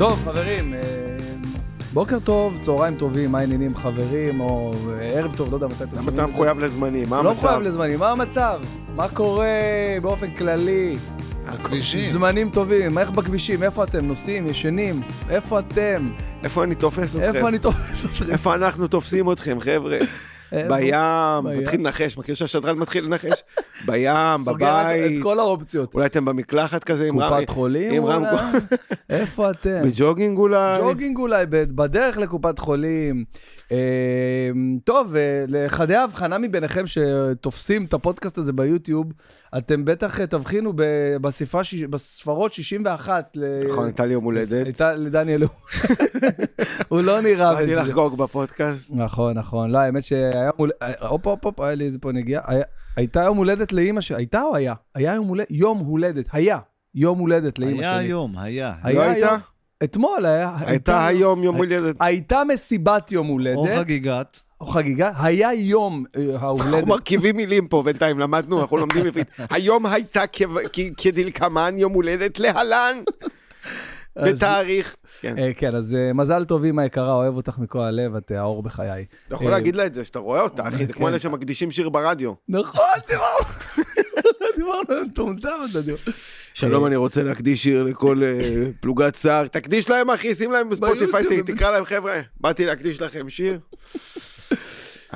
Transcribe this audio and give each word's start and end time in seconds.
טוב, 0.00 0.24
חברים, 0.24 0.74
אה, 0.74 0.80
בוקר 1.92 2.18
טוב, 2.18 2.58
צהריים 2.62 2.94
טובים, 2.94 3.32
מה 3.32 3.38
העניינים 3.38 3.76
חברים, 3.76 4.40
או 4.40 4.72
אה, 5.00 5.06
ערב 5.06 5.36
טוב, 5.36 5.50
לא 5.50 5.56
יודע 5.56 5.66
מתי 5.66 5.84
אתם 5.84 5.92
למה 5.92 6.02
שומעים 6.02 6.14
אתה 6.14 6.22
את 6.22 6.26
זה. 6.26 6.32
מחויב 6.32 6.58
לזמנים? 6.58 7.08
מה 7.08 7.22
לא 7.22 7.30
המצב? 7.30 7.44
מחויב 7.44 7.60
לזמנים, 7.60 7.98
מה 7.98 8.10
המצב? 8.10 8.60
מה 8.96 9.08
קורה 9.08 9.46
באופן 10.02 10.30
כללי? 10.30 10.98
הכבישים. 11.46 12.12
זמנים 12.12 12.50
טובים, 12.50 12.98
איך 12.98 13.10
בכבישים, 13.10 13.62
איפה 13.62 13.84
אתם 13.84 14.06
נוסעים, 14.06 14.46
ישנים, 14.46 15.00
איפה 15.28 15.58
אתם, 15.58 16.08
איפה 16.44 16.64
אני 16.64 16.74
תופס 16.74 17.16
אתכם? 17.16 17.34
איפה 17.34 17.48
אני 17.48 17.58
תופס 17.58 18.04
אתכם? 18.04 18.30
איפה 18.30 18.54
אנחנו 18.54 18.88
תופסים 18.88 19.32
אתכם, 19.32 19.60
חבר'ה? 19.60 19.98
בים. 20.70 20.94
מתחיל 21.60 21.80
לנחש, 21.80 22.18
מכיר 22.18 22.34
שהשדרן 22.34 22.78
מתחיל 22.78 23.04
לנחש? 23.04 23.42
בים, 23.86 24.14
סוגר 24.44 24.80
את- 24.80 24.86
בבית, 24.86 25.18
את 25.18 25.22
כל 25.22 25.38
האופציות. 25.38 25.94
אולי 25.94 26.06
אתם 26.06 26.24
במקלחת 26.24 26.84
כזה 26.84 27.06
עם 27.08 27.20
רם... 27.20 27.34
קופת 27.40 27.48
חולים 27.50 28.02
אולי? 28.02 28.16
איפה 29.10 29.50
אתם? 29.50 29.80
בג'וגינג 29.84 30.38
אולי? 30.38 30.80
ג'וגינג 30.80 31.18
אולי, 31.18 31.46
בדרך 31.50 32.18
לקופת 32.18 32.58
חולים. 32.58 33.24
אה, 33.72 33.78
טוב, 34.84 35.16
אה, 35.16 35.44
לחדי 35.48 35.94
ההבחנה 35.94 36.38
מביניכם 36.38 36.84
שתופסים 36.86 37.84
את 37.84 37.94
הפודקאסט 37.94 38.38
הזה 38.38 38.52
ביוטיוב, 38.52 39.06
אתם 39.58 39.84
בטח 39.84 40.20
אה, 40.20 40.26
תבחינו 40.26 40.72
בספרה 41.20 41.62
בספרות 41.90 42.52
61. 42.52 43.30
ל- 43.36 43.68
נכון, 43.68 43.84
הייתה 43.84 44.06
לי 44.06 44.12
יום 44.12 44.24
הולדת. 44.24 44.64
הייתה 44.64 44.92
לדניאל, 44.92 45.42
הוא 46.88 47.00
לא 47.00 47.20
נראה 47.20 47.54
באתי. 47.54 47.74
לחגוג 47.74 48.16
בפודקאסט. 48.16 48.90
נכון, 48.94 49.38
נכון. 49.38 49.70
לא, 49.70 49.78
האמת 49.78 50.02
שהיה 50.04 50.30
יום 50.44 50.52
הולדת, 50.56 50.76
הופ, 51.08 51.26
הופ, 51.26 51.44
הופ, 51.46 51.60
היה 51.60 51.74
לי 51.74 51.84
איזה 51.86 51.98
פה 51.98 52.12
נגיעה. 52.12 52.42
הייתה 52.96 53.22
יום 53.22 53.36
הולדת 53.36 53.72
לאימא 53.72 54.00
שלי, 54.00 54.16
הייתה 54.16 54.42
או 54.42 54.56
היה? 54.56 54.74
היה 54.94 55.14
יום 55.14 55.26
הולדת, 55.28 55.46
יום 55.50 55.78
הולדת, 55.78 56.26
היה. 56.32 56.58
יום 56.94 57.18
הולדת 57.18 57.58
לאימא 57.58 57.76
שלי. 57.76 57.86
היה 57.86 57.96
היום, 57.98 58.38
היה. 58.38 58.74
היה 58.82 58.94
לא 58.94 59.00
הייתה? 59.00 59.28
היום- 59.28 59.40
אתמול 59.84 60.26
היה... 60.26 60.56
הייתה 60.60 61.06
היום 61.06 61.42
יום 61.44 61.56
הולדת. 61.56 61.96
הייתה 62.00 62.42
מסיבת 62.44 63.12
יום 63.12 63.28
או 63.28 63.32
הולדת, 63.32 63.78
חגיגת. 63.78 64.40
או 64.60 64.66
חגיגה, 64.66 65.12
היה 65.22 65.54
יום 65.54 66.04
אה, 66.16 66.22
אנחנו 66.32 66.46
ההולדת. 66.46 66.86
מרכיבים 66.86 67.36
מילים 67.36 67.68
פה 67.68 67.82
בינתיים, 67.82 68.18
למדנו, 68.18 68.60
אנחנו 68.60 68.76
לומדים 68.76 69.06
עברית. 69.06 69.28
היום 69.50 69.86
הייתה 69.86 70.22
כדלקמן 70.96 71.74
יום 71.78 71.92
הולדת 71.92 72.38
להלן, 72.40 72.96
בתאריך. 74.16 74.96
כן. 75.20 75.38
אה, 75.38 75.50
כן, 75.56 75.74
אז 75.74 75.94
אה, 75.94 76.12
מזל 76.12 76.44
טוב, 76.44 76.64
אמא 76.64 76.82
יקרה, 76.82 77.14
אוהב 77.14 77.36
אותך 77.36 77.58
מכל 77.58 77.80
הלב, 77.80 78.16
את 78.16 78.32
אה, 78.32 78.40
האור 78.40 78.62
בחיי. 78.62 79.04
אתה 79.26 79.34
יכול 79.34 79.50
להגיד 79.50 79.76
לה 79.76 79.86
את 79.86 79.94
זה, 79.94 80.04
שאתה 80.04 80.18
רואה 80.18 80.40
אותה, 80.40 80.68
אחי, 80.68 80.86
זה 80.86 80.92
כמו 80.92 81.06
כן. 81.06 81.10
אלה 81.10 81.18
שמקדישים 81.18 81.72
שיר 81.72 81.88
ברדיו. 81.88 82.32
נכון, 82.48 82.82
דיברנו, 83.08 83.44
דיברנו 84.56 85.06
מטומטם, 85.06 85.48
אתה 85.70 85.80
דיבר. 85.80 85.98
שלום, 86.54 86.86
אני 86.86 86.96
רוצה 86.96 87.22
להקדיש 87.22 87.62
שיר 87.62 87.82
לכל 87.82 88.22
פלוגת 88.80 89.14
שר. 89.14 89.46
תקדיש 89.46 89.90
להם, 89.90 90.10
אחי, 90.10 90.34
שים 90.34 90.52
להם 90.52 90.68
בספוטיפיי, 90.68 91.42
תקרא 91.42 91.70
להם, 91.70 91.84
חבר'ה, 91.84 92.20
באתי 92.40 92.66
להקדיש 92.66 93.00
לכם 93.00 93.30
שיר. 93.30 93.58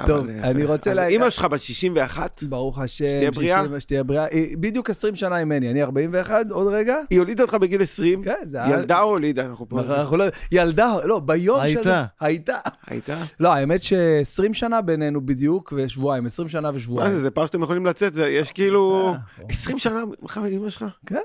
טוב, 0.06 0.26
אני. 0.42 0.64
רוצה 0.64 0.90
אז 0.90 0.96
לה- 0.96 1.06
אימא 1.06 1.30
שלך 1.30 1.44
בת 1.44 1.60
61, 1.60 2.42
ברוך 2.42 2.78
השם. 2.78 3.04
שתהיה 3.06 3.30
בריאה. 3.30 3.62
60, 3.64 3.80
שתהיה 3.80 4.02
בריאה. 4.02 4.26
בדיוק 4.60 4.90
20 4.90 5.14
שנה 5.14 5.44
ממני, 5.44 5.70
אני 5.70 5.82
41, 5.82 6.46
עוד 6.50 6.66
רגע. 6.72 6.96
היא 7.10 7.18
הולידה 7.18 7.42
אותך 7.42 7.54
בגיל 7.54 7.82
20, 7.82 8.22
כן, 8.24 8.34
זה 8.44 8.62
היה... 8.62 8.74
ילדה 8.78 9.00
או 9.02 9.08
הולידה? 9.08 9.44
אנחנו 9.46 9.68
פה. 9.68 9.80
אנחנו 9.80 10.16
לא... 10.16 10.24
ילדה, 10.52 10.94
לא, 11.04 11.20
ביום 11.20 11.60
הייתה. 11.60 11.82
שזה... 11.82 11.94
הייתה. 12.20 12.56
הייתה? 12.86 13.16
לא, 13.40 13.52
האמת 13.54 13.82
ש-20 13.82 14.52
שנה 14.52 14.80
בינינו 14.80 15.26
בדיוק, 15.26 15.72
ושבועיים, 15.76 16.26
20 16.26 16.48
שנה 16.48 16.70
מה 16.70 16.76
ושבועיים. 16.76 17.12
זה, 17.14 17.20
זה 17.20 17.30
פעם 17.30 17.46
שאתם 17.46 17.62
יכולים 17.62 17.86
לצאת, 17.86 18.14
זה- 18.14 18.28
יש 18.28 18.52
כאילו... 18.52 19.14
אה, 19.38 19.44
20 19.48 19.78
שנה 19.78 20.02
ממך 20.22 20.40
ואימא 20.42 20.68
שלך? 20.68 20.84
כן, 21.06 21.16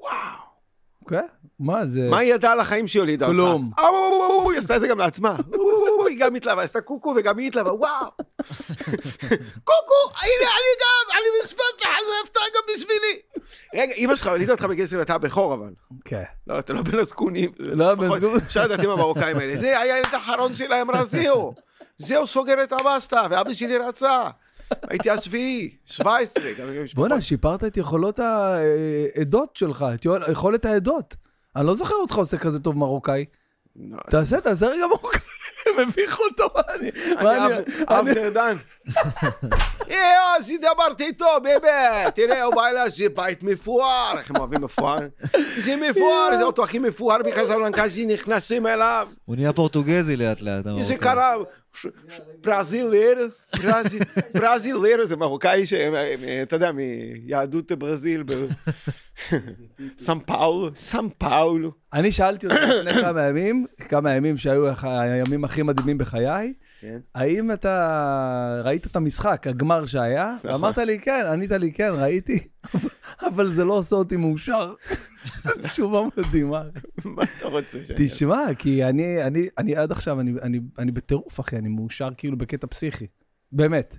וואו. 0.00 0.12
כן. 1.08 1.26
מה 1.62 1.86
זה? 1.86 2.08
מה 2.10 2.18
היא 2.18 2.34
ידעה 2.34 2.52
על 2.52 2.60
החיים 2.60 2.88
שהיא 2.88 3.00
הולידה 3.00 3.26
אותך? 3.26 3.36
כלום. 3.36 3.70
אה, 3.78 3.84
היא 4.50 4.58
עשתה 4.58 4.76
את 4.76 4.80
זה 4.80 4.88
גם 4.88 4.98
לעצמה. 4.98 5.36
היא 6.08 6.18
גם 6.20 6.34
התלהבה, 6.34 6.62
עשתה 6.62 6.80
קוקו 6.80 7.14
וגם 7.16 7.38
היא 7.38 7.48
התלהבה, 7.48 7.72
וואו. 7.74 8.06
קוקו, 9.64 10.02
הנה 10.22 10.48
אני 10.48 10.72
גם, 10.82 11.16
אני 11.18 11.26
מספרת 11.44 11.80
לך, 11.80 11.88
זה 11.88 12.12
הפתעה 12.24 12.42
גם 12.54 12.62
בשבילי. 12.74 13.18
רגע, 13.74 13.92
אימא 13.92 14.16
שלך 14.16 14.26
הולידה 14.26 14.52
אותך 14.52 14.64
בגיל 14.64 14.84
20, 14.84 15.02
אתה 15.02 15.14
הבכור 15.14 15.54
אבל. 15.54 15.70
כן. 16.04 16.22
לא, 16.46 16.58
אתה 16.58 16.72
לא 16.72 16.82
בן 16.82 16.98
הזקונים. 16.98 17.52
לא 17.58 17.94
בן 17.94 18.12
הזקונים. 18.12 18.36
אפשר 18.36 18.64
לדעת 18.64 18.80
עם 18.84 18.90
המרוקאים 18.90 19.36
האלה. 19.36 19.56
זה 19.56 19.80
היה 19.80 19.94
הילד 19.94 20.14
האחרון 20.14 20.54
שלהם, 20.54 20.90
רע, 20.90 21.04
זהו. 21.04 21.54
זהו, 21.98 22.26
סוגר 22.26 22.62
את 22.62 22.72
הבסטה, 22.72 23.22
ואבא 23.30 23.52
שלי 23.52 23.76
רצה. 23.78 24.22
הייתי 24.88 25.10
השביעי, 25.10 25.76
17. 25.86 26.44
גם 26.58 26.68
עם 26.68 26.84
משפחות. 26.84 27.08
בואנה, 27.08 27.22
שיפרת 27.22 27.64
את 27.64 27.76
יכולות 27.76 28.20
העדות 28.20 29.56
שלך, 29.56 29.84
את 29.94 30.06
יכולת 30.30 30.64
העדות. 30.64 31.21
אני 31.56 31.66
לא 31.66 31.74
זוכר 31.74 31.94
אותך 31.94 32.14
עושה 32.14 32.38
כזה 32.38 32.58
טוב 32.58 32.78
מרוקאי. 32.78 33.24
לא, 33.76 33.98
תעשה, 34.10 34.40
תעשה 34.40 34.66
רגע 34.66 34.86
מרוקאי. 34.86 35.20
מביך 35.78 36.18
אותו, 36.20 36.48
מה 36.54 36.60
אני... 36.74 36.90
אבנר 37.86 38.30
דן. 38.34 38.56
אה, 39.90 40.36
אז 40.36 40.52
דיברתי 40.60 41.04
איתו, 41.04 41.26
באמת. 41.42 42.14
תראה, 42.14 42.42
הוא 42.42 42.54
בא 42.54 42.66
אליי, 42.66 42.90
זה 42.90 43.08
בית 43.08 43.42
מפואר. 43.44 44.18
איך 44.18 44.30
הם 44.30 44.36
אוהבים 44.36 44.60
מפואר? 44.60 44.98
זה 45.58 45.76
מפואר, 45.76 46.28
זה 46.38 46.42
אותו 46.42 46.64
הכי 46.64 46.78
מפואר 46.78 47.18
בקזבלנקה 47.22 47.84
נכנסים 48.06 48.66
אליו. 48.66 49.08
הוא 49.24 49.36
נהיה 49.36 49.52
פורטוגזי 49.52 50.16
לאט 50.16 50.42
לאט. 50.42 50.64
זה. 50.82 50.96
קרה, 50.96 51.34
ש- 51.74 51.86
ש- 52.08 52.20
ברזילר, 52.40 53.28
ברזיל- 53.62 54.02
ברזילר, 54.34 55.06
זה 55.06 55.16
מרוקאי 55.16 55.64
אתה 56.42 56.56
יודע, 56.56 56.70
מיהדות 56.72 57.72
ברזיל, 57.72 58.24
סם 59.98 60.18
פאולו, 60.26 60.70
סם 60.76 61.06
פאולו. 61.18 61.72
אני 61.92 62.12
שאלתי 62.12 62.46
אותך 62.46 62.56
לפני 62.84 63.02
כמה 63.02 63.22
ימים, 63.22 63.66
כמה 63.88 64.12
ימים 64.14 64.36
שהיו 64.36 64.64
הימים 64.82 65.44
הכי 65.44 65.62
מדהימים 65.62 65.98
בחיי, 65.98 66.52
כן. 66.82 66.98
האם 67.14 67.52
אתה 67.52 68.60
ראית 68.64 68.86
את 68.86 68.96
המשחק, 68.96 69.46
הגמר 69.46 69.86
שהיה? 69.86 70.34
נכון. 70.38 70.50
ואמרת 70.50 70.78
לי 70.78 70.98
כן, 70.98 71.24
ענית 71.32 71.50
לי 71.50 71.72
כן, 71.72 71.90
ראיתי, 71.94 72.38
אבל 73.28 73.52
זה 73.52 73.64
לא 73.64 73.74
עושה 73.74 73.96
אותי 73.96 74.16
מאושר. 74.16 74.74
תשובה 75.62 76.02
מדהימה. 76.16 76.62
מה 77.04 77.22
אתה 77.22 77.48
רוצה 77.48 77.84
שאני? 77.84 78.06
תשמע, 78.06 78.54
כי 78.58 78.84
אני, 78.84 79.24
אני, 79.24 79.48
אני 79.58 79.76
עד 79.76 79.92
עכשיו, 79.92 80.20
אני, 80.20 80.32
אני, 80.42 80.60
אני 80.78 80.92
בטירוף, 80.92 81.40
אחי, 81.40 81.56
אני 81.56 81.68
מאושר 81.68 82.08
כאילו 82.16 82.38
בקטע 82.38 82.66
פסיכי. 82.66 83.06
באמת. 83.52 83.96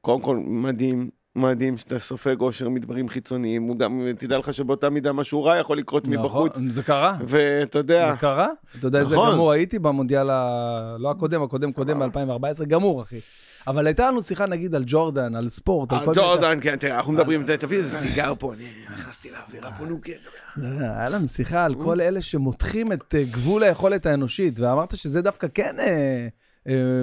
קודם 0.00 0.22
כל, 0.22 0.36
מדהים, 0.36 1.10
מדהים 1.36 1.76
שאתה 1.76 1.98
סופג 1.98 2.40
אושר 2.40 2.68
מדברים 2.68 3.08
חיצוניים. 3.08 3.62
הוא 3.62 3.78
גם, 3.78 4.02
תדע 4.18 4.38
לך 4.38 4.54
שבאותה 4.54 4.90
מידה 4.90 5.12
משהו 5.12 5.44
רע 5.44 5.56
יכול 5.56 5.78
לקרות 5.78 6.08
מבחוץ. 6.08 6.52
נכון, 6.52 6.70
זה 6.70 6.82
קרה. 6.82 7.16
ואתה 7.26 7.78
יודע, 7.78 8.10
זה 8.12 8.16
קרה? 8.16 8.48
אתה 8.78 8.86
יודע 8.86 9.00
איזה 9.00 9.14
נכון. 9.14 9.32
גמור 9.32 9.52
הייתי 9.52 9.78
במונדיאל, 9.78 10.30
ה... 10.30 10.96
לא 10.98 11.10
הקודם, 11.10 11.42
הקודם 11.42 11.72
קודם 11.72 11.98
ב-2014, 11.98 12.64
גמור, 12.64 13.02
אחי. 13.02 13.20
אבל 13.66 13.86
הייתה 13.86 14.10
לנו 14.10 14.22
שיחה, 14.22 14.46
נגיד, 14.46 14.74
על 14.74 14.84
ג'ורדן, 14.86 15.34
על 15.34 15.48
ספורט, 15.48 15.92
על 15.92 15.98
כל 15.98 16.04
מיני... 16.04 16.16
ג'ורדן, 16.16 16.58
כן, 16.60 16.76
תראה, 16.76 16.96
אנחנו 16.96 17.12
מדברים, 17.12 17.46
תביא 17.58 17.78
איזה 17.78 17.98
סיגר 17.98 18.32
פה, 18.38 18.54
אני 18.54 18.64
נכנסתי 18.94 19.30
לאווירה 19.30 19.72
פה, 19.72 19.84
כן. 20.02 20.12
לא, 20.56 20.66
היה 20.80 21.08
לנו 21.08 21.28
שיחה 21.28 21.64
על 21.64 21.74
כל 21.74 22.00
אלה 22.00 22.22
שמותחים 22.22 22.92
את 22.92 23.14
אה, 23.14 23.24
גבול 23.30 23.62
היכולת 23.62 24.06
האנושית, 24.06 24.60
ואמרת 24.60 24.96
שזה 24.96 25.22
דווקא 25.22 25.46
כן 25.54 25.76
אה, 25.80 26.28
אה, 26.68 27.02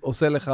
עושה 0.00 0.28
לך... 0.28 0.52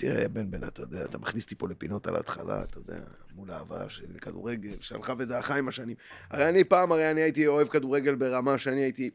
תראה, 0.00 0.28
בן 0.28 0.50
בן, 0.50 0.64
אתה 0.64 0.82
יודע, 0.82 1.04
אתה 1.04 1.18
מכניס 1.18 1.44
אותי 1.44 1.54
פה 1.54 1.68
לפינות 1.68 2.06
על 2.06 2.16
ההתחלה, 2.16 2.62
אתה 2.62 2.78
יודע, 2.78 2.98
מול 3.34 3.50
האהבה 3.50 3.90
שלי 3.90 4.06
לכדורגל, 4.14 4.70
שהלכה 4.80 5.14
ודעכה 5.18 5.56
עם 5.56 5.68
השנים. 5.68 5.96
הרי 6.30 6.48
אני 6.48 6.64
פעם, 6.64 6.92
הרי 6.92 7.10
אני 7.10 7.20
הייתי 7.20 7.46
אוהב 7.46 7.68
כדורגל 7.68 8.14
ברמה 8.14 8.58
שאני 8.58 8.80
הייתי... 8.80 9.10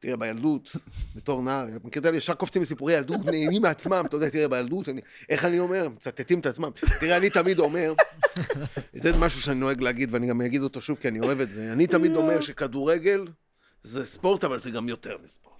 תראה, 0.00 0.16
בילדות, 0.16 0.76
בתור 1.16 1.42
נער, 1.42 1.66
מכיר 1.84 2.02
את 2.02 2.06
אלה 2.06 2.16
ישר 2.16 2.34
קופצים 2.34 2.62
לסיפורי 2.62 2.94
ילדות, 2.94 3.20
נהנים 3.24 3.62
מעצמם, 3.62 4.04
אתה 4.06 4.16
יודע, 4.16 4.28
תראה, 4.28 4.48
בילדות, 4.48 4.88
אני, 4.88 5.00
איך 5.28 5.44
אני 5.44 5.58
אומר? 5.58 5.88
מצטטים 5.88 6.40
את 6.40 6.46
עצמם. 6.46 6.70
תראה, 7.00 7.16
אני 7.16 7.30
תמיד 7.30 7.58
אומר, 7.58 7.94
זה 8.92 9.16
משהו 9.16 9.42
שאני 9.42 9.60
נוהג 9.60 9.80
להגיד, 9.80 10.14
ואני 10.14 10.26
גם 10.26 10.40
אגיד 10.40 10.62
אותו 10.62 10.82
שוב, 10.82 10.98
כי 10.98 11.08
אני 11.08 11.20
אוהב 11.20 11.40
את 11.40 11.50
זה, 11.50 11.72
אני 11.72 11.86
תמיד 11.86 12.16
אומר 12.16 12.40
שכדורגל 12.40 13.24
זה 13.82 14.04
ספורט, 14.04 14.44
אבל 14.44 14.58
זה 14.58 14.70
גם 14.70 14.88
יותר 14.88 15.16
מספורט. 15.22 15.57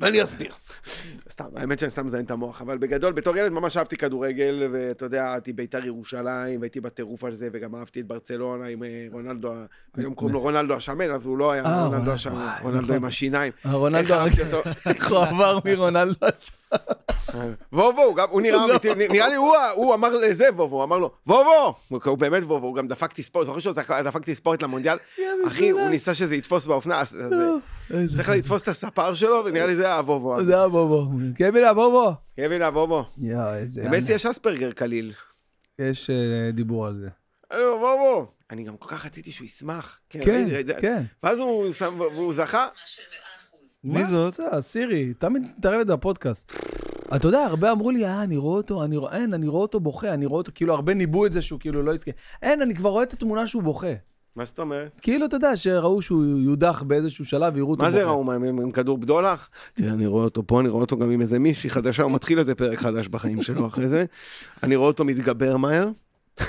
ואני 0.00 0.22
אסביר. 0.22 0.52
סתם, 1.30 1.44
האמת 1.56 1.78
שאני 1.78 1.90
סתם 1.90 2.06
מזיין 2.06 2.24
את 2.24 2.30
המוח, 2.30 2.62
אבל 2.62 2.78
בגדול, 2.78 3.12
בתור 3.12 3.36
ילד 3.36 3.52
ממש 3.52 3.76
אהבתי 3.76 3.96
כדורגל, 3.96 4.68
ואתה 4.72 5.04
יודע, 5.04 5.24
אהבתי 5.24 5.52
בית"ר 5.52 5.84
ירושלים, 5.84 6.60
והייתי 6.60 6.80
בטירוף 6.80 7.24
על 7.24 7.34
זה, 7.34 7.48
וגם 7.52 7.74
אהבתי 7.74 8.00
את 8.00 8.06
ברצלונה 8.06 8.66
עם 8.66 8.82
אה, 8.82 9.06
רונלדו, 9.12 9.52
היום 9.96 10.14
קוראים 10.14 10.34
לו 10.34 10.40
רונלדו 10.40 10.74
השמן, 10.74 11.10
אז 11.10 11.26
הוא 11.26 11.38
לא 11.38 11.52
היה 11.52 11.64
אה, 11.64 11.86
רונלדו 11.86 12.10
השמן, 12.10 12.52
רונלדו 12.62 12.82
נכון. 12.82 12.96
עם 12.96 13.04
השיניים. 13.04 13.52
רונלדו, 13.72 14.14
איך 14.94 15.10
הוא 15.12 15.18
עבר 15.18 15.58
מרונלדו 15.64 16.26
עכשיו. 16.26 17.48
וובו, 17.72 18.14
הוא 18.30 18.40
נראה 18.40 18.64
אמיתי, 18.70 18.94
נראה 18.94 19.28
לי 19.28 19.34
הוא 19.74 19.94
אמר 19.94 20.14
לזה 20.14 20.46
וובו, 20.56 20.76
הוא 20.76 20.84
אמר 20.84 20.98
לו, 20.98 21.10
וובו! 21.26 21.74
הוא- 21.88 22.18
באמת 22.18 22.42
וובו, 22.42 22.66
הוא 22.66 22.76
גם 22.76 22.88
דפק 22.88 23.12
תספורת, 23.12 23.46
זוכר 23.46 23.60
שהוא 23.60 23.74
דפק 24.04 24.24
תספורת 24.24 24.62
למונדיאל? 24.62 24.98
אחי, 25.46 25.70
הוא 25.70 25.88
ניסה 25.88 26.14
שזה 26.14 26.36
יתפוס 26.36 26.66
באופנה, 26.66 27.00
אז 27.00 27.20
אה, 27.20 27.28
צריך 27.88 28.28
לתפוס 28.28 28.62
את 28.62 28.68
הספר 28.68 29.14
שלו, 29.14 29.42
ונראה 29.46 29.66
לי 29.66 29.76
זה 29.76 29.92
הוובו. 29.92 30.44
זה 30.44 30.60
הבובו. 30.60 31.10
קווין 31.36 31.64
הבובו. 31.64 32.12
קווין 32.36 32.62
הוובו. 32.62 33.04
יואו, 33.18 33.54
איזה... 33.54 33.82
למסי 33.82 34.12
יש 34.12 34.26
אספרגר 34.26 34.72
קליל. 34.72 35.12
יש 35.78 36.10
אה, 36.10 36.50
דיבור 36.52 36.86
על 36.86 37.00
זה. 37.00 37.08
אה, 37.52 37.74
וובו, 37.74 38.26
אני 38.50 38.64
גם 38.64 38.76
כל 38.76 38.88
כך 38.88 39.06
רציתי 39.06 39.32
שהוא 39.32 39.46
ישמח. 39.46 40.00
כן, 40.10 40.46
זה. 40.66 40.74
כן. 40.80 41.02
ואז 41.22 41.38
הוא 41.98 42.32
זכה. 42.32 42.66
מי 43.84 44.02
מה 44.02 44.06
זאת? 44.06 44.34
את 44.34 44.40
רוצה, 44.40 44.62
סירי, 44.62 45.14
תמיד 45.14 45.42
מתערבת 45.58 45.86
בפודקאסט. 45.86 46.52
אתה 47.16 47.28
יודע, 47.28 47.42
הרבה 47.44 47.72
אמרו 47.72 47.90
לי, 47.90 48.04
אה, 48.04 48.22
אני 48.22 48.36
רואה 48.36 48.56
אותו, 48.56 48.84
אני 48.84 48.96
רואה, 48.96 49.16
אין, 49.16 49.34
אני 49.34 49.46
רואה 49.46 49.62
אותו 49.62 49.80
בוכה, 49.80 50.14
אני 50.14 50.26
רואה 50.26 50.38
אותו, 50.38 50.52
כאילו, 50.54 50.74
הרבה 50.74 50.94
ניבאו 50.94 51.26
את 51.26 51.32
זה 51.32 51.42
שהוא 51.42 51.60
כאילו 51.60 51.82
לא 51.82 51.94
יזכה. 51.94 52.10
אין, 52.42 52.62
אני 52.62 52.74
כבר 52.74 52.90
רואה 52.90 53.02
את 53.02 53.12
התמונה 53.12 53.46
שהוא 53.46 53.62
בוכה. 53.62 53.92
מה 54.36 54.44
זאת 54.44 54.58
אומרת? 54.58 55.00
כאילו, 55.00 55.26
אתה 55.26 55.36
יודע, 55.36 55.56
שראו 55.56 56.02
שהוא 56.02 56.24
יודח 56.38 56.82
באיזשהו 56.82 57.24
שלב, 57.24 57.54
ויראו 57.54 57.70
אותו 57.70 57.82
מה. 57.82 57.90
זה 57.90 58.04
ראו? 58.04 58.24
מה, 58.24 58.34
עם 58.34 58.44
עם 58.44 58.70
כדור 58.70 58.98
בדולח? 58.98 59.50
תראה, 59.74 59.92
אני 59.92 60.06
רואה 60.06 60.24
אותו 60.24 60.46
פה, 60.46 60.60
אני 60.60 60.68
רואה 60.68 60.80
אותו 60.80 60.96
גם 60.96 61.10
עם 61.10 61.20
איזה 61.20 61.38
מישהי 61.38 61.70
חדשה, 61.70 62.02
הוא 62.02 62.12
מתחיל 62.12 62.38
איזה 62.38 62.54
פרק 62.54 62.78
חדש 62.78 63.08
בחיים 63.08 63.42
שלו 63.42 63.66
אחרי 63.68 63.88
זה. 63.88 64.04
אני 64.62 64.76
רואה 64.76 64.88
אותו 64.88 65.04
מתגבר 65.04 65.56
מהר. 65.56 65.88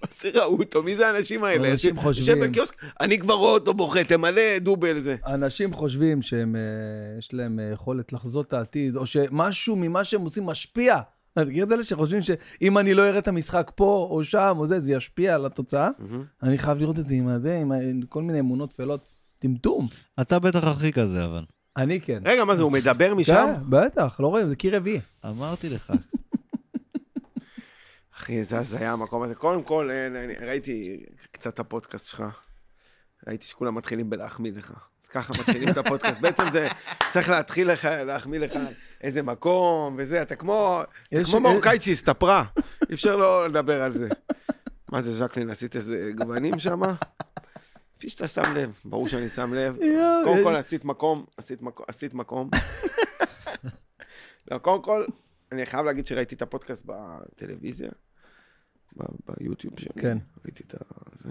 מה 0.00 0.08
זה 0.20 0.30
ראו 0.34 0.58
אותו? 0.58 0.82
מי 0.82 0.96
זה 0.96 1.08
האנשים 1.08 1.44
האלה? 1.44 1.72
אנשים 1.72 1.96
חושבים. 1.96 2.40
בקיוסק, 2.40 2.84
אני 3.00 3.18
כבר 3.18 3.34
רואה 3.34 3.52
אותו 3.52 3.74
בוכה, 3.74 4.04
תמלא 4.04 4.58
דובל 4.58 5.00
זה. 5.00 5.16
אנשים 5.26 5.72
חושבים 5.74 6.22
שהם, 6.22 6.56
אה, 6.56 7.18
יש 7.18 7.34
להם 7.34 7.60
אה, 7.60 7.70
יכולת 7.72 8.12
לחזות 8.12 8.48
את 8.48 8.52
העתיד, 8.52 8.96
או 8.96 9.06
שמשהו 9.06 9.76
ממה 9.76 10.04
שהם 10.04 10.20
עושים 10.20 10.46
משפיע. 10.46 11.00
את 11.38 11.72
אלה 11.72 11.84
שחושבים 11.84 12.22
שאם 12.22 12.78
אני 12.78 12.94
לא 12.94 13.08
אראה 13.08 13.18
את 13.18 13.28
המשחק 13.28 13.70
פה 13.74 14.08
או 14.10 14.24
שם 14.24 14.54
או 14.58 14.66
זה, 14.66 14.80
זה 14.80 14.92
ישפיע 14.92 15.34
על 15.34 15.46
התוצאה? 15.46 15.88
אני 16.42 16.58
חייב 16.58 16.78
לראות 16.78 16.98
את 16.98 17.06
זה 17.06 17.14
עם 17.14 17.28
הזה, 17.28 17.58
עם 17.58 18.02
כל 18.08 18.22
מיני 18.22 18.40
אמונות 18.40 18.70
טפלות. 18.70 19.22
טמטום. 19.42 19.88
אתה 20.20 20.38
בטח 20.38 20.64
הכי 20.64 20.92
כזה, 20.92 21.24
אבל. 21.24 21.44
אני 21.76 22.00
כן. 22.00 22.22
רגע, 22.24 22.44
מה 22.44 22.56
זה, 22.56 22.62
הוא 22.62 22.72
מדבר 22.72 23.14
משם? 23.14 23.34
כן, 23.34 23.54
בטח, 23.68 24.20
לא 24.20 24.26
רואים, 24.26 24.48
זה 24.48 24.56
קיר 24.56 24.76
רביעי. 24.76 25.00
אמרתי 25.24 25.68
לך. 25.68 25.92
אחי, 28.16 28.44
זה 28.44 28.58
הזיה 28.58 28.92
המקום 28.92 29.22
הזה. 29.22 29.34
קודם 29.34 29.62
כל, 29.62 29.90
אה, 29.90 30.06
אני 30.06 30.34
ראיתי 30.34 31.04
קצת 31.32 31.54
את 31.54 31.58
הפודקאסט 31.58 32.06
שלך. 32.06 32.22
ראיתי 33.26 33.46
שכולם 33.46 33.74
מתחילים 33.74 34.10
בלהחמיא 34.10 34.52
לך. 34.52 34.74
ככה 35.12 35.32
מתחילים 35.40 35.68
את 35.68 35.76
הפודקאסט. 35.76 36.20
בעצם 36.20 36.42
זה 36.52 36.68
צריך 37.10 37.28
להתחיל 37.28 37.70
לך, 37.72 37.84
להחמיא 37.84 38.38
לך 38.38 38.52
איזה 39.00 39.22
מקום 39.22 39.94
וזה. 39.98 40.22
אתה 40.22 40.36
כמו, 40.36 40.82
אתה 41.08 41.24
כמו 41.24 41.40
מרוקאית 41.40 41.82
שהסתפרה. 41.82 42.44
אי 42.88 42.94
אפשר 42.94 43.16
לא 43.16 43.48
לדבר 43.48 43.82
על 43.82 43.92
זה. 43.92 44.08
מה 44.92 45.02
זה, 45.02 45.24
ז'קלין, 45.26 45.50
עשית 45.50 45.76
איזה 45.76 46.10
גוונים 46.16 46.58
שם? 46.58 46.80
כפי 47.98 48.08
שאתה 48.10 48.28
שם 48.28 48.54
לב, 48.54 48.78
ברור 48.84 49.08
שאני 49.08 49.28
שם 49.28 49.54
לב. 49.54 49.76
קודם 50.24 50.28
איזה- 50.36 50.44
כל 50.44 50.56
עשית 50.56 50.84
מקום, 50.84 51.24
עשית 51.36 51.62
מקום, 51.62 51.84
עשית 51.88 52.14
מקום. 52.14 52.50
לא, 54.50 54.58
קודם 54.58 54.82
כל, 54.82 55.04
אני 55.52 55.66
חייב 55.66 55.86
להגיד 55.86 56.06
שראיתי 56.06 56.34
את 56.34 56.42
הפודקאסט 56.42 56.82
בטלוויזיה, 56.86 57.90
ביוטיוב 59.40 59.74
שלי. 59.80 60.02
כן. 60.02 60.18
ראיתי 60.44 60.62
את 60.66 60.74
זה. 61.18 61.30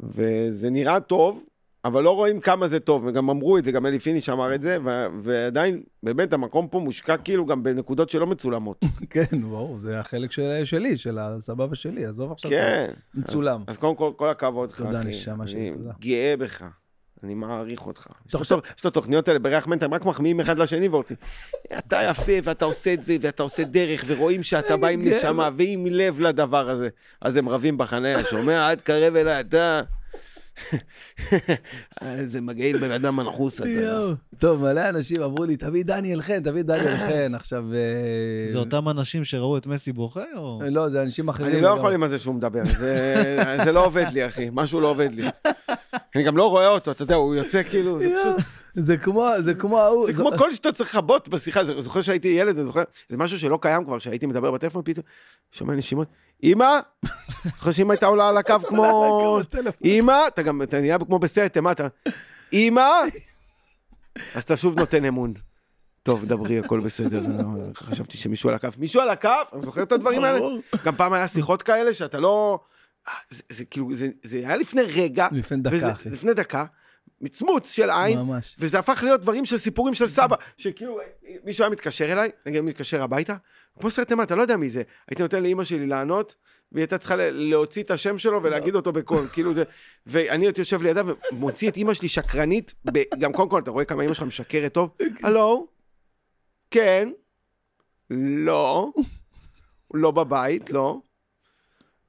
וזה 0.00 0.70
נראה 0.70 1.00
טוב, 1.00 1.44
אבל 1.84 2.02
לא 2.02 2.10
רואים 2.16 2.40
כמה 2.40 2.68
זה 2.68 2.80
טוב, 2.80 3.04
וגם 3.06 3.30
אמרו 3.30 3.58
את 3.58 3.64
זה, 3.64 3.72
גם 3.72 3.86
אלי 3.86 3.98
פיניש 3.98 4.28
אמר 4.28 4.54
את 4.54 4.62
זה, 4.62 4.78
ו- 4.84 5.06
ועדיין, 5.22 5.82
באמת, 6.02 6.32
המקום 6.32 6.68
פה 6.68 6.78
מושקע 6.80 7.16
כאילו 7.16 7.46
גם 7.46 7.62
בנקודות 7.62 8.10
שלא 8.10 8.26
מצולמות. 8.26 8.80
כן, 9.10 9.24
ברור, 9.42 9.78
זה 9.78 10.00
החלק 10.00 10.32
של- 10.32 10.60
שלי, 10.64 10.96
של 10.96 11.18
הסבבה 11.18 11.74
שלי, 11.74 12.04
עזוב 12.06 12.32
עכשיו. 12.32 12.50
כן. 12.50 12.90
מצולם. 13.14 13.62
אז, 13.66 13.74
אז 13.74 13.80
קודם 13.80 13.94
כל, 13.96 14.10
כל 14.16 14.28
הכבוד 14.28 14.70
לך, 14.70 14.76
תודה, 14.82 15.00
אחי. 15.00 15.08
נשמה 15.08 15.46
שלי, 15.46 15.68
אני 15.68 15.76
תודה. 15.76 15.90
גאה 16.00 16.34
בך. 16.38 16.64
אני 17.22 17.34
מעריך 17.34 17.86
אותך. 17.86 18.06
יש 18.26 18.32
תחשוב- 18.32 18.58
לו- 18.58 18.72
יש 18.78 18.84
לו 18.84 18.90
תוכניות 18.90 19.28
האלה 19.28 19.38
בריח 19.38 19.66
מנטה, 19.66 19.84
הם 19.84 19.94
רק 19.94 20.04
מחמיאים 20.04 20.40
אחד 20.40 20.58
לשני 20.58 20.88
והולכים. 20.88 21.16
אתה 21.78 22.00
יפה, 22.10 22.32
ואתה 22.44 22.64
עושה 22.64 22.94
את 22.94 23.02
זה, 23.02 23.16
ואתה 23.20 23.42
עושה 23.42 23.64
דרך, 23.64 24.04
ורואים 24.06 24.42
שאתה 24.42 24.76
בא 24.76 24.88
עם 24.88 25.02
גאה. 25.02 25.18
נשמה 25.18 25.50
ועם 25.56 25.86
לב 25.86 26.20
לדבר 26.20 26.70
הזה. 26.70 26.88
אז 27.20 27.36
הם 27.36 27.48
רבים 27.48 27.78
בחניה, 27.78 28.24
שומע? 28.24 28.70
אל 28.70 28.74
תקרב 28.74 29.16
אליי, 29.16 29.40
אתה... 29.40 29.80
איזה 32.02 32.40
מגעיל 32.40 32.78
בן 32.78 32.90
אדם 32.90 33.16
מנחוס 33.16 33.60
אתה. 33.60 33.68
טוב, 34.38 34.62
מלא 34.62 34.88
אנשים 34.88 35.22
אמרו 35.22 35.44
לי, 35.44 35.56
תביא 35.56 35.84
דניאל 35.84 36.22
חן, 36.22 36.42
תביא 36.42 36.62
דניאל 36.62 36.96
חן. 36.96 37.34
עכשיו... 37.40 37.64
אה, 37.74 38.52
זה 38.52 38.58
אותם 38.58 38.88
אנשים 38.88 39.24
שראו 39.24 39.56
את 39.56 39.66
מסי 39.66 39.92
בוכה, 39.92 40.24
או... 40.36 40.60
לא, 40.70 40.88
זה 40.88 41.02
אנשים 41.02 41.28
אחרים. 41.28 41.52
אני 41.52 41.60
לא. 41.60 41.68
יכול 41.68 41.94
עם 41.94 42.02
הזה 42.02 42.18
שהוא 42.18 42.34
מדבר, 42.34 42.64
זה 42.64 43.14
זה 43.64 43.72
לא 43.72 43.84
עובד 43.86 44.06
לי, 44.12 44.26
אחי, 44.26 44.48
משהו 44.52 44.80
לא 44.80 44.88
עובד 44.90 45.08
לי. 45.12 45.28
אני 46.14 46.22
גם 46.22 46.36
לא 46.36 46.50
רואה 46.50 46.68
אותו, 46.68 46.90
אתה 46.90 47.02
יודע, 47.02 47.14
הוא 47.14 47.34
יוצא 47.34 47.62
כאילו... 47.62 47.98
זה 47.98 48.08
פשוט- 48.36 48.63
זה 48.74 48.96
כמו, 48.96 49.30
זה 49.38 49.54
כמו 49.54 49.80
ההוא. 49.80 50.06
זה 50.06 50.12
כמו 50.12 50.30
כל 50.38 50.52
שאתה 50.52 50.72
צריך 50.72 50.94
לכבות 50.94 51.28
בשיחה, 51.28 51.64
זוכר 51.64 52.02
שהייתי 52.02 52.28
ילד, 52.28 52.56
אני 52.56 52.66
זוכר, 52.66 52.82
זה 53.08 53.16
משהו 53.16 53.38
שלא 53.38 53.58
קיים 53.62 53.84
כבר, 53.84 53.98
שהייתי 53.98 54.26
מדבר 54.26 54.50
בטלפון, 54.50 54.82
פתאום 54.84 55.04
שומע 55.52 55.74
נשימות, 55.74 56.08
אמא, 56.42 56.78
זוכר 57.56 57.72
שאמא 57.72 57.92
הייתה 57.92 58.06
עולה 58.06 58.28
על 58.28 58.36
הקו 58.36 58.54
כמו. 58.68 59.40
אמא, 59.84 60.28
אתה 60.28 60.42
גם, 60.42 60.62
אתה 60.62 60.80
נהיה 60.80 60.98
כמו 60.98 61.18
בסרט 61.18 61.56
אימה, 61.56 61.72
אתה, 61.72 61.88
אמא, 62.52 62.90
אז 64.34 64.42
אתה 64.42 64.56
שוב 64.56 64.80
נותן 64.80 65.04
אמון. 65.04 65.34
טוב, 66.02 66.24
דברי, 66.24 66.58
הכל 66.58 66.80
בסדר. 66.80 67.22
חשבתי 67.74 68.16
שמישהו 68.16 68.48
על 68.48 68.54
הקו. 68.54 68.68
מישהו 68.78 69.00
על 69.00 69.10
הקו? 69.10 69.28
אני 69.52 69.62
זוכר 69.62 69.82
את 69.82 69.92
הדברים 69.92 70.24
האלה? 70.24 70.38
גם 70.84 70.96
פעם 70.96 71.12
היה 71.12 71.28
שיחות 71.28 71.62
כאלה 71.62 71.94
שאתה 71.94 72.20
לא... 72.20 72.58
זה, 73.48 73.64
כאילו, 73.64 73.88
זה, 74.22 74.36
היה 74.36 74.56
לפני 74.56 74.82
רגע. 74.82 75.28
לפני 75.32 75.58
דקה, 75.58 75.92
אחי. 75.92 76.10
לפני 76.10 76.34
דקה. 76.34 76.64
מצמוץ 77.20 77.70
של 77.70 77.90
עין. 77.90 78.18
ממש. 78.18 78.56
וזה 78.58 78.78
הפך 78.78 79.02
להיות 79.02 79.20
דברים 79.20 79.44
של 79.44 79.58
סיפורים 79.58 79.94
של 79.94 80.06
סבא, 80.06 80.36
שכאילו 80.56 80.98
מישהו 81.44 81.64
היה 81.64 81.70
מתקשר 81.70 82.12
אליי, 82.12 82.30
נגיד 82.46 82.60
מתקשר 82.60 83.02
הביתה, 83.02 83.34
כמו 83.80 83.90
סרט 83.90 84.10
אימה, 84.10 84.22
אתה 84.22 84.34
לא 84.34 84.42
יודע 84.42 84.56
מי 84.56 84.70
זה. 84.70 84.82
הייתי 85.08 85.22
נותן 85.22 85.42
לאימא 85.42 85.64
שלי 85.64 85.86
לענות, 85.86 86.34
והיא 86.72 86.82
הייתה 86.82 86.98
צריכה 86.98 87.14
להוציא 87.18 87.82
את 87.82 87.90
השם 87.90 88.18
שלו 88.18 88.42
ולהגיד 88.42 88.74
אותו 88.74 88.92
בקול, 88.92 89.26
כאילו 89.32 89.54
זה, 89.54 89.64
ואני 90.06 90.46
עוד 90.46 90.58
יושב 90.58 90.82
לידה 90.82 91.02
ומוציא 91.32 91.70
את 91.70 91.76
אימא 91.76 91.94
שלי 91.94 92.08
שקרנית, 92.08 92.74
גם 93.18 93.32
קודם 93.32 93.48
כל, 93.48 93.60
אתה 93.60 93.70
רואה 93.70 93.84
כמה 93.84 94.02
אימא 94.02 94.14
שלך 94.14 94.22
משקרת 94.22 94.72
טוב? 94.74 94.90
הלו? 95.24 95.66
כן? 96.70 97.08
לא? 98.10 98.92
לא 99.94 100.10
בבית, 100.10 100.70
לא? 100.70 101.00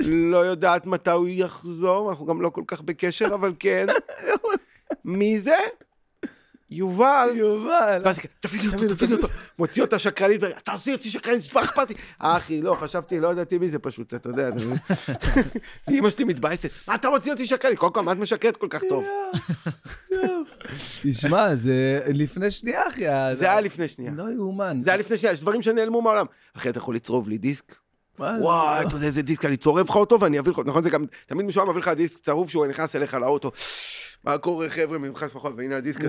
לא 0.01 0.37
יודעת 0.37 0.85
מתי 0.85 1.11
הוא 1.11 1.27
יחזור, 1.27 2.09
אנחנו 2.09 2.25
גם 2.25 2.41
לא 2.41 2.49
כל 2.49 2.63
כך 2.67 2.81
בקשר, 2.81 3.33
אבל 3.33 3.53
כן. 3.59 3.85
מי 5.05 5.39
זה? 5.39 5.55
יובל. 6.69 7.29
יובל. 7.35 8.01
ואז 8.05 8.17
כזה, 8.17 8.27
תביא 8.39 8.61
לי 8.61 8.67
אותו, 8.67 8.95
תביא 8.95 9.07
לי 9.07 9.13
אותו. 9.13 9.27
מוציא 9.59 9.83
אותה 9.83 9.99
שקרנית, 9.99 10.43
אתה 10.43 10.71
עושה 10.71 10.91
אותי 10.91 11.09
שקרנית, 11.09 11.53
מה 11.53 11.61
אכפת 11.61 11.89
לי? 11.89 11.95
אחי, 12.19 12.61
לא, 12.61 12.77
חשבתי, 12.81 13.19
לא 13.19 13.31
ידעתי 13.31 13.57
מי 13.57 13.69
זה 13.69 13.79
פשוט, 13.79 14.13
אתה 14.13 14.29
יודע. 14.29 14.49
ואימא 15.87 16.09
שלי 16.13 16.23
מתבאסת, 16.23 16.69
מה 16.87 16.95
אתה 16.95 17.09
מוציא 17.09 17.31
אותי 17.31 17.45
שקרנית? 17.45 17.79
קודם 17.79 17.93
כל, 17.93 18.01
מה 18.01 18.11
את 18.11 18.17
משקרת 18.17 18.57
כל 18.57 18.67
כך 18.69 18.81
טוב? 18.89 19.05
תשמע, 21.01 21.55
זה 21.55 22.01
לפני 22.07 22.51
שנייה, 22.51 22.87
אחי. 22.87 23.03
זה 23.33 23.51
היה 23.51 23.61
לפני 23.61 23.87
שנייה. 23.87 24.11
לא 24.15 24.31
יאומן. 24.33 24.77
זה 24.81 24.89
היה 24.89 24.97
לפני 24.97 25.17
שנייה, 25.17 25.33
יש 25.33 25.41
דברים 25.41 25.61
שנעלמו 25.61 26.01
מהעולם. 26.01 26.25
אחי, 26.53 26.69
אתה 26.69 26.77
יכול 26.77 26.95
לצרוב 26.95 27.29
לי 27.29 27.37
דיסק? 27.37 27.75
וואי, 28.19 28.85
אתה 28.85 28.95
יודע 28.95 29.05
איזה 29.05 29.21
דיסק, 29.21 29.45
אני 29.45 29.57
צורב 29.57 29.89
לך 29.89 29.95
אותו 29.95 30.19
ואני 30.19 30.39
אביא 30.39 30.51
לך, 30.51 30.59
נכון, 30.65 30.83
זה 30.83 30.89
גם, 30.89 31.05
תמיד 31.25 31.45
מישהו 31.45 31.65
מביא 31.65 31.81
לך 31.81 31.87
דיסק 31.87 32.19
צרוב 32.19 32.49
שהוא 32.49 32.65
נכנס 32.65 32.95
אליך 32.95 33.13
לאוטו. 33.13 33.51
מה 34.23 34.37
קורה, 34.37 34.69
חבר'ה, 34.69 34.97
מיוחס 34.97 35.33
פחות, 35.33 35.53
והנה 35.57 35.77
הדיסק 35.77 36.03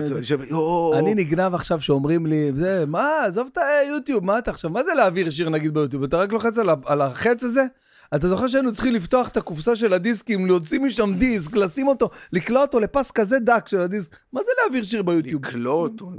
יואו. 0.49 0.99
אני 0.99 1.15
נגנב 1.15 1.53
עכשיו 1.53 1.81
שאומרים 1.81 2.25
לי, 2.25 2.51
זה, 2.55 2.83
מה, 2.87 3.09
עזוב 3.25 3.49
את 3.51 3.57
היוטיוב, 3.57 4.25
מה 4.25 4.37
אתה 4.37 4.51
עכשיו, 4.51 4.69
מה 4.69 4.83
זה 4.83 4.93
להעביר 4.93 5.31
שיר 5.31 5.49
נגיד 5.49 5.73
ביוטיוב? 5.73 6.03
אתה 6.03 6.17
רק 6.17 6.31
לוחץ 6.31 6.57
על 6.85 7.01
החץ 7.01 7.43
הזה? 7.43 7.63
אתה 8.15 8.29
זוכר 8.29 8.47
שהיינו 8.47 8.73
צריכים 8.73 8.93
לפתוח 8.93 9.27
את 9.29 9.37
הקופסה 9.37 9.75
של 9.75 9.93
הדיסקים, 9.93 10.47
להוציא 10.47 10.79
משם 10.79 11.13
דיסק, 11.17 11.55
לשים 11.55 11.87
אותו, 11.87 12.09
לקלוע 12.33 12.61
אותו 12.61 12.79
לפס 12.79 13.11
כזה 13.11 13.39
דק 13.39 13.67
של 13.67 13.81
הדיסק? 13.81 14.15
מה 14.33 14.41
זה 14.43 14.51
להעביר 14.61 14.83
שיר 14.83 15.03
ביוטיוב? 15.03 15.45
לקלוא 15.45 15.73
אותו. 15.73 16.11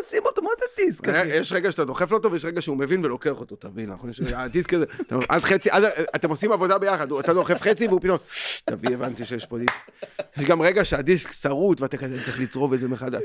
לשים 0.00 0.22
אותו, 0.26 0.42
מה 0.42 0.50
זה 0.58 0.84
דיסק, 0.84 1.08
אחי? 1.08 1.28
יש 1.28 1.52
רגע 1.52 1.72
שאתה 1.72 1.84
דוחף 1.84 2.10
לו 2.10 2.16
אותו 2.16 2.32
ויש 2.32 2.44
רגע 2.44 2.62
שהוא 2.62 2.76
מבין 2.76 3.04
ולוקח 3.04 3.40
אותו, 3.40 3.56
תבין, 3.56 3.90
נכון? 3.90 4.10
הדיסק 4.34 4.74
הזה, 4.74 4.84
עד 5.28 5.42
חצי, 5.42 5.68
אתם 6.14 6.30
עושים 6.30 6.52
עבודה 6.52 6.78
ביחד, 6.78 7.12
אתה 7.12 7.34
דוחף 7.34 7.62
חצי 7.62 7.86
והוא 7.86 8.00
פתאום, 8.00 8.18
תביא, 8.64 8.94
הבנתי 8.94 9.24
שיש 9.24 9.46
פה 9.46 9.58
דיסק. 9.58 9.72
יש 10.36 10.44
גם 10.44 10.62
רגע 10.62 10.84
שהדיסק 10.84 11.32
שרוט 11.32 11.80
ואתה 11.80 11.96
כזה 11.96 12.24
צריך 12.24 12.40
לצרוב 12.40 12.72
את 12.72 12.80
זה 12.80 12.88
מחדש. 12.88 13.22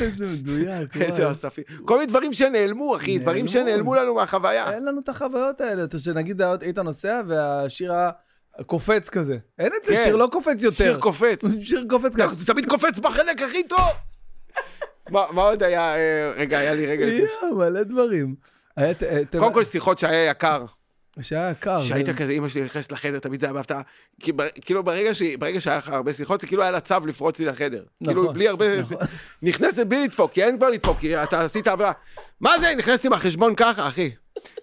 איזה 0.00 0.26
מדויק, 0.26 0.96
איזה. 1.00 1.30
אספים. 1.30 1.64
כל 1.84 1.94
מיני 1.94 2.06
דברים 2.06 2.32
שנעלמו, 2.32 2.96
אחי, 2.96 3.18
דברים 3.18 3.44
נעלמו. 3.44 3.52
שנעלמו 3.52 3.94
לנו 3.94 4.14
מהחוויה. 4.14 4.72
אין 4.72 4.84
לנו 4.84 5.00
את 5.00 5.08
החוויות 5.08 5.60
האלה, 5.60 5.84
אתה- 5.84 5.98
שנגיד 5.98 6.42
היית 6.60 6.78
נוסע 6.78 7.20
והשיר 7.28 7.92
היה 7.92 8.10
קופץ 8.66 9.08
כזה. 9.08 9.38
אין 9.58 9.66
את 9.80 9.86
זה, 9.86 9.94
כן. 9.96 10.04
שיר 10.04 10.16
לא 10.16 10.28
קופץ 10.32 10.62
יותר. 10.62 10.76
שיר 10.84 10.96
קופץ. 10.98 11.40
שיר 11.68 11.84
קופץ 11.90 12.12
כזה. 12.12 12.24
אתה 12.44 12.52
תמיד 12.52 12.66
קופץ 12.68 12.98
בחלק 12.98 13.42
הכי 13.42 13.62
טוב. 13.68 13.78
מה 15.12 15.24
מה 15.30 15.42
עוד 15.42 15.62
היה, 15.62 15.94
אה, 15.96 16.32
רגע, 16.36 16.58
היה 16.58 16.74
לי 16.74 16.86
רגע. 16.86 17.06
יואו, 17.06 17.56
מלא 17.56 17.82
דברים. 17.82 18.34
את- 18.78 19.02
קודם 19.38 19.52
כל 19.52 19.64
שיחות 19.64 19.98
שהיה 19.98 20.30
יקר. 20.30 20.64
שהיה 21.22 21.54
קר. 21.54 21.82
שהיית 21.82 22.06
זה- 22.06 22.14
כזה, 22.14 22.32
אמא 22.32 22.48
שלי 22.48 22.62
נכנסת 22.62 22.92
לחדר, 22.92 23.18
תמיד 23.18 23.40
זה 23.40 23.46
היה 23.46 23.52
בהפתעה. 23.52 23.80
כאילו 24.60 24.82
ברגע 24.84 25.14
ש- 25.14 25.22
ברגע 25.22 25.60
שהיה 25.60 25.76
לך 25.78 25.88
הרבה 25.88 26.12
שיחות, 26.12 26.40
זה 26.40 26.46
כאילו 26.46 26.62
היה 26.62 26.70
לה 26.70 26.80
צו 26.80 26.94
לפרוץ 27.06 27.38
לי 27.38 27.44
לחדר. 27.44 27.82
כאילו 28.04 28.22
נכון, 28.22 28.34
בלי 28.34 28.48
הרבה... 28.48 28.80
נכון. 28.80 28.96
נכנסת 29.42 29.86
בלי 29.86 30.04
לדפוק, 30.04 30.32
כי 30.32 30.44
אין 30.44 30.56
כבר 30.56 30.70
לדפוק, 30.70 30.98
כי 31.00 31.16
אתה 31.22 31.40
עשית 31.44 31.66
עבירה. 31.66 31.92
מה 32.40 32.58
זה? 32.60 32.74
נכנסת 32.74 33.04
עם 33.04 33.12
החשבון 33.12 33.54
ככה, 33.54 33.88
אחי. 33.88 34.10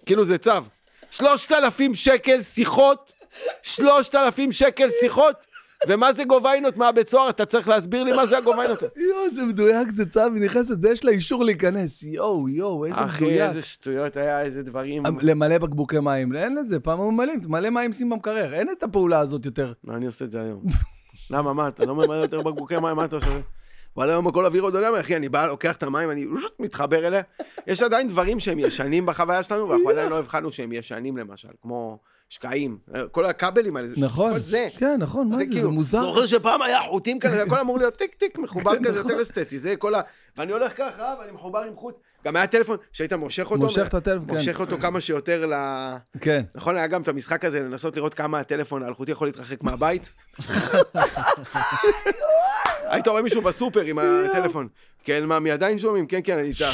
כאילו 0.06 0.24
זה 0.24 0.38
צו. 0.38 0.50
שלושת 1.10 1.52
אלפים 1.52 1.94
שקל 1.94 2.42
שיחות 2.42 3.12
שלושת 3.62 4.14
אלפים 4.14 4.52
שקל 4.52 4.88
שיחות, 5.00 5.36
ומה 5.88 6.12
זה 6.12 6.24
גוביינות 6.24 6.76
מהבית 6.76 7.08
סוהר? 7.08 7.30
אתה 7.30 7.46
צריך 7.46 7.68
להסביר 7.68 8.04
לי 8.04 8.16
מה 8.16 8.26
זה 8.26 8.38
הגוביינות. 8.38 8.82
יואו, 8.96 9.34
זה 9.34 9.42
מדויק, 9.42 9.90
זה 9.90 10.24
היא 10.24 10.42
נכנסת, 10.42 10.80
זה 10.80 10.90
יש 10.90 11.04
לה 11.04 11.10
אישור 11.10 11.44
להיכנס. 11.44 12.02
יואו, 12.02 12.48
יואו, 12.48 12.84
איזה 12.84 13.04
אחי, 13.04 13.24
מדויק. 13.24 13.40
איזה 13.40 13.62
שטויות 13.62 14.16
היה, 14.16 14.42
איזה 14.42 14.62
דברים. 14.62 15.02
למלא 15.20 15.58
בקבוקי 15.58 16.00
מים, 16.00 16.36
אין 16.36 16.58
את 16.58 16.68
זה, 16.68 16.80
פעם 16.80 17.00
ממלאים, 17.00 17.40
תמלא 17.40 17.70
מים 17.70 17.92
שים 17.92 18.10
במקרר, 18.10 18.54
אין 18.54 18.68
את 18.70 18.82
הפעולה 18.82 19.18
הזאת 19.18 19.46
יותר. 19.46 19.72
לא, 19.84 19.94
אני 19.94 20.06
עושה 20.06 20.24
את 20.24 20.32
זה 20.32 20.40
היום. 20.40 20.62
למה, 21.30 21.52
מה, 21.52 21.68
אתה 21.68 21.84
לא 21.84 21.94
ממלא 21.94 22.14
יותר 22.14 22.40
בקבוקי 22.40 22.76
מים, 22.78 22.96
מה 22.96 23.04
אתה 23.04 23.16
עושה? 23.16 23.40
אבל 23.96 24.10
היום 24.10 24.26
הכל 24.26 24.46
אווירודינמי, 24.46 25.00
אחי, 25.00 25.16
אני 25.16 25.28
בא, 25.28 25.46
לוקח 25.46 25.76
את 25.76 25.82
המים, 25.82 26.10
אני 26.10 26.26
מתחבר 26.58 27.06
אליה. 27.06 27.22
יש 27.66 27.82
עדיין 27.82 28.08
דברים 28.08 28.40
שהם 28.40 28.58
ישנים 28.58 29.06
בחוויה 29.06 29.42
שלנו, 29.42 29.68
ואנחנו 29.68 29.90
עדיין 29.90 30.08
לא 30.08 30.18
הבחנו 30.18 30.52
שהם 30.52 30.72
ישנים 30.72 31.16
למשל, 31.16 31.48
כמו 31.62 31.98
שקעים, 32.28 32.78
כל 33.10 33.24
הכבלים 33.24 33.76
האלה, 33.76 33.88
נכון. 33.96 34.32
כל 34.32 34.40
זה. 34.40 34.68
כן, 34.78 34.96
נכון, 34.98 35.28
מה 35.28 35.36
זה, 35.36 35.44
זה 35.44 35.52
כאילו, 35.52 35.70
מוזר. 35.70 36.02
זוכר 36.02 36.26
שפעם 36.26 36.62
היה 36.62 36.80
חוטים 36.82 37.18
כאלה, 37.18 37.42
הכל 37.42 37.58
אמור 37.60 37.78
להיות 37.78 37.96
טיק 37.96 38.14
טיק 38.14 38.38
מחובר 38.38 38.72
כזה 38.84 38.98
יותר 38.98 39.22
אסתטי, 39.22 39.58
זה 39.58 39.76
כל 39.76 39.94
ה... 39.94 40.00
ואני 40.36 40.52
הולך 40.52 40.76
ככה, 40.76 41.14
ואני 41.20 41.32
מחובר 41.32 41.58
עם 41.58 41.76
חוט. 41.76 41.94
גם 42.24 42.36
היה 42.36 42.46
טלפון, 42.46 42.76
שהיית 42.92 43.12
מושך 43.12 43.50
אותו, 43.50 43.62
מושך 43.62 43.86
את 43.86 43.94
הטלפון, 43.94 44.28
כן. 44.28 44.34
מושך 44.34 44.60
אותו 44.60 44.78
כמה 44.78 45.00
שיותר 45.00 45.46
ל... 45.46 45.54
כן. 46.20 46.42
נכון, 46.54 46.76
היה 46.76 46.86
גם 46.86 47.02
את 47.02 47.08
המשחק 47.08 47.44
הזה, 47.44 47.60
לנסות 47.60 47.96
לראות 47.96 48.14
כמה 48.14 48.38
הטלפון 48.38 48.82
האלחוטי 48.82 49.12
יכול 49.12 49.28
להתרחק 49.28 49.62
מהבית. 49.62 50.12
היית 52.90 53.08
רואה 53.08 53.22
מישהו 53.22 53.42
בסופר 53.42 53.80
עם 53.80 53.98
הטלפון. 53.98 54.68
כן, 55.04 55.24
מה, 55.24 55.38
מי 55.38 55.50
עדיין 55.50 55.78
שומעים? 55.78 56.06
כן, 56.06 56.20
כן, 56.24 56.38
אני 56.38 56.48
איתך. 56.48 56.64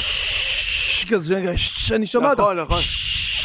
שאני 1.57 2.07
שומע 2.07 2.29
אותך. 2.29 2.39
נכון, 2.39 2.59
נכון. 2.59 2.79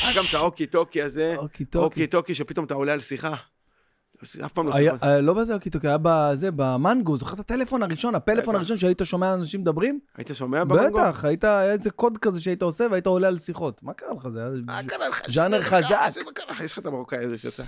היה 0.04 0.16
גם 0.16 0.24
את 0.28 0.34
הווקי 0.34 0.66
טוקי 0.66 1.02
הזה. 1.02 1.34
ווקי 1.36 1.64
טוקי. 1.64 1.84
ווקי 1.84 2.06
טוקי, 2.06 2.34
שפתאום 2.34 2.64
אתה 2.66 2.74
עולה 2.74 2.92
על 2.92 3.00
שיחה. 3.00 3.34
אף 4.44 4.52
פעם 4.52 4.66
לא 4.66 4.72
שיחה. 4.76 4.96
אה, 5.02 5.20
לא 5.20 5.34
בזה 5.34 5.54
ווקי 5.54 5.70
טוקי, 5.70 5.86
היה 5.88 5.96
בזה, 6.02 6.50
במנגו, 6.56 7.18
זוכר 7.18 7.34
את 7.34 7.38
הטלפון 7.40 7.82
הראשון, 7.82 8.14
הפלאפון 8.14 8.42
בטח. 8.54 8.54
הראשון 8.54 8.78
שהיית 8.78 9.00
שומע 9.04 9.34
אנשים 9.34 9.60
מדברים? 9.60 10.00
היית 10.16 10.30
שומע 10.34 10.64
במנגו? 10.64 10.98
בטח, 10.98 11.24
היית, 11.24 11.44
היה 11.44 11.72
איזה 11.72 11.90
קוד 11.90 12.18
כזה 12.18 12.40
שהיית 12.40 12.62
עושה 12.62 12.86
והיית 12.90 13.06
עולה 13.06 13.28
על 13.28 13.38
שיחות. 13.38 13.82
מה 13.82 13.92
קרה 13.94 14.08
לך? 14.16 14.28
זה 14.32 14.38
היה... 14.40 14.48
מה 14.64 14.80
קרה 14.88 15.08
לך? 15.08 15.22
ז'אנר? 15.28 15.62
חזק. 15.62 15.96
יש 16.64 16.72
לך 16.72 16.78
את 16.78 16.86
המרוקאי 16.86 17.24
הזה 17.24 17.38
שיצא. 17.38 17.62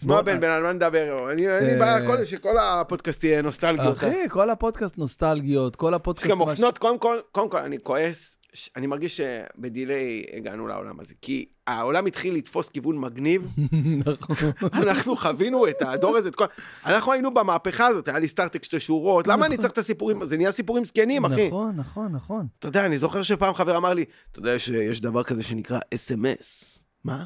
אז 0.00 0.06
מה 0.06 0.22
בן, 0.22 0.40
בן, 0.40 0.48
על 0.50 0.62
מה 0.62 0.72
נדבר? 0.72 1.30
אני 1.32 1.48
אה, 1.48 1.76
בעיה 1.78 2.06
כל- 2.06 2.24
שכל 2.24 2.58
הפודקאסט 2.58 3.24
יהיה 3.24 3.42
נוסטלגיות. 3.42 3.96
אחי, 3.96 4.28
כל 4.28 4.50
הפודקאסט 4.50 4.98
נוסטלגיות, 4.98 5.76
כל 5.76 5.88
יש 5.90 5.94
הפודקאסט... 5.94 6.30
גם 6.30 6.38
ממש- 6.38 6.48
אופנות, 6.50 6.78
קודם 6.78 6.98
כל, 6.98 7.16
קודם 7.32 7.50
כל, 7.50 7.58
אני 7.58 7.78
כועס, 7.82 8.36
אני 8.76 8.86
מרגיש 8.86 9.20
שב 9.20 9.59
delay 9.59 10.24
הגענו 10.36 10.66
לעולם 10.66 11.00
הזה, 11.00 11.14
כי 11.22 11.46
העולם 11.66 12.06
התחיל 12.06 12.34
לתפוס 12.34 12.68
כיוון 12.68 12.98
מגניב, 12.98 13.54
נכון. 14.06 14.36
אנחנו 14.62 15.16
חווינו 15.16 15.68
את 15.68 15.82
הדור 15.82 16.16
הזה, 16.16 16.28
את 16.28 16.36
כל... 16.36 16.44
אנחנו 16.86 17.12
היינו 17.12 17.34
במהפכה 17.34 17.86
הזאת, 17.86 18.08
היה 18.08 18.18
לי 18.18 18.28
StarTAC 18.28 18.64
שתי 18.64 18.80
שורות, 18.80 19.26
למה 19.26 19.46
אני 19.46 19.56
צריך 19.56 19.72
את 19.72 19.78
הסיפורים, 19.78 20.24
זה 20.24 20.36
נהיה 20.36 20.52
סיפורים 20.52 20.84
זקנים, 20.84 21.24
אחי. 21.24 21.48
נכון, 21.48 21.76
נכון, 21.76 22.12
נכון. 22.12 22.46
אתה 22.58 22.68
יודע, 22.68 22.86
אני 22.86 22.98
זוכר 22.98 23.22
שפעם 23.22 23.54
חבר 23.54 23.76
אמר 23.76 23.94
לי, 23.94 24.04
אתה 24.30 24.38
יודע 24.38 24.58
שיש 24.58 25.00
דבר 25.00 25.22
כזה 25.22 25.42
שנקרא 25.42 25.78
SMS. 25.94 26.82
מה? 27.04 27.24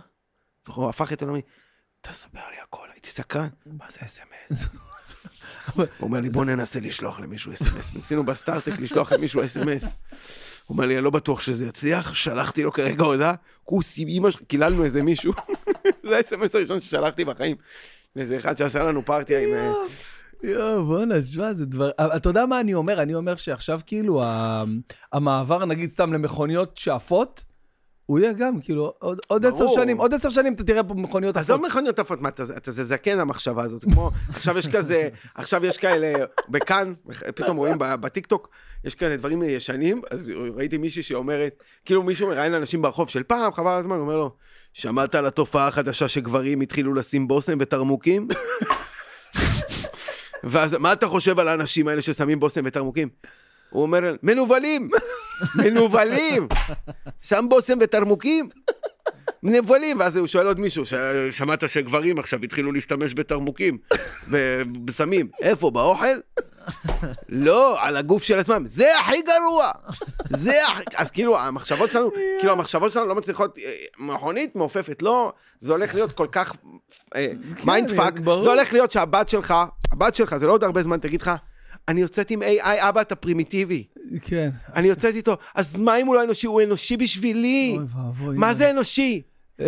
זוכר, 0.67 0.81
הוא 0.81 0.91
הפך 0.91 1.13
את 1.13 1.23
עולמי, 1.23 1.41
תספר 2.01 2.49
לי 2.51 2.57
הכל, 2.63 2.87
הייתי 2.93 3.09
סקרן, 3.09 3.49
מה 3.67 3.85
זה 3.91 3.99
SMS? 4.05 4.67
הוא 5.77 5.87
אומר 6.01 6.21
לי, 6.21 6.31
בוא 6.31 6.45
ננסה 6.45 6.81
לשלוח 6.81 7.21
למישהו 7.21 7.53
SMS. 7.53 7.95
ניסינו 7.95 8.25
ב 8.25 8.32
StarTAC 8.32 8.81
לשלוח 8.81 9.13
למישהו 9.13 9.45
SMS. 9.45 9.99
הוא 10.67 10.75
אומר 10.75 10.87
לי, 10.87 10.95
אני 10.97 11.05
לא 11.05 11.11
בטוח 11.11 11.41
שזה 11.41 11.67
יצליח, 11.67 12.15
שלחתי 12.15 12.63
לו 12.63 12.73
כרגע 12.73 13.05
הודעה, 13.05 13.35
כוס 13.65 13.95
עם 13.99 14.09
אמא 14.09 14.31
שלך, 14.31 14.43
קיללנו 14.43 14.85
איזה 14.85 15.03
מישהו. 15.03 15.33
זה 16.09 16.17
האס.אם.אס 16.17 16.55
הראשון 16.55 16.81
ששלחתי 16.81 17.25
בחיים. 17.25 17.57
לאיזה 18.17 18.37
אחד 18.37 18.57
שעשה 18.57 18.85
לנו 18.85 19.05
פארטיה 19.05 19.41
עם... 19.41 19.55
אה, 19.55 19.73
יואו, 20.43 20.85
בואנה, 20.85 21.23
תשמע, 21.23 21.55
זה 21.55 21.67
דבר... 21.67 21.91
אתה 22.17 22.29
יודע 22.29 22.47
מה 22.47 22.61
אני 22.61 22.75
אומר? 22.75 23.03
אני 23.03 23.15
אומר 23.15 23.37
שעכשיו 23.37 23.81
כאילו 23.87 24.23
המעבר, 25.13 25.65
נגיד 25.65 25.91
סתם 25.91 26.13
למכוניות 26.13 26.77
שעפות, 26.77 27.45
הוא 28.07 28.19
יהיה 28.19 28.33
גם, 28.33 28.61
כאילו, 28.61 28.93
עוד- 28.99 29.19
עוד 29.27 29.47
עשר. 29.47 29.67
שנים, 29.75 29.97
עוד 29.99 30.15
עשר 30.15 30.31
שנים 30.31 30.55
אתה 30.55 30.65
תראה 30.65 30.85
פה 30.85 30.95
מכוניות 30.95 31.37
עזוב 31.37 31.57
עפות. 31.57 31.71
מכוניות 31.71 31.99
עפות, 31.99 32.21
מה, 32.21 32.29
אתה 32.29 32.43
אתה 32.57 32.73
זה 32.73 32.85
זקן 32.85 33.19
המחשבה 33.19 33.63
הזאת, 33.63 33.85
כמו, 33.85 34.11
עכשיו 34.29 34.59
יש 34.59 34.69
כזה, 34.69 35.09
עכשיו 35.35 35.67
יש 35.67 35.79
כאלה, 35.79 36.13
בכאן, 36.49 36.95
פתאום 37.35 37.57
רואים 37.57 37.75
בטיקטוק, 37.79 38.49
יש 38.85 38.95
כאלה 38.95 39.17
דברים 39.17 39.43
ישנים, 39.43 40.03
אז 40.11 40.25
ראיתי 40.55 40.79
מישהי 40.79 41.03
שאומרת, 41.03 41.63
כאילו 41.85 42.03
מישהו 42.03 42.29
מראיין 42.29 42.55
אנשים 42.55 42.83
ברחוב 42.83 43.09
של 43.09 43.23
פעם, 43.23 43.53
חבל 43.53 43.71
על 43.71 43.81
הזמן, 43.81 43.97
אומר 43.97 44.17
לו, 44.17 44.31
שמעת 44.73 45.15
על 45.15 45.27
התופעה 45.27 45.69
החדשה 45.69 46.09
שגברים 46.09 46.61
התחילו 46.61 46.95
לשים 46.95 47.29
בושם 47.29 47.59
בתרמוקים? 47.59 48.29
ואז, 50.45 50.75
מה 50.75 50.93
אתה 50.93 51.07
חושב 51.07 51.39
על 51.39 51.49
האנשים 51.49 51.89
האלה 51.89 52.03
ששמים 52.03 52.41
בושם 52.41 52.65
בתרמוקים? 52.65 53.09
הוא 53.71 53.83
אומר, 53.83 54.15
מנוולים, 54.23 54.89
מנוולים, 55.55 56.49
שם 57.21 57.47
בושם 57.49 57.79
בתרמוקים? 57.79 58.49
נבלים, 59.43 60.01
ואז 60.01 60.17
הוא 60.17 60.27
שואל 60.27 60.47
עוד 60.47 60.61
מישהו, 60.61 60.85
שמעת 61.31 61.71
שגברים 61.71 62.19
עכשיו 62.19 62.41
התחילו 62.43 62.73
להשתמש 62.73 63.15
בתרמוקים 63.15 63.79
ובסמים, 64.31 65.29
איפה, 65.43 65.71
באוכל? 65.71 66.19
לא, 67.29 67.85
על 67.85 67.97
הגוף 67.97 68.23
של 68.23 68.39
עצמם, 68.39 68.65
זה 68.67 68.99
הכי 68.99 69.23
גרוע! 69.23 69.71
זה 70.29 70.67
הכי... 70.69 70.85
אז 70.97 71.11
כאילו, 71.11 71.39
המחשבות 71.39 71.91
שלנו, 71.91 72.11
כאילו, 72.41 72.53
המחשבות 72.53 72.93
שלנו 72.93 73.07
לא 73.07 73.15
מצליחות, 73.15 73.59
אה, 73.59 73.73
מכונית 73.99 74.57
מעופפת, 74.57 75.03
לא, 75.03 75.33
זה 75.59 75.73
הולך 75.73 75.95
להיות 75.95 76.13
כל 76.13 76.27
כך 76.33 76.57
mind 77.65 77.91
fuck, 77.97 78.19
ברור. 78.19 78.43
זה 78.43 78.51
הולך 78.51 78.73
להיות 78.73 78.91
שהבת 78.91 79.29
שלך, 79.29 79.55
הבת 79.93 80.15
שלך, 80.15 80.37
זה 80.37 80.47
לא 80.47 80.53
עוד 80.53 80.65
הרבה 80.65 80.83
זמן, 80.83 80.99
תגיד 80.99 81.23
לך, 81.23 81.31
אני 81.89 82.01
יוצאת 82.01 82.31
עם 82.31 82.43
AI, 82.43 82.65
אבא, 82.65 83.01
אתה 83.01 83.15
פרימיטיבי. 83.15 83.85
כן. 84.23 84.51
אני 84.75 84.87
יוצאת 84.87 85.15
איתו, 85.15 85.37
אז 85.55 85.79
מה 85.79 85.97
אם 85.97 86.07
הוא 86.07 86.15
לא 86.15 86.23
אנושי? 86.25 86.47
הוא 86.47 86.63
אנושי 86.63 86.97
בשבילי. 86.97 87.75
אוי 87.79 87.85
ואבוי. 87.95 88.39
מה 88.39 88.55
זה 88.55 88.71
אנושי? 88.71 89.23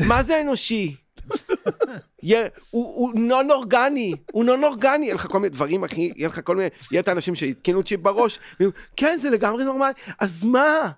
מה 0.06 0.22
זה 0.22 0.40
אנושי? 0.40 0.94
הוא 2.22 2.94
הוא 2.94 3.12
נון 3.14 3.50
אורגני, 3.50 4.14
הוא 4.32 4.44
נון 4.44 4.64
אורגני, 4.64 5.04
יהיה 5.04 5.14
לך 5.14 5.26
כל 5.26 5.38
מיני 5.38 5.48
דברים, 5.48 5.84
אחי, 5.84 6.12
יהיה 6.16 6.28
לך 6.28 6.40
כל 6.44 6.56
מיני, 6.56 6.68
יהיה 6.92 7.00
את 7.00 7.08
האנשים 7.08 7.34
שהתקינו 7.34 7.82
צ'יפ 7.82 8.00
בראש, 8.00 8.38
ויגידו, 8.60 8.78
כן, 8.96 9.18
זה 9.18 9.30
לגמרי 9.30 9.64
נורמלי, 9.64 9.92
אז 10.18 10.44
מה? 10.44 10.90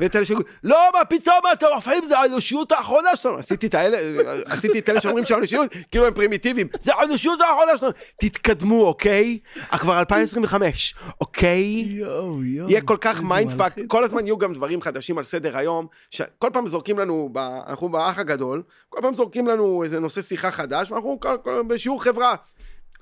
ואת 0.00 0.16
אלה 0.16 0.24
שיגידו, 0.24 0.46
לא, 0.64 0.90
מה 0.94 1.04
פתאום, 1.04 1.36
אתה 1.52 1.66
מפעים, 1.78 2.06
זה 2.06 2.18
האנושיות 2.18 2.72
האחרונה 2.72 3.16
שלנו. 3.16 3.38
עשיתי 3.38 3.66
את 3.66 3.74
האלה, 3.74 3.98
עשיתי 4.46 4.78
את 4.78 4.88
אלה 4.88 5.00
שאומרים 5.00 5.26
שהאנושיות, 5.26 5.70
כאילו 5.90 6.06
הם 6.06 6.14
פרימיטיביים, 6.14 6.68
זה 6.80 6.94
האנושיות 6.94 7.40
האחרונה 7.40 7.78
שלנו. 7.78 7.92
תתקדמו, 8.20 8.86
אוקיי? 8.86 9.38
כבר 9.70 9.98
2025, 9.98 10.94
אוקיי? 11.20 11.84
יואו, 11.88 12.44
יואו. 12.44 12.70
יהיה 12.70 12.80
כל 12.80 12.96
כך 13.00 13.16
איזה 13.16 13.24
mind 13.24 13.50
fuck, 13.50 13.58
מלחיץ. 13.60 13.84
כל 13.88 14.04
הזמן 14.04 14.26
יהיו 14.26 14.38
גם 14.38 14.52
דברים 14.52 14.82
חדשים 14.82 15.18
על 15.18 15.24
סדר 15.24 15.56
היום, 15.56 15.86
שכל 16.10 16.50
פעם 16.52 16.68
זורקים 16.68 16.98
לנו. 16.98 17.32
אנחנו 17.66 17.88
באח 17.88 18.18
הגדול, 18.18 18.62
כל 18.88 18.98
פעם 19.02 19.14
זורקים 19.14 19.46
לנו 19.46 19.84
איזה 19.84 20.00
נושא 20.00 20.22
שיחה 20.22 20.50
חדש, 20.60 20.90
ואנחנו 20.90 21.20
כל, 21.20 21.36
כל, 21.44 21.62
בשיעור 21.68 22.02
חברה. 22.02 22.34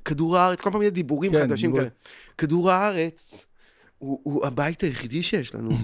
כדור 0.04 0.38
הארץ, 0.38 0.60
כל 0.60 0.70
פעם 0.70 0.82
יהיה 0.82 0.90
דיבורים 0.90 1.32
כן, 1.32 1.38
חדשים 1.38 1.70
דיבור. 1.70 1.80
כאלה. 1.80 1.90
כדור 2.38 2.70
הארץ 2.70 3.46
הוא, 3.98 4.20
הוא 4.22 4.46
הבית 4.46 4.80
היחידי 4.80 5.22
שיש 5.22 5.54
לנו. 5.54 5.70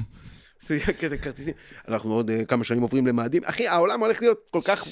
אנחנו 1.89 2.13
עוד 2.13 2.31
אה, 2.31 2.45
כמה 2.45 2.65
שנים 2.65 2.83
עוברים 2.83 3.07
למאדים. 3.07 3.43
אחי, 3.45 3.69
העולם 3.69 4.01
הולך 4.01 4.23
להיות 4.23 4.49
כל 4.51 4.61
כך... 4.65 4.85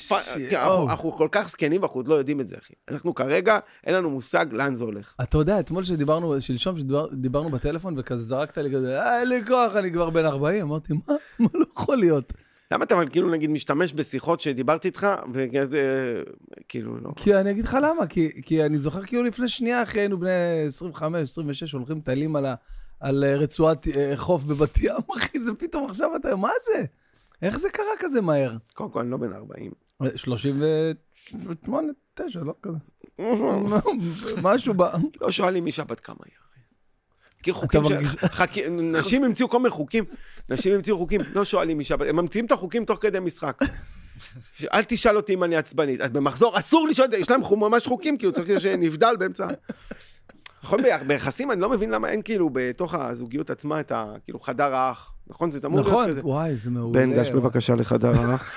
כן, 0.51 0.57
אנחנו, 0.57 0.89
אנחנו 0.89 1.13
כל 1.13 1.29
כך 1.33 1.49
זקנים 1.49 1.81
ואנחנו 1.81 2.01
עוד 2.01 2.09
לא 2.09 2.15
יודעים 2.15 2.41
את 2.41 2.49
זה, 2.49 2.57
אחי. 2.63 2.73
אנחנו 2.91 3.15
כרגע, 3.15 3.59
אין 3.87 3.95
לנו 3.95 4.11
מושג 4.11 4.47
לאן 4.53 4.77
זה 4.77 4.85
הולך. 4.85 5.15
אתה 5.23 5.39
יודע, 5.39 5.61
אתמול 5.61 5.85
שדיברנו, 5.85 6.41
שלשום 6.41 6.77
שדיברנו 6.79 7.49
בטלפון 7.49 7.95
וכזה 7.99 8.23
זרקת 8.23 8.59
לי 8.59 8.71
כזה, 8.71 9.03
אה, 9.03 9.21
אין 9.21 9.29
לי 9.29 9.47
כוח, 9.47 9.77
אני 9.77 9.93
כבר 9.93 10.11
בן 10.11 10.25
40. 10.25 10.63
אמרתי, 10.63 10.93
מה? 10.93 11.15
מה 11.39 11.49
לא 11.55 11.65
יכול 11.73 11.97
להיות? 11.97 12.33
למה 12.73 12.85
אתה 12.85 12.95
אבל 12.95 13.09
כאילו 13.09 13.31
נגיד 13.31 13.51
משתמש 13.51 13.93
בשיחות 13.93 14.41
שדיברתי 14.41 14.89
איתך, 14.89 15.07
וכזה, 15.33 16.23
כאילו, 16.69 16.97
לא. 16.97 17.11
כי 17.17 17.35
אני 17.35 17.51
אגיד 17.51 17.65
לך 17.65 17.79
למה, 17.83 18.07
כי, 18.07 18.43
כי 18.43 18.67
אני 18.67 18.79
זוכר 18.79 19.03
כאילו 19.03 19.23
לפני 19.23 19.49
שנייה, 19.49 19.83
אחי 19.83 20.01
היינו 20.01 20.21
בני 20.21 20.31
25, 20.67 21.31
26, 21.31 21.73
הולכים 21.73 22.01
טיילים 22.01 22.37
על, 22.37 22.47
ה, 22.47 22.55
על 23.01 23.25
אה, 23.25 23.37
רצועת 23.37 23.89
אה, 23.89 24.13
חוף 24.17 24.43
בבת 24.43 24.79
ים, 24.79 24.95
אחי, 25.17 25.41
זה 25.41 25.55
פתאום 25.55 25.91
עכשיו 25.91 26.17
אתה, 26.17 26.37
מה 26.37 26.51
זה? 26.65 26.85
איך 27.43 27.59
זה 27.59 27.71
קרה 27.71 27.87
כזה 27.99 28.21
מהר? 28.21 28.57
קודם 28.75 28.91
כל, 28.91 29.01
אני 29.01 29.11
לא 29.11 29.17
בן 29.17 29.33
40. 29.33 29.73
38, 30.17 31.89
9, 32.15 32.41
לא 32.41 32.55
כזה. 32.63 32.79
משהו 34.43 34.75
ב... 34.75 34.83
לא 35.21 35.31
שואלים 35.31 35.67
אישה 35.67 35.85
בת 35.85 36.01
כמה 36.01 36.17
היא, 36.25 36.33
כי 37.43 37.53
חוקים 37.53 37.85
של... 37.85 37.99
נשים 38.71 39.25
המציאו 39.25 39.49
כל 39.49 39.59
מיני 39.59 39.71
חוקים, 39.71 40.05
נשים 40.49 40.75
המציאו 40.75 40.99
חוקים, 40.99 41.21
לא 41.35 41.45
שואלים 41.45 41.81
אישה. 41.81 41.95
הם 42.09 42.17
ממציאים 42.17 42.47
את 42.47 42.53
החוקים 42.53 42.85
תוך 42.85 42.99
כדי 43.03 43.21
משחק. 43.21 43.59
אל 44.75 44.83
תשאל 44.83 45.17
אותי 45.17 45.35
אם 45.35 45.45
אני 45.45 45.57
עצבנית. 45.57 46.01
אז 46.01 46.11
במחזור 46.11 46.59
אסור 46.59 46.89
לשאול, 46.89 47.07
את 47.07 47.11
זה, 47.11 47.17
יש 47.17 47.31
להם 47.31 47.41
ממש 47.53 47.87
חוקים, 47.87 48.19
כאילו 48.19 48.33
צריך 48.33 48.61
שנבדל 48.61 49.17
באמצע. 49.19 49.47
נכון, 50.63 50.81
ביחסים 51.07 51.51
אני 51.51 51.61
לא 51.61 51.69
מבין 51.69 51.91
למה 51.91 52.09
אין 52.09 52.23
כאילו 52.23 52.51
בתוך 52.53 52.95
הזוגיות 52.95 53.51
עצמה 53.51 53.81
את 53.81 53.93
ה... 53.93 54.13
כאילו 54.25 54.41
חדר 54.41 54.75
האח. 54.75 55.13
נכון? 55.27 55.51
זה 55.51 55.67
אמור 55.67 55.81
להיות 55.81 55.93
נכון, 55.93 56.09
כזה. 56.09 56.21
וואי, 56.25 56.57
זה 56.57 56.71
מעולה. 56.71 57.01
בן, 57.01 57.13
גש. 57.13 57.31
בבקשה 57.31 57.75
לחדר 57.75 58.09
האח. 58.09 58.53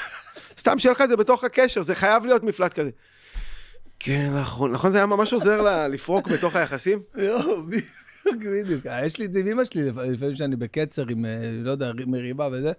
סתם 0.60 0.80
שיהיה 0.80 0.94
לך 0.94 1.02
את 1.02 1.10
זה 1.10 1.16
בתוך 1.16 1.44
הקשר, 1.44 1.82
זה 1.82 1.96
חייב 1.96 2.26
להיות 2.26 2.44
מפלט 2.44 2.74
כזה. 2.74 2.90
כן, 4.00 4.32
נכון, 4.36 4.72
נכון, 4.72 4.92
זה 4.92 4.98
היה 4.98 5.06
ממש 5.06 5.34
עוזר 5.34 5.88
לפרוק 5.88 6.28
בתוך 6.28 6.56
היחסים? 6.56 7.00
יואו, 7.18 7.62
בדיוק, 8.26 8.44
בדיוק. 8.64 8.86
אה, 8.86 9.06
יש 9.06 9.20
לי 9.20 9.26
את 9.26 9.34
זה 9.34 9.40
עם 9.40 9.48
אמא 9.48 9.66
שלי, 9.66 9.84
לפ- 9.92 9.98
לפעמים 9.98 10.36
שאני 10.36 10.56
בקצר 10.56 11.06
עם, 11.10 11.26
אה, 11.26 11.32
לא 11.64 11.72
יודע, 11.72 11.92
מריבה 12.08 12.50
וזה, 12.52 12.72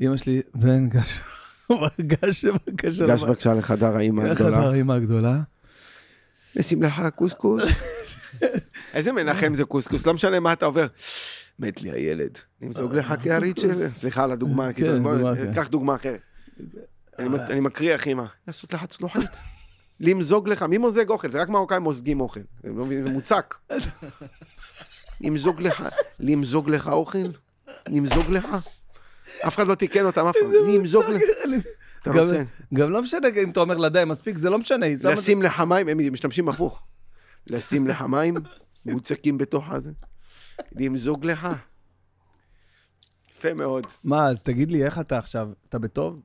אמא 0.00 0.16
שלי, 0.16 0.42
בן, 0.54 0.88
גש, 0.88 1.18
גש 2.12 2.44
בבקשה. 2.44 3.06
גש 3.06 3.22
בבקשה 3.22 3.54
לחדר 3.54 3.96
האימא 3.96 4.22
הגדולה. 4.22 4.56
חדר 4.60 4.74
אמא 4.74 4.92
הגדולה. 4.92 5.40
נשים 6.56 6.82
לך 6.82 7.02
קוסקוס. 7.16 7.62
איזה 8.94 9.12
מנחם 9.12 9.54
זה 9.54 9.64
קוסקוס, 9.64 10.06
לא 10.06 10.14
משנה 10.14 10.40
מה 10.40 10.52
אתה 10.52 10.66
עובר. 10.66 10.86
מת 11.58 11.82
לי 11.82 11.90
הילד, 11.90 12.38
נמזוג 12.60 12.94
לך 12.94 13.14
קערית 13.22 13.58
של... 13.58 13.88
סליחה 13.94 14.24
על 14.24 14.30
הדוגמה, 14.32 14.72
כן, 14.72 15.06
אחרת. 15.06 15.54
קח 15.54 15.68
דוגמה 15.68 15.94
אחרת. 15.94 16.20
אני 17.18 17.28
מק- 17.28 17.50
אני 17.50 17.60
מקריח 17.60 18.06
אימא. 18.06 18.24
לעשות 18.46 18.72
לך 18.74 18.84
צלוחית. 18.84 19.30
למזוג 20.00 20.48
לך, 20.52 20.62
מי 20.62 20.78
מוזג 20.78 21.08
אוכל? 21.10 21.30
זה 21.30 21.40
רק 21.42 21.48
מרוקאים 21.48 21.82
מוזגים 21.82 22.20
אוכל. 22.20 22.40
הם 22.64 22.78
לא 22.78 22.84
זה 23.04 23.10
מוצק. 23.10 23.54
למזוג 25.20 25.60
לך, 25.60 25.84
למזוג 26.20 26.70
לך 26.70 26.88
אוכל? 26.88 27.18
למזוג 27.88 28.30
לך? 28.30 28.46
אף 29.46 29.54
אחד 29.56 29.66
לא 29.66 29.74
תיקן 29.74 30.04
אותם 30.04 30.26
אף 30.26 30.34
פעם. 30.40 30.52
למזוג 30.68 31.04
לך. 31.04 31.22
אתה 32.02 32.10
גם- 32.10 32.18
רוצה? 32.18 32.42
גם 32.74 32.90
לא 32.90 33.02
משנה 33.02 33.28
אם 33.42 33.50
אתה 33.50 33.60
אומר 33.60 33.76
לה 33.76 33.88
די, 33.88 34.02
מספיק, 34.06 34.38
זה 34.38 34.50
לא 34.50 34.58
משנה. 34.58 34.86
לשים 35.04 35.42
לך 35.42 35.60
מים, 35.60 35.88
הם 35.88 36.12
משתמשים 36.12 36.48
הפוך. 36.48 36.86
לשים 37.46 37.86
לך 37.86 38.02
מים, 38.02 38.34
מוצקים 38.86 39.38
בתוך 39.38 39.70
הזה. 39.70 39.90
למזוג 40.72 41.24
לך. 41.26 41.48
יפה 43.30 43.54
מאוד. 43.54 43.86
מה, 44.04 44.28
אז 44.28 44.42
תגיד 44.42 44.72
לי, 44.72 44.84
איך 44.84 44.98
אתה 44.98 45.18
עכשיו? 45.18 45.48
אתה 45.68 45.78
בטוב? 45.78 46.20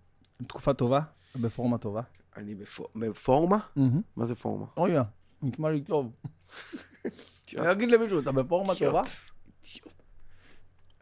תקופה 0.47 0.73
טובה? 0.73 0.99
בפורמה 1.35 1.77
טובה? 1.77 2.01
אני 2.37 2.55
בפור- 2.55 2.87
בפורמה? 2.95 3.57
מה 4.15 4.25
זה 4.25 4.35
פורמה? 4.35 4.65
אוי, 4.77 4.91
יא, 4.91 5.01
נשמע 5.41 5.69
לי 5.69 5.81
טוב. 5.81 6.11
אני 7.57 7.71
אגיד 7.71 7.91
למישהו, 7.91 8.19
אתה 8.19 8.31
בפורמה 8.31 8.75
טובה? 8.75 9.01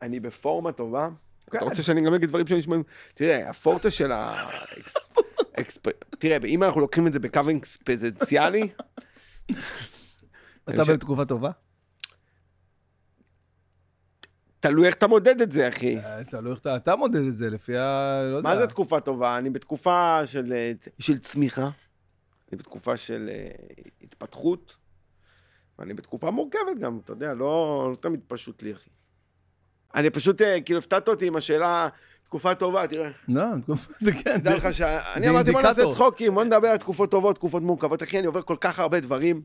אני 0.01 0.20
בפורמה 0.20 0.72
טובה. 0.72 1.10
אתה 1.50 1.66
רוצה 1.66 1.84
שאני 1.84 2.01
גם 2.01 2.13
אגיד 2.13 2.30
דברים 2.30 2.48
שנשמעים... 2.48 2.84
תראה, 3.13 3.50
הפורטה 3.50 3.92
של 3.92 4.12
ה... 4.12 4.34
תראה, 6.20 6.38
אם 6.48 6.63
אנחנו 6.63 6.82
לוקחים 6.82 7.08
את 7.08 7.13
זה 7.13 7.20
בקו 7.20 7.42
אקספזנציאלי, 7.58 8.70
אתה 10.70 10.84
בתקופה 10.94 11.25
טובה? 11.25 11.51
תלוי 14.60 14.88
איך 14.88 14.96
אתה 14.96 15.08
מודד 15.08 15.42
את 15.42 15.51
זה, 15.51 15.68
אחי. 15.68 15.98
אה, 15.98 16.24
תלוי 16.24 16.51
איך 16.51 16.60
אתה, 16.60 16.96
מודד 16.96 17.22
את 17.27 17.38
זה 17.38 17.50
לפי 17.50 17.77
ה... 17.77 18.20
לא 18.32 18.38
יודע. 18.38 18.50
מה 18.50 18.58
זה 18.58 18.68
תקופה 18.68 19.00
טובה? 19.00 19.38
אני 19.38 19.50
בתקופה 19.50 20.22
של, 20.25 20.54
אה, 20.54 20.72
צמיחה, 21.22 21.70
אני 22.51 22.58
בתקופה 22.58 22.98
של 22.98 23.30
אה, 23.32 23.48
התפתחות, 24.01 24.75
ואני 25.79 25.93
בתקופה 25.93 26.31
מורכבת 26.31 26.79
גם, 26.79 27.00
אתה 27.03 27.12
יודע, 27.13 27.34
לא, 27.34 27.88
לא 27.91 27.96
תמיד 27.96 28.19
פשוט 28.27 28.63
לי, 28.63 28.74
אחי. 28.74 28.89
אני 29.96 30.10
פשוט, 30.10 30.41
אה, 30.41 30.62
כאילו, 30.62 30.79
הפתעת 30.79 31.07
אותי 31.07 31.27
עם 31.27 31.36
השאלה, 31.36 31.88
תקופה 32.24 32.55
טובה, 32.55 32.88
תראה. 32.88 33.10
לא, 33.27 33.43
תקופה, 33.62 33.93
כן. 34.24 34.39
תדע 34.39 34.55
לך 34.55 34.74
שאני 34.74 35.22
זה 35.22 35.29
אמרתי, 35.29 35.51
בוא 35.51 35.62
נעשה. 35.62 35.91
צחוקים, 35.91 36.34
בוא 36.34 36.43
נדבר 36.43 36.67
על 36.67 36.77
תקופות 36.77 37.12
טובות, 37.12 37.36
תקופות 37.36 37.63
מורכבות. 37.63 38.03
אחי, 38.03 38.19
אני 38.19 38.27
עובר 38.27 38.41
כל 38.41 38.55
כך 38.62 38.79
הרבה 38.79 39.00
דברים, 39.00 39.41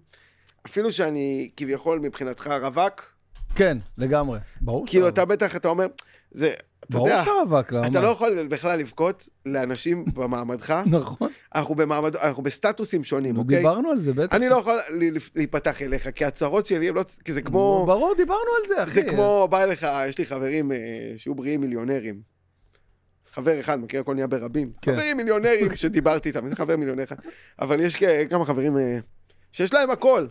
אפילו 0.66 0.92
שאני 0.92 1.50
כביכול 1.56 1.98
מבחינתך 1.98 2.50
רווק, 2.62 3.11
כן, 3.54 3.78
לגמרי. 3.98 4.38
ברור 4.60 4.86
כאילו, 4.86 5.08
אתה 5.08 5.24
בטח, 5.24 5.56
אתה 5.56 5.68
אומר, 5.68 5.86
זה, 6.30 6.52
אתה 6.80 6.86
ברור 6.90 7.08
יודע, 7.08 7.20
שאתה 7.20 7.30
רווק, 7.42 7.72
למה? 7.72 7.86
אתה 7.86 8.00
לא 8.00 8.08
יכול 8.08 8.46
בכלל 8.46 8.78
לבכות 8.78 9.28
לאנשים 9.46 10.04
במעמדך. 10.14 10.80
נכון. 10.86 11.30
אנחנו 11.54 11.74
במעמד, 11.74 12.16
אנחנו 12.16 12.42
בסטטוסים 12.42 13.04
שונים, 13.04 13.36
אוקיי? 13.36 13.56
דיברנו 13.56 13.90
על 13.90 14.00
זה, 14.00 14.12
בטח. 14.12 14.36
אני 14.36 14.48
לא 14.48 14.56
יכול 14.56 14.74
ל- 14.90 15.16
להיפתח 15.36 15.82
אליך, 15.82 16.08
כי 16.14 16.24
הצרות 16.24 16.66
שלי 16.66 16.88
הם 16.88 16.94
לא... 16.94 17.02
כי 17.24 17.32
זה 17.32 17.42
כמו... 17.42 17.84
ברור, 17.86 18.14
דיברנו 18.16 18.40
על 18.62 18.68
זה, 18.68 18.82
אחי. 18.82 18.92
זה 18.92 19.02
כמו, 19.02 19.48
בא 19.50 19.62
אליך, 19.62 19.86
יש 20.08 20.18
לי 20.18 20.26
חברים 20.26 20.72
אה, 20.72 20.76
שיהיו 21.16 21.34
בריאים 21.34 21.60
מיליונרים. 21.60 22.20
חבר 23.32 23.60
אחד, 23.60 23.80
מכיר 23.80 24.00
הכל 24.00 24.14
נהיה 24.14 24.26
ברבים. 24.26 24.72
כן. 24.82 24.92
חברים 24.96 25.16
מיליונרים 25.16 25.74
שדיברתי 25.76 26.28
איתם, 26.28 26.48
זה 26.50 26.56
חבר 26.56 26.76
מיליונר 26.76 27.04
אחד. 27.04 27.16
אבל 27.60 27.80
יש 27.80 27.96
כ- 27.96 28.30
כמה 28.30 28.44
חברים 28.44 28.78
אה, 28.78 28.98
שיש 29.52 29.74
להם 29.74 29.90
הכל. 29.90 30.26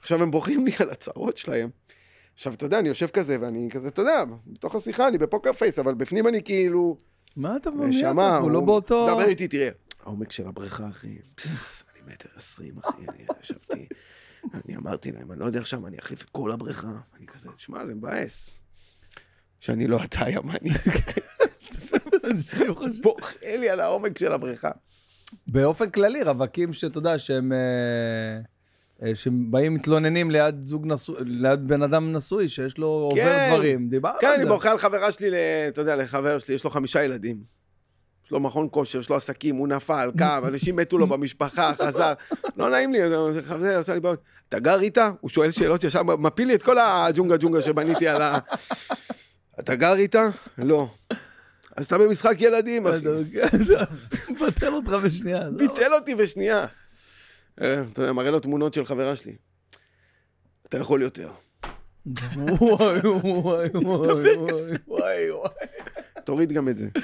עכשיו 0.00 0.22
הם 0.22 0.30
בוכים 0.30 0.66
לי 0.66 0.72
על 0.80 0.90
הצרות 0.90 1.36
שלהם. 1.38 1.68
עכשיו, 2.36 2.54
אתה 2.54 2.66
יודע, 2.66 2.78
אני 2.78 2.88
יושב 2.88 3.06
כזה, 3.06 3.36
ואני 3.40 3.68
כזה, 3.72 3.88
אתה 3.88 4.02
יודע, 4.02 4.24
בתוך 4.46 4.74
השיחה 4.74 5.08
אני 5.08 5.18
בפוקר 5.18 5.52
פייס, 5.52 5.78
אבל 5.78 5.94
בפנים 5.94 6.26
אני 6.28 6.42
כאילו... 6.42 6.96
מה 7.36 7.56
אתה 7.56 7.70
אומר? 7.70 7.86
נשמה, 7.86 8.36
הוא 8.36 8.50
לא 8.50 8.60
באותו... 8.60 9.06
דבר 9.06 9.24
איתי, 9.24 9.48
תראה. 9.48 9.68
העומק 10.04 10.32
של 10.32 10.48
הבריכה, 10.48 10.88
אחי. 10.88 11.08
אני 11.08 12.12
מטר 12.12 12.28
עשרים, 12.36 12.74
אחי. 12.78 13.02
אני 13.08 13.24
ישבתי, 13.42 13.86
אני 14.54 14.76
אמרתי 14.76 15.12
להם, 15.12 15.32
אני 15.32 15.40
לא 15.40 15.44
יודע 15.44 15.60
עכשיו, 15.60 15.86
אני 15.86 15.98
אחליף 15.98 16.22
את 16.22 16.28
כל 16.30 16.52
הבריכה. 16.52 16.92
אני 17.18 17.26
כזה, 17.26 17.48
תשמע, 17.56 17.86
זה 17.86 17.94
מבאס. 17.94 18.58
שאני 19.60 19.86
לא 19.86 20.04
אתה, 20.04 20.30
ימני. 20.30 20.70
בוכה 23.02 23.56
לי 23.56 23.70
על 23.70 23.80
העומק 23.80 24.18
של 24.18 24.32
הבריכה. 24.32 24.70
באופן 25.46 25.90
כללי, 25.90 26.22
רווקים 26.22 26.72
שאתה 26.72 26.98
יודע 26.98 27.18
שהם... 27.18 27.52
אה, 29.02 29.08
אה, 29.08 29.14
שבאים 29.14 29.74
מתלוננים 29.74 30.30
ליד 30.30 30.60
זוג 30.60 30.86
נשוי, 30.86 31.16
ליד 31.20 31.68
בן 31.68 31.82
אדם 31.82 32.12
נשוי, 32.12 32.48
שיש 32.48 32.78
לו 32.78 32.86
עובר 32.86 33.16
כן. 33.16 33.50
דברים. 33.52 33.88
דיברנו 33.88 34.18
כן, 34.20 34.26
על 34.26 34.34
אני 34.34 34.44
זה. 34.44 34.50
בוכה 34.50 34.70
על 34.70 34.78
חברה 34.78 35.12
שלי, 35.12 35.28
אתה 35.68 35.80
יודע, 35.80 35.96
לחבר 35.96 36.38
שלי, 36.38 36.54
יש 36.54 36.64
לו 36.64 36.70
חמישה 36.70 37.04
ילדים. 37.04 37.56
יש 38.26 38.30
לו 38.30 38.40
מכון 38.40 38.68
כושר, 38.70 38.98
יש 38.98 39.10
לו 39.10 39.16
עסקים, 39.16 39.56
הוא 39.56 39.68
נפל, 39.68 40.10
קם, 40.18 40.42
אנשים 40.48 40.76
מתו 40.76 40.98
לו 40.98 41.06
במשפחה, 41.06 41.72
חזר. 41.78 42.12
לא 42.56 42.70
נעים 42.70 42.92
לי, 42.92 42.98
זה 43.60 43.76
עושה 43.78 43.94
לי 43.94 44.00
בעיות. 44.00 44.20
אתה 44.48 44.58
גר 44.58 44.80
איתה? 44.80 45.10
הוא 45.20 45.30
שואל 45.30 45.50
שאלות 45.50 45.84
ישר, 45.84 46.02
מפיל 46.02 46.48
לי 46.48 46.54
את 46.54 46.62
כל 46.62 46.78
הג'ונגה 46.78 47.36
ג'ונגה 47.36 47.62
שבניתי 47.62 48.08
על 48.08 48.22
ה... 48.22 48.38
אתה 49.60 49.74
גר 49.74 49.94
איתה? 49.94 50.28
לא. 50.58 50.88
אז 51.76 51.86
אתה 51.86 51.98
במשחק 51.98 52.40
ילדים, 52.40 52.86
אחי. 52.86 52.96
מבטל 54.30 54.72
אותך 54.72 54.92
בשנייה. 55.04 55.44
לא. 55.44 55.50
ביטל 55.50 55.94
אותי 55.94 56.14
בשנייה. 56.14 56.66
אה, 57.62 57.82
אתה 57.92 58.02
יודע, 58.02 58.12
מראה 58.12 58.30
לו 58.30 58.40
תמונות 58.40 58.74
של 58.74 58.84
חברה 58.84 59.16
שלי. 59.16 59.36
אתה 60.66 60.78
יכול 60.78 61.02
יותר. 61.02 61.30
וואי, 62.36 62.98
וואי, 63.00 63.00
וואי, 63.34 63.68
וואי, 63.74 64.36
וואי, 64.86 65.30
וואי. 65.30 65.50
תוריד 66.24 66.52
גם 66.52 66.68
את 66.68 66.76
זה. 66.76 66.88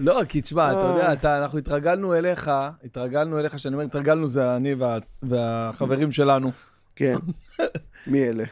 לא, 0.00 0.20
כי 0.28 0.40
תשמע, 0.40 0.70
אתה 0.72 0.78
יודע, 0.80 1.12
אתה- 1.12 1.38
אנחנו 1.42 1.58
התרגלנו 1.58 2.14
אליך, 2.14 2.50
התרגלנו 2.84 3.38
אליך, 3.38 3.58
שאני 3.58 3.74
אומר 3.74 3.84
התרגלנו 3.84 4.28
זה 4.28 4.56
אני 4.56 4.74
וה- 4.74 4.98
והחברים 5.22 6.12
שלנו. 6.12 6.50
כן. 6.96 7.14
מי 8.06 8.24
אלה? 8.28 8.44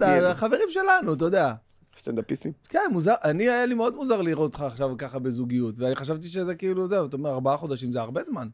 החברים 0.30 0.68
שלנו, 0.70 1.14
אתה 1.14 1.24
יודע. 1.24 1.52
סטנדאפיסטים? 1.96 2.52
כן, 2.68 2.90
מוזר, 2.92 3.14
אני, 3.24 3.48
היה 3.48 3.66
לי 3.66 3.74
מאוד 3.74 3.94
מוזר 3.94 4.22
לראות 4.22 4.52
אותך 4.52 4.60
עכשיו 4.60 4.90
ככה 4.98 5.18
בזוגיות, 5.18 5.78
ואני 5.78 5.96
חשבתי 5.96 6.28
שזה 6.28 6.54
כאילו, 6.54 6.88
זהו, 6.88 7.06
אתה 7.06 7.16
אומר, 7.16 7.30
ארבעה 7.30 7.56
חודשים 7.56 7.92
זה 7.92 8.00
הרבה 8.00 8.24
זמן. 8.24 8.48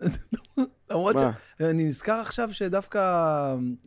למרות? 0.90 1.16
שאני 1.58 1.84
נזכר 1.84 2.20
עכשיו 2.20 2.52
שדווקא, 2.52 3.00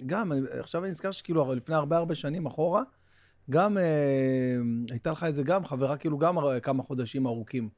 גם, 0.05 0.31
עכשיו 0.59 0.83
אני 0.83 0.89
נזכר 0.91 1.11
שכאילו 1.11 1.53
לפני 1.53 1.75
הרבה 1.75 1.97
הרבה 1.97 2.15
שנים 2.15 2.45
אחורה, 2.45 2.83
גם 3.49 3.77
אה, 3.77 4.57
הייתה 4.91 5.11
לך 5.11 5.23
את 5.23 5.35
זה 5.35 5.43
גם, 5.43 5.65
חברה 5.65 5.97
כאילו 5.97 6.17
גם 6.17 6.37
הר- 6.37 6.59
כמה 6.59 6.83
חודשים 6.83 7.25
ארוכים. 7.27 7.69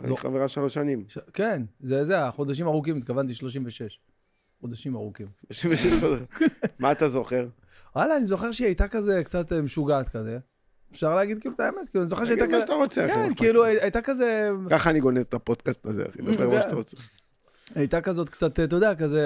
אני 0.00 0.16
חברה 0.16 0.48
שלוש 0.48 0.74
שנים. 0.74 1.04
ש... 1.08 1.18
כן, 1.32 1.62
זה 1.80 2.04
זה, 2.04 2.24
החודשים 2.24 2.66
ארוכים, 2.66 2.96
התכוונתי 2.96 3.34
36. 3.34 4.00
חודשים 4.60 4.94
ארוכים. 4.94 5.26
מה 6.78 6.92
אתה 6.92 7.08
זוכר? 7.08 7.46
וואלה, 7.96 8.16
אני 8.16 8.26
זוכר 8.26 8.52
שהיא 8.52 8.66
הייתה 8.66 8.88
כזה, 8.88 9.24
קצת 9.24 9.52
אה, 9.52 9.62
משוגעת 9.62 10.08
כזה. 10.08 10.38
אפשר 10.92 11.14
להגיד 11.14 11.40
כאילו 11.40 11.54
את 11.54 11.60
האמת, 11.60 11.88
כאילו, 11.90 12.02
אני 12.02 12.08
זוכר 12.08 12.24
שהייתה 12.24 12.44
תגיד 12.44 12.56
מה 12.56 12.62
כזה... 12.62 12.66
שאתה 12.66 12.82
רוצה, 12.82 13.04
אחי, 13.06 13.14
כן, 13.14 13.34
כאילו, 13.34 13.64
הייתה 13.64 14.02
כזה... 14.02 14.50
ככה 14.70 14.90
אני 14.90 15.00
גונז 15.00 15.22
את 15.22 15.34
הפודקאסט 15.34 15.86
הזה, 15.86 16.04
אחי. 16.10 16.22
דבר 16.22 16.48
מה 16.48 16.62
שאתה 16.62 16.74
רוצה. 16.74 16.96
הייתה 17.74 18.00
כזאת 18.00 18.28
קצת, 18.28 18.60
אתה 18.60 18.76
יודע, 18.76 18.94
כזה... 18.94 19.22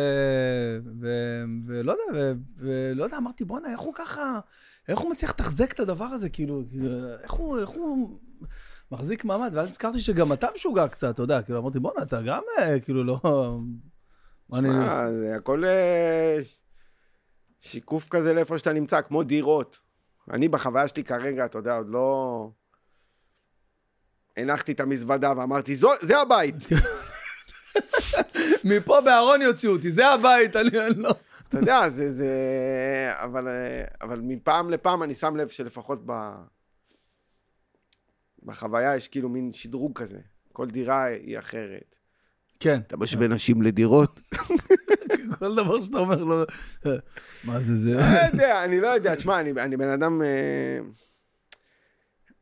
ולא 1.66 1.92
יודע, 1.92 2.32
ולא 2.58 3.04
יודע, 3.04 3.16
אמרתי, 3.16 3.44
בואנה, 3.44 3.72
איך 3.72 3.80
הוא 3.80 3.94
ככה... 3.94 4.40
איך 4.88 4.98
הוא 4.98 5.10
מצליח 5.10 5.30
לתחזק 5.30 5.72
את 5.72 5.80
הדבר 5.80 6.04
הזה, 6.04 6.28
כאילו, 6.28 6.62
כאילו, 6.70 6.88
איך 7.22 7.32
הוא, 7.32 7.58
איך 7.58 7.68
הוא 7.68 8.18
מחזיק 8.92 9.24
מעמד? 9.24 9.50
ואז 9.54 9.68
הזכרתי 9.68 10.00
שגם 10.00 10.32
אתה 10.32 10.46
משוגע 10.54 10.88
קצת, 10.88 11.14
אתה 11.14 11.22
יודע, 11.22 11.42
כאילו, 11.42 11.58
אמרתי, 11.58 11.78
בואנה, 11.78 12.02
אתה 12.02 12.22
גם, 12.22 12.42
אה, 12.58 12.80
כאילו, 12.80 13.04
לא... 13.04 13.20
מה 14.48 14.60
זה 15.18 15.36
הכל 15.36 15.64
אה, 15.64 16.38
שיקוף 17.66 18.08
כזה 18.08 18.34
לאיפה 18.34 18.58
שאתה 18.58 18.72
נמצא, 18.72 19.00
כמו 19.02 19.22
דירות. 19.22 19.80
אני 20.30 20.48
בחוויה 20.48 20.88
שלי 20.88 21.04
כרגע, 21.04 21.44
אתה 21.44 21.58
יודע, 21.58 21.76
עוד 21.76 21.88
לא... 21.88 22.50
הנחתי 24.36 24.72
את 24.72 24.80
המזוודה 24.80 25.32
ואמרתי, 25.36 25.76
"זו- 25.76 25.90
זה 26.02 26.18
הבית. 26.18 26.54
מפה 28.70 29.00
בארון 29.00 29.42
יוציאו 29.42 29.72
אותי, 29.72 29.92
זה 29.92 30.08
הבית, 30.08 30.56
אני 30.56 30.70
לא... 30.96 31.10
אתה 31.48 31.58
יודע, 31.58 31.88
זה, 31.88 32.12
זה... 32.12 32.30
אבל, 33.12 33.48
אבל 34.00 34.20
מפעם 34.22 34.70
לפעם 34.70 35.02
אני 35.02 35.14
שם 35.14 35.36
לב 35.36 35.48
שלפחות 35.48 36.02
ב... 36.06 36.12
בחוויה 38.42 38.96
יש 38.96 39.08
כאילו 39.08 39.28
מין 39.28 39.52
שדרוג 39.52 39.98
כזה. 39.98 40.18
כל 40.52 40.66
דירה 40.66 41.04
היא 41.04 41.38
אחרת. 41.38 41.96
כן. 42.60 42.78
אתה 42.86 42.96
משווה 42.96 43.28
נשים 43.28 43.62
לדירות? 43.62 44.20
כל 45.38 45.56
דבר 45.56 45.80
שאתה 45.80 45.98
אומר 45.98 46.24
לו, 46.24 46.44
מה 47.44 47.60
זה 47.60 47.76
זה? 47.76 47.94
לא 47.94 48.00
יודע, 48.32 48.64
אני 48.64 48.80
לא 48.80 48.88
יודע. 48.88 49.14
תשמע, 49.14 49.40
אני, 49.40 49.76
בן 49.76 49.88
אדם... 49.88 50.22
אה, 50.22 50.78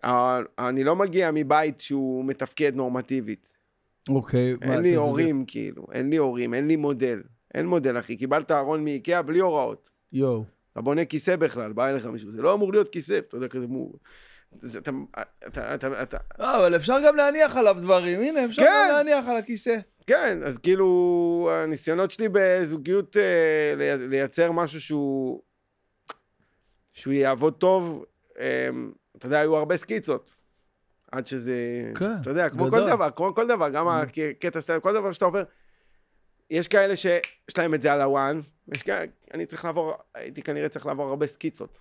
אה, 0.05 0.41
אני 0.69 0.85
לא 0.85 0.97
מגיע 0.97 1.31
מבית 1.35 1.81
שהוא 1.81 2.25
מתפקד 2.25 2.75
נורמטיבית. 2.75 3.55
אוקיי. 4.09 4.57
אין 4.63 4.81
לי 4.81 4.95
הורים, 4.95 5.45
כאילו. 5.47 5.87
אין 5.93 6.11
לי 6.11 6.17
הורים, 6.17 6.55
אין 6.55 6.69
לי 6.69 6.77
מודל. 6.77 7.23
אין 7.55 7.67
מודל, 7.67 7.99
אחי. 7.99 8.17
קיבלת 8.17 8.51
ארון 8.51 8.85
מאיקאה 8.85 9.23
בלי 9.23 9.39
הוראות. 9.39 9.91
יואו. 10.13 10.45
אתה 10.73 10.81
בונה 10.81 11.05
כיסא 11.05 11.37
בכלל, 11.37 11.73
בא 11.73 11.89
אליך 11.89 12.07
מישהו. 12.07 12.33
זה 12.33 12.43
לא 12.43 12.55
אמור 12.55 12.73
להיות 12.73 12.89
כיסא, 12.89 13.19
אתה 13.19 13.37
יודע, 13.37 13.49
כזה 13.49 13.67
מור... 13.67 13.99
זה, 14.63 14.79
אתה, 14.79 14.91
אתה, 15.47 15.75
אתה, 15.75 16.03
אתה, 16.03 16.17
אה, 16.41 16.57
אבל 16.57 16.77
אפשר 16.77 16.97
גם 17.07 17.17
להניח 17.17 17.57
עליו 17.57 17.77
דברים. 17.81 18.21
הנה, 18.21 18.45
אפשר 18.45 18.63
כן. 18.63 18.69
גם 18.69 18.97
להניח 18.97 19.29
על 19.29 19.37
הכיסא. 19.37 19.77
כן, 20.07 20.39
אז 20.45 20.59
כאילו, 20.59 21.51
הניסיונות 21.53 22.11
שלי 22.11 22.29
בזוגיות 22.33 23.17
אה, 23.17 23.75
לי- 23.77 24.09
לייצר 24.09 24.53
משהו 24.53 24.81
שהוא... 24.81 25.43
שהוא 26.93 27.13
יעבוד 27.15 27.55
טוב, 27.55 28.05
אה, 28.39 28.69
אתה 29.19 29.27
יודע, 29.27 29.41
היו 29.41 29.57
הרבה 29.57 29.77
סקיצות. 29.77 30.35
עד 31.13 31.27
שזה... 31.27 31.55
כן, 31.99 32.21
אתה 32.21 32.31
יודע, 32.31 32.49
כמו 32.49 32.65
גדול. 32.67 32.81
כל 32.81 32.87
דבר, 32.91 33.09
כמו 33.17 33.35
כל 33.35 33.47
דבר, 33.49 33.69
גם 33.69 33.87
הקטע 33.89 34.61
סטנדאפ, 34.61 34.83
כל 34.83 34.93
דבר 34.95 35.13
שאתה 35.13 35.25
עובר. 35.25 35.43
יש 36.51 36.69
כאלה 36.69 36.97
שיש 36.97 37.59
להם 37.59 37.75
את 37.75 37.83
זה 37.83 37.93
על 37.93 38.01
הוואן, 38.01 38.41
ויש 38.69 38.83
כאלה, 38.83 39.05
אני 39.35 39.47
צריך 39.47 39.65
לעבור, 39.65 39.93
הייתי 40.15 40.43
כנראה 40.43 40.69
צריך 40.69 40.87
לעבור 40.87 41.09
הרבה 41.09 41.27
סקיצות. 41.27 41.79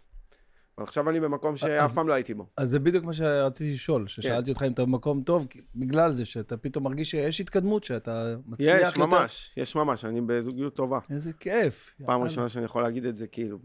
אבל 0.77 0.83
עכשיו 0.83 1.09
אני 1.09 1.19
במקום 1.19 1.57
שאף 1.57 1.93
פעם 1.93 2.07
לא 2.07 2.13
הייתי 2.13 2.33
בו. 2.33 2.47
אז 2.57 2.69
זה 2.69 2.79
בדיוק 2.79 3.05
מה 3.05 3.13
שרציתי 3.13 3.73
לשאול, 3.73 4.01
כן. 4.01 4.07
ששאלתי 4.07 4.49
אותך 4.49 4.63
אם 4.63 4.71
אתה 4.71 4.85
במקום 4.85 5.23
טוב, 5.23 5.47
בגלל 5.75 6.13
זה 6.13 6.25
שאתה 6.25 6.57
פתאום 6.57 6.83
מרגיש 6.83 7.11
שיש 7.11 7.41
התקדמות, 7.41 7.83
שאתה 7.83 8.35
מצליח 8.45 8.79
יש, 8.81 8.87
יותר. 8.87 9.05
ממש, 9.05 9.53
יש 9.57 9.75
ממש, 9.75 10.05
אני 10.05 10.21
בזוגיות 10.21 10.75
טובה. 10.75 10.99
איזה 11.09 11.33
כיף. 11.33 11.95
פעם 12.05 12.21
ראשונה 12.21 12.49
שאני 12.49 12.65
יכול 12.65 12.81
להגיד 12.83 13.05
את 13.05 13.17
זה, 13.17 13.27
כאילו, 13.27 13.57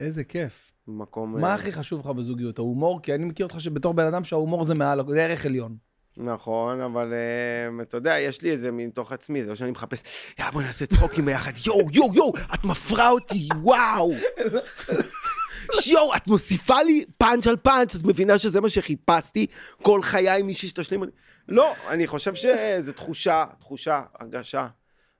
איזה 0.00 0.24
כיף. 0.24 0.72
במקום... 0.86 1.40
מה 1.40 1.48
אה, 1.48 1.54
הכי 1.54 1.72
חשוב 1.72 2.00
לך 2.00 2.06
בזוגיות? 2.06 2.58
ההומור? 2.58 3.02
כי 3.02 3.14
אני 3.14 3.24
מכיר 3.24 3.46
אותך 3.46 3.60
שבתור 3.60 3.94
בן 3.94 4.06
אדם 4.06 4.24
שההומור 4.24 4.64
זה 4.64 4.74
מעל, 4.74 5.00
זה 5.08 5.24
ערך 5.24 5.46
עליון. 5.46 5.76
נכון, 6.16 6.80
אבל 6.80 7.12
אה, 7.12 7.82
אתה 7.82 7.96
יודע, 7.96 8.18
יש 8.18 8.42
לי 8.42 8.54
את 8.54 8.60
זה 8.60 8.72
מתוך 8.72 9.12
עצמי, 9.12 9.42
זה 9.42 9.48
לא 9.48 9.54
שאני 9.54 9.70
מחפש, 9.70 10.02
יאללה, 10.38 10.52
בוא 10.52 10.62
נעשה 10.62 10.86
צחוקים 10.86 11.24
ביחד, 11.24 11.52
יואו, 11.66 11.88
יואו, 11.92 12.14
יואו, 12.14 12.32
את 12.54 12.64
מפרה 12.64 13.10
אותי, 13.10 13.48
וואו. 13.62 14.12
יואו, 15.92 16.16
את 16.16 16.26
מוסיפה 16.26 16.82
לי 16.82 17.04
פאנץ' 17.18 17.46
על 17.46 17.56
פאנץ', 17.56 17.94
את 17.94 18.04
מבינה 18.04 18.38
שזה 18.38 18.60
מה 18.60 18.68
שחיפשתי 18.68 19.46
כל 19.82 20.02
חיי 20.02 20.42
מישהי 20.42 20.68
שתשלים? 20.68 21.02
לא, 21.48 21.74
אני 21.88 22.06
חושב 22.06 22.34
שזה 22.34 22.92
תחושה, 22.92 23.46
תחושה, 23.60 24.02
הרגשה, 24.14 24.68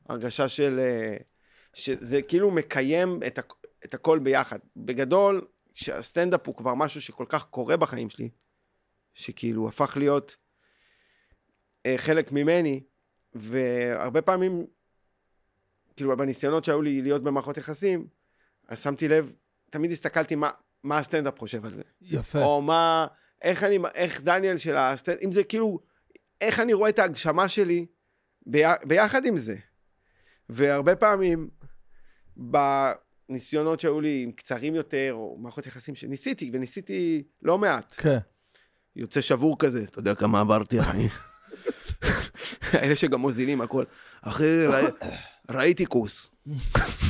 הרגשה 0.08 0.48
של... 0.48 0.78
אה, 0.78 1.16
שזה 1.74 2.22
כאילו 2.22 2.50
מקיים 2.50 3.20
את, 3.26 3.38
הכ- 3.38 3.66
את 3.84 3.94
הכל 3.94 4.18
ביחד. 4.18 4.58
בגדול, 4.76 5.46
שהסטנדאפ 5.74 6.46
הוא 6.46 6.56
כבר 6.56 6.74
משהו 6.74 7.00
שכל 7.00 7.24
כך 7.28 7.44
קורה 7.44 7.76
בחיים 7.76 8.10
שלי, 8.10 8.30
שכאילו 9.14 9.68
הפך 9.68 9.96
להיות 9.96 10.36
אה, 11.86 11.94
חלק 11.98 12.32
ממני, 12.32 12.82
והרבה 13.34 14.22
פעמים, 14.22 14.66
כאילו 15.96 16.16
בניסיונות 16.16 16.64
שהיו 16.64 16.82
לי 16.82 17.02
להיות 17.02 17.22
במערכות 17.22 17.58
יחסים, 17.58 18.06
אז 18.68 18.82
שמתי 18.82 19.08
לב, 19.08 19.32
תמיד 19.70 19.90
הסתכלתי 19.90 20.34
מה, 20.34 20.50
מה 20.84 20.98
הסטנדאפ 20.98 21.38
חושב 21.38 21.64
על 21.64 21.74
זה. 21.74 21.82
יפה. 22.02 22.42
או 22.44 22.62
מה, 22.62 23.06
איך 23.42 23.64
אני, 23.64 23.78
איך 23.94 24.20
דניאל 24.20 24.56
של 24.56 24.76
הסטנדאפ, 24.76 25.22
אם 25.24 25.32
זה 25.32 25.44
כאילו, 25.44 25.78
איך 26.40 26.60
אני 26.60 26.72
רואה 26.72 26.88
את 26.90 26.98
ההגשמה 26.98 27.48
שלי 27.48 27.86
בי, 28.46 28.62
ביחד 28.84 29.24
עם 29.26 29.36
זה. 29.36 29.56
והרבה 30.48 30.96
פעמים, 30.96 31.48
בניסיונות 32.36 33.80
שהיו 33.80 34.00
לי 34.00 34.22
עם 34.22 34.32
קצרים 34.32 34.74
יותר, 34.74 35.10
או 35.12 35.36
מערכות 35.40 35.66
יחסים 35.66 35.94
שניסיתי, 35.94 36.50
וניסיתי 36.52 37.22
לא 37.42 37.58
מעט, 37.58 37.94
כן. 37.98 38.18
יוצא 38.96 39.20
שבור 39.20 39.58
כזה, 39.58 39.82
אתה 39.82 39.98
יודע 39.98 40.14
כמה 40.14 40.40
עברתי, 40.40 40.80
אחי? 40.80 41.08
אלה 42.82 42.96
שגם 42.96 43.20
מוזילים 43.20 43.60
הכל. 43.60 43.84
אחי, 44.22 44.66
ראי- 44.66 45.10
ראיתי 45.50 45.86
כוס. 45.86 46.30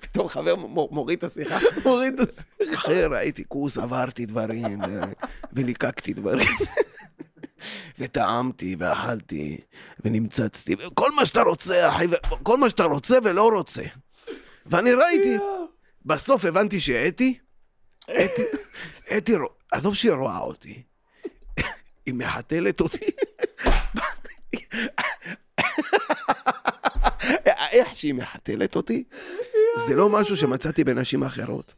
פתאום 0.00 0.28
חבר 0.28 0.56
מוריד 0.90 1.18
את 1.18 1.24
השיחה. 1.24 1.58
מוריד 1.84 2.20
את 2.20 2.32
זה. 2.32 2.42
אחי, 2.74 3.04
ראיתי 3.04 3.44
כוס, 3.48 3.78
עברתי 3.78 4.26
דברים, 4.26 4.80
ו- 4.80 5.12
וליקקתי 5.52 6.12
דברים. 6.14 6.48
וטעמתי, 7.98 8.76
ואכלתי, 8.78 9.58
ונמצצתי, 10.04 10.74
וכל 10.74 11.10
מה 11.16 11.26
שאתה 11.26 11.42
רוצה, 11.42 11.88
אחי, 11.88 12.06
כל 12.42 12.58
מה 12.58 12.70
שאתה 12.70 12.84
רוצה 12.84 13.18
ולא 13.24 13.48
רוצה. 13.48 13.82
ואני 14.66 14.92
ראיתי, 14.92 15.36
בסוף 16.06 16.44
הבנתי 16.44 16.80
שאתי, 16.80 17.38
אתי, 18.04 18.42
אתי, 19.16 19.32
עזוב 19.72 19.94
שהיא 19.94 20.12
רואה 20.12 20.38
אותי, 20.38 20.82
היא 22.06 22.14
מחתלת 22.14 22.80
אותי. 22.80 23.06
איך 27.80 27.96
שהיא 27.96 28.14
מחתלת 28.14 28.76
אותי, 28.76 29.04
זה 29.86 29.94
לא 29.94 30.08
משהו 30.08 30.36
שמצאתי 30.36 30.84
בנשים 30.84 31.22
אחרות. 31.22 31.72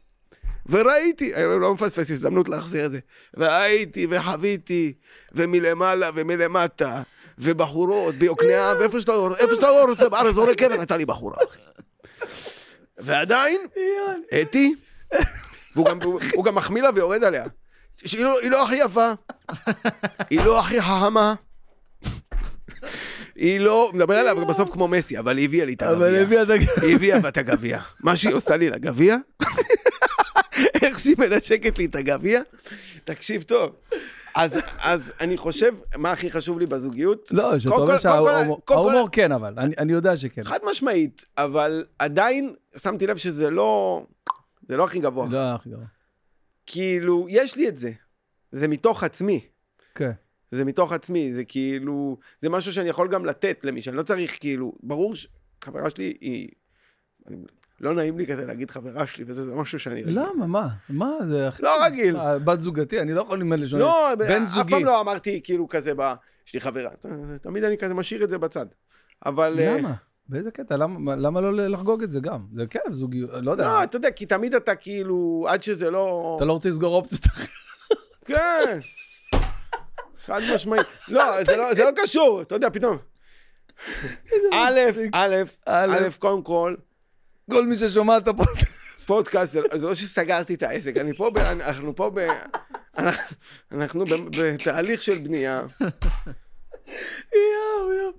וראיתי, 0.65 1.35
אני 1.35 1.61
לא 1.61 1.73
מפספס 1.73 2.11
הזדמנות 2.11 2.49
להחזיר 2.49 2.85
את 2.85 2.91
זה. 2.91 2.99
ראיתי 3.37 4.07
וחוויתי, 4.09 4.93
ומלמעלה 5.31 6.09
ומלמטה, 6.15 7.01
ובחורות 7.37 8.15
ביוקנעם, 8.15 8.77
ואיפה 8.79 8.99
שאתה 8.99 9.11
לא, 9.11 9.35
איפה 9.35 9.55
שאתה 9.55 9.67
לא 9.67 9.85
רוצה 9.85 10.09
בארץ, 10.09 10.35
זורק 10.35 10.57
קבר, 10.57 10.79
הייתה 10.79 10.97
לי 10.97 11.05
בחורה. 11.05 11.37
ועדיין, 12.97 13.61
אתי, 14.41 14.75
והוא 15.75 16.45
גם, 16.45 16.55
מחמיא 16.55 16.81
לה 16.81 16.89
ויורד 16.95 17.23
עליה. 17.23 17.45
לא, 18.19 18.39
היא 18.39 18.51
לא 18.51 18.63
הכי 18.63 18.75
יפה, 18.75 19.11
היא 20.29 20.41
לא 20.45 20.59
הכי 20.59 20.81
חכמה, 20.81 21.33
היא 23.35 23.59
לא, 23.59 23.91
מדבר 23.93 24.15
עליה 24.15 24.33
בסוף 24.33 24.69
כמו 24.69 24.87
מסי, 24.87 25.19
אבל 25.19 25.37
היא 25.37 25.45
הביאה 25.45 25.65
לי 25.65 25.73
את 25.73 25.81
הגביע. 25.81 25.97
אבל 25.97 26.15
הביאה 26.15 26.43
את 26.43 26.49
הגביע. 26.49 26.69
היא 26.81 26.95
הביאה 26.95 27.17
את 27.27 27.37
הגביע. 27.37 27.79
מה 28.03 28.15
שהיא 28.15 28.35
עושה 28.35 28.57
לי 28.57 28.69
לגביע, 28.69 29.17
איך 30.81 30.99
שהיא 30.99 31.15
מנשקת 31.17 31.77
לי 31.77 31.85
את 31.85 31.95
הגביע, 31.95 32.41
תקשיב 33.03 33.41
טוב. 33.41 33.75
אז, 34.35 34.59
אז 34.81 35.11
אני 35.19 35.37
חושב, 35.37 35.73
מה 35.97 36.11
הכי 36.11 36.31
חשוב 36.31 36.59
לי 36.59 36.65
בזוגיות? 36.65 37.29
לא, 37.31 37.59
שאתה 37.59 37.75
אומר 37.75 37.97
שההומור 37.97 39.09
כן, 39.11 39.31
אבל, 39.31 39.53
אני 39.57 39.75
אני 39.77 39.93
יודע 39.93 40.17
שכן. 40.17 40.43
חד 40.43 40.59
משמעית, 40.69 41.25
אבל 41.37 41.85
עדיין 41.99 42.53
שמתי 42.77 43.07
לב 43.07 43.17
שזה 43.17 43.49
לא, 43.49 44.03
זה 44.67 44.77
לא 44.77 44.83
הכי 44.83 44.99
גבוה. 44.99 45.27
לא, 45.29 45.55
הכי 45.55 45.69
גרוע. 45.69 45.85
כאילו, 46.65 47.25
יש 47.29 47.55
לי 47.55 47.67
את 47.67 47.77
זה. 47.77 47.91
זה 48.51 48.67
מתוך 48.67 49.03
עצמי. 49.03 49.39
כן. 49.95 50.11
זה 50.51 50.65
מתוך 50.65 50.91
עצמי, 50.91 51.33
זה 51.33 51.43
כאילו, 51.43 52.17
זה 52.41 52.49
משהו 52.49 52.73
שאני 52.73 52.89
יכול 52.89 53.07
גם 53.07 53.25
לתת 53.25 53.59
למישהו, 53.63 53.89
אני 53.89 53.97
לא 53.97 54.03
צריך 54.03 54.37
כאילו, 54.39 54.73
ברור 54.83 55.13
שחברה 55.15 55.89
שלי 55.89 56.13
היא, 56.21 56.49
אני, 57.27 57.37
לא 57.81 57.93
נעים 57.93 58.17
לי 58.17 58.27
כזה 58.27 58.45
להגיד 58.45 58.71
חברה 58.71 59.07
שלי 59.07 59.23
וזה, 59.27 59.45
זה 59.45 59.55
משהו 59.55 59.79
שאני... 59.79 60.01
רגיל. 60.01 60.19
למה? 60.19 60.47
מה? 60.47 60.67
מה? 60.89 61.11
זה 61.27 61.47
הכי... 61.47 61.63
לא 61.63 61.85
רגיל. 61.85 62.13
מה, 62.17 62.39
בת 62.39 62.59
זוגתי, 62.59 62.99
אני 62.99 63.13
לא 63.13 63.21
יכול 63.21 63.39
למד 63.39 63.59
לשון. 63.59 63.79
לא, 63.79 64.15
בן 64.17 64.43
אף 64.43 64.49
זוגי. 64.49 64.71
פעם 64.71 64.85
לא 64.85 65.01
אמרתי 65.01 65.41
כאילו 65.43 65.67
כזה, 65.67 65.93
ב... 65.97 66.13
יש 66.47 66.53
לי 66.53 66.61
חברה, 66.61 66.89
תמיד 67.41 67.63
אני 67.63 67.77
כזה 67.77 67.93
משאיר 67.93 68.23
את 68.23 68.29
זה 68.29 68.37
בצד. 68.37 68.65
אבל... 69.25 69.59
אה, 69.59 69.77
למה? 69.77 69.93
באיזה 70.29 70.51
קטע? 70.51 70.77
למה 70.77 71.15
למה 71.15 71.41
לא 71.41 71.67
לחגוג 71.67 72.03
את 72.03 72.11
זה 72.11 72.19
גם? 72.19 72.45
זה 72.55 72.67
כיף, 72.67 72.91
זוגיות, 72.91 73.29
לא 73.41 73.51
יודע. 73.51 73.63
לא, 73.63 73.83
אתה 73.83 73.97
יודע, 73.97 74.11
כי 74.11 74.25
תמיד 74.25 74.55
אתה 74.55 74.75
כאילו, 74.75 75.45
עד 75.49 75.63
שזה 75.63 75.89
לא... 75.89 76.33
אתה 76.37 76.45
לא 76.45 76.53
רוצה 76.53 76.69
לסגור 76.69 76.95
אופציות 76.95 77.25
אחרות. 77.25 77.49
כן. 78.25 78.79
חד 80.25 80.41
משמעית. 80.55 80.85
לא, 81.07 81.43
זה 81.43 81.57
לא, 81.57 81.73
זה 81.73 81.83
לא 81.83 81.89
קשור, 81.95 82.41
אתה 82.41 82.55
יודע, 82.55 82.69
פתאום. 82.69 82.97
א', 84.53 84.79
א', 85.13 85.35
א', 85.65 86.09
קודם 86.19 86.43
כל, 86.43 86.75
כל 87.51 87.65
מי 87.65 87.75
ששומע 87.77 88.17
את 88.17 88.27
הפודקאסט. 88.27 89.01
פודקאסט, 89.05 89.53
זה- 89.53 89.61
לא 89.81 89.95
שסגרתי 89.95 90.53
את 90.53 90.63
העסק, 90.63 90.97
אני 90.97 91.13
פה, 91.13 91.29
אנחנו 91.37 91.95
פה 91.95 92.11
ב... 92.13 92.27
אנחנו- 93.71 94.05
בתהליך 94.37 95.01
של 95.01 95.17
בנייה. 95.19 95.63
יואו, 97.33 97.93
יואו. 97.93 98.11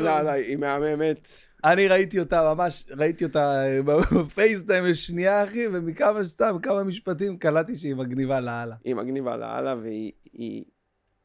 לא, 0.00 0.20
לא, 0.22 0.30
היא 0.30 0.56
מהממת. 0.56 1.28
אני 1.64 1.88
ראיתי 1.88 2.18
אותה 2.20 2.54
ממש, 2.54 2.84
ראיתי 2.96 3.24
אותה 3.24 3.64
אה, 3.64 3.80
בפייסטיים 4.16 4.84
לשנייה, 4.84 5.44
אחי, 5.44 5.66
ומכמה 5.66 6.24
סתם, 6.24 6.56
כמה 6.62 6.82
משפטים 6.82 7.36
קלטתי 7.38 7.76
שהיא 7.76 7.94
מגניבה 7.94 8.40
לאללה. 8.40 8.74
היא 8.84 8.94
מגניבה 8.94 9.36
לאללה, 9.36 9.74
והיא 9.82 10.12
היא 10.32 10.64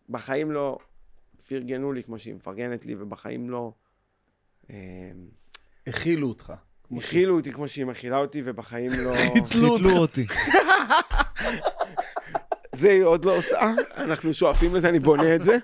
בחיים 0.09 0.51
לא 0.51 0.77
פרגנו 1.47 1.93
לי 1.93 2.03
כמו 2.03 2.19
שהיא 2.19 2.33
מפרגנת 2.33 2.85
לי, 2.85 2.95
ובחיים 2.99 3.49
לא 3.49 3.71
אה, 4.69 4.75
הכילו 5.87 6.27
אותך. 6.27 6.53
הכילו 6.97 7.35
אותי 7.35 7.51
כמו 7.51 7.67
שהיא 7.67 7.85
מכילה 7.85 8.17
אותי, 8.17 8.41
ובחיים 8.45 8.91
לא... 8.93 9.13
חיתלו 9.49 9.97
אותי. 9.97 10.25
זה 12.75 12.89
היא 12.89 13.03
עוד 13.03 13.25
לא 13.25 13.37
עושה, 13.37 13.71
אנחנו 13.97 14.33
שואפים 14.33 14.75
לזה, 14.75 14.89
אני 14.89 14.99
בונה 14.99 15.35
את 15.35 15.41
זה. 15.41 15.57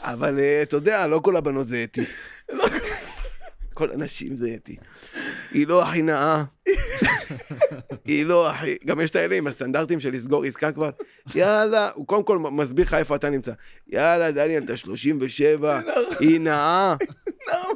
אבל 0.00 0.38
אה, 0.38 0.62
אתה 0.62 0.76
יודע, 0.76 1.06
לא 1.06 1.20
כל 1.24 1.36
הבנות 1.36 1.68
זה 1.68 1.84
אתי. 1.84 2.04
כל 3.74 3.90
הנשים 3.90 4.36
זה 4.36 4.54
אתי. 4.54 4.76
היא 5.50 5.66
לא 5.66 5.82
הכי 5.82 6.02
נאה. 6.02 6.44
היא 8.04 8.26
לא 8.26 8.50
הכי... 8.50 8.76
גם 8.86 9.00
יש 9.00 9.10
את 9.10 9.16
האלה 9.16 9.34
עם 9.34 9.46
הסטנדרטים 9.46 10.00
של 10.00 10.12
לסגור 10.12 10.44
עסקה 10.44 10.72
כבר. 10.72 10.90
יאללה, 11.34 11.90
הוא 11.94 12.06
קודם 12.06 12.24
כל 12.24 12.38
מסביר 12.38 12.84
לך 12.84 12.94
איפה 12.94 13.16
אתה 13.16 13.30
נמצא. 13.30 13.52
יאללה, 13.88 14.30
דניאל, 14.30 14.64
אתה 14.64 14.76
37, 14.76 15.80
היא 16.20 16.40
נאה, 16.40 16.94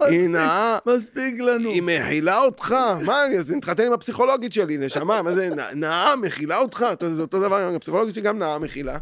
היא 0.01 0.29
נאה. 0.29 0.79
מספיק 0.87 1.39
לנו. 1.39 1.71
היא 1.71 1.83
מכילה 1.83 2.39
אותך? 2.39 2.77
מה, 3.05 3.25
אני 3.27 3.39
אז 3.39 3.53
נתחתן 3.53 3.87
עם 3.87 3.93
הפסיכולוגית 3.93 4.53
שלי, 4.53 4.77
נשמה, 4.77 5.23
מה 5.23 5.35
זה, 5.35 5.49
נאה 5.75 6.17
מכילה 6.17 6.59
אותך? 6.59 6.87
זה 7.13 7.23
אותו 7.23 7.41
דבר, 7.41 7.75
הפסיכולוגית 7.77 8.15
שלי 8.15 8.25
גם 8.25 8.39
נאה 8.39 8.59
מכילה. 8.59 8.99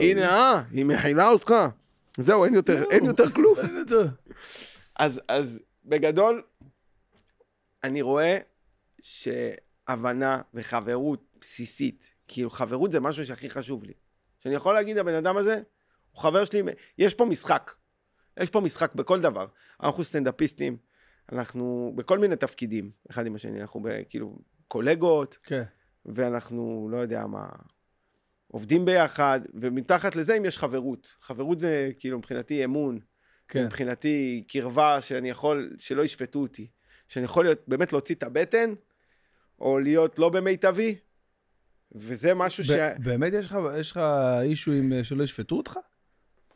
היא 0.00 0.16
נאה, 0.16 0.62
היא 0.72 0.84
מכילה 0.84 1.28
אותך. 1.28 1.54
זהו, 2.18 2.44
אין 2.44 2.54
יותר, 2.54 2.84
אין 2.90 3.04
יותר 3.04 3.30
כלום. 3.30 3.54
אז, 4.98 5.20
אז 5.28 5.60
בגדול, 5.84 6.42
אני 7.84 8.02
רואה 8.02 8.38
שהבנה 9.02 10.40
וחברות 10.54 11.36
בסיסית, 11.40 12.10
כאילו 12.28 12.50
חברות 12.50 12.92
זה 12.92 13.00
משהו 13.00 13.26
שהכי 13.26 13.50
חשוב 13.50 13.84
לי. 13.84 13.92
שאני 14.38 14.54
יכול 14.54 14.74
להגיד, 14.74 14.98
הבן 14.98 15.14
אדם 15.14 15.36
הזה, 15.36 15.62
הוא 16.10 16.22
חבר 16.22 16.44
שלי, 16.44 16.62
יש 16.98 17.14
פה 17.14 17.24
משחק. 17.24 17.70
יש 18.40 18.50
פה 18.50 18.60
משחק 18.60 18.94
בכל 18.94 19.20
דבר. 19.20 19.46
אנחנו 19.82 20.04
סטנדאפיסטים, 20.04 20.76
אנחנו 21.32 21.92
בכל 21.96 22.18
מיני 22.18 22.36
תפקידים, 22.36 22.90
אחד 23.10 23.26
עם 23.26 23.34
השני, 23.34 23.60
אנחנו 23.60 23.82
ב- 23.82 24.02
כאילו 24.08 24.38
קולגות, 24.68 25.36
כן. 25.44 25.62
ואנחנו, 26.06 26.88
לא 26.92 26.96
יודע 26.96 27.26
מה, 27.26 27.48
עובדים 28.46 28.84
ביחד, 28.84 29.40
ומתחת 29.54 30.16
לזה 30.16 30.36
אם 30.36 30.44
יש 30.44 30.58
חברות. 30.58 31.16
חברות 31.20 31.60
זה 31.60 31.90
כאילו 31.98 32.18
מבחינתי 32.18 32.64
אמון, 32.64 32.98
כן. 33.48 33.64
מבחינתי 33.64 34.44
קרבה 34.48 35.00
שאני 35.00 35.30
יכול, 35.30 35.76
שלא 35.78 36.02
ישפטו 36.02 36.38
אותי. 36.38 36.70
שאני 37.08 37.24
יכול 37.24 37.44
להיות, 37.44 37.58
באמת 37.68 37.92
להוציא 37.92 38.14
את 38.14 38.22
הבטן, 38.22 38.74
או 39.60 39.78
להיות 39.78 40.18
לא 40.18 40.28
במיטבי, 40.28 40.94
וזה 41.92 42.34
משהו 42.34 42.64
ש... 42.64 42.70
ב- 42.70 42.92
באמת 43.04 43.32
יש 43.32 43.46
לך- 43.46 43.58
יש 43.78 43.90
לך 43.90 44.00
אישו 44.42 44.72
עם 44.72 44.92
אה, 44.92 45.04
שלא 45.04 45.24
ישפטו 45.24 45.56
אותך? 45.56 45.78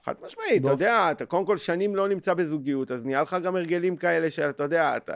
חד 0.04 0.14
משמעית, 0.22 0.62
אתה 0.62 0.70
יודע, 0.70 1.08
אתה 1.10 1.26
קודם 1.26 1.46
כל 1.46 1.56
שנים 1.58 1.96
לא 1.96 2.08
נמצא 2.08 2.34
בזוגיות, 2.34 2.90
אז 2.90 3.04
נהיה 3.04 3.22
לך 3.22 3.36
גם 3.44 3.56
הרגלים 3.56 3.96
כאלה 3.96 4.30
שאתה 4.30 4.62
יודע, 4.62 4.96
אתה... 4.96 5.14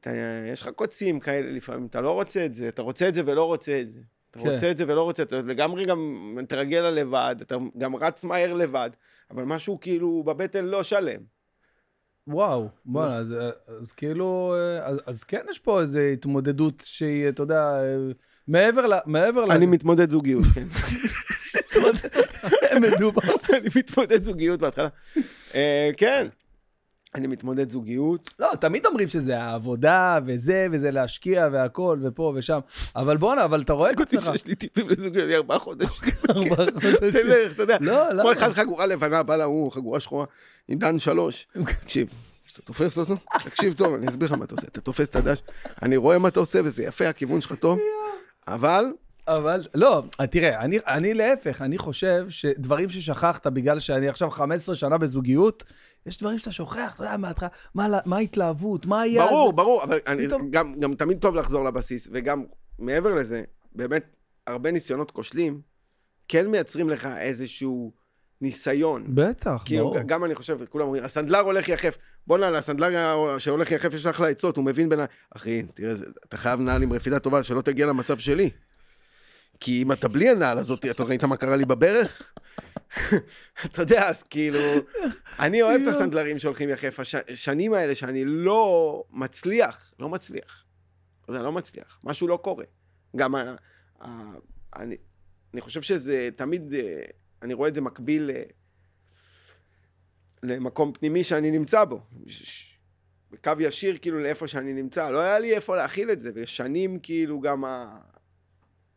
אתה 0.00 0.10
יש 0.52 0.62
לך 0.62 0.68
קוצים 0.68 1.20
כאלה 1.20 1.50
לפעמים, 1.50 1.86
אתה 1.86 2.00
לא 2.00 2.12
רוצה 2.12 2.46
את 2.46 2.54
זה, 2.54 2.68
אתה 2.68 2.82
רוצה 2.82 3.08
את 3.08 3.14
זה 3.14 3.22
ולא 3.26 3.44
רוצה 3.44 3.80
את 3.80 3.88
זה. 3.88 4.00
אתה 4.30 4.38
כן. 4.38 4.48
רוצה 4.48 4.70
את 4.70 4.76
זה 4.76 4.84
ולא 4.88 5.02
רוצה 5.02 5.22
את 5.22 5.30
זה, 5.30 5.38
אתה 5.38 5.48
לגמרי 5.48 5.84
גם 5.84 6.32
מתרגל 6.36 6.80
לבד, 6.80 7.36
אתה 7.42 7.56
גם 7.78 7.96
רץ 7.96 8.24
מהר 8.24 8.52
לבד, 8.54 8.90
אבל 9.30 9.42
משהו 9.42 9.80
כאילו 9.80 10.22
בבטן 10.22 10.64
לא 10.64 10.82
שלם. 10.82 11.20
וואו, 12.28 12.68
בואנה, 12.84 13.16
אז, 13.16 13.34
אז 13.80 13.92
כאילו, 13.92 14.54
אה, 14.58 14.86
אז, 14.86 15.00
אז 15.06 15.24
כן 15.24 15.40
יש 15.50 15.58
פה 15.58 15.80
איזו 15.80 15.98
התמודדות 15.98 16.82
שהיא, 16.86 17.28
אתה 17.28 17.42
יודע, 17.42 17.80
אה, 17.80 17.96
מעבר 18.48 18.86
ל... 18.86 18.92
מעבר 19.06 19.44
ל... 19.44 19.52
אני 19.52 19.66
מתמודד 19.66 20.10
זוגיות, 20.10 20.44
כן. 20.54 20.66
מדובר. 22.80 23.22
אני 23.54 23.68
מתמודד 23.76 24.22
זוגיות 24.22 24.60
בהתחלה. 24.60 24.88
אה, 25.54 25.90
כן, 25.96 26.26
אני 27.14 27.26
מתמודד 27.26 27.70
זוגיות. 27.70 28.30
לא, 28.38 28.48
תמיד 28.60 28.86
אומרים 28.86 29.08
שזה 29.08 29.42
העבודה, 29.42 30.18
וזה, 30.26 30.66
וזה 30.72 30.90
להשקיע, 30.90 31.48
והכל, 31.52 31.98
ופה 32.02 32.32
ושם. 32.36 32.58
אבל 32.96 33.16
בואנה, 33.16 33.44
אבל 33.44 33.62
אתה 33.62 33.72
רואה 33.72 33.90
את 33.90 34.00
עצמך. 34.00 34.30
יש 34.34 34.46
לי 34.46 34.54
טיפים 34.54 34.88
לזוגיות, 34.88 35.26
אני 35.26 35.36
ארבעה 35.36 35.58
חודשים. 35.58 36.12
ארבעה 36.30 36.66
חודשים. 36.72 37.10
תלך, 37.10 37.52
אתה 37.52 37.62
יודע. 37.62 37.76
לא, 37.80 38.12
לא. 38.14 38.22
כמו 38.22 38.32
אחד 38.32 38.52
חגורה 38.52 38.86
לבנה, 38.86 39.22
בא 39.22 39.36
להוא, 39.36 39.72
חגורה 39.72 40.00
שחורה, 40.00 40.26
עם 40.68 40.78
דן 40.78 40.98
שלוש. 40.98 41.46
תקשיב, 41.84 42.08
כשאתה 42.46 42.62
תופס 42.62 42.98
אותו, 42.98 43.16
תקשיב 43.44 43.72
טוב, 43.72 43.94
אני 43.94 44.08
אסביר 44.08 44.28
לך 44.28 44.38
מה 44.38 44.44
אתה 44.44 44.54
עושה. 44.54 44.66
אתה 44.66 44.80
תופס 44.80 45.08
את 45.08 45.16
הדש, 45.16 45.42
אני 45.82 45.96
רואה 45.96 46.18
מה 46.18 46.28
אתה 46.28 46.40
עושה, 46.40 46.60
וזה 46.64 46.82
יפה, 46.82 47.08
הכיוון 47.08 47.40
שלך 47.40 47.54
טוב, 47.54 47.78
אבל 48.48 48.84
אבל, 49.28 49.62
לא, 49.74 50.02
תראה, 50.30 50.60
אני, 50.60 50.78
אני 50.86 51.14
להפך, 51.14 51.62
אני 51.62 51.78
חושב 51.78 52.26
שדברים 52.28 52.90
ששכחת 52.90 53.46
בגלל 53.46 53.80
שאני 53.80 54.08
עכשיו 54.08 54.30
15 54.30 54.74
שנה 54.74 54.98
בזוגיות, 54.98 55.64
יש 56.08 56.18
דברים 56.18 56.38
שאתה 56.38 56.52
שוכח, 56.52 56.94
אתה 56.94 57.04
יודע, 57.04 57.16
מההתחלה, 57.16 57.48
מה, 57.74 57.88
מה 58.04 58.16
ההתלהבות, 58.16 58.86
מה 58.86 59.00
היה... 59.00 59.26
ברור, 59.26 59.52
ברור, 59.52 59.82
אבל 59.82 59.98
גם 60.50 60.74
גם 60.80 60.94
תמיד 60.94 61.18
טוב 61.18 61.34
לחזור 61.34 61.64
לבסיס, 61.64 62.08
וגם 62.12 62.44
מעבר 62.78 63.14
לזה, 63.14 63.42
באמת, 63.72 64.04
הרבה 64.46 64.70
ניסיונות 64.70 65.10
כושלים, 65.10 65.60
כן 66.28 66.46
מייצרים 66.46 66.90
לך 66.90 67.08
איזשהו 67.18 67.92
ניסיון. 68.40 69.04
בטח, 69.14 69.62
כאילו, 69.64 69.84
ברור. 69.84 69.98
גם 70.06 70.24
אני 70.24 70.34
חושב, 70.34 70.58
כולם 70.68 70.84
אומרים, 70.84 71.04
הסנדלר 71.04 71.40
הולך 71.40 71.68
יחף. 71.68 71.98
בוא'נה, 72.26 72.50
לסנדלר 72.50 73.38
שהולך 73.38 73.70
יחף 73.70 73.94
יש 73.94 74.06
אחלה 74.06 74.28
עצות, 74.28 74.56
הוא 74.56 74.64
מבין 74.64 74.88
בין 74.88 75.00
ה... 75.00 75.04
אחי, 75.36 75.62
תראה, 75.74 75.94
אתה 76.28 76.36
חייב 76.36 76.60
נעל 76.60 76.82
עם 76.82 76.92
רפידה 76.92 77.18
טובה, 77.18 77.42
שלא 77.42 77.60
תגיע 77.60 77.86
למצב 77.86 78.18
שלי. 78.18 78.50
כי 79.60 79.82
אם 79.82 79.92
אתה 79.92 80.08
בלי 80.08 80.28
הנעל 80.28 80.58
הזאת, 80.58 80.86
אתה 80.86 81.04
ראית 81.04 81.24
מה 81.24 81.36
קרה 81.36 81.56
לי 81.56 81.64
בברך? 81.64 82.32
אתה 83.64 83.82
יודע, 83.82 84.08
אז 84.08 84.22
כאילו, 84.22 84.58
אני 85.38 85.62
אוהב 85.62 85.80
את 85.82 85.88
הסנדלרים 85.88 86.38
שהולכים 86.38 86.68
יחף. 86.68 87.00
הש- 87.00 87.14
השנים 87.14 87.72
האלה 87.72 87.94
שאני 87.94 88.24
לא 88.24 89.04
מצליח, 89.10 89.92
לא 89.98 90.08
מצליח. 90.08 90.64
אתה 91.22 91.32
יודע, 91.32 91.42
לא 91.42 91.52
מצליח. 91.52 92.00
משהו 92.04 92.28
לא 92.28 92.38
קורה. 92.42 92.64
גם 93.16 93.34
ה... 93.34 93.54
ה... 94.00 94.32
אני, 94.76 94.96
אני 95.54 95.60
חושב 95.60 95.82
שזה 95.82 96.28
תמיד, 96.36 96.74
אה, 96.74 97.02
אני 97.42 97.54
רואה 97.54 97.68
את 97.68 97.74
זה 97.74 97.80
מקביל 97.80 98.30
ל... 98.30 98.42
למקום 100.42 100.92
פנימי 100.92 101.24
שאני 101.24 101.50
נמצא 101.50 101.84
בו. 101.84 102.00
בקו 103.30 103.52
ישיר 103.58 103.96
כאילו 104.00 104.20
לאיפה 104.20 104.48
שאני 104.48 104.72
נמצא. 104.72 105.10
לא 105.10 105.18
היה 105.18 105.38
לי 105.38 105.54
איפה 105.54 105.76
להכיל 105.76 106.10
את 106.10 106.20
זה, 106.20 106.30
ושנים 106.34 106.98
כאילו 107.02 107.40
גם 107.40 107.64
ה... 107.64 107.98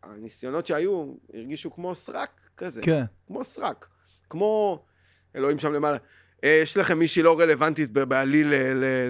הניסיונות 0.04 0.66
שהיו 0.66 1.14
הרגישו 1.34 1.72
כמו 1.72 1.96
סרק 1.96 2.30
כזה. 2.58 2.82
כן. 2.82 3.04
כמו 3.28 3.44
סרק. 3.44 3.88
כמו 4.30 4.84
אלוהים 5.36 5.60
שם 5.60 5.74
למעלה. 5.74 5.98
אה, 6.44 6.60
יש 6.64 6.78
לכם 6.78 7.00
מישהי 7.00 7.24
לא 7.24 7.40
רלוונטית 7.40 7.92
בעליל 7.92 8.54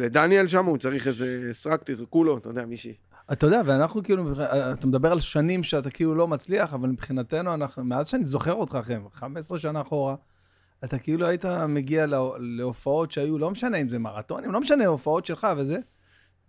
לדניאל 0.02 0.48
שם, 0.48 0.66
הוא 0.66 0.78
צריך 0.78 1.08
איזה 1.08 1.50
סרק, 1.52 1.82
תזרקו 1.86 2.24
לו, 2.24 2.38
אתה 2.38 2.50
יודע, 2.50 2.66
מישהי. 2.66 2.94
אתה 3.32 3.46
יודע, 3.46 3.62
ואנחנו 3.66 4.04
כאילו, 4.04 4.34
אתה 4.74 4.88
מדבר 4.88 5.12
על 5.12 5.20
שנים 5.20 5.64
שאתה 5.64 5.90
כאילו 5.90 6.16
לא 6.16 6.28
מצליח, 6.28 6.74
אבל 6.74 6.90
מבחינתנו, 6.90 7.54
אנחנו, 7.54 7.84
מאז 7.84 8.08
שאני 8.08 8.26
זוכר 8.26 8.54
אותך, 8.54 8.76
אחי, 8.76 8.94
15 9.14 9.60
שנה 9.60 9.82
אחורה, 9.82 10.16
אתה 10.84 11.00
כאילו 11.00 11.28
היית 11.28 11.46
מגיע 11.46 12.06
לה, 12.06 12.20
להופעות 12.38 13.12
שהיו, 13.12 13.38
לא 13.38 13.52
משנה 13.52 13.78
אם 13.78 13.90
זה 13.90 14.00
מרתונים, 14.00 14.52
לא 14.52 14.60
משנה, 14.62 14.86
הופעות 14.86 15.26
שלך 15.26 15.48
וזה. 15.58 15.78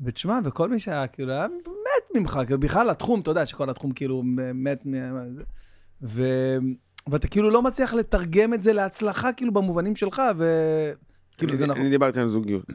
ותשמע, 0.00 0.38
וכל 0.44 0.68
מי 0.68 0.78
שהיה, 0.78 1.07
כאילו, 1.07 1.33
היה 1.33 1.46
מת 1.66 2.16
ממך, 2.16 2.40
כאילו, 2.46 2.61
בכלל 2.61 2.90
התחום, 2.90 3.20
אתה 3.20 3.31
יודע 3.31 3.46
שכל 3.46 3.70
התחום 3.70 3.92
כאילו 3.92 4.22
מת, 4.55 4.87
מ- 4.87 5.42
ו... 6.02 6.22
ואתה 7.11 7.28
כאילו 7.28 7.50
לא 7.50 7.62
מצליח 7.62 7.94
לתרגם 7.94 8.55
את 8.55 8.62
זה 8.62 8.72
להצלחה, 8.72 9.33
כאילו, 9.33 9.52
במובנים 9.52 9.96
שלך, 9.96 10.22
וכאילו, 10.37 11.57
זה 11.57 11.66
נכון. 11.66 11.81
אני 11.81 11.90
דיברתי 11.90 12.20
על 12.20 12.28
זוגיות, 12.28 12.66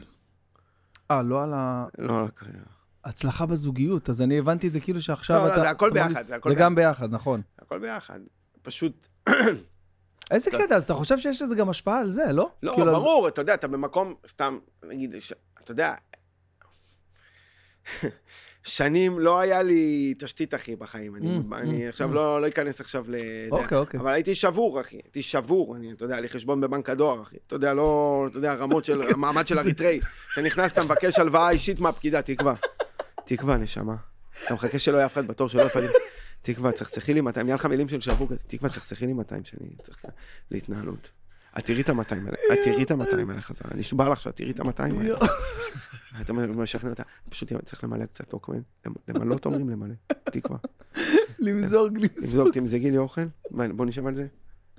אה, 1.10 1.22
לא 1.22 1.42
על 1.42 1.52
ה... 1.54 1.86
לא 1.98 2.18
על 2.18 2.24
הקריירה. 2.24 2.78
הצלחה 3.04 3.46
בזוגיות, 3.46 4.10
אז 4.10 4.22
אני 4.22 4.38
הבנתי 4.38 4.68
את 4.68 4.72
זה 4.72 4.80
כאילו 4.80 5.02
שעכשיו 5.02 5.38
לא, 5.38 5.46
אתה... 5.46 5.56
לא, 5.56 5.62
זה 5.62 5.70
הכל 5.70 5.90
ביחד, 5.90 6.26
זה 6.28 6.36
הכל 6.36 6.50
זה 6.50 6.54
גם 6.54 6.74
ביחד, 6.74 7.12
נכון. 7.12 7.42
הכל 7.58 7.78
ביחד. 7.78 8.20
פשוט... 8.62 9.06
איזה. 10.30 10.50
קטע, 10.50 10.76
אז 10.76 10.84
אתה 10.84 10.94
חושב 10.94 11.18
שיש 11.18 11.42
לזה 11.42 11.54
גם 11.54 11.68
השפעה 11.68 12.00
על 12.00 12.10
זה, 12.10 12.32
לא? 12.32 12.50
לא, 12.62 12.72
כאילו, 12.74 12.92
ברור, 12.92 13.28
אתה 13.28 13.40
יודע, 13.40 13.54
אתה 13.54 13.68
במקום, 13.68 14.14
סתם, 14.26 14.58
נגיד, 14.88 15.14
אתה 15.62 15.72
יודע, 15.72 15.94
שנים 18.62 19.18
לא 19.18 19.40
היה 19.40 19.62
לי 19.62 20.14
תשתית, 20.18 20.54
אחי, 20.54 20.76
בחיים. 20.76 21.16
אני, 21.16 21.38
Mm, 21.38 21.54
אני 21.54 21.86
mm, 21.86 21.88
עכשיו 21.88 22.10
mm. 22.10 22.14
לא, 22.14 22.42
לא 22.42 22.48
אכנס 22.48 22.80
עכשיו 22.80 23.04
לזה. 23.08 23.48
אוקיי, 23.50 23.78
אוקיי. 23.78 24.00
אבל 24.00 24.12
הייתי 24.12 24.34
שבור, 24.34 24.80
אחי. 24.80 24.96
הייתי 24.96 25.22
שבור, 25.22 25.76
אני, 25.76 25.92
אתה 25.92 26.04
יודע, 26.04 26.14
היה 26.14 26.20
לי 26.20 26.28
חשבון 26.28 26.60
בבנק 26.60 26.90
הדואר, 26.90 27.22
אחי. 27.22 27.36
אתה 27.46 27.54
יודע, 27.54 27.74
לא, 27.74 28.24
אתה 28.30 28.38
יודע, 28.38 28.54
רמות 28.54 28.84
של, 28.84 29.02
המעמד 29.02 29.46
של 29.46 29.58
אריתראי. 29.58 30.00
אתה 30.32 30.42
נכנס, 30.42 30.72
אתה 30.72 30.84
מבקש 30.84 31.18
הלוואה 31.18 31.50
אישית 31.50 31.80
מהפקידה, 31.80 32.22
תקווה. 32.22 32.54
תקווה, 33.26 33.56
נשמה. 33.56 33.94
אתה 34.44 34.54
מחכה 34.54 34.78
שלא 34.78 34.96
יהיה 34.96 35.06
אף 35.06 35.12
אחד 35.12 35.26
בתור 35.26 35.48
שלא 35.48 35.62
יפעל. 35.62 35.84
תקווה, 36.42 36.72
צחצחי 36.72 37.14
לי 37.14 37.20
200, 37.20 37.46
נהיה 37.46 37.54
לך 37.54 37.66
מילים 37.66 37.88
של 37.88 38.00
שבור 38.00 38.28
כזה, 38.28 38.40
תקווה, 38.46 38.70
צחצחי 38.70 39.06
לי 39.06 39.12
200 39.12 39.44
שאני 39.44 39.68
צריך 39.82 40.04
להתנהלות. 40.50 41.10
את 41.58 41.64
תראי 41.66 41.80
את 41.80 41.88
ה-200 41.88 42.14
האלה, 42.14 42.36
את 42.52 42.58
תראי 42.64 42.82
את 42.82 42.90
ה-200 42.90 43.14
האלה 43.28 43.40
חזרה, 43.40 43.70
נשבע 43.74 44.08
לך 44.08 44.20
שאת 44.20 44.36
תראי 44.36 44.50
את 44.50 44.60
ה-200 44.60 44.82
האלה. 44.82 45.16
אתה 46.20 46.32
משכנע 46.32 46.90
אותה, 46.90 47.02
פשוט 47.28 47.52
צריך 47.64 47.84
למלא 47.84 48.06
קצת 48.06 48.32
אוכל, 48.32 48.52
למלא 49.08 49.36
אומרים 49.44 49.68
למלא, 49.68 49.94
תקווה. 50.24 50.58
למזוג, 51.38 51.98
למזוג. 51.98 52.26
תבדוק, 52.26 52.54
תמזגי 52.54 52.90
לי 52.90 52.96
אוכל, 52.98 53.22
בוא 53.50 53.86
נשב 53.86 54.06
על 54.06 54.14
זה, 54.14 54.26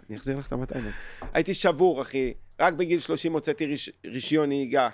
אני 0.10 0.18
אחזיר 0.18 0.38
לך 0.38 0.48
את 0.48 0.54
ה-200 0.54 0.76
האלה. 0.76 0.92
הייתי 1.34 1.54
שבור, 1.54 2.02
אחי, 2.02 2.34
רק 2.60 2.74
בגיל 2.74 3.00
30 3.00 3.34
הוצאתי 3.34 3.66
ריש- 3.66 3.90
רישיון 4.06 4.50
נהיגה. 4.50 4.90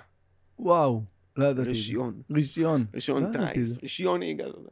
וואו, 0.58 1.02
לא 1.36 1.44
ידעתי. 1.44 1.68
רישיון. 1.68 2.22
רישיון. 2.30 2.86
רישיון 2.94 3.24
לא 3.24 3.32
טייס. 3.32 3.78
רישיון 3.82 4.18
נהיגה. 4.18 4.44
יודע. 4.44 4.70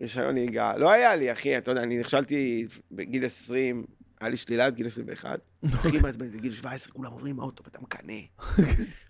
רישיון 0.00 0.34
נהיגה. 0.34 0.76
לא 0.76 0.90
היה 0.90 1.16
לי, 1.16 1.32
אחי, 1.32 1.58
אתה 1.58 1.70
יודע, 1.70 1.82
אני 1.82 1.98
נכשלתי 1.98 2.66
בגיל 2.92 3.24
20, 3.24 3.84
היה 4.20 4.30
לי 4.30 4.36
שלילה 4.36 4.66
עד 4.66 4.74
גיל 4.74 4.86
21. 4.86 5.40
הכי 5.64 5.98
מעצבן, 6.00 6.26
זה 6.26 6.38
גיל 6.38 6.52
17, 6.52 6.92
כולם 6.92 7.12
עוברים 7.12 7.36
מהאוטו 7.36 7.64
ואתה 7.64 7.78
מקנא. 7.82 8.14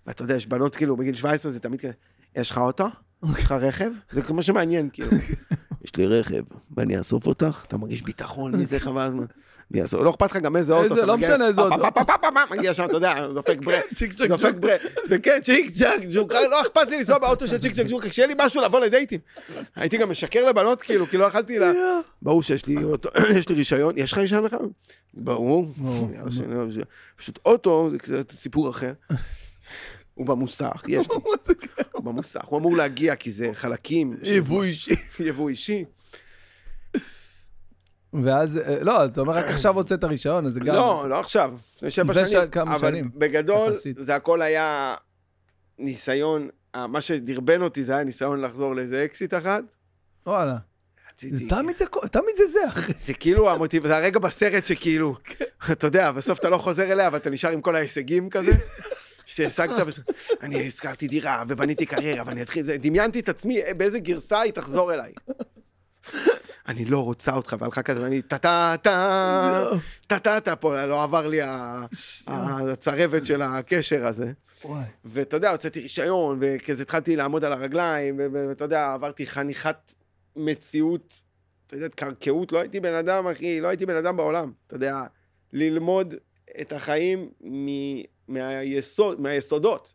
ואתה 0.07 0.23
יודע, 0.23 0.35
יש 0.35 0.47
בנות 0.47 0.75
כאילו 0.75 0.97
בגיל 0.97 1.15
17 1.15 1.51
זה 1.51 1.59
תמיד 1.59 1.79
כזה, 1.79 1.91
יש 2.35 2.51
לך 2.51 2.57
אוטו? 2.57 2.87
יש 3.37 3.43
לך 3.43 3.51
רכב? 3.51 3.91
זה 4.11 4.21
כמו 4.21 4.43
שמעניין, 4.43 4.89
כאילו. 4.93 5.11
יש 5.83 5.95
לי 5.95 6.05
רכב, 6.05 6.43
ואני 6.77 6.97
אאסוף 6.97 7.25
אותך, 7.27 7.63
אתה 7.67 7.77
מרגיש 7.77 8.01
ביטחון 8.01 8.55
מזה 8.55 8.79
חבל 8.79 9.01
הזמן. 9.01 9.25
לא 10.01 10.09
אכפת 10.09 10.31
לך 10.31 10.37
גם 10.37 10.55
איזה 10.55 10.73
אוטו. 10.73 10.95
איזה, 10.95 11.05
לא 11.05 11.17
משנה 11.17 11.47
איזה 11.47 11.61
אוטו. 11.61 11.75
מגיע 12.51 12.73
שם, 12.73 12.85
אתה 12.85 12.93
יודע, 12.93 13.27
דופק 13.33 13.57
ברק. 13.57 13.83
צ'יק 13.95 14.13
צ'ק 14.13 14.27
דופק. 14.27 14.53
ברק, 14.55 14.81
וכן, 15.09 15.39
צ'יק 15.43 15.71
צ'אק 15.75 16.01
ג'וק, 16.13 16.33
לא 16.33 16.61
אכפת 16.61 16.87
לי 16.89 16.97
לנסוע 16.97 17.17
באוטו 17.17 17.47
של 17.47 17.57
צ'יק 17.57 17.73
צ'אק 17.73 17.85
ג'וק, 17.89 18.07
שיהיה 18.07 18.27
לי 18.27 18.33
משהו 18.45 18.61
לבוא 18.61 18.79
לדייטים. 18.79 19.19
הייתי 19.75 19.97
גם 19.97 20.09
משקר 20.09 20.49
לבנות, 20.49 20.81
כאילו, 20.83 21.07
כי 21.07 21.17
לא 21.17 21.25
יכלתי 21.25 21.59
לה... 21.59 21.71
ברור 22.21 22.43
שיש 22.43 22.65
לי 22.65 22.83
אוטו, 22.83 23.09
יש 23.39 23.49
לי 23.49 23.55
רישיון, 23.55 23.93
יש 23.97 24.11
לך 24.11 24.17
רישיון 24.17 24.43
לך? 24.43 24.55
ברור. 25.13 25.71
זה- 26.69 26.81
פשוט 27.17 27.39
אוטו 27.45 27.89
זה 27.91 27.99
קצת 27.99 28.31
סיפור 28.31 28.69
אחר. 28.69 28.93
הוא 30.13 30.25
במוסך, 30.25 30.83
יש 30.87 31.07
לי. 31.11 31.15
הוא 31.93 32.03
במוסך, 32.03 32.43
הוא 32.45 32.59
אמור 32.59 32.77
להגיע 32.77 33.15
כי 33.15 33.31
זה 33.31 33.49
חלקים. 33.53 34.13
יבוא 34.23 34.63
אישי. 34.63 34.95
יבוא 35.19 35.49
אישי. 35.49 35.85
ואז, 38.23 38.57
אה, 38.57 38.83
לא, 38.83 39.05
אתה 39.05 39.21
אומר 39.21 39.33
רק 39.33 39.45
עכשיו 39.45 39.75
הוצאת 39.75 40.03
רישיון, 40.03 40.45
אז 40.45 40.53
זה 40.53 40.59
גם... 40.59 40.75
לא, 40.75 41.05
לא 41.09 41.19
עכשיו, 41.19 41.53
לפני 41.75 41.91
שבע 41.91 42.13
שנים. 42.13 42.41
אבל 42.55 42.89
שנים, 42.89 43.11
בגדול, 43.15 43.73
יחסית. 43.73 43.97
זה 43.97 44.15
הכל 44.15 44.41
היה 44.41 44.95
ניסיון, 45.79 46.49
אה, 46.75 46.87
מה 46.87 47.01
שדרבן 47.01 47.61
אותי 47.61 47.83
זה 47.83 47.95
היה 47.95 48.03
ניסיון 48.03 48.41
לחזור 48.41 48.75
לאיזה 48.75 49.05
אקסיט 49.05 49.33
אחת. 49.33 49.63
וואלה. 50.27 50.57
רציתי, 51.13 51.37
זה 51.37 51.45
תמיד 51.49 51.77
זה, 51.77 51.85
תמיד 52.11 52.35
זה 52.37 52.47
זה, 52.47 52.67
אחי. 52.67 52.93
זה 53.05 53.13
כאילו 53.13 53.49
המוטיב, 53.49 53.87
זה 53.87 53.97
הרגע 53.97 54.19
בסרט 54.19 54.65
שכאילו, 54.65 55.15
אתה 55.71 55.87
יודע, 55.87 56.11
בסוף 56.11 56.39
אתה 56.39 56.49
לא 56.49 56.57
חוזר 56.57 56.91
אליה, 56.91 57.07
אבל 57.07 57.17
אתה 57.17 57.29
נשאר 57.29 57.49
עם 57.49 57.61
כל 57.61 57.75
ההישגים 57.75 58.29
כזה. 58.29 58.51
שהשגת, 59.25 59.85
אני 60.41 60.65
הזכרתי 60.65 61.07
דירה 61.07 61.43
ובניתי 61.47 61.85
קריירה 61.85 62.23
ואני 62.27 62.41
אתחיל, 62.41 62.75
דמיינתי 62.75 63.19
את 63.19 63.29
עצמי 63.29 63.61
אה, 63.61 63.73
באיזה 63.73 63.99
גרסה 63.99 64.39
היא 64.39 64.51
תחזור 64.51 64.93
אליי. 64.93 65.11
אני 66.67 66.85
לא 66.85 67.03
רוצה 67.03 67.35
אותך, 67.35 67.55
והלכה 67.59 67.83
כזה, 67.83 68.01
ואני 68.01 68.21
טה 68.21 68.37
טה 68.37 68.75
טה 68.81 69.69
טה 70.07 70.19
טה 70.19 70.39
טה 70.39 70.55
פה, 70.55 70.85
לא 70.85 71.03
עבר 71.03 71.27
לי 71.27 71.39
הצרבת 72.27 73.25
של 73.25 73.41
הקשר 73.41 74.07
הזה. 74.07 74.31
ואתה 75.05 75.37
יודע, 75.37 75.51
הוצאתי 75.51 75.79
רישיון, 75.79 76.39
וכזה 76.41 76.83
התחלתי 76.83 77.15
לעמוד 77.15 77.45
על 77.45 77.53
הרגליים, 77.53 78.19
ואתה 78.33 78.63
יודע, 78.63 78.93
עברתי 78.93 79.27
חניכת 79.27 79.93
מציאות, 80.35 81.21
אתה 81.67 81.75
יודע, 81.75 81.89
קרקעות, 81.89 82.51
לא 82.51 82.59
הייתי 82.59 82.79
בן 82.79 82.93
אדם, 82.93 83.27
אחי, 83.27 83.61
לא 83.61 83.67
הייתי 83.67 83.85
בן 83.85 83.95
אדם 83.95 84.17
בעולם. 84.17 84.51
אתה 84.67 84.75
יודע, 84.75 85.03
ללמוד 85.53 86.15
את 86.61 86.73
החיים 86.73 87.29
מהיסוד, 88.27 89.21
מהיסודות. 89.21 89.93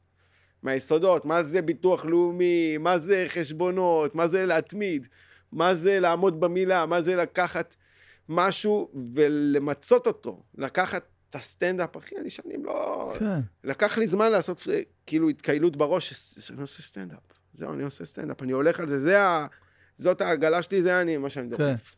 מהיסודות, 0.62 1.24
מה 1.24 1.42
זה 1.42 1.62
ביטוח 1.62 2.04
לאומי, 2.04 2.78
מה 2.78 2.98
זה 2.98 3.24
חשבונות, 3.28 4.14
מה 4.14 4.28
זה 4.28 4.46
להתמיד, 4.46 5.08
מה 5.52 5.74
זה 5.74 6.00
לעמוד 6.00 6.40
במילה, 6.40 6.86
מה 6.86 7.02
זה 7.02 7.16
לקחת 7.16 7.76
משהו 8.28 8.90
ולמצות 9.14 10.06
אותו, 10.06 10.42
לקחת 10.54 11.02
את 11.30 11.34
הסטנדאפ, 11.34 11.96
אחי, 11.96 12.14
אני 12.20 12.30
שנים 12.30 12.64
לא... 12.64 13.12
כן. 13.18 13.40
לקח 13.64 13.98
לי 13.98 14.06
זמן 14.06 14.30
לעשות 14.32 14.66
כאילו 15.06 15.28
התקהלות 15.28 15.76
בראש, 15.76 16.12
שאני 16.12 16.60
עושה 16.60 16.82
סטנדאפ. 16.82 17.18
זהו, 17.54 17.72
אני 17.72 17.82
עושה 17.82 18.04
סטנדאפ, 18.04 18.42
אני 18.42 18.52
הולך 18.52 18.80
על 18.80 18.88
זה, 18.88 18.98
זה 18.98 19.22
ה... 19.22 19.46
זאת 19.96 20.20
העגלה 20.20 20.62
שלי, 20.62 20.82
זה 20.82 21.00
אני, 21.00 21.16
מה 21.16 21.30
שאני 21.30 21.50
כן. 21.50 21.56
דוחף. 21.56 21.94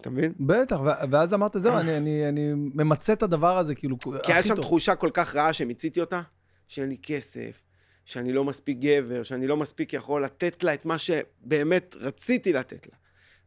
אתה 0.00 0.10
מבין? 0.10 0.32
בטח, 0.40 0.76
ואז 1.10 1.34
אמרת, 1.34 1.56
זהו, 1.58 1.78
אני- 1.80 1.96
אני 1.96 2.28
אני 2.28 2.52
ממצה 2.54 3.12
את 3.12 3.22
הדבר 3.22 3.58
הזה, 3.58 3.74
כאילו, 3.74 3.98
כי 3.98 4.10
היה 4.32 4.38
הכי 4.38 4.48
שם 4.48 4.54
טוב. 4.56 4.64
תחושה 4.64 4.94
כל 4.96 5.10
כך 5.14 5.34
רעה 5.36 5.52
שמיציתי 5.52 6.00
אותה, 6.00 6.22
שאין 6.68 6.88
לי 6.88 6.96
כסף, 7.02 7.60
שאני 8.08 8.32
לא 8.32 8.44
מספיק 8.44 8.78
גבר, 8.78 9.22
שאני 9.22 9.46
לא 9.46 9.56
מספיק 9.56 9.92
יכול 9.92 10.24
לתת 10.24 10.62
לה 10.62 10.74
את 10.74 10.84
מה 10.84 10.98
שבאמת 10.98 11.96
רציתי 12.00 12.52
לתת 12.52 12.86
לה. 12.86 12.96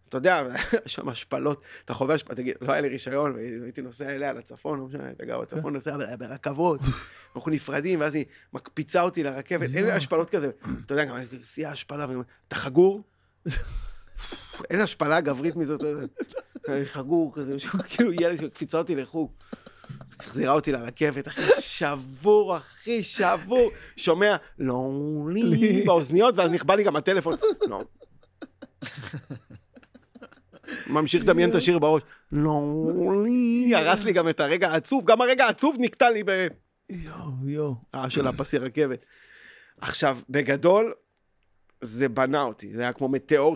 אתה 0.10 0.18
יודע, 0.18 0.44
יש 0.86 0.94
שם 0.94 1.10
השפלות, 1.10 1.62
אתה 1.86 1.94
חווה 1.94 2.16
השפלות, 2.16 2.38
תגיד, 2.38 2.56
לא 2.62 2.72
היה 2.72 2.82
לי 2.82 2.90
רישיון, 2.90 3.36
והייתי 3.36 3.82
נוסע 3.82 4.16
אליה 4.16 4.34
לצפון, 4.34 4.80
לא 4.80 4.86
משנה, 4.86 5.12
אתה 5.12 5.26
גר 5.26 5.42
בצפון, 5.42 5.74
נוסע 5.74 5.98
ברכבות, 6.20 6.80
אנחנו 7.36 7.52
נפרדים, 7.52 8.00
ואז 8.00 8.16
היא 8.16 8.26
מקפיצה 8.54 9.02
אותי 9.02 9.24
לרכבת, 9.24 9.70
אין 9.76 9.86
לי 9.86 9.92
השפלות 9.92 10.30
כזה. 10.30 10.50
אתה 10.86 10.94
יודע, 10.94 11.06
גם 11.06 11.16
שיא 11.44 11.68
ההשפלה, 11.68 12.04
ואני 12.04 12.14
אומר, 12.14 12.26
אתה 12.48 12.56
חגור? 12.56 13.04
אין 14.70 14.80
השפלה 14.80 15.22
גברית 15.22 15.56
מזאת, 15.56 15.82
חגור 16.86 17.34
כזה, 17.36 17.56
כאילו 17.90 18.14
ילד 18.14 18.40
שמקפיצה 18.40 18.78
אותי 18.78 18.96
לחוג. 18.96 19.32
החזירה 20.20 20.54
אותי 20.54 20.72
לרכבת, 20.72 21.28
אחי, 21.28 21.42
שבור, 21.60 22.58
אחי, 22.58 23.04
שבור. 23.04 23.72
שומע, 23.98 24.36
לונלי, 24.60 25.84
באוזניות, 25.86 26.38
ואז 26.38 26.52
נכבה 26.52 26.76
לי 26.76 26.84
גם 26.84 26.96
הטלפון. 26.96 27.36
לא. 27.68 27.84
ממשיך 30.88 31.24
לדמיין 31.24 31.50
את 31.50 31.56
השיר 31.56 31.80
בראש. 31.80 32.02
לונלי, 32.32 33.76
הרס 33.76 34.04
לי 34.04 34.14
גם 34.14 34.30
את 34.30 34.40
הרגע 34.40 34.72
העצוב, 34.72 35.06
גם 35.06 35.22
הרגע 35.22 35.46
העצוב 35.46 35.76
נקטע 35.80 36.10
לי 36.10 36.24
ברעש 36.24 36.50
יואו, 36.90 37.50
יואו. 37.50 37.76
של 38.10 38.28
הפסי 38.28 38.58
רכבת. 38.58 39.06
עכשיו, 39.82 40.18
בגדול, 40.30 40.94
זה 41.82 42.10
בנה 42.10 42.42
אותי, 42.42 42.74
זה 42.74 42.82
היה 42.82 42.94
כמו 42.94 43.10
מטאור 43.10 43.56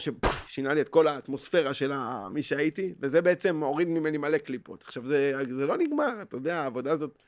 ששינה 0.56 0.74
לי 0.74 0.82
את 0.82 0.90
כל 0.90 1.08
האטמוספירה 1.08 1.74
של 1.74 1.92
מי 2.32 2.42
שהייתי, 2.42 2.94
וזה 3.00 3.22
בעצם 3.22 3.64
הוריד 3.64 3.88
ממני 3.88 4.18
מלא 4.18 4.38
קליפות. 4.38 4.84
עכשיו, 4.84 5.08
זה, 5.08 5.34
זה 5.52 5.66
לא 5.66 5.78
נגמר, 5.78 6.22
אתה 6.22 6.36
יודע, 6.36 6.62
העבודה 6.62 6.92
הזאת, 6.92 7.24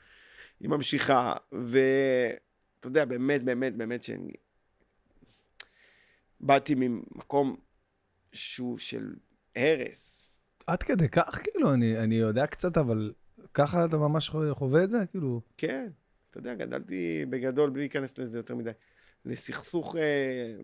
היא 0.59 0.69
ממשיכה, 0.69 1.33
ואתה 1.51 2.87
יודע, 2.87 3.05
באמת, 3.05 3.43
באמת, 3.43 3.75
באמת, 3.75 4.03
שאני... 4.03 4.31
באתי 6.39 6.75
ממקום 6.77 7.55
שהוא 8.33 8.77
של 8.77 9.13
הרס. 9.55 10.37
עד 10.67 10.83
כדי 10.83 11.09
כך, 11.09 11.41
כאילו, 11.43 11.73
אני 11.73 11.97
אני 11.97 12.15
יודע 12.15 12.47
קצת, 12.47 12.77
אבל 12.77 13.13
ככה 13.53 13.85
אתה 13.85 13.97
ממש 13.97 14.29
חווה 14.51 14.83
את 14.83 14.89
זה? 14.89 14.97
כאילו, 15.11 15.41
כן, 15.57 15.87
אתה 16.29 16.39
יודע, 16.39 16.55
גדלתי 16.55 17.25
בגדול, 17.29 17.69
בלי 17.69 17.81
להיכנס 17.81 18.17
לזה 18.17 18.39
יותר 18.39 18.55
מדי, 18.55 18.71
לסכסוך 19.25 19.95
אה, 19.95 20.55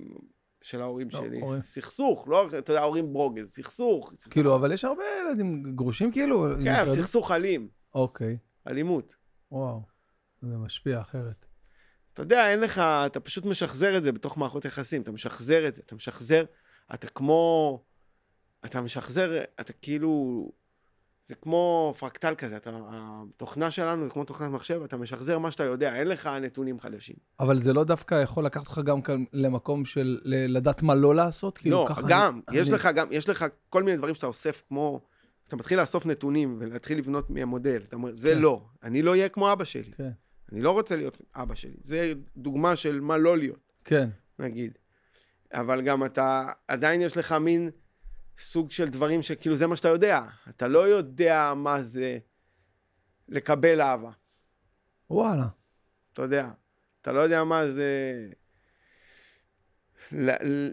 של 0.64 0.82
ההורים 0.82 1.08
לא, 1.14 1.20
שלי. 1.20 1.42
הורים. 1.42 1.62
סכסוך, 1.62 2.28
לא, 2.28 2.48
אתה 2.48 2.72
יודע, 2.72 2.82
ההורים 2.82 3.14
ברוגז, 3.14 3.50
סכסוך. 3.50 4.14
סכסוך. 4.14 4.34
כאילו, 4.34 4.56
אבל 4.56 4.72
יש 4.72 4.86
הרבה 4.86 5.04
ילדים 5.22 5.76
גרושים, 5.76 6.12
כאילו. 6.12 6.48
כן? 6.64 6.86
סכסוך 6.96 7.32
אלים, 7.32 7.68
אוקיי, 7.96 8.38
אלימות. 8.68 9.16
וואו. 9.52 9.82
זה 10.42 10.58
משפיע 10.58 11.02
אחרת. 11.02 11.46
אתה 12.14 12.22
יודע, 12.22 12.50
אין 12.50 12.60
לך, 12.60 12.80
אתה 12.80 13.20
פשוט 13.20 13.46
משחזר 13.46 13.98
את 13.98 14.04
זה 14.04 14.12
בתוך 14.12 14.38
מערכות 14.38 14.66
יחסים, 14.66 15.02
אתה 15.02 15.12
משחזר 15.12 15.68
את 15.68 15.76
זה, 15.76 15.82
אתה 15.86 15.96
משחזר, 15.96 16.46
אתה 16.94 17.08
כמו, 17.08 17.84
אתה 18.66 18.82
משחזר, 18.82 19.44
אתה 19.60 19.74
כאילו, 19.74 20.52
זה 21.28 21.36
כמו 21.36 21.94
פרקטל 22.00 22.36
כזה, 22.36 22.58
אתה, 22.58 22.70
התוכנה 22.90 23.72
שלנו 23.72 24.04
זה 24.04 24.10
כמו 24.10 24.24
תוכנת 24.24 24.52
מחשב, 24.52 24.82
אתה 24.84 24.98
משחזר 24.98 25.40
מה 25.40 25.52
שאתה 25.52 25.64
יודע, 25.64 25.96
אין 25.96 26.08
לך 26.08 26.28
נתונים 26.28 26.80
חדשים. 26.80 27.16
אבל 27.40 27.62
זה 27.62 27.74
לא 27.74 27.84
דווקא 27.84 28.16
יכול 28.24 28.46
לקחת 28.46 28.68
אותך 28.68 28.82
גם 28.86 29.02
כאן 29.02 29.24
למקום 29.34 29.86
של 29.86 30.20
לדעת 30.26 30.82
מה 30.82 30.96
לא 30.96 31.16
לעשות? 31.16 31.58
כאילו, 31.58 31.86
לא, 31.90 31.96
גם, 32.08 32.40
אני- 32.50 32.58
יש 32.58 32.68
אני- 32.68 32.76
לך 32.76 32.90
גם, 32.96 33.08
יש 33.12 33.30
לך 33.30 33.46
כל 33.70 33.84
מיני 33.84 33.98
דברים 33.98 34.16
שאתה 34.16 34.28
אוסף 34.28 34.64
כמו, 34.68 35.02
אתה 35.48 35.56
מתחיל 35.56 35.80
לאסוף 35.80 36.06
נתונים 36.06 36.58
ולהתחיל 36.60 36.98
לבנות 36.98 37.30
מהמודל, 37.30 37.82
אתה 37.88 37.96
אומר, 37.96 38.12
זה 38.18 38.34
כן. 38.36 38.42
לא, 38.42 38.62
אני 38.84 39.02
לא 39.02 39.12
אהיה 39.12 39.30
כמו 39.30 39.52
אבא 39.54 39.64
שלי, 39.64 39.92
כן, 39.98 40.10
אני 40.52 40.62
לא 40.62 40.72
רוצה 40.72 40.96
להיות 40.96 41.18
אבא 41.36 41.56
שלי, 41.56 41.78
זה 41.84 42.14
דוגמה 42.38 42.76
של 42.76 43.00
מה 43.02 43.18
לא 43.18 43.38
להיות. 43.38 43.74
כן. 43.86 44.10
נגיד. 44.40 44.78
אבל 45.54 45.82
גם 45.82 46.06
אתה, 46.06 46.48
עדיין 46.68 47.02
יש 47.02 47.18
לך 47.18 47.32
מין 47.32 47.70
סוג 48.38 48.72
של 48.72 48.90
דברים 48.90 49.24
שכאילו 49.24 49.56
זה 49.56 49.68
מה 49.68 49.76
שאתה 49.76 49.88
יודע. 49.88 50.22
אתה 50.50 50.68
לא 50.68 50.88
יודע 50.88 51.54
מה 51.56 51.82
זה 51.82 52.18
לקבל 53.28 53.82
אהבה, 53.82 54.12
וואלה. 55.10 55.48
אתה 56.14 56.22
יודע. 56.22 56.50
אתה 57.02 57.12
לא 57.12 57.20
יודע 57.20 57.44
מה 57.44 57.68
זה 57.68 58.28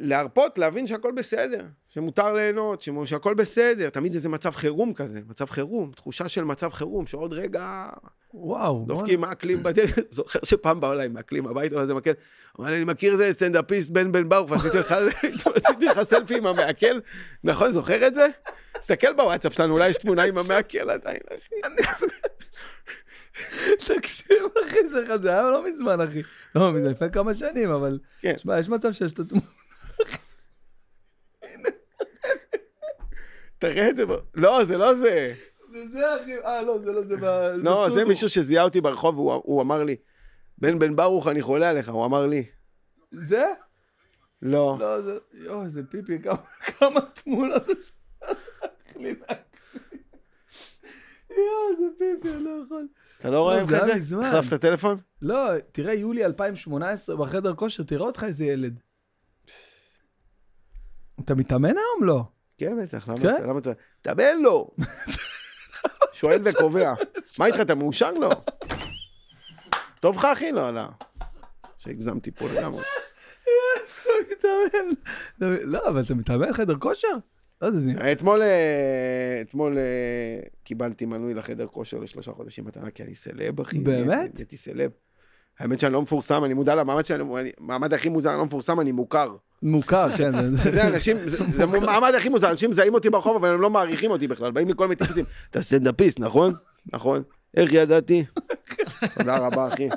להרפות, 0.01 0.59
להבין 0.59 0.87
שהכל 0.87 1.13
בסדר, 1.17 1.67
שמותר 1.95 2.35
ליהנות, 2.35 2.85
שהכל 3.05 3.35
בסדר. 3.35 3.91
תמיד 3.91 4.15
איזה 4.15 4.29
מצב 4.29 4.51
חירום 4.51 4.95
כזה, 4.95 5.21
מצב 5.29 5.47
חירום, 5.47 5.93
תחושה 5.97 6.29
של 6.29 6.45
מצב 6.45 6.71
חירום, 6.73 7.07
שעוד 7.07 7.33
רגע 7.33 7.89
וואו. 8.35 8.85
דופקים 8.89 9.21
מעקלים 9.21 9.63
בדלת, 9.63 10.13
זוכר 10.13 10.39
שפעם 10.45 10.81
באו 10.81 10.93
אליי 10.93 11.09
מעקלים 11.09 11.47
הביתה, 11.47 11.77
ואז 11.77 11.91
המעקל, 11.91 12.13
אמר 12.61 12.71
לי, 12.71 12.77
אני 12.77 12.85
מכיר 12.85 13.13
איזה 13.13 13.33
סטנדאפיסט 13.33 13.91
בן 13.91 14.13
בן 14.13 14.29
ברוך, 14.29 14.51
ועשיתי 14.51 15.87
לך 15.87 16.03
סלפי 16.03 16.37
עם 16.37 16.47
המעקל, 16.47 17.01
נכון, 17.45 17.73
זוכר 17.73 18.07
את 18.07 18.15
זה? 18.15 18.27
תסתכל 18.81 19.13
בוואטסאפ 19.13 19.55
שלנו, 19.55 19.75
אולי 19.75 19.89
יש 19.89 19.97
תמונה 19.97 20.23
עם 20.23 20.39
המעקל 20.39 20.91
עדיין, 20.91 21.21
אחי. 21.29 21.55
תקשיב, 23.95 24.43
אחי, 24.67 24.89
זה 24.91 25.19
זה 25.23 25.31
היה 25.31 25.43
לא 25.43 25.65
מזמן, 25.65 26.01
אחי. 26.01 26.23
לא, 26.55 26.73
זה 26.83 26.91
לפני 26.91 27.11
כמה 27.11 27.35
שנים, 27.35 27.71
אבל... 27.71 27.99
כן. 28.21 28.35
שמע, 28.39 28.61
יש 28.61 28.69
מצב 28.69 28.93
שיש 28.93 29.13
את 29.13 29.19
התמונה. 29.19 29.45
תראה 33.61 33.89
את 33.91 33.97
זה. 33.97 34.05
לא, 34.35 34.65
זה 34.65 34.79
לא 34.79 34.95
זה. 34.95 35.35
זה 35.73 35.79
זה, 35.93 35.99
אחי. 36.23 36.39
אה, 36.45 36.63
לא, 36.63 36.79
זה 36.85 36.93
לא 36.93 37.03
זה. 37.03 37.17
לא, 37.57 37.89
זה. 37.95 38.05
מישהו 38.05 38.29
שזיהה 38.29 38.65
אותי 38.65 38.81
ברחוב, 38.81 39.17
הוא 39.45 39.63
אמר 39.63 39.83
לי, 39.83 39.97
בן 40.59 40.79
בן 40.79 40.97
ברוך, 40.97 41.29
אני 41.29 41.43
חולה 41.43 41.71
עליך. 41.71 41.89
הוא 41.89 42.05
אמר 42.05 42.27
לי, 42.27 42.45
זה? 43.13 43.45
לא. 44.43 44.77
לא, 44.81 45.03
זה... 45.03 45.19
יואו, 45.33 45.69
זה 45.69 45.83
פיפי, 45.91 46.19
כמה- 46.79 47.01
תמונות 47.15 47.63
יש. 47.79 47.93
יואו, 51.31 51.77
זה 51.79 51.85
פיפי, 51.99 52.35
אני 52.35 52.45
לא 52.45 52.51
יכול. 52.67 52.89
אתה 53.19 53.31
לא 53.31 53.41
רואה 53.43 53.57
לא, 53.57 53.63
את 53.97 54.03
זה? 54.03 54.17
החלפת 54.21 54.61
טלפון? 54.61 54.99
לא, 55.23 55.37
תראה, 55.73 55.95
יולי 55.95 56.25
2018 56.25 57.17
בחדר 57.17 57.55
כושר, 57.55 57.83
תראה 57.83 58.07
אותך 58.07 58.25
איזה 58.25 58.45
ילד. 58.45 58.81
אתה 61.25 61.35
מתאמן 61.35 61.69
היום? 61.69 62.05
לא. 62.09 62.25
כן, 62.61 62.83
בטח, 62.83 63.09
למה 63.09 63.19
כן? 63.21 63.35
אתה- 63.37 63.47
למה 63.47 63.59
אתה... 63.59 63.71
תאמן 64.03 64.43
לו! 64.43 64.71
שואל 66.13 66.41
וקובע. 66.45 66.95
מה 67.39 67.47
איתך, 67.47 67.61
אתה 67.61 67.75
מאושר 67.75 68.13
לו? 68.13 68.31
טוב 70.01 70.17
לך, 70.17 70.25
אחי? 70.25 70.53
לא, 70.53 70.71
לא. 70.75 70.83
שהגזמתי 71.79 72.31
פה 72.31 72.49
לגמרי. 72.49 72.83
לא, 75.41 75.89
אבל 75.89 76.01
אתה 76.03 76.15
מתאמן 76.15 76.53
חדר 76.53 76.77
כושר? 76.79 77.09
לא. 77.63 77.69
אתמול, 78.13 78.43
אה, 78.43 79.39
אתמול 79.41 79.79
אה, 79.79 80.41
קיבלתי 80.65 81.07
מנוי 81.07 81.35
לחדר 81.35 81.67
כושר 81.67 81.99
לשלושה 81.99 82.33
חודשים 82.33 82.65
מתנה, 82.65 82.91
כי 82.91 83.03
אני 83.03 83.15
סלב, 83.15 83.61
אחי. 83.61 83.79
באמת? 83.79 84.35
נהייתי 84.35 84.57
סלב. 84.57 84.91
האמת 85.61 85.81
שאני 85.81 85.93
לא 85.93 86.03
מפורסם, 86.03 86.45
אני 86.45 86.55
מודע 86.55 86.75
למעמד 86.75 87.05
שלי, 87.07 87.23
אני- 87.39 87.51
המעמד 87.61 87.95
הכי 87.95 88.09
מוזר, 88.09 88.31
אני 88.31 88.39
לא 88.39 88.45
מפורסם, 88.45 88.81
אני 88.81 88.93
מוכר. 88.93 89.35
מוכר, 89.63 90.07
כן. 90.19 90.33
זה- 90.57 90.63
שזה 90.71 90.87
אנשים, 90.87 91.17
זה 91.29 91.63
המעמד 91.63 92.15
הכי 92.17 92.29
מוזר, 92.29 92.51
אנשים 92.51 92.71
מזהים 92.71 92.95
אותי 92.95 93.11
ברחוב, 93.11 93.37
אבל 93.37 93.49
הם 93.49 93.61
לא 93.61 93.71
מעריכים 93.71 94.11
אותי 94.11 94.29
בכלל, 94.29 94.51
באים 94.51 94.69
לי 94.69 94.75
כל 94.77 94.85
מיני 94.89 94.97
טיפוסים. 94.97 95.25
אתה 95.51 95.63
סטנדאפיסט, 95.63 96.21
נכון? 96.21 96.53
נכון. 96.93 97.23
איך 97.57 97.73
ידעתי? 97.73 98.25
תודה 99.19 99.37
רבה, 99.37 99.69
אחי. 99.69 99.89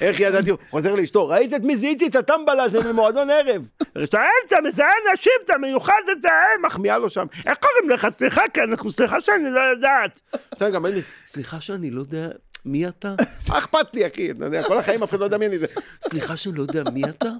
איך 0.00 0.20
ידעתי? 0.20 0.50
חוזר 0.70 0.94
לאשתו, 0.94 1.28
ראית 1.28 1.54
את 1.54 1.60
מי 1.64 1.76
זיהיתי 1.76 2.06
את 2.06 2.14
הטמבל 2.16 2.60
הזה 2.60 2.92
ממועדון 2.92 3.30
ערב? 3.30 3.62
אתה 4.04 4.56
מזהה 4.68 4.88
אנשים, 5.12 5.32
אתה 5.44 5.52
מיוחד, 5.60 5.92
אתה 6.20 6.28
אה, 6.28 6.66
מחמיאה 6.66 6.98
לו 6.98 7.10
שם. 7.10 7.26
איך 7.46 7.58
קוראים 7.58 7.90
לך? 7.90 8.06
סליחה, 8.18 8.42
כי 8.54 8.60
אנחנו, 8.60 8.92
סליחה 8.92 9.20
שאני 9.20 9.50
לא 9.50 9.60
יודעת. 9.60 10.20
בסדר, 10.54 10.70
גם 10.70 10.86
אין 10.86 10.94
לי, 10.94 11.00
סליחה 11.26 11.60
שאני 11.60 11.90
לא 11.90 12.00
יודע 12.00 12.28
מי 12.64 12.88
אתה? 12.88 13.14
מה 13.48 13.58
אכפת 13.58 13.94
לי, 13.94 14.06
אחי? 14.06 14.30
אתה 14.30 14.44
יודע, 14.44 14.62
כל 14.62 14.78
החיים 14.78 15.02
אף 15.02 15.10
אחד 15.10 15.18
לא 15.20 15.24
יודע 15.24 15.38
מי 15.38 15.46
אני. 15.46 15.58
זה. 15.58 15.66
סליחה 16.00 16.36
שאני 16.36 16.56
לא 16.58 16.62
יודע 16.62 16.90
מי 16.90 17.02
אתה? 17.04 17.30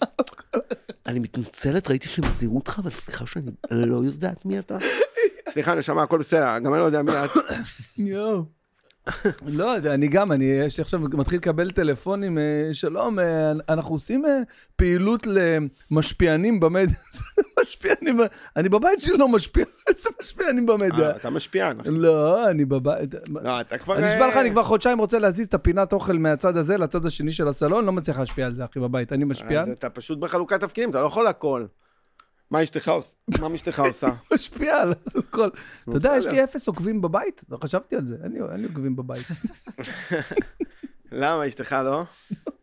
אני 1.07 1.19
מתנצלת, 1.21 1.89
ראיתי 1.91 2.09
שהם 2.09 2.31
זיהו 2.31 2.57
אותך, 2.57 2.79
אבל 2.79 2.91
סליחה 2.91 3.27
שאני 3.27 3.51
לא 3.71 3.97
יודעת 3.97 4.45
מי 4.45 4.59
אתה. 4.59 4.79
סליחה, 5.49 5.75
נשמה, 5.75 6.03
הכל 6.03 6.19
בסדר, 6.19 6.59
גם 6.59 6.75
אני 6.75 6.81
לא 6.81 6.85
יודע 6.85 7.03
מי 7.03 7.13
את. 7.13 7.31
יואו. 7.99 8.45
לא 9.47 9.65
יודע, 9.65 9.95
אני 9.95 10.09
גם, 10.09 10.33
אני 10.33 10.45
יש 10.45 10.81
עכשיו 10.81 11.01
מתחיל 11.01 11.39
לקבל 11.39 11.71
טלפונים, 11.71 12.39
אה, 12.39 12.69
שלום, 12.73 13.19
אה, 13.19 13.53
אנחנו 13.69 13.95
עושים 13.95 14.27
אה, 14.27 14.39
פעילות 14.77 15.27
למשפיענים 15.27 16.61
במדיה. 16.61 16.97
משפיענים, 17.63 18.21
אני 18.57 18.69
בבית 18.69 19.01
שלי 19.01 19.19
לא 19.19 19.29
משפיע, 19.29 19.65
איזה 19.89 20.11
משפיענים 20.21 20.67
במדיה. 20.67 21.11
אתה 21.11 21.31
משפיען, 21.31 21.81
אחי. 21.81 21.91
לא, 21.91 22.51
אני 22.51 22.65
בבית. 22.65 23.15
לא, 23.43 23.61
אתה 23.61 23.79
כבר... 23.79 23.97
אני 23.97 24.07
נשבע 24.07 24.29
לך, 24.29 24.37
אני 24.37 24.51
כבר 24.51 24.63
חודשיים 24.63 24.99
רוצה 24.99 25.19
להזיז 25.19 25.47
את 25.47 25.55
הפינת 25.55 25.93
אוכל 25.93 26.19
מהצד 26.19 26.57
הזה 26.57 26.77
לצד 26.77 27.07
השני 27.07 27.33
של 27.33 27.49
הסלון, 27.49 27.85
לא 27.85 27.93
מצליח 27.93 28.19
להשפיע 28.19 28.47
על 28.47 28.55
זה, 28.55 28.65
אחי, 28.65 28.81
בבית. 28.81 29.13
אני 29.13 29.25
משפיען. 29.25 29.63
אז 29.63 29.69
אתה 29.69 29.91
פשוט 29.91 30.19
בחלוקת 30.19 30.61
תפקידים, 30.61 30.91
אתה 30.91 31.01
לא 31.01 31.07
יכול 31.07 31.27
הכל. 31.27 31.65
מה 32.55 32.63
אשתך 32.63 32.89
עושה? 32.89 33.17
מה 33.41 33.55
אשתך 33.55 33.81
עושה? 33.81 34.07
משפיע 34.35 34.77
על 34.77 34.93
הכל. 35.17 35.49
אתה 35.89 35.97
יודע, 35.97 36.15
יש. 36.19 36.27
לי 36.27 36.45
אפס 36.45 36.69
עוקבים 36.69 37.01
בבית, 37.01 37.45
לא 37.49 37.59
חשבתי 37.65 37.97
על 37.97 38.07
זה, 38.07 38.17
אין 38.25 38.33
לי 38.61 38.67
עוקבים 38.69 38.97
בבית. 38.97 39.27
למה 41.13 41.47
אשתך 41.47 41.77
לא? 41.85 42.05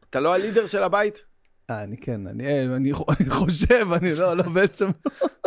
אתה 0.10 0.20
לא 0.20 0.34
הלידר 0.34 0.68
של 0.68 0.84
הבית? 0.84 1.24
אה, 1.70 1.84
אני 1.84 1.98
כן, 1.98 2.28
אני, 2.28 2.48
אה, 2.48 2.76
אני, 2.76 2.94
חושב, 3.30 3.88
אני 3.94 4.14
לא, 4.14 4.38
לא, 4.38 4.44
בעצם 4.44 4.88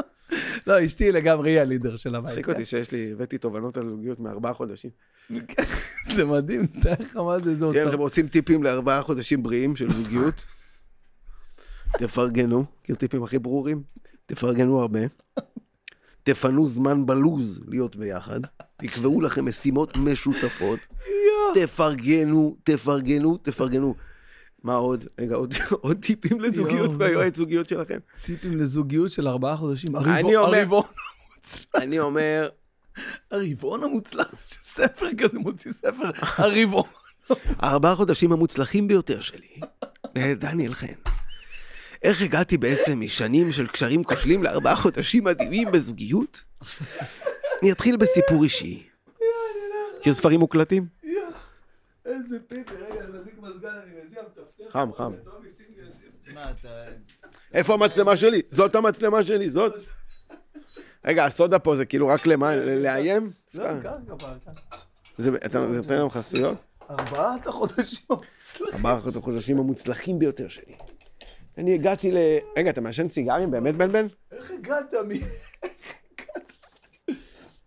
לא. 0.67 0.87
אשתי 0.87 1.13
לגמרי 1.13 1.51
היא 1.51 1.61
הלידר 1.61 1.97
של 1.97 2.15
הבית. 2.15 2.31
מצחיק 2.31 2.49
אותי 2.49 2.65
שיש 2.65 2.93
לי, 2.93 3.13
הבאתי 3.13 3.39
תובנות 3.39 3.77
על 3.77 3.89
זוגיות 3.89 4.21
מארבעה 4.21 4.55
חודשים. 4.55 4.91
זה 6.17 6.25
מדהים, 6.25 6.67
תאר 6.67 6.93
לך 7.01 7.17
מה 7.17 7.39
זה, 7.39 7.51
איזה 7.51 7.67
תראה, 7.73 7.83
אתם 7.83 7.89
אוצר. 7.89 7.97
רוצים 7.97 8.29
טיפים 8.29 8.63
לארבעה 8.63 9.03
חודשים 9.03 9.43
בריאים 9.43 9.77
של 9.77 9.91
זוגיות? 9.91 10.45
תפרגנו, 11.99 12.65
מכיר 12.81 12.97
טיפים 12.97 13.23
הכי 13.23 13.39
ברורים? 13.39 13.95
תפרגנו 14.27 14.81
הרבה. 14.81 15.01
תפנו 16.23 16.67
זמן 16.67 17.07
בלוז 17.07 17.61
להיות 17.69 17.97
ביחד. 17.97 18.41
תקבעו 18.77 19.21
לכם 19.21 19.45
משימות 19.49 19.97
משותפות. 19.97 20.79
תפרגנו, 21.55 22.57
תפרגנו, 22.65 23.37
תפרגנו. 23.37 23.95
מה 24.63 24.75
עוד? 24.75 25.05
רגע, 25.19 25.35
עוד, 25.37 25.55
עוד 25.71 25.97
טיפים 26.03 26.41
לזוגיות 26.41 26.87
יואו. 26.91 26.99
מהיועץ 26.99 27.37
זוגיות 27.37 27.69
שלכם? 27.69 27.99
טיפים 28.25 28.61
לזוגיות 28.61 29.11
של 29.13 29.29
ארבעה 29.29 29.57
חודשים. 29.57 29.97
אני 29.97 30.05
הרבעון- 30.11 30.35
אומר- 30.37 30.59
הרבעון, 30.59 30.85
אני 31.75 31.99
אומר, 32.01 32.49
הרבעון 33.31 33.85
המוצלח, 33.85 34.35
שספר 34.47 35.07
כזה 35.19 35.39
מוציא 35.39 35.73
ספר, 35.73 36.11
הרבעון. 36.21 36.89
ארבעה 37.63 37.97
חודשים 37.97 38.33
המוצלחים 38.33 38.89
ביותר 38.89 39.21
שלי, 39.21 39.61
דניאל 40.37 40.75
חן. 40.75 40.87
איך 42.05 42.23
הגעתי 42.23 42.59
בעצם 42.59 43.01
משנים 43.01 43.53
של 43.53 43.67
קשרים 43.67 44.05
כושלים 44.05 44.43
לארבעה 44.43 44.77
חודשים 44.77 45.25
מדהימים 45.25 45.73
בזוגיות? 45.73 46.43
אני 47.63 47.73
אתחיל 47.73 47.97
בסיפור 47.97 48.43
אישי. 48.43 48.83
מכיר 49.99 50.15
ספרים 50.15 50.41
מוקלטים? 50.41 50.87
איזה 52.07 52.39
פיפי, 52.49 52.75
רגע, 52.75 53.01
אני 53.05 53.19
מדליק 53.19 53.35
מזגן, 53.39 53.69
אני 53.69 53.91
מזיע, 54.07 54.23
מטפטף. 54.23 54.71
חם, 54.73 54.91
חם. 54.97 55.13
איפה 57.55 57.75
המצלמה 57.75 58.17
שלי? 58.17 58.43
זאת 58.51 58.75
המצלמה 58.75 59.23
שלי, 59.23 59.51
זאת. 59.51 59.73
רגע, 61.05 61.25
הסודה 61.25 61.59
פה 61.59 61.77
זה 61.77 61.85
כאילו 61.87 62.09
רק 62.09 62.27
למה? 62.27 62.57
ל- 62.57 62.83
לאיים? 62.83 63.31
לא, 63.55 63.65
פרקה. 63.65 63.93
זה- 65.19 65.37
אתה 65.47 65.73
זה 65.73 65.79
נותן 65.81 65.95
להם 65.95 66.11
חסויות? 66.11 66.57
ארבעת 66.91 67.47
החודשים 67.47 68.05
המוצלחים. 68.11 68.75
ארבעה 68.75 68.99
החודשים 69.17 69.59
המוצלחים 69.59 70.19
ביותר 70.19 70.49
שלי. 70.49 70.75
אני 71.59 71.75
הגעתי 71.75 72.13
ל... 72.13 72.17
רגע, 72.57 72.71
אתה 72.71 72.81
מעשן 72.81 73.09
סיגרים 73.09 73.51
באמת, 73.51 73.75
בן 73.75 73.93
בן? 73.93 74.07
איך 74.33 74.51
הגעת 74.51 74.95
מ... 74.95 75.11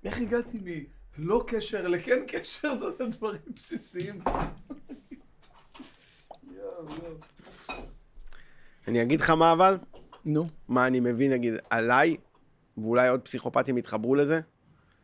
איך 0.05 0.21
הגעתי 0.21 0.57
מלא 1.17 1.43
קשר 1.47 1.88
לכן 1.88 2.19
קשר, 2.27 2.73
יודע, 2.83 3.05
דברים 3.09 3.39
בסיסיים. 3.55 4.19
אני 8.88 9.01
אגיד 9.01 9.21
לך 9.21 9.29
מה 9.29 9.51
אבל? 9.51 9.77
נו, 10.25 10.47
מה 10.67 10.88
אני 10.88 10.99
מבין, 10.99 11.31
נגיד, 11.31 11.53
עליי, 11.69 12.17
ואולי 12.77 13.07
עוד 13.09 13.21
פסיכופטים 13.21 13.77
יתחברו 13.77 14.15
לזה? 14.15 14.39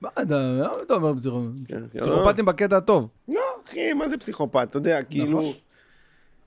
מה 0.02 0.10
אתה 0.18 0.94
אומר 0.94 1.14
פסיכופטים? 1.18 1.64
כן, 1.68 1.88
פסיכופטים 1.88 2.46
בקטע 2.46 2.78
הטוב. 2.78 3.10
לא, 3.28 3.42
אחי, 3.66 3.94
מה 3.94 4.10
זה 4.10 4.18
פסיכופת? 4.18 4.68
אתה 4.70 4.78
יודע, 4.78 5.04
כאילו... 5.04 5.54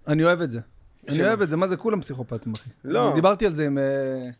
אני 0.07 0.24
אוהב 0.24 0.41
את 0.41 0.51
זה. 0.51 0.61
אני? 1.09 1.25
אוהב 1.25 1.43
את 1.43 1.49
זה, 1.49 1.57
מה 1.57 1.69
זה 1.69 1.77
כולם 1.77 2.01
פסיכופטים, 2.01 2.53
אחי. 2.53 2.71
לא. 2.85 3.13
דיברתי 3.15 3.47
על 3.47 3.55
זה 3.55 3.67
עם... 3.67 3.79
אה, 3.79 4.31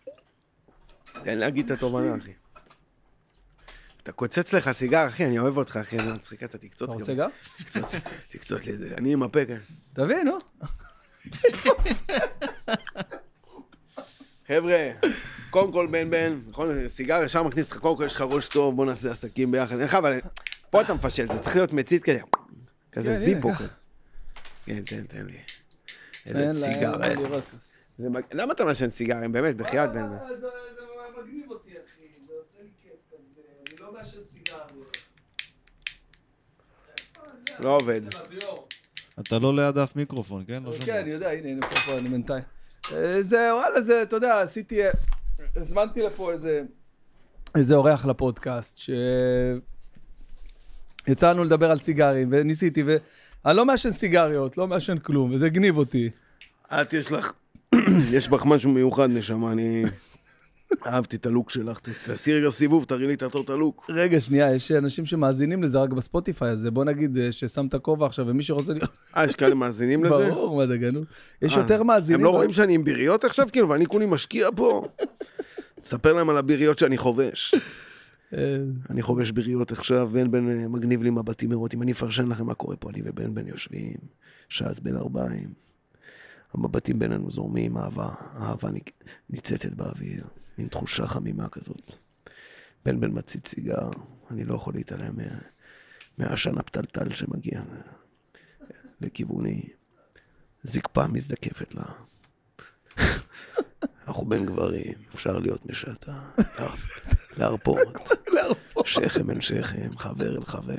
תן 1.25 1.39
להגיד 1.39 1.65
את 1.65 1.71
התובנה, 1.71 2.17
אחי. 2.17 2.33
אתה 4.03 4.13
קוצץ 4.13 4.53
לך 4.53 4.73
סיגר, 4.73 5.07
אחי, 5.07 5.25
אני 5.25 5.39
אוהב 5.39 5.57
אותך, 5.57 5.77
אחי, 5.77 5.99
אני 5.99 6.13
מצחיק, 6.13 6.43
אתה 6.43 6.59
תקצוץ 6.59 6.89
אתה. 6.89 6.99
רוצה 6.99 7.15
גם? 7.15 7.31
תקצוץ, 7.59 7.95
תקצוץ 8.29 8.65
לי 8.65 8.73
את 8.73 8.79
זה, 8.79 8.95
אני 8.99 9.13
עם 9.13 9.23
הפה 9.23 9.45
כאן. 9.45 9.57
תביא, 9.93 10.17
נו. 10.17 10.39
חבר'ה, 14.47 14.91
קודם 15.51 15.73
כל 15.73 15.87
בן 15.91 16.11
בן, 16.11 16.41
נכון, 16.49 16.89
סיגר 16.89 17.23
ישר 17.25 17.43
מכניס 17.43 17.67
אותך, 17.67 17.79
קודם 17.79 17.97
כל 17.97 18.05
יש 18.07 18.15
לך 18.15 18.21
ראש 18.21 18.49
טוב, 18.49 18.77
בוא 18.77 18.87
נעשה 18.87 19.11
עסקים 19.11 19.51
ביחד. 19.51 19.77
אין 19.77 19.85
לך, 19.85 19.95
אבל 19.95 20.19
פה 20.71 20.81
אתה 20.81 20.95
מפשל, 20.95 21.27
זה 21.33 21.39
צריך 21.39 21.57
להיות 21.57 21.73
מצית 21.73 22.05
כזה, 22.05 22.21
כזה 22.93 23.09
כן, 23.09 23.17
זיפו 23.17 23.55
כזה. 23.55 23.69
כן, 24.65 24.83
תן, 24.83 25.03
תן 25.03 25.27
לי. 25.27 25.39
איזה 26.27 26.55
סיגר. 26.55 27.03
אה. 27.03 27.15
למה 28.33 28.53
אתה 28.53 28.65
מעשן 28.65 28.91
סיגרים? 28.91 29.33
באמת, 29.33 29.57
בחייאת 29.57 29.93
בן 29.93 30.09
זה 30.09 30.17
זה 30.37 30.83
מגניב 31.23 31.51
אותי, 31.51 31.71
אחי. 31.71 32.07
זה 32.27 32.33
עושה 32.33 32.63
לי 32.63 32.71
כיף 32.83 32.93
כזה. 33.11 33.43
אני 33.67 33.81
לא 33.81 33.93
מעשן. 33.93 34.19
לא 37.59 37.77
עובד. 37.77 38.01
אתה 39.21 39.39
לא 39.39 39.57
ליד 39.57 39.79
אף 39.79 39.97
מיקרופון, 39.97 40.45
כן? 40.47 40.63
לא 40.63 40.73
כן, 40.73 40.81
שומע. 40.81 41.01
אני 41.01 41.11
יודע, 41.11 41.31
הנה, 41.31 41.49
הנה, 41.49 41.67
פה, 41.71 41.77
פה, 41.77 41.99
אני 41.99 42.09
בינתיים. 42.09 42.43
אה, 42.93 43.23
זה, 43.23 43.55
וואלה, 43.55 43.83
זה, 43.83 44.03
אתה 44.03 44.17
יודע, 44.17 44.41
עשיתי, 44.41 44.85
אה, 44.85 44.91
הזמנתי 45.57 46.03
לפה 46.03 46.33
איזה, 46.33 46.63
איזה 47.55 47.75
אורח 47.75 48.07
לפודקאסט, 48.07 48.79
שיצאנו 51.07 51.45
לדבר 51.45 51.71
על 51.71 51.79
סיגרים, 51.79 52.29
וניסיתי, 52.33 52.85
אני 53.47 53.57
לא 53.57 53.65
מעשן 53.65 53.91
סיגריות, 53.91 54.59
לא 54.59 54.67
מעשן 54.67 54.99
כלום, 54.99 55.35
וזה 55.35 55.47
הגניב 55.47 55.79
אותי. 55.79 56.11
את 56.73 56.93
יש 56.93 57.13
לך, 57.13 57.33
יש 58.15 58.29
בך 58.29 58.45
משהו 58.45 58.71
מיוחד, 58.71 59.11
נשמה, 59.11 59.53
אני 59.53 59.85
אהבתי 60.87 61.17
את 61.17 61.27
הלוק 61.27 61.51
שלך. 61.51 61.81
תעשי 62.07 62.33
רגע 62.33 62.51
סיבוב, 62.51 62.85
תראי 62.85 63.07
לי 63.07 63.15
את 63.15 63.23
אותו 63.23 63.53
הלוק. 63.53 63.87
רגע, 63.91 64.21
שנייה, 64.21 64.55
יש 64.55 64.73
אנשים 64.73 65.07
שמאזינים 65.07 65.63
לזה 65.63 65.79
רק 65.79 65.91
בספוטיפיי, 65.91 66.51
אז 66.51 66.69
בוא 66.73 66.85
נגיד 66.85 67.19
אה, 67.19 67.33
ששמת 67.33 67.75
כובע 67.75 68.07
עכשיו, 68.07 68.27
ומי 68.27 68.43
שרוצה 68.43 68.73
להיות... 68.73 68.91
אה, 69.17 69.25
יש 69.25 69.35
כאלה 69.35 69.55
מאזינים 69.55 70.05
לזה? 70.05 70.15
ברור, 70.15 70.57
מה 70.57 70.67
דגנות. 70.67 71.05
יש 71.43 71.53
אה, 71.53 71.59
יותר 71.59 71.83
מאזינים. 71.83 72.21
הם 72.21 72.25
לא 72.25 72.31
רואים 72.31 72.53
שאני 72.53 72.75
עם 72.75 72.85
ביריות 72.85 73.25
עכשיו, 73.25 73.47
כאילו, 73.53 73.69
ואני 73.69 73.87
כולי 73.87 74.07
משקיע 74.07 74.49
פה? 74.57 74.89
ספר 75.85 76.13
להם 76.13 76.31
על 76.31 76.37
הביריות 76.37 76.79
שאני 76.79 76.99
חובש. 76.99 77.55
אה, 78.35 78.59
אני 78.91 79.03
חובש 79.03 79.31
ביריות 79.31 79.73
עכשיו, 79.73 80.09
בן 80.13 80.31
בן 80.31 80.49
אה, 80.51 80.69
מגניב 80.69 81.03
לי 81.03 81.11
מבטים 81.11 81.51
אירוטיים. 81.51 81.83
אני 81.83 81.93
אפרשן 81.93 82.29
לכם 82.29 82.47
מה 82.47 82.55
קורה 82.55 82.77
פה, 82.77 82.91
אני 82.91 83.01
ובן 83.05 83.35
בן 83.35 83.47
יושבים, 83.47 83.97
שעת 84.49 84.81
בין 84.81 84.97
ארבעים. 84.97 85.53
המבטים 86.55 86.99
בינינו 86.99 87.31
זורמים, 87.31 87.77
אהבה, 87.79 88.09
אהבה 88.37 88.69
ניצתת 89.31 89.73
באוויר, 89.75 90.25
מין 90.59 90.69
תחושה 90.69 91.07
חמימה 91.07 91.49
כזאת. 91.49 91.93
בן 92.85 93.01
בן 93.01 93.19
מציץ 93.19 93.49
סיגר, 93.49 93.91
אני 94.31 94.45
לא 94.45 94.55
יכול 94.55 94.75
להתעלם 94.75 95.17
מה- 95.17 95.39
מהעשן 96.19 96.59
הפתלתל 96.59 97.15
שמגיע 97.15 97.63
לכיווני. 99.01 99.63
זקפה 100.63 101.07
מזדקפת 101.07 101.75
לה. 101.75 101.85
אנחנו 104.09 104.27
בין 104.27 104.47
גברים, 104.47 104.95
אפשר 105.15 105.39
להיות 105.39 105.67
משעתה, 105.67 106.19
להרפות. 107.37 107.79
שכם 108.85 109.31
אל 109.31 109.41
שכם, 109.41 109.99
חבר 109.99 110.37
אל 110.37 110.45
חבר. 110.45 110.75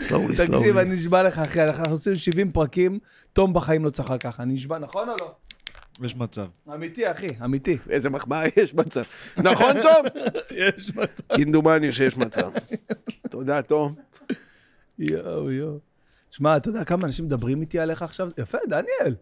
סלואולי, 0.00 0.36
תקשיב, 0.36 0.46
סלואולי. 0.46 0.80
אני 0.80 0.94
נשבע 0.94 1.22
לך, 1.22 1.38
אחי, 1.38 1.62
אנחנו 1.62 1.92
עושים 1.92 2.16
70 2.16 2.52
פרקים, 2.52 2.98
תום 3.32 3.54
בחיים 3.54 3.84
לא 3.84 3.90
צחק 3.90 4.20
ככה. 4.20 4.42
אני 4.42 4.54
נשבע, 4.54 4.78
נכון 4.78 5.08
או 5.08 5.14
לא? 5.20 5.34
יש 6.02 6.16
מצב. 6.16 6.46
אמיתי, 6.74 7.10
אחי, 7.10 7.28
אמיתי. 7.44 7.78
איזה 7.90 8.10
מחמאה 8.10 8.42
יש 8.56 8.74
מצב. 8.74 9.02
נכון, 9.36 9.82
תום? 9.82 10.22
יש 10.50 10.96
מצב. 10.96 11.22
כמדומני 11.36 11.92
שיש 11.92 12.16
מצב. 12.16 12.52
תודה, 13.30 13.62
תום. 13.62 13.94
יואו, 14.98 15.50
יואו. 15.50 15.78
שמע, 16.30 16.56
אתה 16.56 16.68
יודע 16.68 16.84
כמה 16.84 17.06
אנשים 17.06 17.24
מדברים 17.24 17.60
איתי 17.60 17.78
עליך 17.78 18.02
עכשיו? 18.02 18.28
יפה, 18.38 18.58
דניאל. 18.68 19.14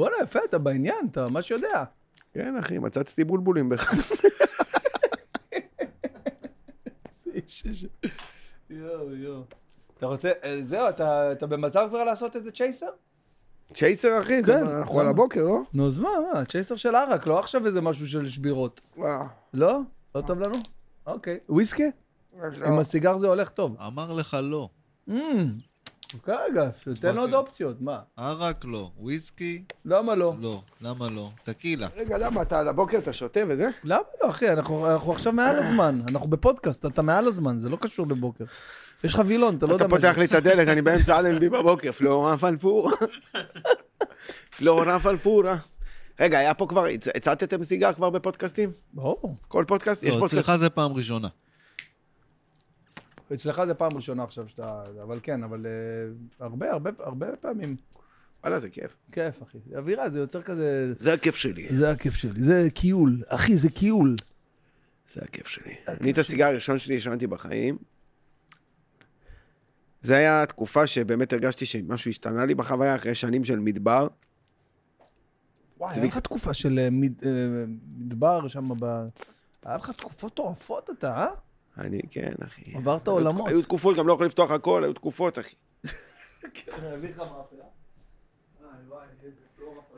וואלה, 0.00 0.16
יפה, 0.22 0.38
אתה 0.44 0.58
בעניין, 0.58 1.06
אתה 1.10 1.28
ממש 1.28 1.50
יודע. 1.50 1.84
כן, 2.32 2.56
אחי, 2.56 2.78
מצצתי 2.78 3.24
בולבולים 3.24 3.68
בך. 3.68 3.94
יואו, 8.70 9.14
יואו. 9.16 9.42
אתה 9.98 10.06
רוצה, 10.06 10.30
אה, 10.44 10.60
זהו, 10.64 10.88
אתה 10.88 11.32
אתה 11.32 11.46
במצב 11.46 11.86
כבר 11.88 12.04
לעשות 12.04 12.36
איזה 12.36 12.50
צ'ייסר? 12.50 12.90
צ'ייסר, 13.74 14.20
אחי, 14.20 14.42
כן, 14.46 14.66
אנחנו 14.66 15.00
על? 15.00 15.06
הבוקר, 15.06 15.44
לא? 15.44 15.60
נו, 15.74 15.86
אז 15.86 15.98
מה, 15.98 16.08
מה, 16.34 16.44
צ'ייסר 16.44 16.76
של 16.76 16.94
ערק, 16.94 17.26
לא 17.26 17.38
עכשיו 17.38 17.66
איזה 17.66 17.80
משהו 17.80 18.06
של 18.06 18.28
שבירות. 18.28 18.80
וואו. 18.96 19.26
לא? 19.54 19.80
לא 20.14 20.20
טוב 20.20 20.40
לנו? 20.40 20.56
אוקיי. 21.06 21.38
וויסקי? 21.48 21.90
עם 22.66 22.78
הסיגר 22.78 23.18
זה 23.18 23.26
הולך 23.26 23.48
טוב. 23.48 23.76
אמר 23.80 24.12
לך 24.12 24.36
לא. 24.42 24.68
אמ, 26.14 26.18
רגע, 26.28 26.68
תן 27.00 27.18
עוד 27.18 27.34
אופציות, 27.34 27.80
מה? 27.80 27.98
ערק 28.16 28.64
לא. 28.64 28.90
וויסקי? 28.98 29.62
למה 29.84 30.14
לא? 30.14 30.34
לא. 30.40 30.62
למה 30.80 31.08
לא? 31.08 31.30
טקילה. 31.44 31.88
רגע, 31.96 32.18
למה, 32.18 32.42
אתה 32.42 32.58
על 32.58 32.68
הבוקר, 32.68 32.98
אתה 32.98 33.12
שותה 33.12 33.40
וזה? 33.48 33.68
למה 33.84 34.00
לא, 34.22 34.30
אחי? 34.30 34.52
אנחנו 34.52 34.86
אנחנו 34.92 35.12
עכשיו 35.12 35.32
מעל 35.32 35.58
הזמן. 35.58 36.00
אנחנו 36.10 36.28
בפודקאסט, 36.28 36.86
אתה 36.86 37.02
מעל 37.02 37.26
הזמן, 37.28 37.58
זה 37.58 37.68
לא 37.68 37.76
קשור 37.80 38.06
לבוקר. 38.08 38.44
יש 39.04 39.14
לך 39.14 39.22
וילון, 39.26 39.56
אתה 39.56 39.66
לא 39.66 39.70
אז 39.70 39.74
יודע 39.74 39.84
אתה 39.86 39.94
מה 39.94 40.00
פותח 40.00 40.12
זה. 40.14 40.20
לי 40.20 40.26
את 40.26 40.34
הדלת, 40.34 40.68
אני 40.68 40.82
באמצע 40.82 41.18
אלנבי 41.18 41.48
בבוקר, 41.48 41.92
פלורה 41.92 42.38
פלפורה. 42.38 42.92
פלורה 44.56 45.00
פלפורה. 45.00 45.56
רגע, 46.20 46.38
היה 46.38 46.54
פה 46.54 46.66
כבר, 46.66 46.86
הצ- 46.86 47.10
הצעתם 47.14 47.64
סיגר 47.64 47.92
כבר 47.92 48.10
בפודקאסטים? 48.10 48.70
ברור. 48.92 49.36
כל 49.48 49.64
פודקאסט? 49.68 50.02
יש 50.02 50.14
לא, 50.14 50.20
פודקאסט? 50.20 50.34
אצלך 50.44 50.56
זה 50.56 50.70
פעם 50.70 50.92
ראשונה. 50.92 51.28
אצלך 53.34 53.64
זה 53.64 53.74
פעם 53.74 53.90
ראשונה 53.94 54.22
עכשיו 54.22 54.48
שאתה... 54.48 54.82
אבל 55.02 55.20
כן, 55.22 55.42
אבל 55.42 55.66
אה, 55.66 56.46
הרבה, 56.46 56.70
הרבה, 56.70 56.90
הרבה 56.98 57.36
פעמים. 57.36 57.76
וואלה, 58.42 58.60
זה 58.60 58.70
כיף. 58.70 58.96
כיף, 59.12 59.42
אחי. 59.42 59.58
אווירה, 59.76 60.10
זה 60.10 60.18
יוצר 60.18 60.42
כזה... 60.42 60.94
זה 60.94 61.12
הכיף 61.12 61.36
שלי. 61.36 61.68
זה 61.70 61.90
הכיף 61.90 62.14
שלי. 62.14 62.42
זה 62.42 62.68
קיול. 62.74 63.22
אחי, 63.26 63.56
זה 63.56 63.70
קיול. 63.70 64.16
זה 65.06 65.20
הכיף 65.24 65.46
שלי. 65.46 65.74
אני 65.88 66.10
את 66.10 66.18
הסיגר 66.18 66.46
הראשון 66.46 66.78
שלי 66.78 66.94
עישנתי 66.94 67.26
בחיים. 67.26 67.78
זה 70.00 70.16
היה 70.16 70.46
תקופה 70.46 70.86
שבאמת 70.86 71.32
הרגשתי 71.32 71.66
שמשהו 71.66 72.08
השתנה 72.08 72.44
לי 72.44 72.54
בחוויה 72.54 72.96
אחרי 72.96 73.14
שנים 73.14 73.44
של 73.44 73.58
מדבר. 73.58 74.08
וואי, 75.78 75.94
זה 75.94 76.00
היה 76.00 76.08
לך 76.08 76.18
תקופה 76.18 76.54
של 76.54 76.78
אה, 76.78 76.88
אה, 77.26 77.64
מדבר 77.98 78.48
שם 78.48 78.68
ב... 78.80 79.06
היה 79.64 79.76
לך 79.76 79.90
תקופות 79.90 80.34
טורפות 80.34 80.90
אתה, 80.90 81.16
אה? 81.16 81.26
אני, 81.78 82.00
כן, 82.10 82.32
אחי. 82.46 82.62
עברת 82.74 83.08
היו- 83.08 83.14
עולמות. 83.14 83.48
היו 83.48 83.62
תקופות, 83.62 83.96
גם 83.96 84.06
לא 84.08 84.12
יכול 84.12 84.26
לפתוח 84.26 84.50
הכל, 84.50 84.84
היו 84.84 84.92
תקופות, 84.92 85.38
אחי. 85.38 85.54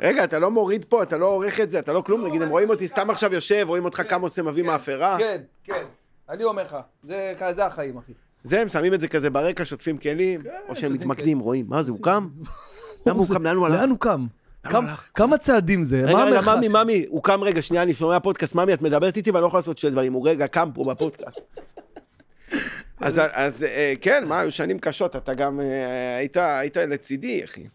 רגע, 0.01 0.25
אתה 0.25 0.39
לא 0.39 0.51
מוריד 0.51 0.85
פה, 0.89 1.03
אתה 1.03 1.17
לא 1.17 1.27
עורך 1.27 1.61
את 1.61 1.71
זה, 1.71 1.79
אתה 1.79 1.93
לא 1.93 2.01
כלום, 2.01 2.27
נגיד, 2.27 2.43
הם 2.43 2.49
רואים 2.49 2.71
אותי 2.71 2.89
סתם 2.89 3.11
עכשיו 3.11 3.35
יושב, 3.35 3.65
רואים 3.69 3.85
אותך 3.85 4.03
כמה 4.09 4.23
עושה 4.23 4.43
מביא 4.43 4.63
מאפרה. 4.63 5.19
כן, 5.19 5.43
כן. 5.65 5.85
אני 6.29 6.45
אומר 6.45 6.63
לך, 6.63 6.77
זה 7.03 7.35
זה 7.53 7.67
החיים, 7.67 7.99
אחי. 7.99 8.13
זה, 8.45 8.61
הם 8.61 8.69
שמים 8.69 8.95
את 8.95 9.01
זה 9.01 9.09
כזה 9.09 9.31
ברקע, 9.31 9.65
שוטפים 9.65 9.99
כלים, 9.99 10.43
כן, 10.43 10.51
או 10.69 10.77
שהם 10.77 10.93
מתמקדים, 10.93 11.39
רואים, 11.39 11.67
מה 11.69 11.83
זה, 11.83 11.91
הוא 11.93 12.03
קם? 12.03 12.29
למה 13.07 13.19
הוא 13.19 13.27
קם? 13.35 13.43
לאן 13.43 13.57
הוא 13.57 13.67
הלך? 13.67 13.81
לאן 13.81 13.91
הוא 13.91 13.99
קם? 13.99 14.27
כמה- 15.15 15.39
צעדים 15.39 15.85
זה? 15.85 16.05
רגע, 16.05 16.13
מה 16.13 16.25
רגע? 16.25 16.55
ממי, 16.57 16.69
ממי, 16.69 17.05
הוא 17.09 17.23
קם 17.23 17.43
רגע, 17.43 17.63
שנייה, 17.63 17.83
אני 17.83 17.95
שומע 17.95 18.21
פודקאסט, 18.21 18.55
ממי, 18.55 18.75
את 18.75 18.83
מדברת 18.83 19.17
איתי 19.17 19.31
ואני 19.31 19.43
לא 19.43 19.47
יכול 19.47 19.59
לעשות 19.59 19.79
שני 19.79 19.91
דברים, 19.91 20.13
הוא 20.13 20.29
רגע 20.29 20.47
קם 20.47 20.69
פה 20.75 20.85
בפודקאסט. 20.85 21.41
אז, 23.01 23.21
אז 23.33 23.65
אה, 23.65 23.95
כן, 24.01 24.25
מה, 24.29 24.41
היו 24.41 24.51
שנים 24.51 24.79
קשות, 24.79 25.17
אתה 25.17 25.35
גם 25.35 25.61
אה, 25.61 26.17
היית, 26.17 26.37
היית 26.37 26.77
לצידי, 26.77 27.45
אחי. 27.45 27.67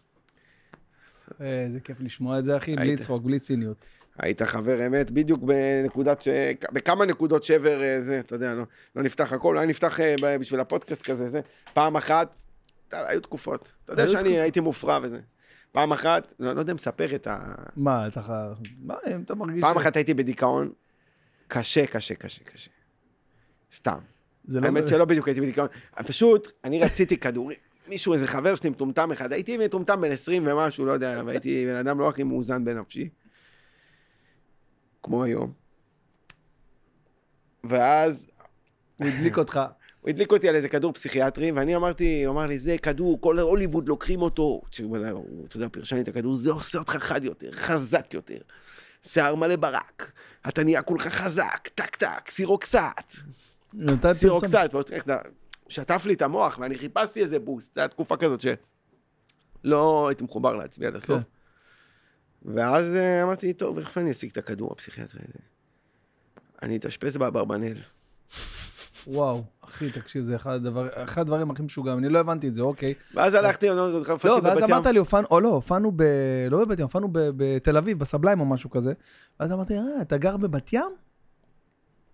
אה, 1.40 1.62
איזה 1.64 1.80
כיף 1.80 2.00
לשמוע 2.00 2.38
את 2.38 2.44
זה, 2.44 2.56
אחי, 2.56 2.76
בלי. 2.76 2.96
צחוק, 2.96 3.22
בלי 3.22 3.38
ציניות. 3.38 3.76
היית 4.18 4.42
חבר 4.42 4.86
אמת, 4.86 5.10
בדיוק 5.10 5.42
בנקודת, 5.42 6.22
ש... 6.22 6.28
בכמה 6.72 7.04
נקודות 7.04 7.44
שבר 7.44 7.80
זה, 8.00 8.18
אתה 8.20 8.34
יודע, 8.34 8.54
לא, 8.54 8.62
לא 8.96 9.02
נפתח 9.02 9.32
הכל, 9.32 9.56
אולי 9.56 9.66
נפתח 9.66 9.98
בשביל 10.40 10.60
הפודקאסט 10.60 11.02
כזה, 11.02 11.30
זה. 11.30 11.40
פעם 11.74 11.96
אחת, 11.96 12.40
היו 12.92 13.20
תקופות. 13.20 13.72
אתה 13.84 13.92
יודע 13.92 14.06
שאני 14.06 14.22
תקופות. 14.22 14.38
הייתי 14.38 14.60
מופרע 14.60 14.98
וזה. 15.02 15.18
פעם 15.72 15.92
אחת, 15.92 16.34
לא, 16.38 16.52
לא 16.52 16.60
יודע 16.60 16.72
אם 16.72 16.76
לספר 16.76 17.14
את 17.14 17.26
ה... 17.26 17.38
מה, 17.76 18.06
אתה 18.06 18.22
ח... 18.22 18.30
מה, 18.82 18.94
אם 19.14 19.22
אתה 19.22 19.34
מרגיש... 19.34 19.60
פעם 19.60 19.74
ש- 19.74 19.78
אחת 19.80 19.96
הייתי 19.96 20.14
בדיכאון 20.14 20.72
קשה, 21.48 21.86
קשה, 21.86 22.14
קשה, 22.14 22.44
קשה. 22.44 22.70
סתם. 23.74 23.98
לא- 24.48 24.60
האמת 24.66 24.88
שלא 24.88 25.04
בדיוק 25.04 25.28
הייתי 25.28 25.40
בדיכאון. 25.40 25.68
פשוט, 26.06 26.48
אני 26.64 26.80
רציתי 26.80 27.16
כדורים. 27.16 27.58
מישהו, 27.88 28.12
איזה 28.14 28.26
חבר 28.26 28.54
שלי 28.54 28.70
מטומטם 28.70 29.12
אחד, 29.12 29.32
הייתי 29.32 29.56
מטומטם 29.56 30.00
בן 30.00 30.10
20 30.12 30.46
ומשהו, 30.46 30.86
לא 30.86 30.92
יודע, 30.92 31.22
והייתי 31.26 31.66
בן 31.66 31.74
אדם 31.74 31.98
לא 32.00 32.08
הכי 32.08 32.22
מאוזן 32.22 32.64
בנפשי. 32.64 33.08
כמו 35.02 35.24
היום. 35.24 35.52
ואז 37.64 38.30
הוא 38.96 39.06
הדליק 39.08 39.38
אותך. 39.38 39.60
הוא 40.00 40.10
הדליק 40.10 40.32
אותי 40.32 40.48
על 40.48 40.54
איזה 40.54 40.68
כדור 40.68 40.92
פסיכיאטרי, 40.92 41.52
ואני 41.52 41.76
אמרתי, 41.76 42.24
הוא 42.24 42.34
אמר 42.34 42.46
לי, 42.46 42.58
זה 42.58 42.76
כדור, 42.82 43.20
כל 43.20 43.38
הוליווד 43.38 43.88
לוקחים 43.88 44.22
אותו. 44.22 44.62
תשמע, 44.70 45.10
הוא, 45.10 45.46
אתה 45.46 45.56
יודע, 45.56 45.68
פרשן 45.72 45.96
לי 45.96 46.02
את 46.02 46.08
הכדור, 46.08 46.34
זה 46.34 46.50
עושה 46.50 46.78
אותך 46.78 46.96
חד 46.96 47.24
יותר, 47.24 47.52
חזק 47.52 48.14
יותר. 48.14 48.38
שיער 49.02 49.34
מלא 49.34 49.56
ברק, 49.56 50.12
אתה 50.48 50.64
נהיה 50.64 50.82
כולך 50.82 51.06
חזק, 51.08 51.68
טק 51.74 51.96
טק, 51.96 52.30
Seroxat. 52.30 52.78
Seroxat, 54.12 54.54
שטף 55.68 56.06
לי 56.06 56.14
את 56.14 56.22
המוח, 56.22 56.58
ואני 56.58 56.78
חיפשתי 56.78 57.22
איזה 57.22 57.38
boost, 57.38 57.74
זו 57.74 57.80
הייתה 57.80 57.94
תקופה 57.94 58.16
כזאת 58.16 58.40
שלא 58.40 60.08
הייתי 60.08 60.24
מחובר 60.24 60.56
לעצמי 60.56 60.86
עד 60.86 60.96
הסוף. 60.96 61.22
כן. 61.22 62.54
ואז 62.54 62.96
אה, 62.96 63.22
אמרתי, 63.22 63.52
טוב, 63.52 63.78
איך 63.78 63.98
אני 63.98 64.10
אשיג 64.10 64.30
את 64.30 64.36
הכדור 64.36 64.72
הפסיכיאטרי 64.72 65.20
הזה? 65.28 65.38
אני 66.62 66.76
אתאשפז 66.76 67.16
באברבנל. 67.16 67.76
וואו, 69.10 69.42
אחי, 69.64 69.90
תקשיב, 69.90 70.24
זה 70.24 70.36
אחד 70.36 70.52
הדבר- 70.54 70.88
אחד 71.04 71.20
הדברים 71.20 71.50
הכי 71.50 71.62
משוגעים, 71.62 71.98
אני 71.98 72.08
לא 72.08 72.18
הבנתי 72.18 72.48
את 72.48 72.54
זה, 72.54 72.60
אוקיי. 72.62 72.94
ואז 73.14 73.34
הלכתי, 73.34 73.68
לא, 73.68 73.92
לא, 73.92 74.02
ואז. 74.44 74.58
אמרת 74.72 74.86
לי, 74.86 75.00
או 75.30 75.40
לא, 75.40 75.48
הופענו 75.48 75.92
ב... 75.96 76.02
לא 76.50 76.64
בבת 76.64 76.78
ים, 76.78 76.84
הופענו 76.84 77.08
בתל 77.12 77.76
אביב, 77.76 77.98
בסבליים 77.98 78.40
או 78.40 78.46
משהו 78.46 78.70
כזה. 78.70 78.92
ואז 79.40 79.52
אמרתי, 79.52 79.74
אה, 79.78 80.02
אתה 80.02 80.16
גר 80.16 80.36
בבת 80.36 80.72
ים? 80.72 80.82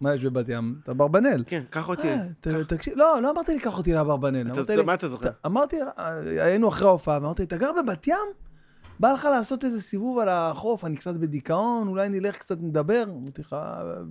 מה 0.00 0.14
יש 0.14 0.24
בבת 0.24 0.44
ים? 0.48 0.78
אתה 0.82 0.92
אברבנאל. 0.92 1.44
כן, 1.46 1.62
קח 1.70 1.88
אותי. 1.88 2.08
אה, 2.12 2.64
תקשיב, 2.68 2.94
לא, 2.96 3.18
לא 3.22 3.30
אמרת 3.30 3.48
לי, 3.48 3.60
קח 3.60 3.78
אותי 3.78 3.92
לאברבנאל. 3.92 4.46
לי- 4.76 4.82
מה 4.82 4.94
אתה 4.94 5.08
זוכר? 5.08 5.30
אמרתי, 5.46 5.76
אה, 5.98 6.18
היינו 6.44 6.68
אחרי 6.68 6.88
ההופעה, 6.88 7.18
ואמרתי, 7.22 7.42
אתה 7.42 7.56
גר 7.56 7.70
בבת 7.82 8.08
ים? 8.08 8.16
בא 9.00 9.12
לך 9.12 9.24
לעשות 9.24 9.64
איזה 9.64 9.82
סיבוב 9.82 10.18
על 10.18 10.28
החוף, 10.28 10.84
אני 10.84 10.96
קצת 10.96 11.14
בדיכאון, 11.14 11.88
אולי 11.88 12.08
נלך 12.08 12.36
קצת 12.36 12.58
נדבר? 12.60 13.04
אמרתי 13.08 13.42
לך, 13.42 13.56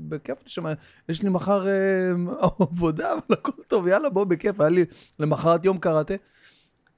בכיף 0.07 0.43
נשמע, 0.45 0.73
יש 1.09 1.23
לי 1.23 1.29
מחר 1.29 1.67
אה, 1.67 2.11
עבודה, 2.59 3.13
אבל 3.13 3.21
הכל 3.31 3.51
טוב, 3.67 3.87
יאללה, 3.87 4.09
בוא, 4.09 4.23
בכיף, 4.23 4.59
היה 4.59 4.69
לי 4.69 4.85
למחרת 5.19 5.65
יום 5.65 5.77
קראטה. 5.77 6.13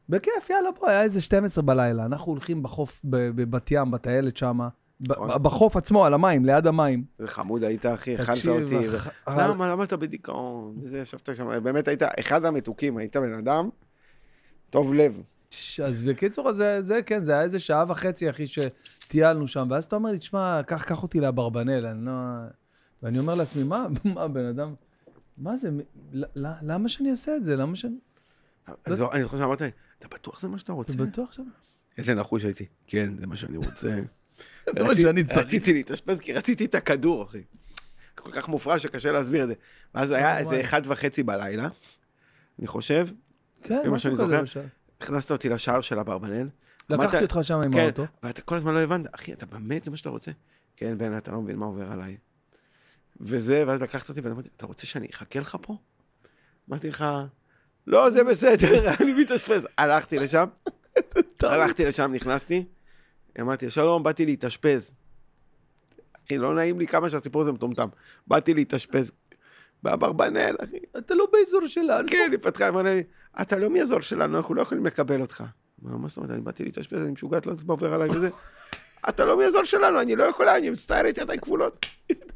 בכיף, 0.10 0.50
יאללה, 0.50 0.70
בוא, 0.80 0.90
היה 0.90 1.04
איזה 1.04 1.22
12 1.22 1.64
בלילה, 1.64 2.06
אנחנו 2.06 2.32
הולכים 2.32 2.64
בחוף 2.64 3.02
בבת 3.04 3.72
ים, 3.72 3.92
בטיילת 3.92 4.38
שמה, 4.38 4.70
נכון. 5.02 5.30
בחוף 5.44 5.78
עצמו, 5.78 6.06
על 6.06 6.14
המים, 6.14 6.46
ליד 6.46 6.68
המים. 6.68 7.04
איזה 7.20 7.32
חמוד 7.32 7.64
היית, 7.64 7.86
אחי, 7.86 8.18
תקשיב, 8.18 8.52
אותי. 8.52 8.88
למה, 9.28 9.68
למה 9.68 9.84
אתה 9.84 9.98
בדיכאון? 9.98 10.76
ישבת 11.02 11.30
שם, 11.36 11.64
באמת 11.64 11.88
היית 11.88 12.02
אחד 12.20 12.46
המתוקים, 12.46 12.98
היית 12.98 13.18
בן 13.18 13.34
אדם 13.34 13.70
טוב 14.70 14.94
לב. 14.94 15.22
אז 15.86 16.04
בקיצור, 16.04 16.54
זה, 16.54 16.82
זה 16.82 17.02
כן, 17.02 17.24
זה 17.24 17.32
היה 17.32 17.42
איזה 17.42 17.60
שעה 17.60 17.86
וחצי, 17.88 18.30
אחי, 18.30 18.46
שטיילנו 18.48 19.48
שם, 19.48 19.68
ואז 19.72 19.86
אתה 19.86 19.96
אומר 19.96 20.12
לי, 20.12 20.20
תשמע, 20.20 20.62
קח, 20.64 20.84
קח 20.84 21.04
אותי 21.04 21.20
לאברבנל, 21.20 21.86
אני 21.86 22.06
לא... 22.06 22.12
ואני 23.04 23.20
אומר 23.20 23.36
לעצמי, 23.36 23.64
מה, 23.64 23.88
מה, 24.16 24.28
בן 24.28 24.46
אדם, 24.46 24.74
מה 25.38 25.58
זה, 25.58 25.70
למה 26.62 26.90
שאני 26.90 27.12
אעשה 27.12 27.36
את 27.36 27.46
זה? 27.46 27.56
למה 27.56 27.76
שאני... 27.76 27.96
אני 28.88 28.96
זו- 28.96 29.12
אני 29.12 29.24
זוכר 29.24 29.38
שאמרת 29.40 29.62
לי, 29.62 29.70
אתה 30.00 30.08
בטוח 30.08 30.42
זה 30.42 30.48
מה 30.48 30.58
שאתה 30.58 30.66
אתה 30.72 30.74
רוצה? 30.74 30.94
בטוח 30.98 31.32
שם? 31.32 31.44
איזה 31.98 32.16
נחוש 32.16 32.44
הייתי. 32.44 32.66
כן, 32.88 33.14
זה 33.20 33.28
מה 33.28 33.36
שאני 33.36 33.58
רוצה. 33.58 34.00
זה 34.76 34.84
מה 34.84 34.96
שאני 34.96 35.24
צריך. 35.24 35.38
רציתי 35.38 35.74
להתאשפז 35.74 36.20
כי 36.20 36.34
רציתי 36.34 36.66
את 36.66 36.76
הכדור, 36.76 37.24
אחי. 37.24 37.42
כל 38.16 38.32
כך 38.32 38.48
מופרע 38.50 38.80
שקשה 38.80 39.12
להסביר 39.12 39.44
את 39.44 39.48
זה. 39.48 39.54
ואז 39.96 40.12
היה 40.12 40.28
וואי. 40.28 40.38
איזה 40.40 40.62
אחד 40.62 40.82
וחצי 40.86 41.24
בלילה, 41.24 41.68
אני 42.60 42.68
חושב, 42.68 43.08
כן, 43.64 43.90
משהו 43.90 44.12
כזה. 44.14 44.42
הכנסת 45.02 45.32
אותי 45.32 45.50
לשער 45.50 45.82
של 45.82 46.00
אברבנאל. 46.00 46.50
לקחתי 46.90 47.24
אותך 47.24 47.40
שם 47.42 47.60
עם 47.62 47.74
כן, 47.74 47.80
האוטו. 47.80 48.06
ואתה 48.24 48.42
כל 48.42 48.56
הזמן 48.56 48.74
לא 48.74 48.80
הבנת, 48.80 49.16
אחי, 49.16 49.34
אתה 49.34 49.46
באמת, 49.46 49.84
זה 49.84 49.92
מה 49.92 49.98
שאתה 49.98 50.10
רוצה? 50.10 50.32
כן, 50.76 50.98
בן, 50.98 51.18
אתה 51.18 51.32
לא 51.32 51.42
מבין 51.42 51.56
מה 51.56 51.66
עובר 51.66 51.92
עליי. 51.92 52.18
וזה, 53.22 53.64
ואז 53.68 53.82
לקחת 53.82 54.10
אותי 54.10 54.22
ואמרתי, 54.22 54.50
אתה 54.58 54.66
רוצה 54.66 54.88
שאני 54.88 55.08
אחכה 55.14 55.40
לך 55.40 55.58
פה? 55.62 55.78
אמרתי 56.70 56.90
לך, 56.90 57.06
לא, 57.88 58.10
זה 58.10 58.24
בסדר, 58.24 58.90
אני 59.02 59.14
מתאשפז. 59.22 59.68
הלכתי 59.78 60.20
לשם, 60.20 60.46
הלכתי 61.44 61.86
לשם, 61.86 62.12
נכנסתי, 62.14 62.66
אמרתי, 63.42 63.70
שלום, 63.70 64.04
באתי 64.04 64.26
להתאשפז. 64.26 64.92
אחי, 66.26 66.38
לא 66.38 66.56
נעים 66.56 66.80
לי 66.80 66.88
כמה 66.88 67.10
שהסיפור 67.10 67.42
הזה 67.42 67.52
מטומטם. 67.52 67.88
באתי 68.28 68.54
להתאשפז 68.54 69.12
באברבנל, 69.84 70.56
אחי. 70.64 70.78
אתה 70.98 71.16
לא 71.16 71.28
באזור 71.34 71.68
שלנו. 71.68 72.08
כן, 72.08 72.30
היא 72.32 72.40
פתחה, 72.42 72.68
אמרה 72.68 72.84
לי, 72.84 73.04
אתה 73.42 73.58
לא 73.58 73.70
מאזור 73.70 74.02
שלנו, 74.02 74.38
אנחנו 74.38 74.56
לא 74.56 74.62
יכולים 74.62 74.86
לקבל 74.86 75.22
אותך. 75.22 75.44
אמר 75.84 75.92
לו, 75.92 76.00
מה 76.00 76.08
זאת 76.08 76.18
אומרת, 76.18 76.32
אני 76.32 76.42
באתי 76.42 76.64
להתאשפז, 76.64 77.02
אני 77.02 77.12
משוגעת, 77.12 77.46
לא 77.46 77.52
יודעת 77.52 77.66
מה 77.68 77.74
עובר 77.74 77.94
עליי 77.94 78.10
וזה. 78.10 78.30
אתה 79.10 79.26
לא 79.26 79.38
מאזור 79.38 79.64
שלנו, 79.64 80.02
אני 80.02 80.16
לא 80.16 80.24
יכולה, 80.24 80.58
אני 80.58 80.70
מצטער, 80.70 81.06
הייתי 81.06 81.22
ידיים 81.22 81.40
כבולות. 81.40 81.86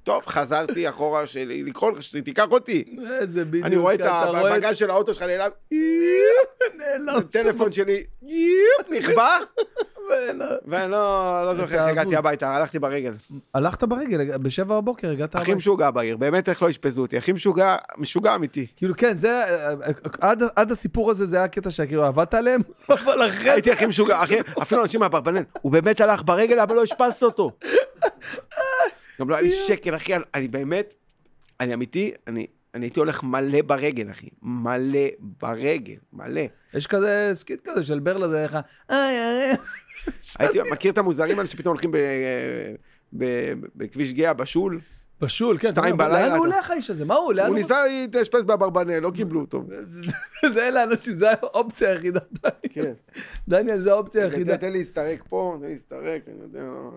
טוב, 0.03 0.25
חזרתי 0.25 0.89
אחורה 0.89 1.27
שלי, 1.27 1.63
לקרוא 1.63 1.91
לך 1.91 2.03
שתיקח 2.03 2.45
אותי. 2.51 2.95
איזה 3.19 3.45
בדיוק. 3.45 3.65
אני 3.65 3.77
רואה 3.77 3.93
את 3.93 4.01
הבגז 4.01 4.77
של 4.77 4.89
האוטו 4.89 5.13
שלך 5.13 5.23
נעלם, 5.23 5.49
נעלם 6.77 7.17
הטלפון 7.19 7.71
שלי, 7.71 8.03
נכבה, 8.89 9.37
ואני 10.67 10.91
לא 10.91 11.41
לא 11.45 11.55
זוכר 11.55 11.75
איך 11.75 11.87
הגעתי. 11.87 12.15
הביתה, 12.15 12.55
הלכתי 12.55 12.79
ברגל. 12.79 13.13
הלכת 13.53 13.83
ברגל, 13.83 14.37
בשבע 14.37 14.81
בבוקר 14.81 15.11
הגעת 15.11 15.35
הכי 15.35 15.43
הביתה. 15.43 15.57
משוגע 15.57 15.91
בעיר, 15.91 16.17
באמת 16.17 16.49
איך 16.49 16.63
לא 16.63 16.69
אשפזו 16.69 17.01
אותי, 17.01 17.17
הכי 17.17 17.31
משוגע, 17.31 17.75
משוגע 17.97 18.35
אמיתי. 18.35 18.67
כאילו, 18.75 18.93
כן, 18.97 19.17
זה, 19.17 19.43
עד, 20.55 20.71
הסיפור 20.71 21.11
הזה, 21.11 21.25
זה 21.25 21.37
היה 21.37 21.47
קטע 21.47 21.71
שכאילו 21.71 22.05
עבדת 22.05 22.33
עליהם, 22.33 22.61
אבל 22.89 23.27
אחרי 23.27 23.49
הייתי 23.49 23.71
הכי 23.71 23.85
משוגע, 23.85 24.21
אפילו 24.61 24.81
אנשים 24.81 24.99
מהאברבנל, 24.99 25.43
הוא 25.61 25.71
באמת 25.71 26.01
הלך 26.01 26.23
ברגל, 26.23 26.59
אבל 26.59 26.75
לא 26.75 26.83
אשפזת 26.83 27.23
אותו. 27.23 27.51
גם 29.19 29.29
לא 29.29 29.35
היה 29.35 29.41
לי 29.41 29.51
שקל, 29.51 29.95
אחי, 29.95 30.13
אני 30.35 30.47
באמת, 30.47 30.95
אני 31.59 31.73
אמיתי, 31.73 32.11
אני 32.27 32.47
אני 32.75 32.85
הייתי 32.85 32.99
הולך 32.99 33.23
מלא 33.23 33.61
ברגל, 33.61 34.11
אחי. 34.11 34.27
מלא 34.41 35.07
ברגל, 35.19 35.95
מלא. 36.13 36.41
יש 36.73 36.87
כזה 36.87 37.31
skit 37.33 37.59
כזה 37.63 37.83
של 37.83 37.99
ברלה, 37.99 38.27
זה 38.27 38.43
איך 38.43 38.55
ה... 38.55 38.61
איי, 38.89 39.17
איי, 39.17 39.55
הייתי 40.39 40.59
מכיר 40.71 40.91
את 40.91 40.97
המוזרים 40.97 41.37
האלה 41.37 41.49
שפתאום 41.49 41.71
הולכים 41.73 41.91
בכביש 43.75 44.13
גהה, 44.13 44.33
בשול. 44.33 44.79
בשול, 45.21 45.57
כן. 45.57 45.69
שתיים 45.69 45.97
בלילה, 45.97 46.27
לאן 46.27 46.37
הוא 46.37 46.45
הולך 46.45 46.71
האיש 46.71 46.89
הזה? 46.89 47.05
מה 47.05 47.15
הוא? 47.15 47.33
הוא. 47.47 47.55
ניסה 47.55 47.85
להתאשפז 47.85 48.45
באברבנל, 48.45 48.99
לא 48.99 49.11
קיבלו 49.11 49.41
אותו. 49.41 49.63
זה 50.53 50.67
אלה 50.67 50.81
האנשים, 50.81 51.15
זה 51.15 51.31
האופציה 51.31 51.89
היחידה. 51.89 52.19
כן. 52.69 52.93
דניאל, 53.47 53.81
זה 53.81 53.91
האופציה 53.91 54.23
היחידה. 54.23 54.57
תן 54.57 54.71
לי 54.71 54.79
להסתרק 54.79 55.23
פה, 55.29 55.57
תן 55.59 55.65
לי 55.65 55.71
להסתרק, 55.71 56.21
אני 56.27 56.41
יודע, 56.41 56.61
לא, 56.61 56.91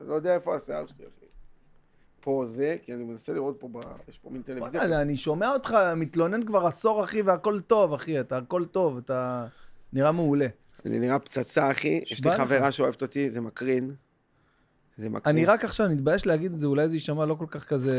אני 0.00 0.08
לא 0.08 0.14
יודע 0.14 0.34
איפה 0.34 0.56
השיער 0.56 0.86
שלי, 0.86 1.04
אחי. 1.04 1.26
פה 2.20 2.44
זה, 2.48 2.76
כי 2.82 2.94
אני 2.94 3.04
מנסה 3.04 3.32
לראות 3.32 3.56
פה, 3.60 3.68
יש 4.08 4.18
פה 4.18 4.30
מין 4.30 4.42
טלוויזיה. 4.42 5.00
אני 5.02 5.16
שומע 5.16 5.52
אותך 5.52 5.76
מתלונן 5.96 6.42
כבר 6.42 6.66
עשור, 6.66 7.04
אחי, 7.04 7.22
והכל 7.22 7.60
טוב, 7.60 7.92
אחי, 7.92 8.20
אתה 8.20 8.38
הכל 8.38 8.64
טוב, 8.64 8.96
אתה 8.96 9.46
נראה 9.92 10.12
מעולה. 10.12 10.46
אני 10.86 10.98
נראה 10.98 11.18
פצצה, 11.18 11.70
אחי. 11.70 12.00
יש 12.06 12.24
לי. 12.24 12.36
חברה 12.36 12.72
שאוהבת 12.72 13.02
אותי, 13.02 13.30
זה 13.30 13.40
מקרין. 13.40 13.94
זה 14.98 15.08
מקרין. 15.08 15.36
אני 15.36 15.46
רק 15.46 15.64
עכשיו, 15.64 15.86
אני 15.86 15.94
מתבייש 15.94 16.26
להגיד 16.26 16.52
את 16.52 16.58
זה, 16.58 16.66
אולי 16.66 16.88
זה 16.88 16.96
יישמע 16.96 17.26
לא 17.26 17.34
כל 17.34 17.46
כך 17.48 17.64
כזה 17.64 17.94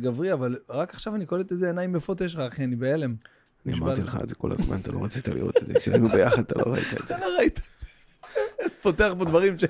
גברי, 0.00 0.32
אבל 0.32 0.58
רק 0.68 0.94
עכשיו 0.94 1.14
אני 1.14 1.26
קולט 1.26 1.52
איזה 1.52 1.66
עיניים 1.66 1.96
יפות 1.96 2.20
יש 2.20 2.34
לך, 2.34 2.40
אחי, 2.40 2.64
אני 2.64 2.76
בהלם. 2.76 3.14
אני 3.66 3.74
אמרתי 3.74 4.02
לך. 4.02 4.18
את 4.22 4.28
זה 4.28 4.34
כל 4.34 4.52
הזמן, 4.52 4.76
אתה 4.82 4.92
לא 4.92 5.04
רצית 5.04 5.28
לראות 5.28 5.56
את 5.62 5.66
זה. 5.66 5.74
כשהיינו 5.74 6.08
ביחד, 6.08 6.38
אתה 6.38 6.54
לא 6.58 6.72
ראית 6.72 6.86
את 6.92 7.08
זה. 7.08 7.14
אתה 7.14 7.18
לא 7.18 7.36
ראית. 7.38 7.60
פותח 8.82 9.12
פה 9.18 9.24
דברים 9.24 9.58
ש... 9.58 9.64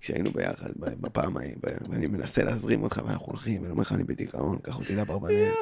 כשהיינו 0.00 0.30
ביחד 0.30 0.70
בפעם 0.76 1.36
ההיא, 1.36 1.54
ואני 1.62 2.06
מנסה 2.06 2.44
להזרים 2.44 2.82
אותך, 2.82 3.02
ואנחנו 3.06 3.26
הולכים, 3.26 3.62
ואני 3.62 3.70
אומר 3.70 3.82
לך, 3.82 3.92
אני 3.92 4.04
בדיכאון, 4.04 4.58
קח 4.58 4.78
אותי 4.78 4.96
לאברבנל. 4.96 5.52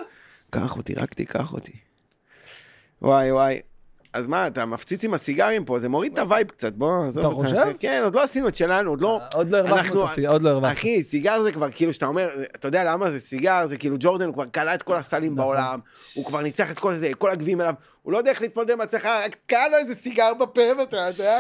קח 0.51 0.77
אותי, 0.77 0.95
רק 0.95 1.15
תיקח 1.15 1.53
אותי. 1.53 1.73
וואי 3.03 3.33
וואי. 3.33 3.61
אז 4.15 4.27
מה, 4.27 4.47
אתה 4.47 4.65
מפציץ 4.65 5.05
עם 5.05 5.15
הסיגרים 5.15 5.65
פה, 5.65 5.79
זה 5.79 5.89
מוריד 5.89 6.13
את 6.13 6.19
ה 6.19 6.25
vibe 6.25 6.49
קצת, 6.49 6.73
בוא, 6.73 7.07
עזוב 7.09 7.19
אתה 7.27 7.35
אותך. 7.35 7.49
חושב? 7.49 7.73
כן, 7.81 8.01
עוד 8.05 8.15
לא 8.15 8.23
עשינו 8.23 8.49
את 8.49 8.57
שלנו, 8.57 8.91
עוד 8.91 9.01
לא... 9.01 9.21
עוד 9.35 9.51
לא 9.51 9.59
הרווחנו 9.59 10.05
את 10.05 10.11
הסיגר, 10.11 10.29
עוד 10.31 10.43
לא 10.43 10.51
הרווחנו. 10.51 10.73
אחי, 10.73 11.03
סיגר 11.03 11.43
זה 11.43 11.53
כבר 11.53 11.71
כאילו 11.71 11.93
שאתה 11.93 12.07
אומר, 12.07 12.29
אתה 12.55 12.69
יודע 12.69 12.85
למה 12.85 13.11
זה 13.11 13.21
סיגר, 13.21 13.67
זה 13.69 13.77
כאילו 13.77 13.97
ג'ורדן, 14.01 14.27
הוא 14.27 14.35
כבר 14.35 14.45
קלע 14.45 14.75
את 14.75 14.83
כל 14.83 14.97
הסלים 14.97 15.33
נכון. 15.33 15.37
בעולם, 15.45 15.79
הוא 16.15 16.25
כבר 16.25 16.41
ניצח 16.41 16.71
את 16.71 16.79
כל 16.79 16.95
זה, 16.95 17.11
כל 17.19 17.31
הגביעים 17.31 17.61
אליו, 17.61 17.75
הוא 18.03 18.13
לא 18.13 18.19
יודע 18.19 18.31
איך 18.31 18.43
להתמודד 18.43 18.71
עם 18.71 18.81
עצמך, 18.81 19.05
רק 19.05 19.37
קל 19.47 19.69
לו 19.71 19.77
איזה 19.77 19.95
סיגר 19.95 20.35
בפה, 20.35 20.61
ואתה 20.79 20.97
יודע. 20.97 21.39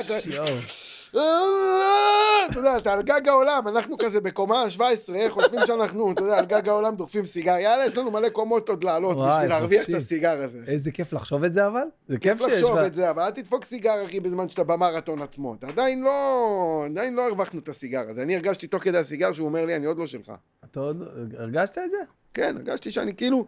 אתה 1.15 2.59
יודע, 2.59 2.77
אתה 2.77 2.93
על 2.93 3.03
גג 3.03 3.29
העולם, 3.29 3.69
אנחנו 3.69 3.99
כזה 3.99 4.21
בקומה 4.21 4.71
17, 4.71 5.19
חושבים 5.29 5.61
שאנחנו, 5.67 6.13
אתה 6.13 6.23
יודע, 6.23 6.39
על 6.39 6.45
גג 6.45 6.69
העולם 6.69 6.97
דוחפים 6.97 7.25
סיגר, 7.25 7.57
יאללה, 7.59 7.87
יש 7.87 7.97
לנו 7.97 8.11
מלא 8.11 8.29
קומות 8.29 8.69
עוד 8.69 8.85
לעלות 8.85 9.17
בשביל 9.17 9.49
להרוויח 9.49 9.91
את. 9.91 9.95
הסיגר 9.95 10.43
הזה. 10.43 10.59
איזה 10.67 10.91
כיף 10.93 11.13
לחשוב 11.13 11.45
את 11.45 11.53
זה 11.53 11.67
אבל. 11.67 11.83
זה 12.09 12.19
כיף 12.19 12.41
לחשוב. 12.41 12.77
את 12.77 12.95
זה, 12.95 13.11
אבל 13.11 13.23
אל 13.23 13.31
תדפוק 13.31 13.65
סיגר, 13.65 14.05
אחי, 14.05 14.21
בזמן 14.21 14.49
שאתה 14.49 14.65
במרתון 14.65 15.23
עצמו. 15.23 15.55
עדיין 15.63 16.03
לא, 16.03 16.83
עדיין 16.85 17.15
לא 17.15 17.27
הרווחנו 17.27 17.61
את 17.61 17.69
הסיגר 17.69 18.11
הזה. 18.11 18.23
אני 18.23 18.37
הרגשתי 18.37 18.67
תוך 18.67 18.83
כדי 18.83 18.99
הסיגר 18.99 19.33
שהוא 19.33 19.47
אומר 19.47 19.65
לי, 19.65 19.77
אני 19.77 19.87
עוד 19.87 19.99
לא 19.99 20.07
שלך. 20.07 20.33
אתה 20.65 20.81
עוד... 20.81 21.03
הרגשת 21.39 21.79
את 21.79 21.91
זה? 21.91 21.97
כן, 22.35 22.57
הרגשתי 22.57 22.91
שאני 22.91 23.17
כאילו, 23.17 23.47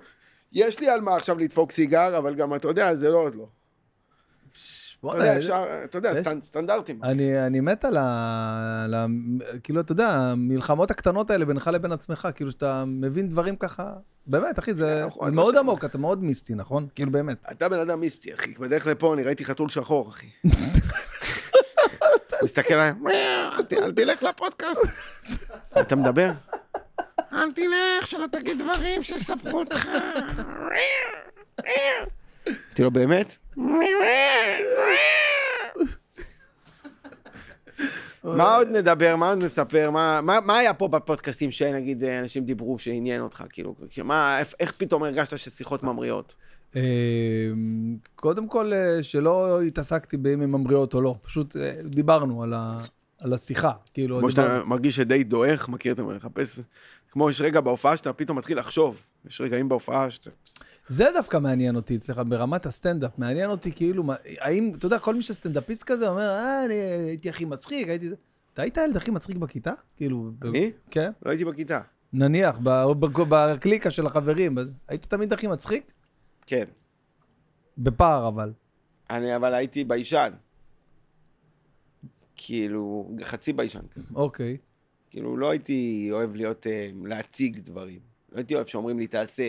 יש 0.53 0.81
לי 0.81 0.89
על 0.89 1.01
מה 1.01 1.17
עכשיו 1.17 1.39
לדפוק 1.39 1.73
סיגר, 1.73 2.19
אבל 2.19 2.35
גם, 2.35 2.55
אתה 2.55 2.69
יודע, 2.69 2.95
זה 2.95 3.11
לא 3.11 3.19
עוד 3.19 3.35
לא. 3.35 3.47
אתה 5.01 5.17
יודע, 5.17 5.37
אפשר, 5.37 5.65
אתה 5.85 5.99
יודע, 5.99 6.13
סטנדרטים. 6.41 7.01
אני, 7.05 7.47
אני 7.47 7.61
מת 7.61 7.85
על 7.85 7.97
ה... 7.97 9.07
כאילו, 9.63 9.81
אתה 9.81 9.93
יודע, 9.93 10.09
המלחמות 10.09 10.91
הקטנות 10.91 11.31
האלה 11.31 11.45
בינך 11.45 11.71
לבין 11.73 11.93
עצמך, 11.93 12.29
כאילו 12.35 12.51
שאתה 12.51 12.85
מבין 12.87 13.29
דברים 13.29 13.57
ככה, 13.57 13.93
באמת, 14.27 14.59
אחי, 14.59 14.75
זה, 14.75 15.05
מאוד 15.33 15.57
עמוק, 15.57 15.85
אתה 15.85 15.99
מאוד 15.99 16.25
מיסטי, 16.25 16.55
נכון? 16.55 16.87
כאילו, 16.95 17.11
באמת. 17.13 17.47
אתה 17.51 17.69
בן 17.69 17.79
אדם 17.79 18.01
מיסטי, 18.01 18.35
אחי. 18.35 18.55
בדרך 18.59 18.87
לפה 18.87 19.15
אני 19.15 19.23
ראיתי 19.23 19.45
חתול 19.45 19.69
שחור, 19.69 20.09
אחי. 20.09 20.27
הוא 20.43 20.53
מסתכל 22.45 22.75
עליי, 22.75 22.93
"אל 23.73 23.93
תלך 23.93 24.23
לפודקאסט. 24.23 24.81
אתה 25.81 25.97
מדבר? 25.97 26.31
אל 27.33 27.53
תלך, 27.53 28.07
שלא 28.07 28.27
תגיד 28.33 28.59
דברים 28.59 29.03
שיסבכו 29.03 29.59
אותך. 29.59 29.89
אמרתי 32.49 32.83
לו, 32.83 32.91
באמת? 32.91 33.37
מה 38.25 38.57
עוד 38.57 38.69
נדבר, 38.69 39.17
מה 39.17 39.29
עוד 39.31 39.45
נספר, 39.45 39.91
מה, 39.91 40.21
מה, 40.21 40.39
מה 40.41 40.59
היה 40.59 40.75
פה 40.75 40.89
בפודקאסטים 40.89 41.51
שנגיד 41.51 42.05
אנשים 42.05 42.45
דיברו 42.45 42.79
שעניין 42.79 43.21
אותך, 43.21 43.45
כאילו, 43.51 43.75
מה, 44.05 44.41
איך, 44.61 44.73
פתאום 44.77 45.03
הרגשת 45.03 45.39
ששיחות 45.39 45.83
ממריאות? 45.83 46.35
אה, 46.77 46.83
קודם 48.15 48.49
כל, 48.49 48.73
אה, 48.73 49.03
שלא 49.03 49.63
התעסקתי 49.63 50.17
באם 50.17 50.43
הן 50.43 50.51
ממריאות 50.51 50.95
או 50.95 51.01
לא, 51.01 51.15
פשוט 51.23 51.57
אה, 51.57 51.73
דיברנו 51.85 52.43
על, 52.43 52.55
ה... 52.55 52.79
על 53.21 53.33
השיחה, 53.33 53.73
כאילו, 53.95 54.19
כמו. 54.19 54.31
שאתה 54.31 54.61
מרגיש 54.67 54.97
שדי 54.97 55.25
דועך, 55.25 55.69
מכיר, 55.69 55.93
אתה 55.93 56.03
מחפש, 56.03 56.61
כמו 57.11 57.31
יש 57.31 57.41
רגע 57.41 57.61
בהופעה 57.61 57.97
שאתה 57.97 58.13
פתאום 58.13 58.39
מתחיל 58.39 58.59
לחשוב, 58.59 59.03
יש 59.27 59.41
רגעים 59.41 59.69
בהופעה 59.69 60.11
שאתה... 60.11 60.31
זה 60.89 61.09
דווקא 61.15 61.37
מעניין 61.37 61.77
אותי 61.77 61.97
אצלך, 61.97 62.21
ברמת 62.29 62.67
הסטנדאפ. 62.67 63.19
מעניין 63.19 63.51
אותי 63.51 63.73
כאילו, 63.73 64.03
מה- 64.03 64.15
האם, 64.39 64.73
אתה 64.79 64.87
יודע, 64.87 64.99
כל 64.99 65.15
מי 65.15 65.23
שסטנדאפיסט 65.23 65.83
כזה 65.83 66.09
אומר, 66.09 66.29
אה, 66.31 66.65
אני 66.65 66.75
הייתי 66.75 67.29
הכי 67.31 67.45
מצחיק, 67.45 67.89
הייתי 67.89 68.09
זה. 68.09 68.15
אתה 68.55 68.63
היית 68.63 68.79
הילד 68.79 68.97
הכי 68.97 69.11
מצחיק 69.11 69.37
בכיתה? 69.37 69.73
כאילו... 69.97 70.31
ב- 70.39 70.47
אני? 70.47 70.71
כן. 70.91 71.11
לא 71.27 71.31
הייתי 71.31 71.45
בכיתה. 71.45 71.81
נניח, 72.13 72.59
ב- 72.63 72.93
ב- 73.01 73.07
בקליקה 73.29 73.91
של 73.91 74.07
החברים, 74.07 74.59
אז 74.59 74.67
היית 74.89 75.05
תמיד 75.07 75.33
הכי 75.33 75.47
מצחיק? 75.47 75.93
כן. 76.47 76.65
בפער 77.79 78.29
אבל. 78.29 78.53
אני 79.11 79.37
אבל 79.37 79.55
הייתי 79.55 79.85
ביישן. 79.85 80.31
כאילו, 82.37 83.11
חצי 83.23 83.53
ביישן 83.53 83.81
כזה. 83.95 84.07
אוקיי. 84.15 84.57
כאילו, 85.11 85.37
לא 85.37 85.51
הייתי 85.51 86.09
אוהב 86.13 86.35
להיות, 86.35 86.67
אה, 86.67 86.91
להציג 87.05 87.59
דברים. 87.61 87.99
לא 88.33 88.37
הייתי 88.37 88.55
אוהב 88.55 88.67
שאומרים 88.67 88.99
לי, 88.99 89.07
תעשה. 89.07 89.49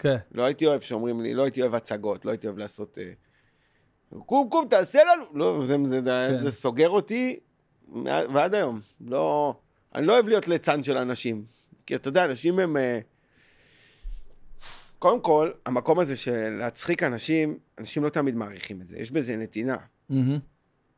כן. 0.00 0.16
לא 0.32 0.42
הייתי 0.42 0.66
אוהב 0.66 0.80
שאומרים 0.80 1.20
לי, 1.20 1.34
לא 1.34 1.42
הייתי 1.42 1.62
אוהב 1.62 1.74
הצגות, 1.74 2.24
לא 2.24 2.30
הייתי 2.30 2.46
אוהב 2.46 2.58
לעשות... 2.58 2.98
אה, 2.98 3.12
קום, 4.26 4.48
קום, 4.50 4.66
תעשה 4.70 5.00
לנו! 5.04 5.24
לא, 5.34 5.62
זה, 5.66 5.76
זה, 5.84 6.00
כן. 6.04 6.38
זה 6.38 6.50
סוגר 6.50 6.88
אותי 6.88 7.40
ועד 8.04 8.54
היום. 8.54 8.80
לא... 9.00 9.54
אני 9.94 10.06
לא 10.06 10.12
אוהב 10.12 10.28
להיות 10.28 10.48
ליצן 10.48 10.84
של 10.84 10.96
אנשים. 10.96 11.44
כי 11.86 11.94
אתה 11.94 12.08
יודע, 12.08 12.24
אנשים 12.24 12.58
הם... 12.58 12.76
אה, 12.76 13.00
קודם 14.98 15.20
כל, 15.20 15.50
המקום 15.66 15.98
הזה 15.98 16.16
של 16.16 16.50
להצחיק 16.50 17.02
אנשים, 17.02 17.58
אנשים 17.78 18.04
לא 18.04 18.08
תמיד 18.08 18.34
מעריכים 18.34 18.80
את 18.80 18.88
זה. 18.88 18.98
יש 18.98 19.10
בזה 19.10 19.36
נתינה. 19.36 19.76
מהמם. 20.08 20.38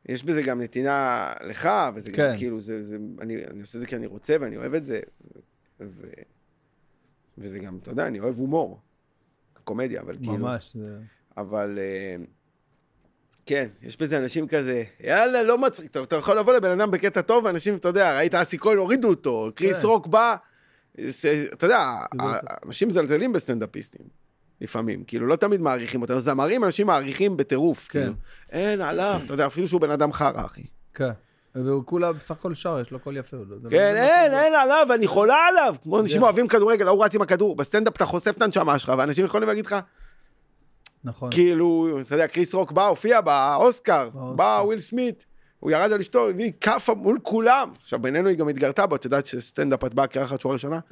יש 0.05 0.23
בזה 0.23 0.41
גם 0.41 0.61
נתינה 0.61 1.33
לך, 1.41 1.69
וזה 1.95 2.11
כן. 2.11 2.29
גם 2.31 2.37
כאילו, 2.37 2.61
זה, 2.61 2.83
זה, 2.83 2.97
אני, 3.21 3.45
אני 3.45 3.61
עושה 3.61 3.77
את 3.77 3.81
זה 3.81 3.87
כי 3.87 3.95
אני 3.95 4.05
רוצה 4.05 4.35
ואני 4.41 4.57
אוהב 4.57 4.73
את 4.73 4.83
זה. 4.83 4.99
ו, 5.79 6.07
וזה 7.37 7.59
גם, 7.59 7.77
אתה 7.81 7.91
יודע, 7.91 8.07
אני 8.07 8.19
אוהב 8.19 8.37
הומור. 8.37 8.79
קומדיה, 9.63 10.01
אבל 10.01 10.15
כאילו... 10.17 10.37
ממש. 10.37 10.71
זה- 10.79 10.97
אבל 11.37 11.79
אה, 11.81 12.23
כן, 13.45 13.67
יש 13.81 13.97
בזה 13.97 14.17
אנשים 14.17 14.47
כזה, 14.47 14.83
יאללה, 14.99 15.43
לא 15.43 15.57
מצחיק. 15.57 15.91
טוב, 15.91 16.03
אתה 16.03 16.15
יכול 16.15 16.37
לבוא 16.39 16.53
לבן 16.53 16.69
אדם 16.79 16.91
בקטע 16.91 17.21
טוב, 17.21 17.45
ואנשים, 17.45 17.75
אתה 17.75 17.87
יודע, 17.87 18.17
ראית 18.17 18.35
אסי 18.35 18.57
כהן, 18.57 18.77
הורידו 18.77 19.07
אותו, 19.09 19.49
קריס 19.55 19.81
כן. 19.81 19.87
רוק 19.87 20.07
בא, 20.07 20.35
זה- 20.97 21.45
אתה 21.53 21.65
יודע. 21.65 21.93
אנשים 22.65 22.87
מזלזלים 22.87 23.33
בסטנדאפיסטים. 23.33 24.01
לפעמים, 24.61 25.03
כאילו, 25.03 25.27
לא 25.27 25.35
תמיד 25.35 25.61
מעריכים 25.61 26.01
אותם. 26.01 26.19
זמרים, 26.19 26.63
אנשים 26.63 26.87
מעריכים 26.87 27.37
בטירוף, 27.37 27.87
כן. 27.87 27.99
כאילו. 28.01 28.13
אין 28.49 28.81
עליו, 28.81 29.21
אתה 29.25 29.33
יודע, 29.33 29.45
אפילו 29.47 29.67
שהוא 29.67 29.81
בן 29.81 29.91
אדם 29.91 30.13
חרא, 30.13 30.45
אחי. 30.45 30.63
כן. 30.93 31.09
והוא 31.55 31.83
כולה 31.85 32.13
בסך 32.13 32.31
הכל 32.31 32.53
שר, 32.55 32.79
יש 32.81 32.91
לו 32.91 32.99
קול 32.99 33.17
יפה. 33.17 33.37
לא- 33.37 33.69
כן, 33.69 33.93
לא- 33.95 33.99
אין, 33.99 34.33
אין 34.33 34.53
עליו, 34.55 34.87
אני 34.95 35.07
חולה 35.07 35.35
עליו. 35.47 35.75
כמו 35.83 35.99
אנשים 35.99 36.23
אוהבים 36.23 36.47
כדורגל, 36.47 36.87
ההוא 36.87 37.05
רץ 37.05 37.15
עם 37.15 37.21
הכדור. 37.21 37.55
בסטנדאפ 37.55 37.95
אתה 37.95 38.05
חושף 38.05 38.33
את 38.37 38.41
הנשמה 38.41 38.79
שלך, 38.79 38.93
ואנשים 38.97 39.25
יכולים 39.25 39.47
להגיד 39.47 39.65
לך, 39.65 39.75
נכון. 41.03 41.31
כאילו, 41.31 41.97
אתה 42.01 42.15
יודע, 42.15 42.27
קריס 42.27 42.53
רוק 42.53 42.71
בא, 42.71 42.87
הופיע 42.87 43.21
באוסקר. 43.21 44.09
בא 44.35 44.61
וויל 44.63 44.79
סמית, 44.79 45.25
הוא 45.59 45.71
ירד 45.71 45.91
על 45.91 45.99
אשתו, 45.99 46.29
הביא 46.29 46.51
כאפה 46.61 46.93
מול 46.93 47.19
כולם. 47.23 47.69
עכשיו, 47.83 47.99
בינינו 47.99 48.29
היא 48.29 48.37
גם 48.37 48.47
התגרתה 48.49 48.85
בו, 48.85 48.95
את 48.95 49.05
יודעת 49.05 49.25
שסטנדאפ 49.25 49.83
את 49.85 49.93
באה 49.93 50.07
קרחת 50.07 50.41
שורה 50.41 50.53
ראשונה? 50.53 50.79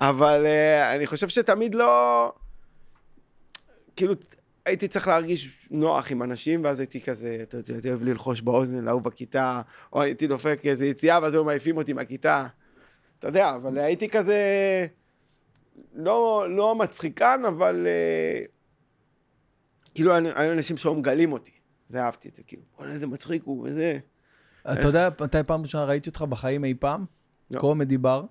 אבל 0.00 0.46
אה, 0.46 0.94
אני 0.94 1.06
חושב 1.06 1.28
שתמיד 1.28 1.74
לא... 1.74 2.32
כאילו, 3.98 4.14
הייתי 4.66 4.88
צריך 4.88 5.08
להרגיש 5.08 5.68
נוח 5.70 6.12
עם 6.12 6.22
אנשים, 6.22 6.64
ואז 6.64 6.80
הייתי 6.80 7.00
כזה, 7.00 7.38
אתה 7.42 7.56
יודע, 7.56 7.72
הייתי 7.72 7.88
אוהב 7.88 8.02
ללחוש 8.02 8.40
באוזן 8.40 8.84
להוא 8.84 9.02
בכיתה, 9.02 9.62
או 9.92 10.02
הייתי 10.02 10.26
דופק 10.26 10.60
איזה 10.64 10.86
יציאה, 10.86 11.18
ואז 11.22 11.34
היו 11.34 11.44
מעיפים 11.44 11.76
אותי 11.76 11.92
מהכיתה. 11.92 12.46
אתה 13.18 13.28
יודע, 13.28 13.54
אבל 13.54 13.78
הייתי 13.78 14.08
כזה... 14.08 14.36
לא, 15.94 16.46
לא 16.50 16.74
מצחיקן, 16.74 17.42
אבל... 17.48 17.86
אה, 17.86 18.44
כאילו, 19.94 20.12
היו 20.14 20.52
אנשים 20.52 20.76
שהיו 20.76 20.94
מגלים 20.94 21.32
אותי. 21.32 21.52
זה 21.88 22.02
אהבתי 22.02 22.28
את 22.28 22.36
זה, 22.36 22.42
כאילו, 22.42 22.62
בוא'נה, 22.76 22.92
איזה 22.92 23.06
מצחיק 23.06 23.42
הוא, 23.44 23.66
וזה... 23.68 23.98
אתה 24.72 24.86
יודע 24.86 25.08
מתי 25.20 25.38
פעם 25.46 25.62
ראשונה 25.62 25.84
ראיתי 25.84 26.08
אותך 26.08 26.22
בחיים 26.22 26.64
אי 26.64 26.74
פעם? 26.74 27.04
לא. 27.50 27.60
קומדי 27.60 27.98
בר. 27.98 28.24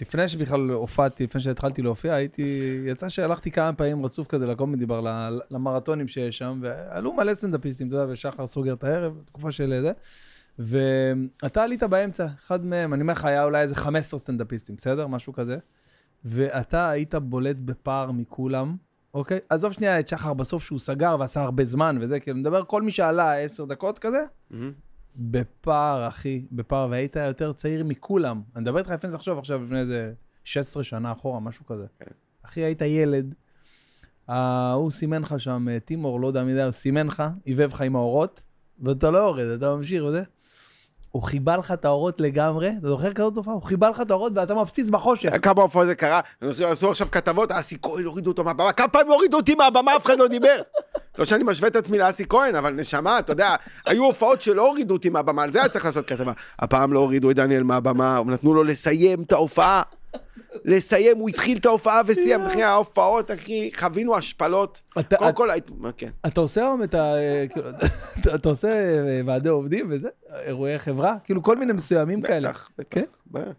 לפני 0.00 0.28
שבכלל 0.28 0.70
הופעתי, 0.70 1.24
לפני 1.24 1.40
שהתחלתי 1.40 1.82
להופיע, 1.82 2.14
הייתי, 2.14 2.78
יצא 2.86 3.08
שהלכתי 3.08 3.50
כמה 3.50 3.72
פעמים 3.72 4.04
רצוף 4.04 4.26
כזה 4.26 4.46
לקומדי 4.46 4.86
בר, 4.86 5.30
למרתונים 5.50 6.08
שיש 6.08 6.38
שם, 6.38 6.58
ועלו 6.62 7.12
מלא 7.12 7.34
סטנדאפיסטים, 7.34 7.88
אתה 7.88 7.96
יודע, 7.96 8.12
ושחר 8.12 8.46
סוגר 8.46 8.72
את 8.72 8.84
הערב, 8.84 9.12
תקופה 9.24 9.52
של 9.52 9.80
זה. 9.80 9.92
ואתה 10.58 11.62
עלית 11.62 11.82
באמצע, 11.82 12.26
אחד 12.46 12.64
מהם, 12.64 12.94
אני 12.94 13.02
אומר 13.02 13.12
לך, 13.12 13.24
היה 13.24 13.44
אולי 13.44 13.62
איזה 13.62 13.74
15 13.74 14.20
סטנדאפיסטים, 14.20 14.76
בסדר? 14.76 15.06
משהו 15.06 15.32
כזה. 15.32 15.58
ואתה 16.24 16.90
היית 16.90 17.14
בולט 17.14 17.56
בפער 17.56 18.12
מכולם, 18.12 18.76
אוקיי? 19.14 19.38
עזוב 19.48 19.72
שנייה 19.72 20.00
את 20.00 20.08
שחר 20.08 20.34
בסוף 20.34 20.64
שהוא 20.64 20.78
סגר 20.78 21.16
ועשה 21.20 21.40
הרבה 21.40 21.64
זמן 21.64 21.98
וזה, 22.00 22.20
כאילו, 22.20 22.38
מדבר 22.38 22.64
כל 22.64 22.82
מי 22.82 22.90
שעלה 22.90 23.38
עשר 23.38 23.64
דקות 23.64 23.98
כזה, 23.98 24.24
בפער, 25.18 26.08
אחי, 26.08 26.44
בפער, 26.52 26.88
והיית 26.90 27.16
יותר 27.16 27.52
צעיר 27.52 27.84
מכולם. 27.84 28.42
אני 28.56 28.62
מדבר 28.62 28.78
איתך 28.78 28.90
לפני, 28.90 29.12
תחשוב 29.12 29.38
עכשיו, 29.38 29.64
לפני 29.64 29.80
איזה 29.80 30.12
16 30.44 30.84
שנה 30.84 31.12
אחורה, 31.12 31.40
משהו 31.40 31.66
כזה. 31.66 31.86
כן. 31.98 32.10
אחי, 32.42 32.60
היית 32.60 32.82
ילד, 32.82 33.34
אה, 34.30 34.72
הוא 34.72 34.90
סימן 34.90 35.22
לך 35.22 35.40
שם, 35.40 35.66
אה, 35.70 35.80
טימור, 35.80 36.20
לא 36.20 36.26
יודע 36.26 36.44
מי 36.44 36.54
זה, 36.54 36.64
הוא 36.64 36.72
סימן 36.72 37.06
לך, 37.06 37.22
עיבב 37.44 37.72
לך 37.72 37.80
עם 37.80 37.96
האורות, 37.96 38.42
ואתה 38.82 39.10
לא 39.10 39.18
יורד, 39.18 39.46
אתה 39.46 39.76
ממשיך 39.76 40.04
וזה. 40.04 40.22
הוא 41.10 41.22
חיבה 41.22 41.56
לך 41.56 41.72
את 41.72 41.84
האורות 41.84 42.20
לגמרי, 42.20 42.70
אתה 42.78 42.88
זוכר 42.88 43.12
כזאת 43.12 43.34
תופעה? 43.34 43.54
הוא 43.54 43.62
חיבה 43.62 43.90
לך 43.90 44.00
את 44.00 44.10
האורות 44.10 44.32
ואתה 44.34 44.54
מפציץ 44.54 44.88
בחושך. 44.88 45.30
כמה 45.42 45.62
הופעות 45.62 45.86
זה 45.86 45.94
קרה, 45.94 46.20
עשו 46.40 46.90
עכשיו 46.90 47.10
כתבות, 47.10 47.52
אסי 47.52 47.76
כהן 47.82 48.04
הורידו 48.04 48.30
אותו 48.30 48.44
מהבמה, 48.44 48.72
כמה 48.72 48.88
פעמים 48.88 49.12
הורידו 49.12 49.36
אותי 49.36 49.54
מהבמה, 49.54 49.96
אף 49.96 50.06
אחד 50.06 50.18
לא 50.18 50.28
דיבר. 50.28 50.62
לא 51.18 51.24
שאני 51.24 51.44
משווה 51.44 51.68
את 51.68 51.76
עצמי 51.76 51.98
לאסי 51.98 52.24
כהן, 52.28 52.54
אבל 52.54 52.72
נשמה, 52.72 53.18
אתה 53.18 53.32
יודע, 53.32 53.54
היו 53.86 54.04
הופעות 54.04 54.42
שלא 54.42 54.66
הורידו 54.66 54.94
אותי 54.94 55.08
מהבמה, 55.08 55.42
על 55.42 55.52
זה 55.52 55.58
היה 55.58 55.68
צריך 55.68 55.84
לעשות 55.84 56.06
כתבה. 56.06 56.32
הפעם 56.58 56.92
לא 56.92 56.98
הורידו 56.98 57.30
את 57.30 57.36
דניאל 57.36 57.62
מהבמה, 57.62 58.20
נתנו 58.26 58.54
לו 58.54 58.64
לסיים 58.64 59.22
את 59.22 59.32
ההופעה. 59.32 59.82
לסיים, 60.64 61.18
הוא 61.18 61.28
התחיל 61.28 61.58
את 61.58 61.66
ההופעה 61.66 62.00
וסיים, 62.06 62.40
אחי, 62.40 62.62
ההופעות, 62.62 63.30
אחי, 63.30 63.70
חווינו 63.76 64.16
השפלות. 64.16 64.80
קודם 65.18 65.32
כל, 65.34 65.50
היית- 65.50 65.70
מה, 65.78 65.92
כן. 65.92 66.10
אתה 66.26 66.40
עושה 66.40 66.60
היום 66.60 66.82
את 66.82 66.94
ה... 66.94 67.12
כאילו, 67.52 67.70
אתה- 68.34 68.48
עושה 68.48 68.68
אה, 68.68 69.20
ועדי 69.26 69.48
עובדים 69.48 69.86
וזה? 69.90 70.08
אירועי 70.44 70.78
חברה? 70.78 71.16
כאילו 71.24 71.42
כל 71.42 71.56
מיני 71.56 71.72
מסוימים 71.72 72.22
כאלה. 72.22 72.48
בטח, 72.48 72.70
בטח. 72.78 72.88
כן? 72.90 73.04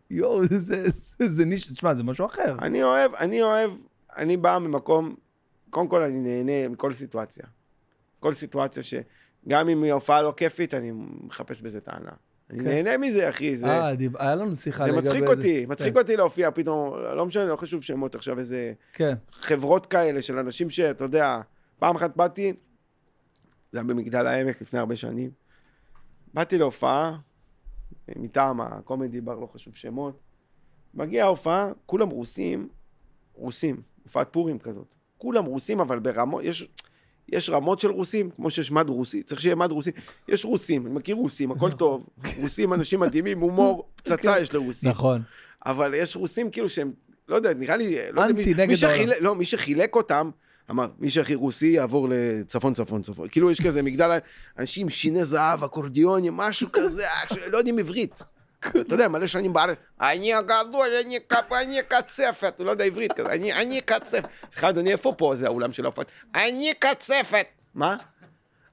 יואו, 0.10 0.42
זה- 1.28 1.46
ניש... 1.46 1.72
תשמע, 1.72 1.96
זה 1.96 2.04
משהו 2.04 2.26
אחר. 2.26 2.56
אני 2.62 2.84
אוהב, 2.84 3.14
אני 3.16 3.42
אוהב, 3.42 3.72
אני 4.18 4.38
בא 4.38 4.58
ממקום, 4.58 5.16
קודם 5.70 5.88
כל 5.88 6.04
אני 6.04 6.20
נהנה 6.20 6.68
מכל 6.68 6.94
סיטואציה. 6.94 7.44
כל 8.20 8.34
סיטואציה 8.34 8.84
שגם 8.84 9.70
אם 9.70 9.84
היא 9.84 9.94
הופעה 9.94 10.22
לא 10.22 10.34
כיפית, 10.38 10.74
אני 10.74 10.92
מחפש 11.24 11.62
בזה 11.62 11.82
טענה. 11.82 12.12
אני 12.50 12.60
כן. 12.60 12.66
נהנה 12.66 12.98
מזה, 12.98 13.30
אחי, 13.30 13.58
זה, 13.58 13.66
אה, 13.68 13.96
דיב- 13.96 14.18
היה 14.18 14.36
לנו 14.36 14.56
שיחה 14.56 14.84
זה 14.86 14.92
לגבי 14.92 15.02
מצחיק 15.08 15.26
זה. 15.28 15.34
אותי, 15.34 15.66
מצחיק 15.66 15.94
כן, 15.94 16.00
אותי 16.00 16.18
להופיע 16.18 16.52
פתאום, 16.52 16.94
לא 17.16 17.26
משנה, 17.26 17.46
לא 17.46 17.56
חשוב 17.56 17.84
שמות 17.84 18.16
עכשיו, 18.16 18.40
איזה 18.40 18.74
כן, 18.94 19.14
חברות 19.32 19.86
כאלה 19.86 20.22
של 20.22 20.38
אנשים 20.38 20.70
שאתה 20.70 21.04
יודע, 21.04 21.42
פעם 21.80 21.96
אחת 21.96 22.16
באתי, 22.18 22.54
זה 23.72 23.80
היה 23.80 23.84
במגדל 23.84 24.28
העמק 24.28 24.62
לפני 24.62 24.80
הרבה 24.80 24.96
שנים, 24.96 25.32
באתי 26.34 26.58
להופעה, 26.58 27.18
מטעם 28.16 28.62
הקומדי 28.62 29.22
בר, 29.22 29.40
לא 29.40 29.48
חשוב 29.54 29.76
שמות, 29.76 30.20
מגיעה 30.94 31.26
ההופעה, 31.26 31.72
כולם 31.86 32.10
רוסים, 32.10 32.70
רוסים, 33.34 33.82
הופעת 34.04 34.28
פורים 34.34 34.60
כזאת, 34.60 34.96
כולם 35.18 35.46
רוסים, 35.46 35.80
אבל 35.80 36.00
ברמות, 36.00 36.44
יש... 36.44 36.68
יש 37.32 37.50
רמות 37.50 37.80
של 37.80 37.92
רוסים, 37.92 38.30
כמו 38.36 38.50
שיש 38.50 38.72
מד 38.72 38.90
רוסי, 38.90 39.24
צריך 39.24 39.42
שיהיה 39.42 39.56
מד 39.56 39.72
רוסי. 39.72 39.92
יש 40.28 40.46
רוסים, 40.46 40.88
אני 40.88 40.96
מכיר 40.96 41.16
רוסים, 41.16 41.52
הכל 41.52 41.72
טוב. 41.72 42.08
רוסים, 42.38 42.74
אנשים 42.74 43.00
מדהימים, 43.00 43.40
הומור, 43.40 43.88
פצצה 44.04 44.40
יש 44.40 44.54
לרוסים. 44.54 44.90
נכון. 44.90 45.22
אבל 45.66 45.94
יש 45.94 46.16
רוסים 46.16 46.52
כאילו 46.52 46.70
שהם, 46.70 46.92
לא 47.28 47.36
יודע, 47.36 47.54
נראה 47.54 47.78
לי, 47.78 47.96
לא 48.12 48.22
יודע, 48.22 48.40
אנטי 48.40 48.54
מי, 48.54 48.66
נגד 48.66 48.68
מי 48.68 48.92
העולם. 48.92 49.14
לא, 49.20 49.36
מי 49.36 49.46
שחילק 49.46 49.96
אותם, 49.96 50.30
אמר, 50.70 50.88
מי 51.00 51.10
שהכי 51.10 51.36
רוסי 51.36 51.68
יעבור 51.68 52.08
לצפון, 52.12 52.74
צפון, 52.74 53.02
צפון. 53.02 53.28
כאילו 53.28 53.52
יש 53.52 53.62
כזה 53.62 53.82
מגדל 53.82 54.18
אנשים, 54.60 54.90
שיני 54.90 55.26
זהב, 55.26 55.64
אקורדיונים, 55.64 56.38
משהו 56.38 56.68
כזה, 56.72 57.04
לא 57.52 57.58
יודעים 57.58 57.80
עברית. 57.80 58.24
יודע, 58.92 59.08
מלא 59.08 59.28
שנים 59.28 59.54
בארץ, 59.54 59.78
אני 60.02 60.34
הגדול, 60.34 60.88
אני 61.52 61.80
קצפת, 61.88 62.54
הוא 62.58 62.66
לא 62.66 62.72
יודע 62.72 62.84
עברית 62.84 63.14
כזה, 63.14 63.32
אני 63.34 63.82
קצפת. 63.82 64.30
סליחה, 64.52 64.70
אדוני, 64.70 64.92
איפה 64.92 65.14
פה 65.18 65.36
זה 65.36 65.46
האולם 65.46 65.74
של 65.74 65.86
ההופעות? 65.86 66.12
אני 66.36 66.74
קצפת. 66.80 67.46
מה? 67.76 67.96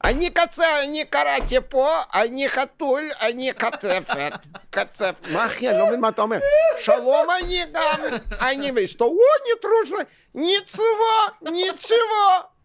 אני 0.04 0.30
קצר, 0.30 0.82
אני 0.84 1.04
קראתי 1.04 1.56
פה, 1.68 1.88
אני 2.14 2.48
חתול, 2.48 3.02
אני 3.20 3.52
קצפת. 3.52 4.32
קצפת. 4.70 5.28
מה 5.32 5.46
אחי, 5.46 5.70
אני 5.70 5.78
לא 5.78 5.86
מבין 5.86 6.00
מה 6.00 6.08
אתה 6.08 6.22
אומר. 6.22 6.38
שלום, 6.80 7.26
אני 7.30 7.64
גם, 7.72 8.00
אני 8.40 8.70
ואשתו, 8.76 9.04
או, 9.04 9.18
נטרוש, 9.56 10.00
ניצבו, 10.34 10.82
ניצבו. 11.42 12.55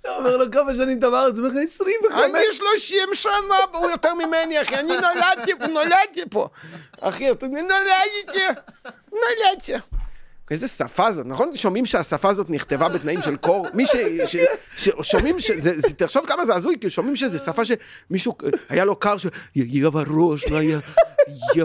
אתה 0.00 0.16
אומר 0.16 0.36
לו 0.36 0.50
כמה 0.52 0.74
שנים 0.74 0.98
אתה 0.98 1.10
בארץ, 1.10 1.38
הוא 1.38 1.46
אומר 1.46 1.60
לך 1.60 1.68
25. 1.68 2.20
אני 2.24 2.54
30 2.54 2.98
שנה, 3.12 3.32
הוא 3.72 3.90
יותר 3.90 4.14
ממני, 4.14 4.62
אחי, 4.62 4.76
אני 4.76 4.92
נולדתי, 4.96 5.52
נולדתי 5.72 6.22
פה. 6.30 6.48
אחי, 7.00 7.30
אתה 7.30 7.46
נולדתי, 7.46 8.60
נולדתי. 9.12 9.72
איזה 10.50 10.68
שפה 10.68 11.12
זאת, 11.12 11.26
נכון? 11.26 11.56
שומעים 11.56 11.86
שהשפה 11.86 12.30
הזאת 12.30 12.50
נכתבה 12.50 12.88
בתנאים 12.88 13.22
של 13.22 13.36
קור? 13.36 13.66
מי 13.74 13.86
ש... 13.86 13.96
ש... 14.26 14.36
ש... 14.76 14.88
שומעים 15.02 15.40
ש... 15.40 15.50
זה... 15.50 15.72
תחשוב 15.96 16.26
כמה 16.26 16.46
זה 16.46 16.54
הזוי, 16.54 16.76
כי 16.80 16.90
שומעים 16.90 17.16
שזה 17.16 17.38
שפה 17.38 17.62
שמישהו, 17.64 18.34
היה 18.68 18.84
לו 18.84 18.96
קר 18.96 19.16
ש... 19.16 19.26
יא 19.54 19.88
ורושנה, 19.92 20.62
יא... 20.62 20.78
יא. 21.54 21.64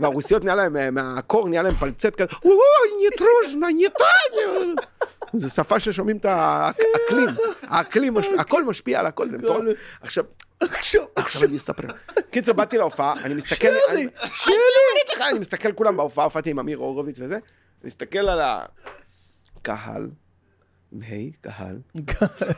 והרוסיות 0.00 0.44
נהיה 0.44 0.54
להם, 0.54 0.76
אה, 0.76 0.90
מהקור 0.90 1.48
נהיה 1.48 1.62
להם 1.62 1.74
פלצט 1.74 2.16
כזה, 2.16 2.28
וואי, 2.44 3.04
ניטרוז'נה, 3.04 3.66
ניטניה. 3.68 4.74
זה 5.32 5.48
שפה 5.48 5.80
ששומעים 5.80 6.16
את 6.16 6.24
האקלים, 6.24 7.28
האקלים, 7.62 8.16
הכל 8.38 8.64
משפיע 8.64 9.00
על 9.00 9.06
הכל, 9.06 9.30
זה 9.30 9.38
מטורף. 9.38 9.76
עכשיו, 10.00 10.24
עכשיו, 11.16 11.48
אני 11.48 11.56
אספר. 11.56 11.88
קיצר, 12.30 12.52
באתי 12.52 12.78
להופעה, 12.78 13.12
אני 13.24 13.34
מסתכל... 13.34 13.68
אומרת 13.68 15.16
לך, 15.16 15.20
אני 15.30 15.38
מסתכל 15.38 15.72
כולם 15.72 15.96
בהופעה, 15.96 16.24
הופעתי 16.24 16.50
עם 16.50 16.58
אמיר 16.58 16.78
הורוביץ 16.78 17.20
וזה, 17.20 17.38
מסתכל 17.84 18.18
על 18.18 18.40
הקהל, 19.56 20.10
עם 20.92 21.00
ה', 21.02 21.30
קהל, 21.40 21.78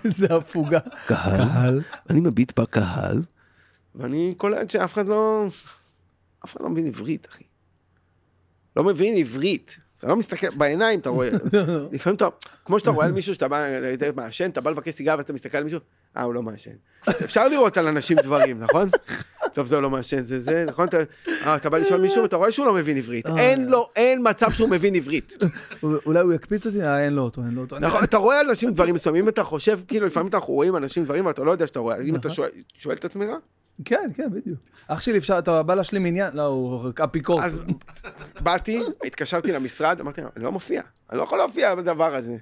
זה 0.04 0.34
הפוגה. 0.34 0.78
קהל, 1.06 1.80
אני 2.10 2.20
מביט 2.20 2.60
בקהל, 2.60 3.22
ואני 3.94 4.34
קולט 4.36 4.70
שאף 4.70 4.92
אחד 4.92 5.06
לא... 5.06 5.46
אף 6.44 6.52
אחד 6.52 6.60
לא 6.60 6.70
מבין 6.70 6.86
עברית, 6.86 7.26
אחי. 7.30 7.44
לא 8.76 8.84
מבין 8.84 9.16
עברית. 9.16 9.78
אתה 10.02 10.10
לא 10.10 10.16
מסתכל, 10.16 10.50
בעיניים 10.50 11.00
אתה 11.00 11.10
רואה, 11.10 11.28
לפעמים 11.92 12.16
אתה, 12.16 12.28
כמו 12.64 12.78
שאתה 12.78 12.90
רואה 12.90 13.06
על 13.06 13.12
מישהו 13.12 13.34
שאתה 13.34 13.48
בא, 13.48 13.64
אתה 13.94 14.06
מעשן, 14.16 14.50
אתה 14.50 14.60
בא 14.60 14.70
לבקש 14.70 14.94
סיגר 14.94 15.14
ואתה 15.18 15.32
מסתכל 15.32 15.58
על 15.58 15.64
מישהו, 15.64 15.80
אה, 16.16 16.22
הוא 16.22 16.34
לא 16.34 16.42
מעשן. 16.42 16.70
אפשר 17.08 17.48
לראות 17.48 17.76
על 17.76 17.86
אנשים 17.86 18.16
דברים, 18.22 18.60
נכון? 18.60 18.88
טוב, 19.54 19.66
זה 19.66 19.80
לא 19.80 19.90
מעשן, 19.90 20.24
זה 20.24 20.40
זה, 20.40 20.64
נכון? 20.68 20.88
אתה, 20.88 20.96
אה, 21.46 21.56
אתה 21.56 21.70
בא 21.70 21.78
לשאול 21.78 22.00
מישהו 22.00 22.22
ואתה 22.22 22.36
רואה 22.36 22.52
שהוא 22.52 22.66
לא 22.66 22.74
מבין 22.74 22.96
עברית. 22.96 23.26
אין 23.38 23.66
לו, 23.66 23.88
אין 23.96 24.20
מצב 24.30 24.50
שהוא 24.50 24.68
מבין 24.68 24.94
עברית. 24.94 25.36
אולי 26.06 26.20
הוא 26.20 26.32
יקפיץ 26.32 26.66
אותי? 26.66 26.82
אה, 26.82 27.04
אין 27.04 27.12
לו 27.12 27.22
אותו, 27.22 27.42
אין 27.42 27.54
לו 27.54 27.60
אותו. 27.60 27.78
נכון, 27.78 28.04
אתה 28.04 28.16
רואה 28.16 28.40
אנשים 28.40 28.70
דברים 28.70 28.94
מסוימים, 28.94 29.28
אתה 29.28 29.44
חושב, 29.44 29.80
כאילו, 29.88 30.06
לפעמים 30.06 30.30
אנחנו 30.34 30.54
רואים 30.54 30.76
אנשים 30.76 31.04
דברים 31.04 31.26
ואתה 31.26 31.42
לא 31.42 31.50
יודע 31.50 31.66
שאתה 31.66 31.78
רואה. 31.78 32.00
אם 32.00 32.16
אתה 32.16 32.28
שואל 32.76 32.96
את 32.96 33.04
עצמך, 33.04 33.28
כן, 33.84 34.10
כן, 34.14 34.30
בדיוק. 34.30 34.58
אח 34.88 35.00
שלי, 35.00 35.18
אפשר, 35.18 35.38
אתה 35.38 35.62
בא 35.62 35.74
להשלים 35.74 36.06
עניין? 36.06 36.36
לא, 36.36 36.42
הוא 36.46 36.90
אפיקורס. 37.04 37.44
אז 37.44 37.58
באתי, 38.40 38.82
התקשרתי 39.06 39.52
למשרד, 39.52 40.00
אמרתי 40.00 40.20
להם, 40.20 40.30
אני 40.36 40.44
לא 40.44 40.52
מופיע, 40.52 40.82
אני 41.10 41.18
לא 41.18 41.22
יכול 41.22 41.38
להופיע 41.38 41.74
בדבר 41.74 42.14
הזה. 42.14 42.36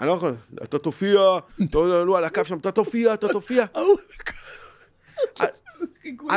אני 0.00 0.06
לא 0.08 0.12
יכול, 0.12 0.34
אתה 0.62 0.78
תופיע, 0.78 1.20
אתה 1.70 1.78
עלו 1.78 2.16
על 2.16 2.24
הקו 2.24 2.44
שם, 2.44 2.58
אתה 2.58 2.72
תופיע, 2.72 3.14
אתה 3.14 3.28
תופיע. 3.28 3.64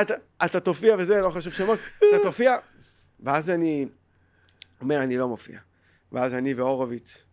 אתה- 0.01 0.13
אתה 0.45 0.59
תופיע 0.59 0.95
וזה, 0.99 1.21
לא 1.21 1.29
חשוב 1.29 1.53
שמות, 1.53 1.79
אתה 1.97 2.23
תופיע. 2.23 2.55
ואז 3.19 3.49
אני 3.49 3.85
אומר, 4.81 5.03
אני 5.03 5.17
לא 5.17 5.27
מופיע. 5.27 5.59
ואז 6.11 6.33
אני 6.33 6.53
והורוביץ, 6.53 7.23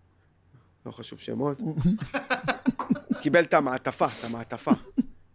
לא 0.86 0.90
חשוב 0.90 1.18
שמות, 1.20 1.58
קיבל 3.22 3.42
את 3.44 3.54
המעטפה, 3.54 4.06
את 4.06 4.24
המעטפה 4.24 4.70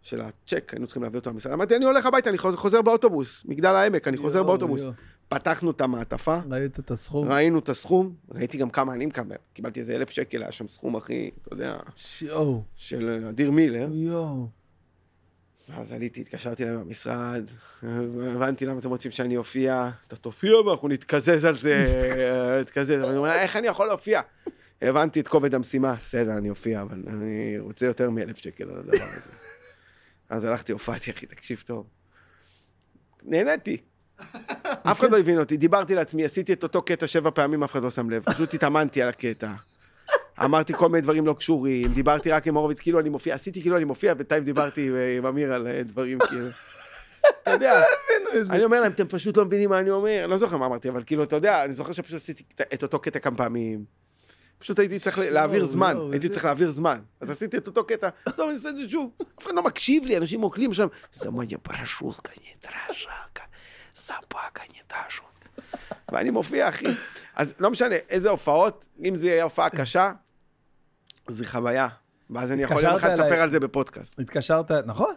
של 0.02 0.20
הצ'ק, 0.20 0.72
היינו 0.72 0.86
צריכים 0.86 1.02
להביא 1.02 1.18
אותו 1.18 1.30
למשרד. 1.30 1.52
אמרתי, 1.52 1.76
אני 1.76 1.84
הולך 1.84 2.06
הביתה, 2.06 2.30
אני 2.30 2.38
חוזר- 2.38 2.82
באוטובוס, 2.82 3.42
מגדל 3.48 3.68
העמק, 3.68 4.08
אני 4.08 4.16
חוזר 4.16 4.42
באוטובוס. 4.42 4.80
פתחנו 5.28 5.70
את 5.70 5.80
המעטפה, 5.80 6.38
ראית 6.50 6.78
את 6.78 6.90
הסכום? 6.90 7.28
ראינו 7.32 7.58
את 7.58 7.68
הסכום, 7.68 8.14
ראיתי 8.34 8.58
גם 8.58 8.70
כמה 8.70 8.92
אני 8.92 9.06
מקבל. 9.06 9.36
קיבלתי 9.52 9.80
איזה 9.80 9.94
אלף 9.94 10.10
שקל, 10.10 10.42
היה 10.42 10.52
שם 10.52 10.68
סכום 10.68 10.96
הכי, 10.96 11.30
אתה 11.42 11.52
יודע, 11.54 11.76
יואו, 12.22 12.62
של 12.76 13.24
אדיר 13.28 13.50
מילר. 13.50 13.88
יואו. 13.92 14.46
אז 15.76 15.92
עליתי, 15.92 16.20
התקשרתי 16.20 16.62
אליהם 16.64 16.80
במשרד, 16.84 17.44
הבנתי 17.82 18.66
למה 18.66 18.78
אתם 18.78 18.88
רוצים 18.88 19.10
שאני 19.10 19.36
אופיע, 19.36 19.90
אתה 20.08 20.16
תופיע 20.16 20.56
ואנחנו 20.56 20.88
נתקזז 20.88 21.44
על 21.44 21.58
זה, 21.58 21.86
נתקזז, 22.60 22.90
אני 22.90 23.16
אומר, 23.16 23.32
איך 23.32 23.56
אני 23.56 23.66
יכול 23.66 23.86
להופיע? 23.86 24.20
הבנתי 24.82 25.20
את 25.20 25.28
כובד 25.28 25.54
המשימה, 25.54 25.94
בסדר, 26.02 26.32
אני 26.32 26.50
אופיע, 26.50 26.82
אבל 26.82 27.02
אני 27.06 27.56
רוצה 27.58 27.86
יותר 27.86 28.10
מאלף 28.10 28.36
שקל 28.36 28.64
על 28.64 28.78
הדבר 28.78 28.92
הזה. 29.02 29.30
אז 30.32 30.44
הלכתי, 30.44 30.72
הופעתי, 30.72 31.10
אחי, 31.10 31.26
תקשיב 31.26 31.62
טוב. 31.66 31.86
נהניתי. 33.24 33.76
אף 34.82 35.00
אחד 35.00 35.10
לא 35.10 35.18
הבין 35.18 35.38
אותי, 35.38 35.56
דיברתי 35.56 35.94
לעצמי, 35.94 36.24
עשיתי 36.24 36.52
את 36.52 36.62
אותו 36.62 36.82
קטע 36.82 37.06
שבע 37.06 37.30
פעמים, 37.30 37.62
אף 37.62 37.72
אחד 37.72 37.82
לא 37.82 37.90
שם 37.90 38.10
לב. 38.10 38.22
פשוט 38.24 38.54
התאמנתי 38.54 39.02
על 39.02 39.08
הקטע. 39.08 39.52
אמרתי 40.44 40.72
כל 40.74 40.88
מיני 40.88 41.00
דברים 41.00 41.26
לא 41.26 41.32
קשורים, 41.32 41.92
דיברתי 41.92 42.30
רק 42.30 42.46
עם 42.46 42.54
הורוביץ, 42.54 42.80
כאילו 42.80 43.00
אני 43.00 43.08
מופיע, 43.08 43.34
עשיתי 43.34 43.60
כאילו 43.60 43.76
אני 43.76 43.84
מופיע, 43.84 44.14
בינתיים 44.14 44.44
דיברתי 44.44 44.90
עם 45.18 45.26
אמיר 45.26 45.54
על 45.54 45.66
אה, 45.66 45.82
דברים 45.82 46.18
כאילו. 46.18 46.46
אתה 47.42 47.50
יודע, 47.50 47.82
אני 48.50 48.64
אומר 48.64 48.80
להם, 48.80 48.92
אתם 48.92 49.06
פשוט 49.06 49.36
לא 49.36 49.44
מבינים 49.44 49.70
מה 49.70 49.78
אני 49.78 49.90
אומר, 49.90 50.26
לא 50.26 50.36
זוכר 50.36 50.56
מה 50.56 50.66
אמרתי, 50.66 50.88
אבל 50.88 51.02
כאילו, 51.06 51.22
אתה 51.22 51.36
יודע, 51.36 51.64
אני 51.64 51.74
זוכר 51.74 51.92
שפשוט 51.92 52.16
עשיתי 52.16 52.42
את 52.74 52.82
אותו 52.82 52.98
קטע 52.98 53.18
כמה 53.18 53.36
פעמים. 53.36 53.84
פשוט 54.62 54.78
הייתי 54.78 54.98
צריך 54.98 55.18
להעביר 55.18 55.64
זמן, 55.64 55.96
הייתי 56.12 56.28
צריך 56.28 56.44
להעביר 56.44 56.70
זמן. 56.70 57.00
אז 57.20 57.30
עשיתי 57.30 57.56
את 57.56 57.66
אותו 57.66 57.84
קטע, 57.84 58.08
טוב, 58.36 58.48
אני 58.48 58.54
אעשה 58.56 58.68
את 58.68 58.76
זה 58.76 58.90
שוב. 58.90 59.10
אף 59.38 59.46
אחד 59.46 59.54
לא 59.54 59.62
מקשיב 59.62 60.04
לי, 60.04 60.16
אנשים 60.16 60.42
אוכלים 60.42 60.74
שם, 60.74 60.86
זמניה 61.12 61.58
פרשוסקה 61.58 62.32
נטרשקה, 62.56 63.42
ספקה 63.94 64.62
נטשון. 64.70 65.26
ואני 66.12 66.30
מופיע, 66.30 66.68
אחי. 66.68 66.86
אז 67.34 67.54
לא 67.60 67.70
משנה 67.70 67.94
איזה 67.94 68.30
הופעות, 68.30 68.86
אם 69.04 69.16
זה 69.16 69.26
יהיה 69.26 69.44
הופעה 69.44 69.70
קשה, 69.70 70.12
זה 71.28 71.46
חוויה. 71.46 71.88
ואז 72.30 72.52
אני 72.52 72.62
יכול 72.62 72.84
יום 72.84 72.94
אחד 72.94 73.08
התקשרת 73.08 73.26
לספר. 73.26 73.40
על 73.42 73.50
זה 73.50 73.60
בפודקאסט. 73.60 74.20
התקשרת, 74.20 74.70
נכון. 74.70 75.14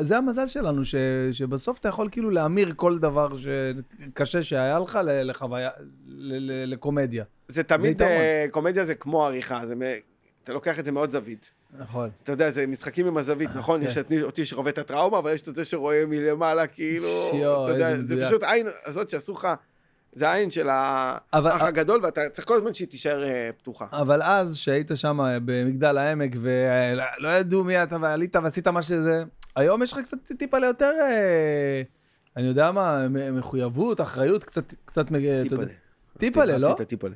זה 0.00 0.16
המזל 0.18 0.46
שלנו, 0.46 0.84
ש, 0.84 0.94
שבסוף 1.32 1.78
אתה 1.78 1.88
יכול 1.88 2.08
כאילו 2.12 2.30
להמיר 2.30 2.72
כל 2.76 2.98
דבר 2.98 3.28
שקשה 3.38 4.42
שהיה 4.42 4.78
לך 4.78 4.98
לחוויה, 5.04 5.70
ל, 6.06 6.36
ל, 6.52 6.72
לקומדיה. 6.72 7.24
זה 7.48 7.62
תמיד, 7.62 7.90
יתרון. 7.90 8.10
אה, 8.10 8.46
קומדיה 8.50 8.84
זה 8.84 8.94
כמו 8.94 9.26
עריכה, 9.26 9.66
זה 9.66 9.74
אתה 10.44 10.52
לוקח 10.52 10.78
את 10.78 10.84
זה 10.84 10.92
מאוד 10.92 11.10
זווית. 11.10 11.50
נכון. 11.78 12.10
אתה 12.22 12.32
יודע, 12.32 12.50
זה 12.50 12.66
משחקים 12.66 13.06
עם 13.06 13.16
הזווית, 13.16 13.50
נכון? 13.54 13.80
כן. 13.80 13.86
יש 13.86 13.98
אותי 14.22 14.44
שחווה 14.44 14.70
את 14.70 14.78
הטראומה, 14.78 15.18
אבל 15.18 15.32
יש 15.32 15.42
את 15.48 15.54
זה 15.54 15.64
שרואה 15.64 16.04
מלמעלה, 16.06 16.66
כאילו, 16.66 17.08
שיו, 17.30 17.64
אתה 17.64 17.72
יודע, 17.74 17.96
זה. 17.96 18.26
פשוט 18.26 18.42
עין 18.42 18.66
הזאת 18.84 19.10
שעשו 19.10 19.32
לך, 19.32 19.48
זה 20.12 20.28
העין 20.28 20.50
של 20.50 20.68
אבל- 20.70 21.50
האח 21.50 21.62
הגדול, 21.62 22.00
ואתה 22.02 22.20
צריך 22.32 22.48
כל 22.48 22.56
הזמן 22.56 22.74
שהיא 22.74 22.88
תישאר 22.88 23.24
אה, 23.24 23.50
פתוחה. 23.58 23.86
אבל 23.92 24.22
אז, 24.22 24.56
שהיית 24.56 24.90
שם 24.94 25.18
במגדל 25.44 25.98
העמק, 25.98 26.32
ולא 26.40 27.28
ידעו 27.28 27.64
מי 27.64 27.82
אתה, 27.82 27.96
ועלית 28.00 28.36
ועשית 28.36 28.68
מה 28.68 28.82
שזה, 28.82 29.24
היום 29.56 29.82
יש 29.82 29.92
לך 29.92 29.98
קצת 29.98 30.18
טיפה 30.38 30.58
ליותר, 30.58 30.92
אה, 31.00 31.82
אני 32.36 32.46
יודע 32.46 32.72
מה, 32.72 33.08
מחויבות, 33.32 34.00
אחריות, 34.00 34.44
קצת, 34.44 34.74
קצת, 34.84 35.10
יודע. 35.50 35.66
טיפלה, 36.18 36.58
לא? 36.58 36.76
הטיפלה. 36.80 37.14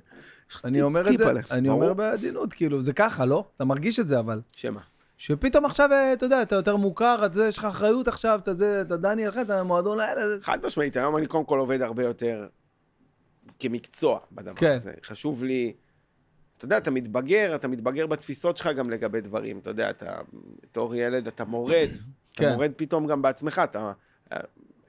אני 0.65 0.83
אומר 0.83 1.01
את 1.01 1.19
זה, 1.19 1.25
טיפלה, 1.25 1.41
אני. 1.51 1.69
אומר 1.69 1.95
בעדינות, 1.95 2.53
כאילו, 2.53 2.83
זה 2.83 2.93
ככה, 2.93 3.25
לא? 3.27 3.45
אתה 3.57 3.65
מרגיש 3.65 4.01
את 4.01 4.09
זה, 4.09 4.19
אבל. 4.19 4.41
שמה? 4.53 4.81
שפתאום 5.17 5.65
עכשיו, 5.65 5.93
אה, 5.93 6.13
אתה 6.13 6.27
יודע, 6.27 6.43
אתה 6.43 6.55
יותר 6.55 6.77
מוכר, 6.77 7.27
אתה, 7.27 7.45
יש 7.45 7.59
לך 7.59 7.65
אחריות 7.65 8.09
עכשיו, 8.09 8.41
אתה 8.43 8.55
זה, 8.55 8.81
אתה 8.81 8.97
דניאל, 8.97 9.31
אתה 9.41 9.63
מועדון 9.63 10.01
האלה, 10.01 10.29
זה- 10.29 10.39
חד 10.43 10.59
משמעית, 10.67 10.97
היום 10.97 11.17
אני 11.17 11.27
קודם 11.27 11.45
כל 11.45 11.59
עובד 11.59 11.83
הרבה 11.83 12.03
יותר 12.05 12.47
כמקצוע 13.59 14.19
בדבר 14.33 14.55
כן. 14.55 14.77
הזה. 14.77 14.93
חשוב 15.05 15.45
לי, 15.45 15.73
אתה 16.57 16.65
יודע, 16.65 16.79
אתה 16.79 16.91
מתבגר, 16.91 17.55
אתה 17.55 17.69
מתבגר 17.69 18.07
בתפיסות 18.07 18.57
שלך 18.57 18.67
גם 18.67 18.91
לגבי 18.91 19.21
דברים. 19.21 19.59
אתה 19.59 19.71
יודע, 19.71 19.91
אתה, 19.91 20.19
בתור 20.63 20.95
ילד 20.95 21.27
אתה 21.27 21.45
מורד. 21.45 21.89
אתה 22.35 22.43
כן. 22.43 22.53
מורד 22.53 22.73
פתאום 22.77 23.07
גם 23.07 23.23
בעצמך, 23.23 23.61
אתה... 23.65 23.93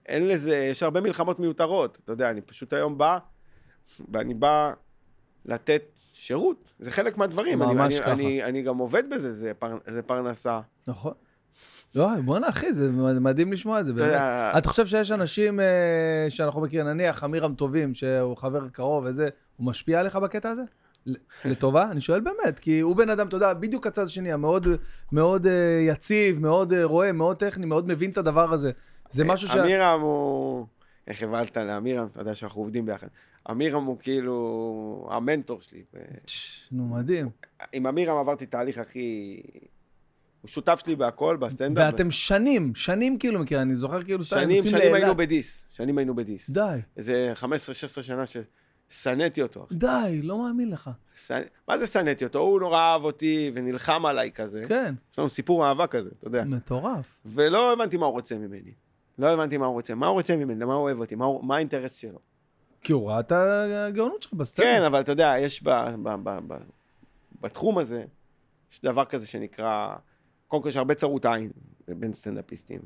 אין 0.06 0.28
לזה, 0.28 0.56
יש 0.56 0.84
הרבה 0.84 1.02
מלחמות 1.02 1.40
מיותרות. 1.40 2.00
אתה 2.04 2.12
יודע, 2.12 2.30
אני 2.30 2.42
פשוט 2.42 2.74
היום 2.74 2.98
בא, 2.98 3.18
ואני 4.12 4.34
בא 4.34 4.74
לתת 5.46 5.84
שירות. 6.14 6.74
זה 6.80 6.92
חלק 6.92 7.18
מהדברים. 7.18 7.62
אני, 7.62 7.74
ממש 7.74 7.94
אני, 7.94 8.02
ככה. 8.02 8.12
אני, 8.12 8.44
אני 8.44 8.62
גם 8.62 8.78
עובד 8.78 9.10
בזה, 9.10 9.34
זה, 9.34 9.54
פר, 9.54 9.78
זה 9.88 10.02
פרנסה. 10.02 10.60
נכון. 10.88 11.14
לא, 11.96 12.08
בואנה, 12.26 12.50
אחי, 12.50 12.74
זה 12.74 12.92
מדהים 13.22 13.54
לשמוע 13.54 13.80
את 13.80 13.86
זה, 13.86 13.92
אתה 13.92 14.00
באמת. 14.00 14.58
אתה 14.58 14.70
חושב 14.70 14.86
שיש 14.86 15.12
אנשים 15.12 15.60
אה, 15.60 16.26
שאנחנו 16.30 16.62
מכירים, 16.62 16.88
נניח 16.88 17.24
אמירם 17.24 17.56
טובים, 17.56 17.94
שהוא 17.94 18.38
חבר 18.38 18.70
קרוב 18.70 19.04
וזה, 19.08 19.30
הוא 19.58 19.68
משפיע 19.68 20.00
עליך 20.00 20.16
בקטע 20.16 20.50
הזה? 20.50 20.62
לטובה? 21.46 21.92
אני 21.92 22.02
שואל 22.02 22.20
באמת, 22.20 22.60
כי 22.60 22.80
הוא 22.80 22.96
בן 22.96 23.10
אדם, 23.10 23.28
אתה 23.28 23.36
יודע, 23.36 23.54
בדיוק 23.54 23.88
הצד 23.88 24.06
השני, 24.06 24.32
המאוד 24.32 24.68
מאוד 25.12 25.48
אה, 25.48 25.86
יציב, 25.88 26.40
מאוד 26.40 26.74
אה, 26.74 26.84
רואה, 26.84 27.12
מאוד 27.12 27.38
טכני, 27.38 27.66
מאוד 27.66 27.88
מבין 27.88 28.12
את 28.12 28.18
הדבר 28.18 28.54
הזה. 28.54 28.72
זה 29.10 29.24
משהו 29.24 29.48
ש... 29.48 29.56
אמירם 29.56 30.02
הוא... 30.02 30.66
איך 31.08 31.24
הבלת 31.24 31.58
לאמירם? 31.58 32.08
אתה 32.12 32.22
יודע 32.22 32.36
שאנחנו 32.36 32.62
עובדים 32.62 32.86
ביחד. 32.86 33.08
אמירם 33.52 33.84
הוא 33.84 33.98
כאילו 34.00 35.08
המנטור 35.12 35.62
שלי. 35.62 35.84
ש- 36.26 36.68
נו, 36.72 36.84
מדהים. 36.84 37.30
עם 37.74 37.88
אמירם 37.88 38.18
עברתי 38.18 38.46
תהליך 38.46 38.78
הכי... 38.78 39.40
הוא 40.42 40.50
שותף 40.50 40.82
שלי 40.86 40.96
בהכל, 40.96 41.38
בסטנדאפ. 41.38 41.94
ואתם 41.94 42.12
שנים, 42.12 42.76
שנים 42.76 43.18
כאילו 43.18 43.40
מכירים, 43.40 43.62
אני 43.68 43.76
זוכר 43.76 44.04
כאילו, 44.04 44.24
סתם, 44.24 44.42
שנים, 44.42 44.64
שנים. 44.68 44.94
היינו 44.94 45.16
בדיס. 45.16 45.66
שנים 45.70 45.98
היינו 45.98 46.16
בדיס. 46.16 46.50
די. 46.50 46.80
איזה 46.98 47.34
15-16 47.98 48.02
שנה 48.02 48.24
שנאתי 48.92 49.42
אותו. 49.42 49.64
אחי. 49.66 49.76
די, 49.76 50.22
לא 50.24 50.38
מאמין 50.38 50.70
לך. 50.72 50.90
שנא- 51.26 51.38
מה 51.68 51.78
זה 51.78 51.88
שנאתי 51.88 52.24
אותו? 52.26 52.40
הוא 52.40 52.60
נורא 52.60 52.80
אהב 52.80 53.04
אותי 53.04 53.52
ונלחם 53.56 54.06
עליי 54.06 54.32
כזה. 54.32 54.66
כן, 54.68 54.94
יש 55.14 55.20
לנו 55.20 55.30
סיפור 55.30 55.68
אהבה 55.68 55.88
כזה, 55.88 56.10
אתה 56.20 56.28
יודע. 56.28 56.44
מטורף. 56.44 57.06
ולא 57.26 57.74
הבנתי 57.74 57.98
מה 57.98 58.06
הוא 58.06 58.14
רוצה 58.14 58.38
ממני. 58.38 58.72
לא 59.20 59.28
הבנתי 59.34 59.58
מה 59.58 59.66
הוא 59.66 59.74
רוצה. 59.74 59.96
מה 59.96 60.08
הוא 60.08 60.14
רוצה 60.14 60.36
ממני? 60.36 60.60
למה 60.60 60.74
הוא 60.74 60.82
אוהב 60.84 61.00
אותי? 61.00 61.16
מה, 61.16 61.26
הוא- 61.26 61.44
מה 61.46 61.56
האינטרס 61.56 61.96
שלו? 61.96 62.20
כי 62.82 62.94
הוא 62.94 63.10
ראה 63.10 63.20
את 63.20 63.32
הגאונות 63.32 64.22
שלך 64.24 64.34
בסטנד. 64.34 64.66
כן, 64.66 64.84
אבל 64.84 65.02
אתה 65.02 65.12
יודע, 65.12 65.34
יש 65.40 65.64
ב, 65.64 65.70
ב, 66.04 66.10
ב, 66.24 66.40
ב, 66.48 66.56
בתחום 67.42 67.78
הזה, 67.78 68.04
יש 68.72 68.82
דבר 68.82 69.06
כזה 69.06 69.28
שנקרא, 69.28 69.96
קודם 70.48 70.64
כל 70.64 70.70
יש 70.70 70.76
הרבה 70.76 70.96
צרות 70.96 71.26
עין 71.26 71.52
בין 71.88 72.14
סטנדאפיסטים. 72.14 72.80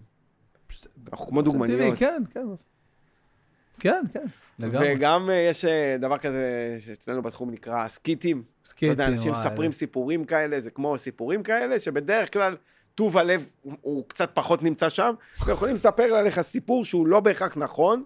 אנחנו 1.12 1.28
כמו 1.28 1.42
דוגמניות. 1.42 1.98
כן, 1.98 2.24
כן. 2.30 2.46
כן, 3.80 4.04
כן, 4.14 4.26
לגמרי. 4.60 4.94
וגם 4.96 5.30
אה, 5.30 5.36
יש 5.36 5.66
אה, 5.66 5.98
דבר 6.00 6.18
כזה 6.18 6.76
שאצלנו 6.80 7.22
בתחום 7.22 7.52
נקרא 7.52 7.88
סקיטים. 7.88 8.44
אתה 8.62 8.70
סקייטים, 8.70 8.90
יודע, 8.90 9.08
אנשים 9.08 9.32
וואי. 9.32 9.48
מספרים 9.48 9.72
סיפורים 9.72 10.26
כאלה, 10.26 10.62
זה 10.62 10.72
כמו 10.72 10.98
סיפורים 10.98 11.44
כאלה, 11.44 11.80
שבדרך 11.80 12.34
כלל 12.34 12.56
טוב 12.96 13.18
הלב 13.18 13.50
הוא, 13.62 14.04
קצת 14.08 14.32
פחות 14.34 14.64
נמצא 14.64 14.90
שם, 14.90 15.14
ויכולים 15.46 15.76
לספר 15.76 16.04
עליך 16.04 16.42
סיפור 16.42 16.86
שהוא 16.86 17.08
לא 17.08 17.20
בהכרח 17.20 17.58
נכון, 17.58 18.04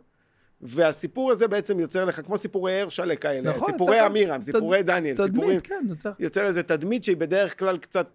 והסיפור 0.62 1.32
הזה 1.32 1.48
בעצם 1.48 1.80
יוצר 1.80 2.06
לך, 2.06 2.22
כמו 2.26 2.38
סיפורי 2.38 2.82
הרשלה 2.82 3.16
כאלה, 3.16 3.50
נכון, 3.50 3.72
סיפורי 3.72 4.06
אמירם, 4.06 4.42
סיפורי 4.42 4.84
דניאל, 4.84 5.16
סיפורים, 5.26 5.60
תדמית, 5.60 5.68
כן, 5.68 5.86
זה 5.90 5.96
צריך. 5.96 6.16
יוצר 6.20 6.46
איזה 6.46 6.64
תדמית 6.64 7.04
שהיא 7.04 7.18
בדרך 7.18 7.60
כלל 7.60 7.78
קצת 7.78 8.08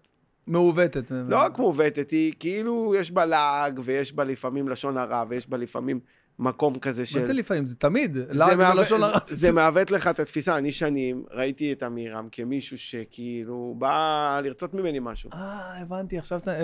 מעוותת. 0.47 1.11
לא 1.11 1.37
רק 1.37 1.59
מעוותת, 1.59 2.11
היא 2.11 2.33
כאילו 2.39 2.93
יש 2.97 3.11
בה 3.11 3.25
לעג, 3.25 3.79
ויש 3.83 4.13
בה 4.13 4.23
לפעמים 4.23 4.69
לשון 4.69 4.97
הרע, 4.97 5.23
ויש 5.29 5.49
בה 5.49 5.57
לפעמים 5.57 5.99
מקום 6.39 6.79
כזה 6.79 7.01
מה 7.01 7.05
של... 7.05 7.25
זה 7.25 7.33
לפעמים? 7.33 7.65
זה 7.65 7.75
תמיד. 7.75 8.17
זה 8.31 8.55
מעוות-. 8.55 8.87
זה- 9.27 9.35
זה 9.35 9.51
לך 9.91 10.07
את 10.07 10.19
התפיסה. 10.19 10.57
אני 10.57 10.71
שנים 10.71 11.23
ראיתי 11.31 11.73
את 11.73 11.83
אמירם 11.83 12.27
כמישהו 12.31 12.77
שכאילו 12.77 13.75
בא 13.77 14.39
לרצות 14.43 14.73
ממני 14.73 14.99
משהו. 15.01 15.29
אה, 15.33 15.81
הבנתי, 15.81 16.17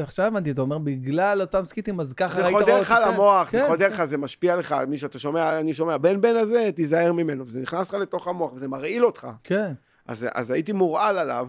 עכשיו 0.03 0.25
הבנתי, 0.25 0.51
אתה 0.51 0.61
אומר, 0.61 0.77
בגלל 0.77 1.41
אותם 1.41 1.65
סקיטים, 1.65 1.99
אז 1.99 2.13
ככה 2.13 2.35
זה 2.35 2.41
ראית 2.43 2.53
חודר 2.55 2.65
רואה 2.71 2.81
לך 2.81 2.87
כן, 2.87 3.11
למוח, 3.13 3.51
זה 3.51 3.59
כן, 3.59 3.67
חודר 3.67 3.85
כן. 3.87 3.93
לך, 3.93 4.03
זה 4.03 4.17
משפיע 4.17 4.55
לך, 4.55 4.75
מי 4.87 4.97
שאתה 4.97 5.19
שומע, 5.19 5.59
אני 5.59 5.73
שומע, 5.73 5.97
בן 5.97 6.21
בן 6.21 6.35
הזה, 6.35 6.69
תיזהר 6.75 7.13
ממנו, 7.13 7.47
וזה 7.47 7.61
נכנס 7.61 7.89
לך 7.89 7.93
לתוך 8.01 8.27
המוח, 8.27 8.53
וזה 8.53 8.67
מרעיל 8.67 9.05
אותך. 9.05 9.27
כן. 9.43 9.73
אז, 10.07 10.25
אז 10.33 10.51
הייתי 10.51 10.71
מורעל 10.73 11.17
עליו, 11.17 11.47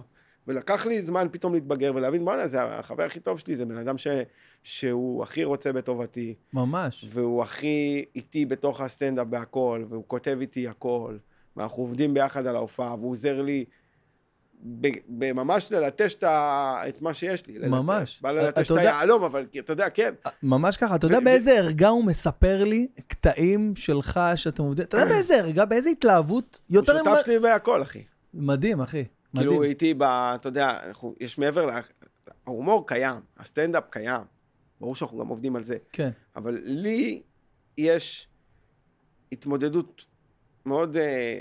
ולקח 0.48 0.86
לי 0.86 1.02
זמן 1.02 1.26
פתאום 1.32 1.54
להתבגר 1.54 1.92
ולהבין, 1.94 2.24
בוא'נה, 2.24 2.48
זה 2.48 2.62
החבר 2.62 3.02
הכי 3.02 3.20
טוב 3.20 3.38
שלי, 3.38 3.56
זה 3.56 3.64
בן 3.64 3.76
אדם 3.76 3.98
ש, 3.98 4.06
שהוא 4.62 5.22
הכי 5.22 5.44
רוצה 5.44 5.72
בטובתי, 5.72 6.34
ממש. 6.52 7.04
והוא 7.08 7.42
הכי 7.42 8.04
איתי 8.16 8.46
בתוך 8.46 8.80
הסטנדאפ 8.80 9.26
בהכל, 9.26 9.84
והוא 9.88 10.04
כותב 10.06 10.38
איתי 10.40 10.68
הכל, 10.68 11.16
ואנחנו 11.56 11.82
עובדים 11.82 12.14
ביחד 12.14 12.46
על 12.46 12.56
ההופעה, 12.56 12.94
והוא 12.94 13.10
עוזר 13.10 13.42
לי 13.42 13.64
בממש 15.08 15.72
ללטש 15.72 16.14
את, 16.14 16.22
ה, 16.22 16.82
את 16.88 17.02
מה 17.02 17.14
שיש 17.14 17.46
לי. 17.46 17.68
ממש. 17.68 18.18
בא 18.22 18.30
ללטש 18.30 18.70
את 18.70 18.76
היהלום, 18.76 19.24
אבל 19.24 19.46
אתה 19.58 19.72
יודע, 19.72 19.90
כן. 19.90 20.14
ממש 20.42 20.76
ככה. 20.76 20.94
אתה 20.94 21.06
יודע 21.06 21.20
באיזה 21.20 21.52
ערגה 21.52 21.88
הוא 21.88 22.04
מספר 22.04 22.64
לי 22.64 22.88
קטעים 23.06 23.76
שלך 23.76 24.20
שאתם 24.34 24.62
עובדים? 24.62 24.84
אתה 24.84 24.96
יודע 24.96 25.08
באיזה 25.12 25.34
ערגה, 25.34 25.64
באיזה 25.64 25.90
התלהבות? 25.90 26.60
הוא. 26.70 26.84
שותף 27.14 27.24
שלי 27.24 27.38
בהכל, 27.38 27.82
אחי. 27.82 28.02
מדהים, 28.34 28.80
אחי. 28.80 29.04
מדהים. 29.34 29.48
כאילו 29.48 29.62
איתי 29.62 29.94
ב... 29.94 30.02
אתה 30.02 30.48
יודע, 30.48 30.78
אנחנו, 30.88 31.14
יש 31.20 31.38
מעבר 31.38 31.66
ל... 31.66 31.70
ההומור 32.46 32.86
קיים, 32.86 33.20
הסטנדאפ 33.36 33.84
קיים. 33.90 34.22
ברור 34.80 34.94
שאנחנו 34.94 35.18
גם 35.18 35.28
עובדים 35.28 35.56
על 35.56 35.64
זה. 35.64 35.76
כן. 35.92 36.10
אבל 36.36 36.58
לי 36.64 37.22
יש 37.78 38.28
התמודדות 39.32 40.04
מאוד 40.66 40.96
אה, 40.96 41.40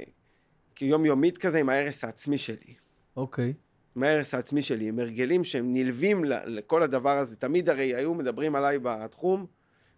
כאילו 0.76 0.92
יומיומית 0.92 1.38
כזה 1.38 1.60
עם 1.60 1.70
ההרס 1.70 2.04
העצמי 2.04 2.38
שלי. 2.38 2.76
אוקיי. 3.18 3.54
עם 3.96 4.04
ההרס 4.04 4.34
העצמי 4.34 4.62
שלי, 4.62 4.88
עם 4.88 5.00
הרגלים 5.00 5.44
שהם 5.44 5.74
נלווים 5.74 6.24
לכל 6.26 6.84
הדבר 6.84 7.18
הזה. 7.18 7.36
תמיד 7.36 7.70
הרי 7.70 7.96
היו 7.96 8.14
מדברים 8.14 8.56
עליי 8.56 8.80
בתחום, 8.82 9.46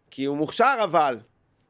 כי 0.09 0.25
הוא 0.25 0.37
מוכשר 0.37 0.79
אבל. 0.83 1.17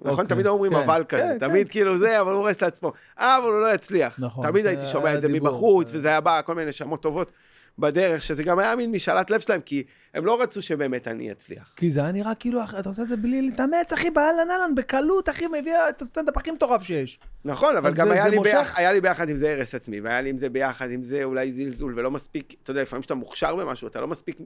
נכון? 0.04 0.12
אוקיי, 0.20 0.28
תמיד 0.28 0.47
אומרים 0.47 0.72
כן, 0.74 0.80
אבל 0.80 1.04
כזה. 1.10 1.22
כן, 1.22 1.38
תמיד 1.39 1.70
כאילו 1.70 1.97
זה, 1.97 2.22
אבל 2.22 2.32
הוא 2.32 2.39
הורס 2.39 2.62
לעצמו. 2.62 2.91
אבל 3.18 3.51
הוא 3.51 3.62
לא 3.62 3.74
יצליח. 3.74 4.20
נכון, 4.20 4.47
תמיד 4.47 4.66
הייתי 4.66 4.86
שומע 4.91 5.16
את 5.16 5.22
זה. 5.22 5.28
מבחוץ, 5.30 5.89
וזה 5.93 6.08
היה 6.08 6.22
בא, 6.22 6.41
כל 6.45 6.56
מיני 6.56 6.70
נשמות 6.70 7.01
טובות 7.01 7.32
בדרך, 7.80 8.24
שזה 8.24 8.43
גם 8.43 8.60
היה 8.60 8.76
מין 8.76 8.91
משאלת 8.91 9.30
לב 9.30 9.39
שלהם, 9.39 9.62
כי 9.62 9.84
הם 10.14 10.26
לא 10.26 10.41
רצו 10.41 10.62
שבאמת 10.62 11.08
אני 11.08 11.32
אצליח. 11.32 11.74
כי 11.76 11.91
זה 11.91 11.99
היה 11.99 12.12
נראה 12.12 12.36
כאילו, 12.36 12.62
אתה 12.80 12.89
עושה 12.89 13.01
את 13.01 13.08
זה 13.08 13.16
בלי 13.18 13.41
להתאמץ, 13.41 13.93
אחי, 13.93 14.10
באהלן 14.10 14.49
אהלן, 14.51 14.76
בקלות, 14.76 15.30
אחי, 15.30 15.47
מביא 15.47 15.74
את 15.89 16.01
הסטנדאפ 16.01 16.38
הכי 16.38 16.51
מטורף 16.51 16.82
שיש. 16.82 17.20
נכון, 17.45 17.78
אבל 17.78 17.93
גם 17.93 18.08
זה- 18.08 18.14
היה 18.14 18.24
זה 18.24 18.30
לי, 18.30 18.36
מושך. 18.38 18.51
ביח, 18.54 18.78
היה 18.78 18.93
לי 18.93 19.01
ביחד 19.01 19.30
עם 19.30 19.36
זה 19.36 19.51
הרס 19.54 19.76
עצמי, 19.76 20.01
והיה 20.01 20.22
לי 20.22 20.30
עם 20.30 20.38
זה 20.38 20.49
ביחד 20.49 20.91
עם 20.91 21.04
זה 21.04 21.24
אולי 21.24 21.51
זלזול, 21.51 21.93
ולא 21.99 22.12
מספיק, 22.12 22.54
אתה 22.64 22.72
יודע, 22.72 22.82
לפעמים 22.82 23.01
כשאתה 23.01 23.16
מוכשר 23.16 23.56
במשהו, 23.56 23.88
אתה 23.88 24.01
לא 24.01 24.08
מספיק 24.08 24.38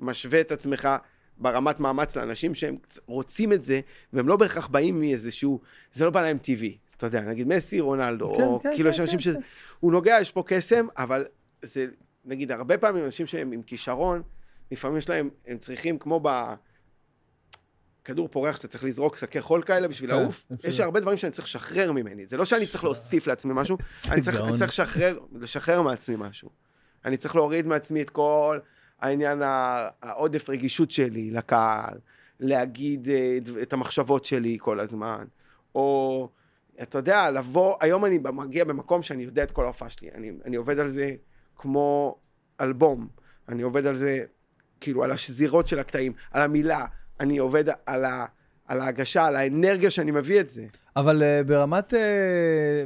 משווה 0.00 0.40
את 0.40 0.52
עצמך 0.52 0.88
ברמת 1.38 1.80
מאמץ 1.80 2.16
לאנשים 2.16 2.54
שהם 2.54 2.76
רוצים 3.06 3.52
את 3.52 3.62
זה, 3.62 3.80
והם 4.12 4.28
לא 4.28 4.36
בהכרח 4.36 4.66
באים 4.66 5.00
מאיזשהו, 5.00 5.60
זה 5.92 6.04
לא 6.04 6.10
בא 6.10 6.22
להם 6.22 6.38
טבעי. 6.38 6.78
אתה 6.96 7.06
יודע, 7.06 7.20
נגיד 7.20 7.48
מסי, 7.48 7.80
רונלדו, 7.80 8.34
כן, 8.36 8.42
או 8.42 8.60
כן, 8.62 8.70
כאילו 8.74 8.88
כן, 8.88 8.94
יש 8.94 9.00
אנשים 9.00 9.18
כן, 9.18 9.24
שזה, 9.24 9.38
הוא 9.80 9.92
נוגע, 9.92 10.18
יש 10.20 10.30
פה 10.30 10.42
קסם, 10.46 10.86
אבל 10.96 11.24
זה, 11.62 11.86
נגיד, 12.24 12.52
הרבה 12.52 12.78
פעמים 12.78 13.04
אנשים 13.04 13.26
שהם 13.26 13.52
עם 13.52 13.62
כישרון, 13.62 14.22
לפעמים 14.70 14.96
יש 14.96 15.08
להם, 15.08 15.30
הם 15.46 15.58
צריכים, 15.58 15.98
כמו 15.98 16.20
ב... 16.22 16.54
כדור 18.04 18.28
פורח 18.28 18.56
שאתה 18.56 18.68
צריך 18.68 18.84
לזרוק 18.84 19.16
שקי 19.16 19.40
חול 19.40 19.62
כאלה 19.62 19.88
בשביל 19.88 20.10
כן, 20.10 20.20
לעוף. 20.20 20.44
יש 20.64 20.80
הרבה 20.80 21.00
דברים 21.00 21.18
שאני 21.18 21.32
צריך 21.32 21.46
לשחרר 21.46 21.92
ממני. 21.92 22.26
זה 22.26 22.36
לא 22.36 22.44
שאני 22.44 22.66
צריך 22.66 22.84
להוסיף 22.84 23.26
לעצמי 23.26 23.52
משהו, 23.56 23.76
אני 24.10 24.20
צריך, 24.20 24.36
גאון. 24.36 24.48
אני 24.48 24.58
צריך 24.58 24.70
לשחרר, 24.70 25.18
לשחרר 25.40 25.82
מעצמי 25.82 26.16
משהו. 26.18 26.50
אני 27.04 27.16
צריך 27.16 27.36
להוריד 27.36 27.66
מעצמי 27.66 28.02
את 28.02 28.10
כל 28.10 28.58
העניין, 29.02 29.42
העודף 30.02 30.50
רגישות 30.50 30.90
שלי 30.90 31.30
לקהל, 31.30 31.98
להגיד 32.40 33.08
אה, 33.08 33.38
את 33.62 33.72
המחשבות 33.72 34.24
שלי 34.24 34.56
כל 34.60 34.80
הזמן, 34.80 35.24
או, 35.74 36.28
אתה 36.82 36.98
יודע, 36.98 37.30
לבוא, 37.30 37.76
היום 37.80 38.04
אני 38.04 38.18
מגיע 38.18 38.64
במקום 38.64 39.02
שאני 39.02 39.22
יודע 39.22 39.42
את 39.42 39.50
כל 39.50 39.64
ההופעה 39.64 39.90
שלי, 39.90 40.10
אני, 40.14 40.32
אני 40.44 40.56
עובד 40.56 40.78
על 40.78 40.88
זה 40.88 41.14
כמו 41.56 42.16
אלבום, 42.60 43.08
אני 43.48 43.62
עובד 43.62 43.86
על 43.86 43.98
זה, 43.98 44.24
כאילו, 44.80 45.04
על 45.04 45.10
השזירות 45.10 45.68
של 45.68 45.78
הקטעים, 45.78 46.12
על 46.30 46.42
המילה, 46.42 46.84
אני 47.20 47.38
עובד 47.38 47.64
על, 47.86 48.04
ה, 48.04 48.26
על 48.66 48.80
ההגשה, 48.80 49.24
על 49.24 49.36
האנרגיה 49.36 49.90
שאני 49.90 50.10
מביא 50.10 50.40
את 50.40 50.50
זה. 50.50 50.66
אבל 50.96 51.22
uh, 51.22 51.46
ברמת, 51.46 51.92
uh, 51.92 51.96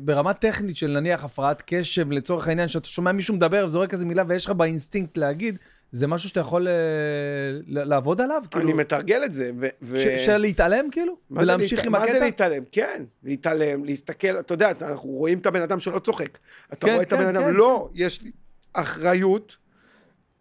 ברמת 0.03 0.39
טכנית 0.39 0.77
של 0.77 0.91
נניח 1.01 1.25
הפרעת 1.25 1.62
קשב, 1.67 2.11
לצורך 2.11 2.49
העניין, 2.49 2.69
שאתה 2.69 2.87
שומע 2.87 3.12
מישהו 3.12 3.35
מדבר 3.35 3.64
וזורק 3.67 3.93
איזה 3.93 4.05
מילה 4.05 4.23
ויש 4.29 4.47
לך 4.47 4.51
באינסטינקט 4.51 5.17
להגיד, 5.17 5.59
זה 5.97 6.07
משהו 6.07 6.28
שאתה 6.28 6.40
יכול 6.40 6.62
ל- 6.62 7.88
לעבוד 7.88 8.20
עליו? 8.20 8.42
אני 8.42 8.49
כאילו, 8.51 8.76
מתרגל 8.76 9.24
את 9.24 9.34
זה, 9.34 9.51
ו... 9.82 10.18
של 10.18 10.36
להתעלם 10.36 10.90
כאילו? 10.90 11.16
ולהמשיך 11.30 11.86
עם 11.86 11.92
מה 11.92 11.99
זה 11.99 12.05
הקטע? 12.12 12.24
להתעלם? 12.24 12.62
כן, 12.72 13.05
להתעלם, 13.24 13.84
להסתכל, 13.84 14.38
אתה 14.40 14.55
יודע, 14.55 14.72
אנחנו 14.80 15.11
רואים 15.11 15.38
את 15.38 15.47
הבן 15.47 15.62
אדם 15.62 15.80
שלא 15.80 15.99
צוחק. 15.99 16.38
אתה 16.72 16.86
כן, 16.86 16.92
רואה 16.92 17.03
את 17.03 17.11
כן, 17.11 17.16
הבן 17.16 17.26
אדם, 17.26 17.42
כן, 17.42 17.55
לא, 17.55 17.88
יש 17.94 18.22
לי 18.22 18.30
אחריות, 18.72 19.57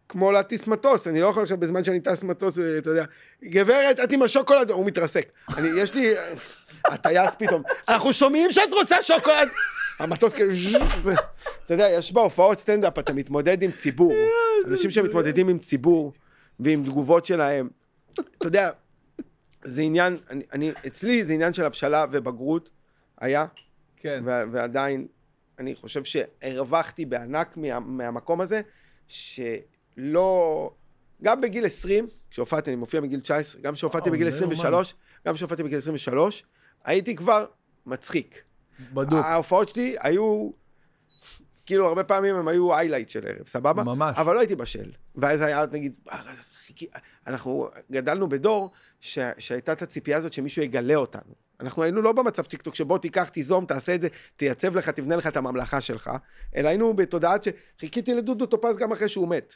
כמו 0.09 0.31
להטיס 0.31 0.67
מטוס, 0.67 1.07
אני 1.07 1.21
לא 1.21 1.27
יכול 1.27 1.43
עכשיו 1.43 1.57
בזמן 1.57 1.83
שאני 1.83 1.99
טס 1.99 2.23
מטוס, 2.23 2.59
אה, 2.59 2.77
אתה 2.77 2.89
יודע, 2.89 3.05
גברת, 3.43 3.99
את 3.99 4.11
עם 4.11 4.21
השוקולד, 4.21 4.71
הוא 4.71 4.85
מתרסק. 4.85 5.29
אני, 5.57 5.67
יש 5.67 5.95
לי, 5.95 6.13
הטייס 6.91 7.31
פתאום, 7.37 7.63
אנחנו 7.89 8.13
שומעים 8.13 8.51
שאת 8.51 8.73
רוצה 8.73 9.01
שוקולד. 9.01 9.49
המטוס 9.99 10.33
כאילו, 10.33 10.79
אתה 11.65 11.73
יודע, 11.73 11.89
יש 11.89 12.13
בהופעות 12.13 12.59
סטנדאפ, 12.59 12.99
אתה 12.99 13.13
מתמודד 13.13 13.63
עם 13.63 13.71
ציבור. 13.71 14.13
אנשים 14.67 14.91
שמתמודדים 14.91 15.47
עם 15.49 15.59
ציבור 15.59 16.13
ועם 16.59 16.83
תגובות 16.85 17.25
שלהם. 17.25 17.69
אתה 18.13 18.47
יודע, 18.47 18.69
זה 19.63 19.81
עניין, 19.81 20.13
אני, 20.29 20.43
אני, 20.53 20.71
אצלי 20.87 21.25
זה 21.25 21.33
עניין 21.33 21.53
של 21.53 21.65
הבשלה 21.65 22.05
ובגרות, 22.11 22.69
היה, 23.17 23.45
כן. 23.97 24.23
ו- 24.25 24.51
ועדיין, 24.51 25.07
אני 25.59 25.75
חושב 25.75 26.03
שהרווחתי 26.03 27.05
בענק 27.05 27.57
מה, 27.57 27.79
מהמקום 27.79 28.41
הזה, 28.41 28.61
שלא... 29.07 30.71
גם 31.23 31.41
בגיל 31.41 31.65
20, 31.65 32.07
כשהופעתי, 32.31 32.71
אני 32.71 32.79
מופיע 32.79 33.01
מגיל 33.01 33.19
19, 33.19 33.61
גם 33.61 33.73
כשהופעתי 33.73 34.09
בגיל 34.09 34.29
זה 34.29 34.37
23, 34.37 34.93
גם 35.27 35.33
כשהופעתי 35.33 35.63
בגיל 35.63 35.77
23, 35.77 36.43
הייתי 36.85 37.15
כבר 37.15 37.45
מצחיק. 37.85 38.41
בדוק. 38.93 39.25
ההופעות 39.25 39.69
שלי 39.69 39.95
היו, 39.99 40.49
כאילו, 41.65 41.87
הרבה 41.87 42.03
פעמים 42.03 42.35
הם 42.35 42.47
היו 42.47 42.73
highlight 42.73 43.09
של 43.09 43.27
ערב, 43.27 43.47
סבבה? 43.47 43.83
ממש. 43.83 44.17
אבל 44.17 44.33
לא 44.33 44.39
הייתי 44.39 44.55
בשל. 44.55 44.91
ואז 45.15 45.41
היה, 45.41 45.65
נגיד, 45.71 45.97
"אה, 46.11 46.21
חיכי-" 46.65 46.87
אנחנו 47.27 47.67
גדלנו 47.91 48.29
בדור 48.29 48.71
ש... 48.99 49.19
שהייתה 49.37 49.71
את 49.71 49.81
הציפייה 49.81 50.17
הזאת 50.17 50.33
שמישהו 50.33 50.61
יגלה 50.63 50.95
אותנו. 50.95 51.45
אנחנו 51.59 51.83
היינו 51.83 52.01
לא 52.01 52.11
במצב 52.11 52.43
טיקטוק 52.43 52.75
שבוא 52.75 52.97
תיקח, 52.97 53.29
תיזום, 53.29 53.65
תעשה 53.65 53.95
את 53.95 54.01
זה, 54.01 54.07
תייצב 54.37 54.75
לך, 54.75 54.89
תבנה 54.89 55.15
לך 55.15 55.27
את 55.27 55.37
הממלכה 55.37 55.81
שלך, 55.81 56.11
אלא 56.55 56.69
היינו 56.69 56.93
בתודעת 56.93 57.43
שחיכיתי 57.77 58.13
לדודו 58.13 58.45
טופז 58.45 58.77
גם 58.77 58.91
אחרי 58.91 59.07
שהוא 59.07 59.29
מת. 59.29 59.55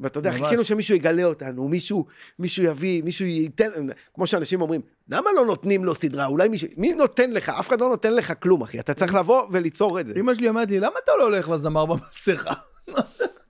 ואתה 0.00 0.18
יודע. 0.18 0.32
חיכינו 0.32 0.64
שמישהו 0.64 0.94
יגלה 0.94 1.24
אותנו, 1.24 1.68
מישהו, 1.68 2.06
מישהו 2.38 2.64
יביא, 2.64 3.02
מישהו 3.02 3.26
ייתן, 3.26 3.68
כמו 4.14 4.26
שאנשים 4.26 4.60
אומרים, 4.60 4.80
למה 5.08 5.30
לא 5.36 5.46
נותנים 5.46 5.84
לו 5.84 5.94
סדרה? 5.94 6.26
אולי 6.26 6.48
מישהו, 6.48 6.68
מי 6.76 6.94
נותן 6.94 7.30
לך? 7.30 7.48
אף 7.48 7.68
אחד 7.68 7.80
לא 7.80 7.88
נותן 7.88 8.14
לך 8.14 8.32
כלום, 8.42 8.62
אחי. 8.62 8.80
אתה 8.80 8.94
צריך 8.94 9.14
לבוא 9.14 9.46
וליצור 9.50 10.00
את 10.00 10.06
זה. 10.06 10.14
אמא 10.16 10.34
שלי 10.34 10.48
אומרת 10.48 10.70
לי, 10.70 10.80
למה 10.80 10.94
אתה 11.04 11.12
לא 11.18 11.24
הולך 11.24 11.48
לזמר 11.48 11.86
במסכה? 11.86 12.52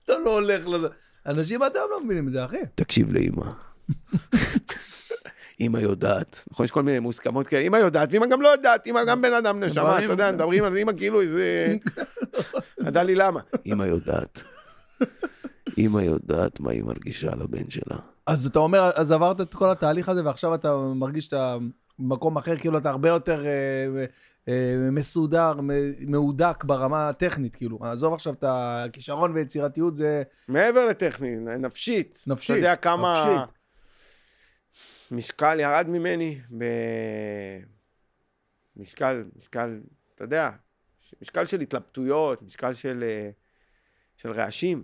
אתה 0.05 0.19
לא 0.25 0.33
הולך 0.33 0.67
לזה. 0.67 0.87
אנשים 1.25 1.61
עד 1.61 1.75
היום 1.75 1.91
לא 1.91 2.03
מבינים 2.03 2.27
את 2.27 2.33
זה, 2.33 2.45
אחי. 2.45 2.57
תקשיב 2.75 3.11
לאמא. 3.11 3.51
אמא 5.61 5.77
יודעת, 5.77 6.43
נכון? 6.51 6.63
יש 6.63 6.71
כל 6.71 6.83
מיני 6.83 6.99
מוסכמות 6.99 7.47
כאלה, 7.47 7.61
אמא 7.63 7.77
יודעת, 7.77 8.09
ואמא 8.11 8.27
גם 8.27 8.41
לא 8.41 8.47
יודעת, 8.47 8.87
אמא 8.87 9.03
גם 9.03 9.21
בן 9.21 9.33
אדם 9.33 9.59
נשמה, 9.59 9.97
אתה 9.97 10.13
יודע, 10.13 10.31
מדברים 10.31 10.63
על 10.63 10.77
אמא 10.77 10.91
כאילו 10.97 11.21
איזה... 11.21 11.75
ידע 12.87 13.03
לי 13.09 13.15
למה. 13.15 13.39
אמא 13.65 13.83
יודעת. 13.83 14.43
אמא 15.77 15.99
יודעת 15.99 16.59
מה 16.59 16.71
היא 16.71 16.83
מרגישה 16.83 17.31
על 17.31 17.41
הבן 17.41 17.69
שלה. 17.69 17.97
אז 18.27 18.45
אתה 18.45 18.59
אומר, 18.59 18.91
אז 18.95 19.11
עברת 19.11 19.41
את 19.41 19.53
כל 19.53 19.71
התהליך 19.71 20.09
הזה, 20.09 20.25
ועכשיו 20.25 20.55
אתה 20.55 20.77
מרגיש 20.95 21.25
שאתה 21.25 21.57
במקום 21.99 22.37
אחר, 22.37 22.57
כאילו 22.57 22.77
אתה 22.77 22.89
הרבה 22.89 23.09
יותר 23.09 23.45
אה, 23.45 24.05
אה, 24.47 24.75
מסודר, 24.91 25.53
מ- 25.61 26.11
מהודק 26.11 26.63
ברמה 26.63 27.09
הטכנית, 27.09 27.55
כאילו. 27.55 27.79
עזוב 27.81 28.13
עכשיו 28.13 28.33
את 28.33 28.43
הכישרון 28.47 29.31
ויצירתיות, 29.31 29.95
זה... 29.95 30.23
מעבר 30.47 30.85
לטכני, 30.85 31.35
נפשית. 31.35 32.23
נפשית, 32.27 32.49
אתה 32.49 32.59
יודע 32.59 32.75
כמה 32.75 33.25
נפשית. 33.35 33.55
משקל 35.11 35.59
ירד 35.59 35.85
ממני 35.89 36.39
ב... 36.57 36.63
משקל, 38.77 39.23
משקל, 39.35 39.79
אתה 40.15 40.23
יודע, 40.23 40.51
משקל 41.21 41.45
של 41.45 41.61
התלבטויות, 41.61 42.41
משקל 42.41 42.73
של, 42.73 43.03
אה, 43.07 43.29
של 44.17 44.31
רעשים. 44.31 44.83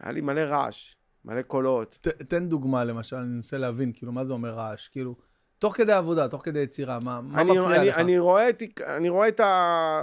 היה 0.00 0.12
לי 0.12 0.20
מלא 0.20 0.40
רעש, 0.40 0.94
מלא 1.24 1.42
קולות. 1.42 1.98
ת, 2.00 2.08
תן 2.08 2.48
דוגמה, 2.48 2.84
למשל, 2.84 3.16
אני 3.16 3.28
מנסה 3.28 3.58
להבין, 3.58 3.92
כאילו, 3.92 4.12
מה 4.12 4.24
זה 4.24 4.32
אומר 4.32 4.50
רעש? 4.50 4.88
כאילו, 4.88 5.16
תוך 5.58 5.76
כדי 5.76 5.92
עבודה, 5.92 6.28
תוך 6.28 6.44
כדי 6.44 6.58
יצירה, 6.58 6.98
מה, 7.00 7.20
מה 7.20 7.40
אני, 7.40 7.50
מפריע 7.50 7.80
אני, 7.80 7.88
לך? 7.88 7.98
אני 7.98 8.18
רואה 8.18 8.50
אני 8.86 9.08
רואה 9.08 9.28
את 9.28 9.40
ה... 9.40 10.02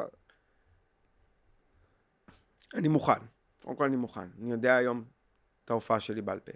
אני 2.73 2.87
מוכן. 2.87 3.19
קודם 3.63 3.75
כל 3.75 3.83
אני 3.83 3.95
מוכן. 3.95 4.27
אני 4.41 4.51
יודע 4.51 4.75
היום 4.75 5.03
את 5.65 5.69
ההופעה 5.69 5.99
שלי 5.99 6.21
בעל 6.21 6.39
פה. 6.39 6.51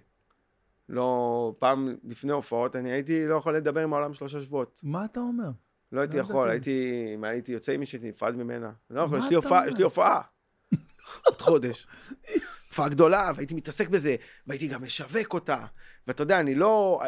לא, 0.89 1.55
פעם 1.59 1.95
לפני 2.03 2.31
הופעות, 2.31 2.75
אני 2.75 2.91
הייתי 2.91 3.27
לא 3.27 3.35
יכול 3.35 3.55
לדבר 3.55 3.83
עם 3.83 3.93
העולם 3.93 4.13
שלושה 4.13 4.41
שבועות. 4.41 4.79
מה 4.83 5.05
אתה 5.05 5.19
אומר? 5.19 5.49
לא 5.91 6.01
הייתי 6.01 6.17
לא 6.17 6.21
יכול. 6.21 6.49
הייתי, 6.49 7.05
אם 7.15 7.23
הייתי 7.23 7.51
יוצא 7.51 7.71
עם 7.71 7.79
מישהי, 7.79 7.99
נפרד 8.01 8.35
ממנה. 8.35 8.71
לא 8.89 9.01
יכול, 9.01 9.19
יש 9.19 9.29
לי 9.29 9.35
הופעה? 9.35 9.67
יש 9.67 9.75
לי 9.77 9.83
הופעה. 9.83 10.21
עוד 11.25 11.41
חודש. 11.41 11.87
הופעה 12.77 12.89
גדולה, 12.89 13.31
והייתי 13.35 13.55
מתעסק 13.55 13.89
בזה, 13.89 14.15
והייתי 14.47 14.67
גם 14.67 14.81
משווק 14.81 15.33
אותה. 15.33 15.65
ואתה 16.07 16.23
יודע, 16.23 16.39
אני 16.39 16.55
לא... 16.55 17.01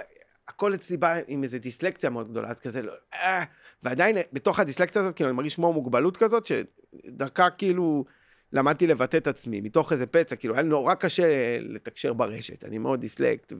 הכל 0.47 0.73
אצלי 0.73 0.97
בא 0.97 1.15
עם 1.27 1.43
איזו 1.43 1.59
דיסלקציה 1.59 2.09
מאוד 2.09 2.29
גדולה, 2.29 2.49
אז 2.49 2.59
כזה 2.59 2.81
לא... 2.81 2.93
אה, 3.13 3.43
ועדיין, 3.83 4.17
בתוך 4.33 4.59
הדיסלקציה 4.59 5.01
הזאת, 5.01 5.15
כאילו, 5.15 5.29
אני 5.29 5.37
מרגיש 5.37 5.55
כמו 5.55 5.73
מוגבלות 5.73 6.17
כזאת, 6.17 6.45
שדרכה 6.45 7.49
כאילו... 7.49 8.05
למדתי 8.53 8.87
לבטא 8.87 9.17
את 9.17 9.27
עצמי, 9.27 9.61
מתוך 9.61 9.93
איזה 9.93 10.07
פצע, 10.07 10.35
כאילו, 10.35 10.53
היה 10.53 10.63
לי 10.63 10.69
נורא 10.69 10.93
קשה 10.93 11.57
לתקשר 11.59 12.13
ברשת. 12.13 12.63
אני 12.63 12.77
מאוד 12.77 13.01
דיסלקט, 13.01 13.53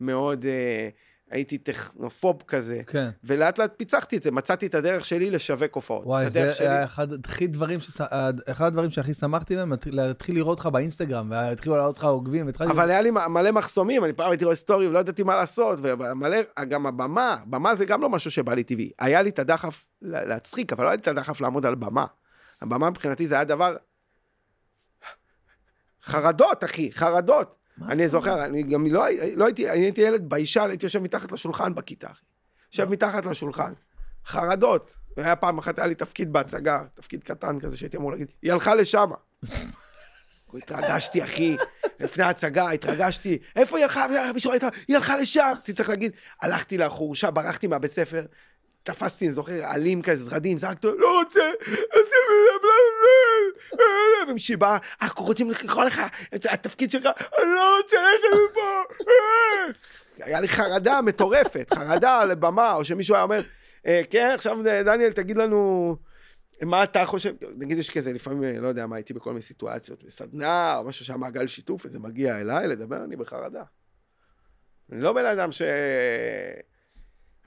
ומאוד... 0.00 0.46
אה, 0.46 0.88
הייתי 1.30 1.58
טכנופוב 1.58 2.42
כזה. 2.46 2.80
כן. 2.86 3.10
ולאט 3.24 3.58
לאט 3.58 3.72
פיצחתי 3.76 4.16
את 4.16 4.22
זה, 4.22 4.30
מצאתי 4.30 4.66
את 4.66 4.74
הדרך 4.74 5.04
שלי 5.04 5.30
לשווק 5.30 5.74
הופעות. 5.74 6.06
וואי, 6.06 6.30
זה 6.30 6.54
שלי. 6.54 6.68
היה 6.68 6.84
אחד 6.84 7.26
הכי 7.26 7.46
דברים, 7.46 7.80
שש... 7.80 8.00
אחד 8.48 8.66
הדברים 8.66 8.90
שהכי 8.90 9.14
שמחתי 9.14 9.56
בהם, 9.56 9.72
להתחיל- 9.86 10.34
לראות 10.36 10.58
אותך 10.58 10.66
באינסטגרם, 10.66 11.30
והתחילו 11.30 11.76
לעלות 11.76 11.98
לך 11.98 12.04
עוקבים, 12.04 12.46
והתחלתי... 12.46 12.72
אבל 12.72 12.90
היה 12.90 13.00
לי 13.02 13.10
מלא 13.10 13.50
מחסומים, 13.52 14.04
אני 14.04 14.12
פעם 14.12 14.30
הייתי 14.30 14.44
רואה 14.44 14.56
סטורי 14.56 14.88
ולא 14.88 14.98
ידעתי 14.98 15.22
מה 15.22 15.36
לעשות, 15.36 15.78
ומלא, 15.82 16.36
גם 16.68 16.86
הבמה, 16.86 17.36
במה 17.46 17.74
זה 17.74 17.84
גם 17.84 18.02
לא 18.02 18.10
משהו 18.10 18.30
שבא 18.30 18.54
לי 18.54 18.62
טבעי. 18.64 18.90
היה 18.98 19.22
לי 19.22 19.30
את 19.30 19.38
הדחף 19.38 19.86
לה- 20.02 20.24
להצחיק, 20.24 20.72
אבל 20.72 20.84
לא 20.84 20.88
היה 20.88 20.96
לי 20.96 21.02
את 21.02 21.08
הדחף 21.08 21.40
לעמוד 21.40 21.66
על 21.66 21.74
במה. 21.74 22.06
הבמה 22.62 22.90
מבחינתי 22.90 23.26
זה 23.28 23.34
היה 23.34 23.44
דבר... 23.44 23.76
חרדות, 26.02 26.64
אחי, 26.64 26.92
חרדות. 26.92 27.56
אני 27.82 28.08
זוכר, 28.08 28.44
אני 28.44 28.62
גם 28.62 28.86
לא, 28.86 29.04
לא 29.36 29.44
הייתי, 29.44 29.70
אני 29.70 29.78
הייתי 29.84 30.00
ילד 30.00 30.30
ביישן, 30.30 30.66
הייתי 30.68 30.86
יושב 30.86 30.98
מתחת 30.98 31.32
לשולחן 31.32 31.74
בכיתה, 31.74 32.06
אחי. 32.10 32.24
יושב 32.72 32.90
מתחת 32.90 33.26
לשולחן. 33.26 33.72
חרדות. 34.26 34.94
והיה 35.16 35.36
פעם 35.36 35.58
אחת, 35.58 35.78
היה 35.78 35.86
לי 35.86 35.94
תפקיד 35.94 36.32
בהצגה, 36.32 36.82
תפקיד 36.94 37.24
קטן 37.24 37.60
כזה 37.60 37.76
שהייתי 37.76 37.96
אמור 37.96 38.10
להגיד, 38.10 38.28
היא 38.42 38.52
הלכה 38.52 38.74
לשמה. 38.74 39.14
התרגשתי, 40.54 41.24
אחי, 41.24 41.56
לפני 42.00 42.24
ההצגה, 42.24 42.70
התרגשתי, 42.70 43.38
איפה 43.56 43.76
היא 43.76 43.84
הלכה? 43.84 44.06
מישהו? 44.34 44.52
היא 44.88 44.96
הלכה 44.96 45.16
לשם. 45.16 45.52
הייתי 45.56 45.72
צריך 45.72 45.88
להגיד, 45.88 46.12
הלכתי 46.42 46.78
לחורשה, 46.78 47.30
ברחתי 47.30 47.66
מהבית 47.66 47.92
ספר, 47.92 48.24
תפסתי, 48.84 49.24
אני 49.24 49.32
זוכר, 49.32 49.64
עלים 49.64 50.02
כזה, 50.02 50.24
זרדים, 50.24 50.58
זרקתי, 50.58 50.86
לא 50.98 51.18
רוצה, 51.20 51.50
רוצה 51.96 52.16
מלבלבל, 52.30 53.80
ומשיבה, 54.30 54.78
אנחנו 55.02 55.24
רוצים 55.24 55.50
לקרוא 55.50 55.84
לך 55.84 56.02
את 56.34 56.46
התפקיד 56.46 56.90
שלך, 56.90 57.04
אני 57.04 57.46
לא 57.54 57.76
רוצה 57.82 57.96
ללכת 57.96 58.50
מפה. 58.50 59.04
היה 60.18 60.40
לי 60.40 60.48
חרדה 60.48 61.00
מטורפת, 61.02 61.74
חרדה 61.74 62.20
על 62.20 62.34
במה, 62.34 62.74
או 62.74 62.84
שמישהו 62.84 63.14
היה 63.14 63.22
אומר, 63.22 63.40
"אה, 63.86 64.00
כן, 64.10 64.30
עכשיו 64.34 64.56
דניאל, 64.84 65.12
תגיד 65.12 65.36
לנו... 65.36 65.96
מה 66.62 66.84
אתה 66.84 67.06
חושב, 67.06 67.34
נגיד 67.56 67.78
יש 67.78 67.90
כזה, 67.90 68.12
לפעמים, 68.12 68.44
אה, 68.44 68.60
לא 68.60 68.68
יודע 68.68 68.86
מה, 68.86 68.96
הייתי 68.96 69.14
בכל 69.14 69.30
מיני 69.30 69.42
סיטואציות, 69.42 70.04
בסדנה, 70.04 70.76
או 70.76 70.84
משהו 70.84 71.04
שהיה 71.04 71.16
מעגל 71.16 71.46
שיתוף, 71.46 71.86
וזה 71.86 71.98
מגיע 71.98 72.40
אליי 72.40 72.68
לדבר, 72.68 73.04
אני 73.04 73.16
בחרדה. 73.16 73.62
אני 74.92 75.00
לא 75.00 75.12
בן 75.12 75.26
אדם 75.26 75.52
ש... 75.52 75.62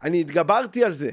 אני 0.04 0.22
התגברתי 0.22 0.84
על 0.84 0.92
זה, 0.92 1.12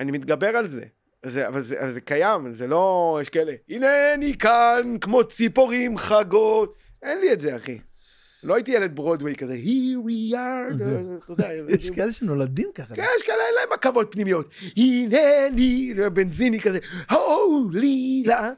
אני 0.00 0.12
מתגבר 0.12 0.56
על 0.56 0.68
זה. 0.68 0.84
זה, 1.22 1.48
אבל, 1.48 1.62
זה, 1.62 1.80
אבל 1.80 1.92
זה 1.92 2.00
קיים, 2.00 2.54
זה 2.54 2.66
לא, 2.66 3.18
יש 3.22 3.28
כאלה, 3.28 3.52
הנני 3.70 4.38
כאן 4.38 4.96
כמו 5.00 5.24
ציפורים 5.24 5.96
חגות. 5.96 6.78
אין 7.02 7.20
לי 7.20 7.32
את 7.32 7.40
זה, 7.40 7.56
אחי. 7.56 7.78
לא 8.42 8.54
הייתי 8.54 8.70
ילד 8.70 8.96
ברודווי 8.96 9.34
כזה, 9.34 9.54
here 9.54 10.06
we 10.06 10.34
are, 10.34 10.74
יש 11.68 11.90
כאלה 11.90 12.12
שנולדים 12.12 12.70
ככה. 12.74 12.94
כן, 12.94 13.06
יש 13.16 13.22
כאלה, 13.26 13.42
אין 13.46 13.54
להם 13.54 13.72
עכבות 13.72 14.08
פנימיות. 14.10 14.50
הנני, 14.76 15.92
זה 15.96 16.10
בנזיני 16.10 16.60
כזה, 16.60 16.78
הולי 17.10 18.22
לה. 18.26 18.50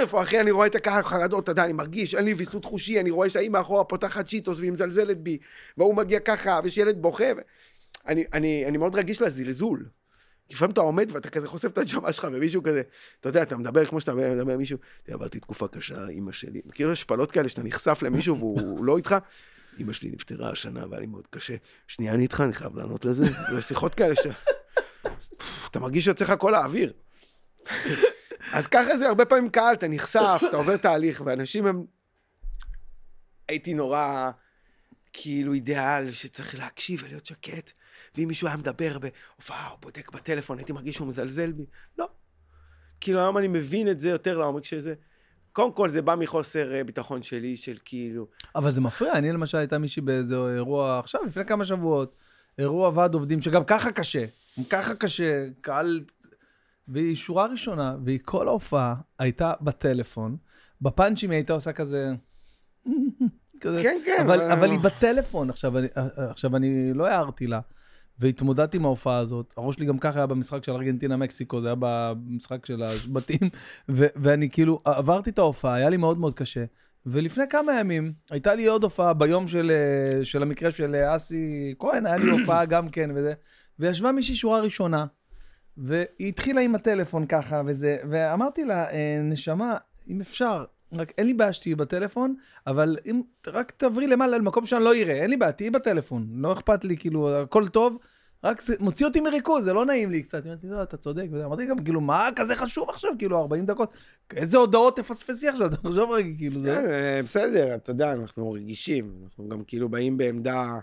איפה 0.00 0.22
אחי, 0.22 0.40
אני 0.40 0.50
רואה 0.50 0.66
את 0.66 0.74
הקהל 0.74 1.02
חרדות, 1.02 1.44
אתה 1.44 1.52
יודע, 1.52 1.64
אני 1.64 1.72
מרגיש, 1.72 2.14
אין 2.14 2.24
לי 2.24 2.34
ויסות 2.34 2.64
חושי, 2.64 3.00
אני 3.00 3.10
רואה 3.10 3.28
שהאימא 3.28 3.58
מאחורה 3.58 3.84
פותחת 3.84 4.26
צ'יטוס 4.26 4.58
והיא 4.58 4.72
מזלזלת 4.72 5.18
בי, 5.18 5.38
והוא 5.78 5.94
מגיע 5.94 6.20
ככה, 6.20 6.60
ויש 6.64 6.78
ילד 6.78 7.02
בוכה. 7.02 7.24
אני, 8.06 8.24
אני, 8.32 8.66
אני 8.66 8.78
מאוד 8.78 8.96
רגיש 8.96 9.22
לזלזול. 9.22 9.86
לפעמים 10.50 10.72
אתה 10.72 10.80
עומד 10.80 11.12
ואתה 11.12 11.30
כזה 11.30 11.48
חושף 11.48 11.68
את 11.68 11.78
הנשמה 11.78 12.12
שלך, 12.12 12.26
ומישהו 12.32 12.62
כזה, 12.62 12.82
אתה 13.20 13.28
יודע, 13.28 13.42
אתה 13.42 13.56
מדבר 13.56 13.84
כמו 13.84 14.00
שאתה 14.00 14.14
מדבר 14.14 14.52
עם 14.52 14.58
מישהו, 14.58 14.78
"תראה, 15.02 15.16
עברתי 15.16 15.40
תקופה 15.40 15.68
קשה, 15.68 16.08
אימא 16.08 16.32
שלי. 16.32 16.60
מכיר 16.64 16.90
השפלות 16.90 17.32
כאלה 17.32 17.48
שאתה 17.48 17.62
נחשף 17.62 17.98
למישהו 18.02 18.38
והוא 18.38 18.84
לא 18.84 18.96
איתך? 18.96 19.16
אימא 19.78 19.92
שלי 19.92 20.10
נפטרה 20.10 20.50
השנה 20.50 20.84
והיה 20.88 21.00
לי 21.00 21.06
מאוד 21.06 21.26
קשה. 21.30 21.54
שנייה, 21.86 22.14
אני 22.14 22.22
איתך, 22.22 22.40
אני 22.40 22.52
חייב 22.52 22.76
לענות 22.76 23.04
לזה. 23.04 23.24
זה 23.50 23.62
שיחות 23.62 23.94
כאלה 23.94 24.14
ש... 24.14 24.26
אתה 25.70 25.80
מרגיש 25.80 26.04
שיוצא 26.04 26.24
לך 26.24 26.32
כל 26.38 26.54
האוויר. 26.54 26.92
אז 28.52 28.66
ככה 28.66 28.98
זה 28.98 29.08
הרבה 29.08 29.24
פעמים 29.24 29.50
קהל, 29.50 29.74
אתה 29.74 29.88
נחשף, 29.88 30.42
אתה 30.48 30.56
עובר 30.56 30.76
תהליך, 30.76 31.22
ואנשים 31.26 31.66
הם... 31.66 31.84
הייתי 33.48 33.74
נורא, 33.74 34.30
כאילו 35.12 35.52
אידיאל 35.52 36.12
שצריך 36.12 36.58
להקשיב 36.58 37.00
ולהיות 37.04 37.26
שקט, 37.26 37.72
ואם 38.16 38.28
מישהו 38.28 38.48
היה 38.48 38.56
מדבר 38.56 38.98
בהופעה 38.98 39.70
או 39.70 39.76
בודק 39.82 40.12
בטלפון, 40.12 40.58
הייתי 40.58 40.72
מרגיש 40.72 40.94
שהוא 40.94 41.08
מזלזל 41.08 41.52
בי. 41.52 41.64
לא. 41.98 42.08
כאילו 43.00 43.20
היום 43.20 43.38
אני 43.38 43.48
מבין 43.48 43.88
את 43.88 44.00
זה 44.00 44.08
יותר 44.08 44.38
לעומק 44.38 44.64
שזה... 44.64 44.94
קודם 45.52 45.72
כל 45.72 45.90
זה 45.90 46.02
בא 46.02 46.14
מחוסר 46.14 46.74
אה, 46.74 46.84
ביטחון 46.84 47.22
שלי, 47.22 47.56
של 47.56 47.76
כאילו... 47.84 48.26
אבל 48.54 48.70
זה 48.70 48.80
מפריע, 48.80 49.12
אני 49.12 49.32
למשל 49.32 49.58
הייתה 49.58 49.78
מישהי 49.78 50.02
באיזה 50.02 50.36
אירוע 50.54 50.98
עכשיו, 50.98 51.20
לפני 51.26 51.44
כמה 51.44 51.64
שבועות, 51.64 52.14
אירוע 52.58 52.90
ועד 52.94 53.14
עובדים, 53.14 53.40
שגם 53.40 53.64
ככה 53.64 53.92
קשה, 53.92 54.24
ככה 54.70 54.94
קשה, 54.94 55.46
קהל... 55.60 56.00
והיא 56.88 57.16
שורה 57.16 57.46
ראשונה, 57.46 57.96
והיא 58.04 58.18
כל 58.24 58.48
ההופעה 58.48 58.94
הייתה 59.18 59.52
בטלפון, 59.60 60.36
בפאנצ'ים 60.82 61.30
היא 61.30 61.36
הייתה 61.36 61.52
עושה 61.52 61.72
כזה... 61.72 62.12
כזה 63.60 63.82
כן, 63.82 64.00
כן. 64.04 64.16
אבל, 64.26 64.52
אבל 64.52 64.70
היא 64.70 64.78
בטלפון, 64.78 65.50
עכשיו 65.50 65.78
אני, 65.78 65.88
עכשיו 66.16 66.56
אני 66.56 66.94
לא 66.94 67.06
הערתי 67.06 67.46
לה, 67.46 67.60
והתמודדתי 68.18 68.76
עם 68.76 68.84
ההופעה 68.84 69.18
הזאת. 69.18 69.54
הראש 69.56 69.76
שלי 69.76 69.86
גם 69.86 69.98
ככה 69.98 70.18
היה 70.18 70.26
במשחק 70.26 70.64
של 70.64 70.72
ארגנטינה-מקסיקו, 70.72 71.60
זה 71.60 71.68
היה 71.68 71.76
במשחק 71.78 72.66
של 72.66 72.82
הבתים, 72.82 73.38
ו- 73.88 74.06
ואני 74.16 74.50
כאילו 74.50 74.80
עברתי 74.84 75.30
את 75.30 75.38
ההופעה, 75.38 75.74
היה 75.74 75.88
לי 75.88 75.96
מאוד 75.96 76.18
מאוד 76.18 76.34
קשה. 76.34 76.64
ולפני 77.06 77.44
כמה 77.50 77.80
ימים, 77.80 78.12
הייתה 78.30 78.54
לי 78.54 78.66
עוד 78.66 78.82
הופעה 78.82 79.14
ביום 79.14 79.48
של, 79.48 79.72
אה, 79.74 80.24
של 80.24 80.42
המקרה 80.42 80.70
של 80.70 80.94
אה, 80.94 81.16
אסי 81.16 81.74
כהן, 81.78 82.06
היה 82.06 82.16
לי 82.16 82.30
הופעה 82.30 82.64
גם 82.74 82.88
כן 82.88 83.10
וזה, 83.14 83.32
וישבה 83.78 84.12
מישהי 84.12 84.34
שורה 84.34 84.60
ראשונה, 84.60 85.06
והיא 85.76 86.28
התחילה 86.28 86.60
עם 86.60 86.74
הטלפון 86.74 87.26
ככה 87.26 87.62
וזה, 87.66 87.96
ואמרתי 88.10 88.64
לה, 88.64 88.90
"אה, 88.90 89.20
נשמה, 89.22 89.76
אם 90.08 90.20
אפשר, 90.20 90.64
רק 90.92 91.12
אין 91.18 91.26
לי 91.26 91.34
בעיה 91.34 91.52
שתהיי 91.52 91.74
בטלפון, 91.74 92.34
אבל 92.66 92.96
אם, 93.10 93.22
רק 93.46 93.70
תעברי 93.70 94.06
למעלה 94.06 94.38
למקום 94.38 94.66
שאני 94.66 94.84
לא 94.84 94.94
אראה, 94.94 95.14
אין 95.14 95.30
לי 95.30 95.36
בעיה, 95.36 95.52
תהיי 95.52 95.70
בטלפון, 95.70 96.26
לא 96.30 96.52
אכפת 96.52 96.84
לי, 96.84 96.96
כאילו, 96.96 97.38
הכל 97.38 97.68
טוב. 97.68 97.98
רק 98.44 98.60
זה 98.60 98.74
מוציא 98.80 99.06
אותי 99.06 99.20
מריכוז, 99.20 99.64
זה 99.64 99.72
לא 99.72 99.86
נעים 99.86 100.10
לי 100.10 100.22
קצת. 100.22 100.46
אמרתי, 100.46 100.68
לא, 100.68 100.82
אתה 100.82 100.96
צודק. 100.96 101.26
אמרתי 101.44 101.66
גם, 101.66 101.84
כאילו, 101.84 102.00
מה 102.00 102.28
כזה 102.36 102.56
חשוב 102.56 102.90
עכשיו? 102.90 103.10
כאילו, 103.18 103.40
40 103.40 103.66
דקות. 103.66 103.96
איזה 104.36 104.58
הודעות 104.58 104.96
תפספסי 104.96 105.48
עכשיו? 105.48 105.68
תחשוב 105.70 106.10
רגע, 106.10 106.28
כאילו, 106.38 106.60
זה... 106.60 106.74
כן, 106.74 106.90
אה, 106.90 107.20
בסדר, 107.22 107.74
אתה 107.74 107.90
יודע, 107.90 108.12
אנחנו 108.12 108.52
רגישים, 108.52 109.20
אנחנו 109.24 109.48
גם 109.48 109.64
כאילו 109.64 109.88
באים 109.88 110.16
בעמדה... 110.16 110.78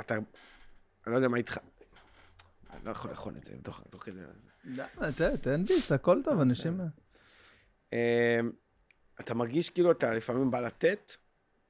אתה... 0.00 0.14
אני 0.14 1.12
לא 1.12 1.16
יודע 1.16 1.28
מה 1.28 1.36
איתך. 1.36 1.58
אני 2.70 2.80
לא 2.84 2.90
יכול 2.90 3.10
לאכול 3.10 3.32
את 3.36 3.46
זה 3.46 3.52
תוך 3.62 4.02
כדי... 4.04 4.20
תן 5.42 5.64
ביס, 5.64 5.92
הכל 5.92 6.20
טוב, 6.24 6.40
אנשים... 6.40 6.80
אה, 7.92 8.40
אתה 9.20 9.34
מרגיש 9.34 9.70
כאילו 9.70 9.90
אתה 9.90 10.14
לפעמים 10.14 10.50
בא 10.50 10.60
לתת, 10.60 11.12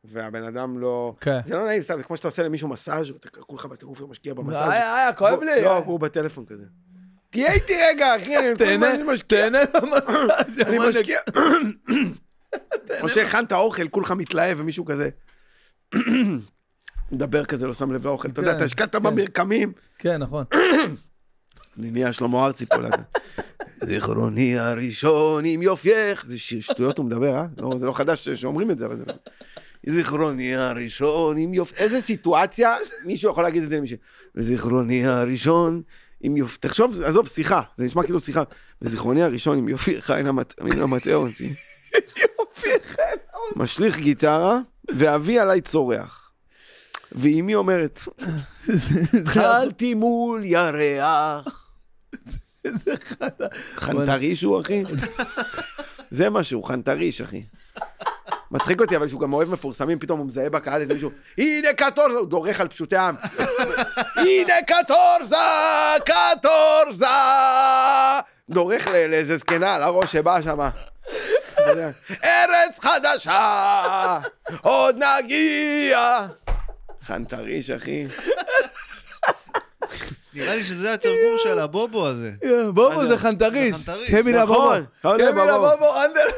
והבן 0.04 0.42
אדם 0.42 0.78
לא... 0.78 1.14
כן. 1.20 1.40
זה 1.46 1.54
לא 1.54 1.66
נעים, 1.66 1.82
סתם, 1.82 1.96
זה 1.96 2.02
כמו 2.02 2.16
שאתה 2.16 2.28
עושה 2.28 2.42
למישהו 2.42 2.68
מסאז' 2.68 3.10
ואתה 3.10 3.28
כולך 3.28 3.66
בטירוף 3.66 4.00
ומשקיע 4.00 4.34
במסאז'. 4.34 4.70
היה, 4.70 4.96
היה, 4.96 5.12
כואב 5.12 5.42
לי. 5.42 5.62
לא, 5.62 5.76
הוא 5.76 6.00
בטלפון 6.00 6.46
כזה. 6.46 6.64
תהיה 7.30 7.52
איתי 7.52 7.72
רגע, 7.88 8.16
אחי, 8.16 8.36
אני 8.38 9.02
משקיע. 9.02 9.50
תהנה 9.50 9.58
במסאז'. 9.74 10.60
אני 10.66 10.78
משקיע. 10.88 11.18
או 13.00 13.08
שהכנת 13.08 13.52
אוכל, 13.52 13.88
כולך 13.88 14.10
מתלהב 14.10 14.60
ומישהו 14.60 14.84
כזה. 14.84 15.08
מדבר 17.12 17.44
כזה, 17.44 17.66
לא 17.66 17.74
שם 17.74 17.92
לב 17.92 18.06
לאוכל. 18.06 18.28
אתה 18.28 18.40
יודע, 18.40 18.50
כן, 18.50 18.56
אתה 18.56 18.64
השקעת 18.64 18.96
כן. 18.96 19.02
במרקמים. 19.02 19.72
כן, 19.98 20.16
נכון. 20.22 20.44
אני 21.78 21.90
נהיה 21.90 22.12
שלמה 22.12 22.46
ארצי 22.46 22.66
פה. 22.66 22.76
זיכרוני 23.84 24.58
הראשון 24.58 25.44
עם 25.44 25.62
יופייך. 25.62 26.24
זה 26.26 26.38
שטויות 26.38 26.98
הוא 26.98 27.06
מדבר, 27.06 27.36
אה? 27.36 27.46
לא, 27.58 27.78
זה 27.78 27.86
לא 27.86 27.92
חדש 27.92 28.28
שאומרים 28.28 28.70
את 28.70 28.78
זה, 28.78 28.86
אבל 28.86 28.96
זה... 28.96 29.04
זיכרוני 29.86 30.56
הראשון 30.56 31.36
עם 31.36 31.54
יופי... 31.54 31.74
איזה 31.76 32.00
סיטואציה 32.00 32.76
מישהו 33.04 33.30
יכול 33.30 33.42
להגיד 33.42 33.62
את 33.62 33.68
זה 33.68 33.76
למישהו. 33.76 33.98
זיכרוני 34.36 35.06
הראשון 35.06 35.82
עם 36.20 36.36
יופי... 36.36 36.58
תחשוב, 36.60 37.02
עזוב, 37.02 37.28
שיחה. 37.28 37.62
זה 37.76 37.84
נשמע 37.84 38.02
כאילו 38.02 38.20
שיחה. 38.20 38.42
וזיכרוני 38.82 39.22
הראשון 39.22 39.58
עם 39.58 39.68
יופי 39.68 40.02
חיים 40.02 40.26
המטעה 40.60 41.14
אותי. 41.14 41.54
משליך 43.56 43.98
גיטרה, 43.98 44.60
ואבי 44.96 45.38
עליי 45.38 45.60
צורח. 45.60 46.30
ואימי 47.12 47.54
אומרת, 47.54 48.00
התחלתי 49.14 49.94
מול 49.94 50.44
ירח. 50.44 51.65
חנטריש 53.76 54.42
הוא, 54.42 54.60
אחי? 54.60 54.82
זה 56.10 56.30
משהו, 56.30 56.62
חנטריש, 56.62 57.20
אחי. 57.20 57.42
מצחיק 58.50 58.80
אותי, 58.80 58.96
אבל 58.96 59.08
שהוא 59.08 59.20
גם 59.20 59.32
אוהב 59.32 59.50
מפורסמים, 59.50 59.98
פתאום 59.98 60.18
הוא 60.18 60.26
מזהה 60.26 60.50
בקהל 60.50 60.80
איזה 60.80 60.94
מישהו, 60.94 61.10
הנה 61.38 61.72
קטורזה, 61.72 62.18
הוא 62.18 62.28
דורך 62.28 62.60
על 62.60 62.68
פשוטי 62.68 62.96
העם. 62.96 63.14
הנה 64.16 64.54
קטורזה, 64.66 65.36
קטורזה. 66.04 67.06
דורך 68.50 68.86
לאיזה 68.86 69.36
זקנה 69.36 69.74
על 69.74 69.82
הראש 69.82 70.12
שבאה 70.12 70.42
שמה. 70.42 70.70
ארץ 72.24 72.78
חדשה, 72.78 74.18
עוד 74.62 74.96
נגיע. 74.96 76.26
חנטריש, 77.02 77.70
אחי. 77.70 78.06
נראה 80.36 80.56
לי 80.56 80.64
שזה 80.64 80.94
התרגום 80.94 81.36
של 81.42 81.58
הבובו 81.58 82.06
הזה. 82.06 82.32
בובו 82.74 83.06
זה 83.06 83.16
חנטריש. 83.16 83.76
קמילה 84.10 84.46
בובו. 84.46 84.62
נכון, 84.62 84.84
נכון, 85.04 85.18
קמילה 85.18 85.58
בובו. 85.58 85.70
בובו, 85.70 86.04
אנדל. 86.04 86.28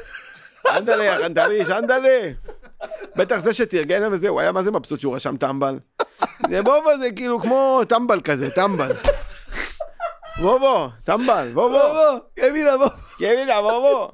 אנדלה, 0.77 1.19
חנטריש, 1.19 1.71
אנדלה. 1.71 2.31
בטח 3.17 3.39
זה 3.39 3.53
שתרגן 3.53 4.13
וזה, 4.13 4.29
הוא 4.29 4.41
היה 4.41 4.53
מה 4.53 4.63
זה 4.63 4.71
מבסוט 4.71 5.01
שהוא 5.01 5.17
רשם 5.17 5.37
טמבל. 5.37 5.79
זה 6.51 6.63
בובו 6.63 6.91
זה 7.01 7.11
כאילו 7.17 7.41
כמו 7.41 7.81
טמבל 7.89 8.21
כזה, 8.21 8.51
טמבל. 8.51 8.93
בובו, 10.41 10.89
טמבל, 11.05 11.51
בובו. 11.55 11.69
בובו, 11.69 12.19
קמילה 12.35 12.77
בובו. 12.77 12.91
ימינה, 13.21 13.63
בובו. 13.63 14.11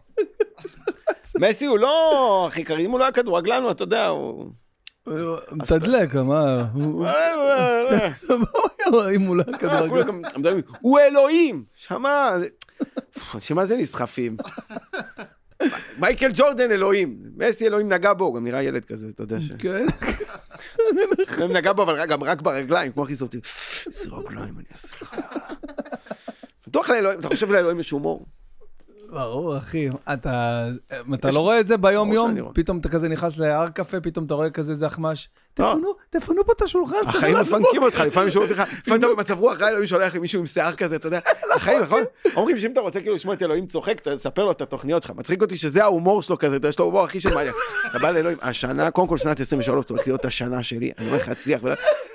מסי 1.38 1.66
הוא 1.66 1.78
לא 1.78 2.44
הכי 2.48 2.64
קרוב, 2.64 2.80
אם 2.80 2.90
הוא 2.90 2.98
לא 2.98 3.04
היה 3.04 3.12
כדורגלן, 3.12 3.70
אתה 3.70 3.82
יודע, 3.82 4.06
הוא... 4.06 4.50
מתדלק, 5.52 6.14
מה? 6.14 6.66
הוא- 6.74 7.06
אם 9.14 9.20
הוא 9.22 9.36
לא 9.36 9.44
כדורגל. 9.58 10.10
הוא 10.80 10.98
אלוהים! 11.00 11.64
שמע, 11.72 12.30
זה- 12.38 12.48
אנשים 13.34 13.56
מה 13.56 13.66
זה 13.66 13.76
נסחפים? 13.76 14.36
מייקל 15.98 16.28
ג'ורדן 16.34 16.70
אלוהים, 16.70 17.16
מסי 17.36 17.66
אלוהים 17.66 17.92
נגע 17.92 18.12
בו, 18.12 18.32
גם 18.32 18.44
נראה 18.44 18.62
ילד 18.62 18.84
כזה, 18.84 19.06
אתה 19.14 19.22
יודע 19.22 19.40
ש... 19.40 19.52
כן. 19.58 19.86
אלוהים 21.36 21.56
נגע 21.56 21.72
בו, 21.72 21.82
אבל 21.82 22.06
גם 22.06 22.22
רק 22.24 22.42
ברגליים, 22.42 22.92
כמו 22.92 23.02
הכי 23.04 23.16
סופטי. 23.16 23.38
איזה 23.86 24.10
רגליים 24.10 24.54
אני 24.58 24.64
אעשה 24.72 24.96
לך. 25.02 25.14
בטוח 26.66 26.90
לאלוהים, 26.90 27.20
אתה 27.20 27.28
חושב 27.28 27.52
לאלוהים 27.52 27.80
יש 27.80 27.90
הומור? 27.90 28.26
ברור, 29.14 29.56
אחי. 29.58 29.88
אתה 30.12 30.68
אתה 31.14 31.28
לא 31.30 31.40
רואה 31.40 31.60
את 31.60 31.66
זה 31.66 31.76
ביום-יום? 31.76 32.34
פתאום 32.54 32.78
אתה 32.78 32.88
כזה 32.88 33.08
נכנס 33.08 33.38
להר 33.38 33.68
קפה, 33.68 34.00
פתאום 34.00 34.24
אתה 34.24 34.34
רואה 34.34 34.50
כזה 34.50 34.72
איזה 34.72 34.86
אחמש. 34.86 35.28
לא. 35.58 35.74
תפנו, 35.74 35.94
תפנו 36.10 36.46
פה 36.46 36.52
את 36.56 36.62
השולחן. 36.62 36.96
החיים 37.06 37.36
מפנקים. 37.36 37.82
אותך, 37.82 37.98
לפעמים 37.98 38.30
שומעים 38.30 38.50
אותך, 38.50 38.62
לפעמים 38.78 39.00
אתה 39.00 39.08
במצב 39.16 39.38
רוח 39.38 39.60
רע, 39.60 39.68
אלוהים 39.68 39.86
שולח 39.86 40.14
לי 40.14 40.20
מישהו 40.20 40.40
עם 40.40 40.46
שיער 40.46 40.72
כזה, 40.72 40.96
אתה 40.96 41.06
יודע, 41.06 41.18
החיים, 41.56 41.82
נכון? 41.82 42.02
אומרים 42.36 42.58
שאם 42.58 42.72
אתה 42.72 42.80
רוצה 42.80 43.00
כאילו 43.00 43.14
לשמוע 43.14 43.34
את 43.34 43.42
אלוהים 43.42 43.66
צוחק, 43.66 44.00
תספר 44.00 44.44
לו 44.44 44.50
את 44.50 44.62
התוכניות 44.62 45.02
שלך. 45.02 45.12
מצחיק 45.16 45.42
אותי 45.42 45.56
שזה 45.56 45.82
ההומור 45.82 46.22
שלו 46.22 46.38
כזה, 46.38 46.58
יש 46.68 46.78
לו 46.78 46.84
הומור 46.84 47.04
הכי 47.04 47.20
של 47.20 47.34
מעניין. 47.34 47.54
אתה 47.90 47.98
בא 47.98 48.10
לאלוהים, 48.10 48.38
השנה, 48.42 48.90
קודם 48.90 49.08
כל 49.08 49.18
שנת 49.18 49.40
23, 49.40 49.86
הולכת 49.88 50.06
להיות 50.06 50.24
השנה 50.24 50.62
שלי, 50.62 50.92
אני 50.98 51.10
הולך 51.10 51.28
להצליח, 51.28 51.60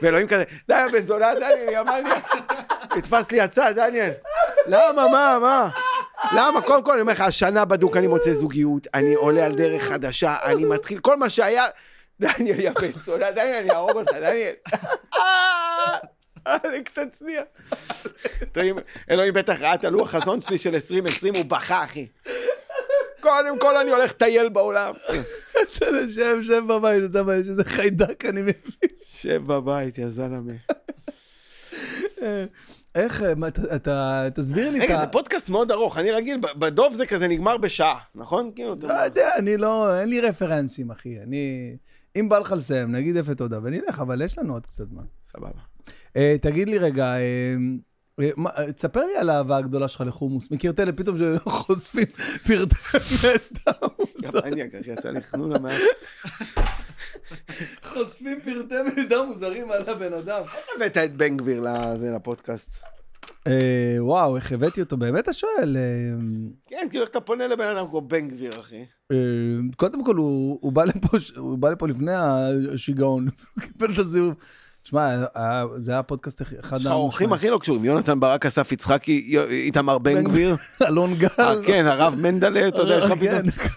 ואלוהים 0.01 0.27
כזה, 0.27 0.43
די 0.67 0.75
בן 0.91 1.05
זונה, 1.05 1.27
דניאל, 1.35 1.73
יא 1.73 1.81
מניאק, 1.81 2.35
נתפס 2.97 3.31
לי 3.31 3.41
הצד, 3.41 3.73
דניאל. 3.75 4.11
למה, 4.67 5.07
מה, 5.11 5.37
מה? 5.41 5.69
למה? 6.35 6.61
קודם 6.61 6.83
כל 6.83 6.91
אני 6.91 7.01
אומר 7.01 7.13
לך, 7.13 7.21
השנה 7.21 7.65
בדוק 7.65 7.97
אני 7.97 8.07
מוצא 8.07 8.33
זוגיות, 8.33 8.87
אני 8.93 9.13
עולה 9.13 9.45
על 9.45 9.55
דרך 9.55 9.83
חדשה, 9.83 10.35
אני 10.43 10.65
מתחיל, 10.65 10.99
כל 10.99 11.17
מה 11.17 11.29
שהיה... 11.29 11.65
דניאל, 12.19 12.59
יא 12.59 12.71
בן 12.81 12.91
זונה, 12.91 13.31
דניאל, 13.31 13.55
אני 13.61 13.71
אהרוג 13.71 13.91
אותך, 13.91 14.13
דניאל. 14.13 14.53
אלק, 16.47 16.89
תצניע. 16.99 17.41
אלוהים- 18.57 18.75
אלוהים 19.09 19.33
בטח 19.33 19.55
ראה 19.59 19.73
את 19.73 19.83
הלוח 19.83 20.09
חזון 20.15 20.41
שלי 20.41 20.57
של 20.57 20.73
2020, 20.73 21.35
הוא 21.35 21.45
בכה, 21.45 21.83
אחי. 21.83 22.07
קודם 23.21 23.59
כל 23.59 23.77
אני 23.77 23.91
הולך 23.91 24.11
לטייל 24.11 24.49
בעולם. 24.49 24.93
שב, 26.09 26.41
שב 26.41 26.61
בבית, 26.67 27.03
אתה 27.11 27.19
יודע, 27.19 27.35
יש 27.35 27.47
איזה 27.49 27.63
חיידק, 27.63 28.25
אני 28.25 28.41
מבין. 28.41 28.53
שב 29.09 29.41
בבית, 29.47 29.97
יא 29.97 30.07
זלמה. 30.07 30.53
איך, 32.95 33.23
מה, 33.35 33.47
אתה- 33.47 34.27
תסביר 34.33 34.71
לי 34.71 34.77
את 34.79 34.83
רגע, 34.83 34.97
ה... 34.97 35.01
זה 35.01 35.07
פודקאסט 35.07 35.49
מאוד 35.49 35.71
ארוך, 35.71 35.97
אני 35.97 36.11
רגיל, 36.11 36.37
בדוב 36.59 36.93
זה 36.93 37.05
כזה 37.05 37.27
נגמר 37.27 37.57
בשעה, 37.57 37.99
נכון? 38.15 38.51
כאילו, 38.55 38.73
אתה- 38.73 38.87
לא 38.87 38.93
יודע, 38.93 39.29
אני 39.37 39.57
לא, 39.57 39.99
אין 39.99 40.09
לי 40.09 40.21
רפרנסים, 40.21 40.91
אחי. 40.91 41.19
אני... 41.23 41.75
אם 42.15 42.29
בא 42.29 42.39
לך 42.39 42.51
לסיים, 42.57 42.91
נגיד 42.91 43.15
יפה 43.15 43.35
תודה 43.35 43.59
ונלך, 43.63 43.99
אבל 43.99 44.21
יש 44.21 44.37
לנו 44.37 44.53
עוד 44.53 44.65
קצת 44.65 44.89
זמן. 44.89 45.03
סבבה. 45.31 45.49
אה, 46.17 46.35
תגיד 46.41 46.69
לי 46.69 46.77
רגע, 46.77 47.05
אה, 47.05 47.19
אה, 48.21 48.29
מה, 48.37 48.49
אה, 48.57 48.71
תספר 48.71 48.99
לי 49.05 49.17
על 49.19 49.29
האהבה 49.29 49.57
הגדולה 49.57 49.87
שלך 49.87 50.03
לחומוס. 50.07 50.51
מכיר 50.51 50.71
את 50.71 50.79
אלה 50.79 50.91
פתאום 50.91 51.17
שחושפים 51.17 52.05
פרטי 52.47 52.75
מידע 53.23 53.71
גם 54.21 54.31
אני, 54.43 54.63
אגב, 54.63 54.81
יצא 54.87 55.09
לי 55.09 55.21
חנונה 55.21 55.59
מעט. 55.59 55.79
חושפים 57.83 58.39
פרטי 58.41 58.75
מידע 58.95 59.21
מוזרים 59.21 59.71
על 59.71 59.89
הבן 59.89 60.13
אדם. 60.13 60.41
הבאת 60.75 60.97
את 60.97 61.15
בן 61.15 61.37
גביר 61.37 61.59
לזה, 61.61 62.11
לפודקאסט. 62.15 62.83
אה, 63.47 63.95
וואו, 63.99 64.35
איך 64.35 64.51
הבאתי 64.51 64.81
אותו, 64.81 64.97
באמת 64.97 65.23
אתה 65.23 65.33
שואל. 65.33 65.77
אה, 65.77 65.81
כן, 66.67 66.87
כאילו, 66.89 67.03
איך 67.03 67.09
אתה 67.11 67.21
פונה 67.21 67.47
לבן 67.47 67.67
אדם 67.77 67.87
כמו 67.87 68.01
בן 68.01 68.27
גביר, 68.27 68.49
אחי? 68.59 68.85
אה, 69.11 69.17
קודם 69.77 70.03
כל, 70.05 70.15
הוא 70.15 70.59
הוא 70.61 70.71
בא 70.71 70.83
לפה 70.85 71.19
ש- 71.19 71.31
הוא 71.35 71.57
בא 71.57 71.69
לפה 71.69 71.87
לפני 71.87 72.11
השיגעון, 72.73 73.27
הוא 73.55 73.63
קיבל 73.63 73.93
את 73.93 73.97
הזיהום. 73.97 74.33
שמע, 74.89 75.09
היה- 75.35 75.65
זה 75.77 75.91
היה 75.91 76.03
פודקאסט 76.03 76.41
אחד 76.59 76.77
יש 76.77 76.85
לך 76.85 76.91
אורחים 76.91 77.33
הכי 77.33 77.49
לא 77.49 77.57
קשורים, 77.57 77.85
יונתן 77.85 78.19
ברק, 78.19 78.45
אסף 78.45 78.71
יצחקי, 78.71 79.37
איתמר 79.49 79.97
בן 79.97 80.23
גביר. 80.23 80.55
אלון 80.87 81.13
גל. 81.13 81.27
אה, 81.39 81.53
כן, 81.65 81.85
הרב 81.87 82.15
מנדלה, 82.15 82.67
אתה 82.67 82.77
יודע, 82.81 82.95
יש 82.97 83.05
לך 83.05 83.11
כן. 83.21 83.47
פתאום. 83.47 83.67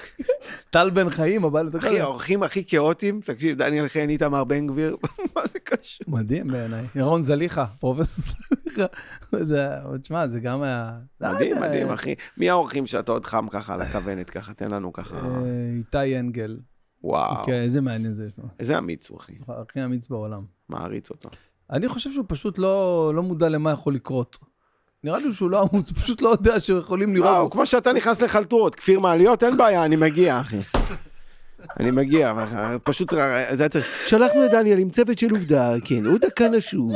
טל 0.70 0.90
בן 0.90 1.10
חיים, 1.10 1.42
לתוך... 1.66 1.84
אחי, 1.84 2.00
האורחים 2.00 2.42
הכי 2.42 2.64
כאוטיים, 2.64 3.20
תקשיב, 3.24 3.58
דניאל 3.58 3.88
חן, 3.88 4.08
איתמר 4.08 4.44
בן 4.44 4.66
גביר, 4.66 4.96
מה 5.36 5.46
זה 5.46 5.58
קשור? 5.58 6.04
מדהים 6.08 6.48
בעיניי. 6.48 6.84
ירון 6.94 7.24
זליכה, 7.24 7.66
פרופסור 7.80 8.24
זליכה. 8.66 8.86
תשמע, 10.02 10.28
זה 10.28 10.40
גם 10.40 10.62
היה... 10.62 10.90
מדהים, 11.20 11.60
מדהים, 11.60 11.90
אחי. 11.90 12.14
מי 12.38 12.50
האורחים 12.50 12.86
שאתה 12.86 13.12
עוד 13.12 13.26
חם 13.26 13.46
ככה 13.50 13.74
על 13.74 13.82
הכוונת 13.82 14.30
ככה? 14.30 14.54
תן 14.54 14.70
לנו 14.70 14.92
ככה. 14.92 15.16
אה, 15.16 15.30
איתי 15.76 16.18
אנגל. 16.18 16.56
וואו. 17.04 17.44
כן, 17.44 17.52
איזה 17.62 17.80
מעניין 17.80 18.12
זה 18.14 18.26
יש 18.26 18.32
לו. 18.38 18.44
איזה 18.60 18.78
אמיץ 18.78 19.10
הוא, 19.10 19.18
אחי. 19.18 19.32
הכי 19.48 19.84
אמיץ 19.84 20.08
בעולם. 20.08 20.42
מעריץ 20.68 21.10
אותו. 21.10 21.28
אני 21.70 21.88
חושב 21.88 22.12
שהוא 22.12 22.24
פשוט 22.28 22.58
לא 22.58 23.12
לא 23.14 23.22
מודע 23.22 23.48
למה 23.48 23.70
יכול 23.70 23.94
לקרות. 23.94 24.38
נראה 25.04 25.18
לי 25.18 25.34
שהוא 25.34 25.50
לא 25.50 25.60
עמוס, 25.60 25.88
הוא 25.90 25.96
פשוט 25.96 26.22
לא 26.22 26.28
יודע 26.28 26.60
שיכולים 26.60 27.10
וואו, 27.10 27.22
לראות. 27.22 27.52
כמו 27.52 27.66
שאתה 27.66 27.92
נכנס 27.92 28.22
לחלטורות, 28.22 28.74
כפיר 28.74 29.00
מעליות, 29.00 29.42
אין 29.44 29.56
בעיה, 29.56 29.84
אני 29.84 29.96
מגיע, 29.96 30.40
אחי. 30.40 30.58
אני 31.80 31.90
מגיע, 31.90 32.34
פשוט, 32.84 33.10
זה 33.52 33.62
היה 33.62 33.68
צריך... 33.68 33.86
שלחנו 34.06 34.46
את 34.46 34.50
דניאל 34.50 34.78
עם 34.78 34.90
צוות 34.90 35.18
של 35.18 35.30
עובדה, 35.30 35.72
כן, 35.84 36.06
עוד 36.06 36.20
דקה 36.20 36.48
נשוב. 36.48 36.92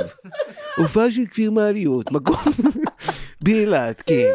הופעה 0.76 1.10
של 1.10 1.26
כפיר 1.26 1.50
מעליות, 1.50 2.12
מקום 2.12 2.36
באילת, 3.44 4.02
כן. 4.06 4.32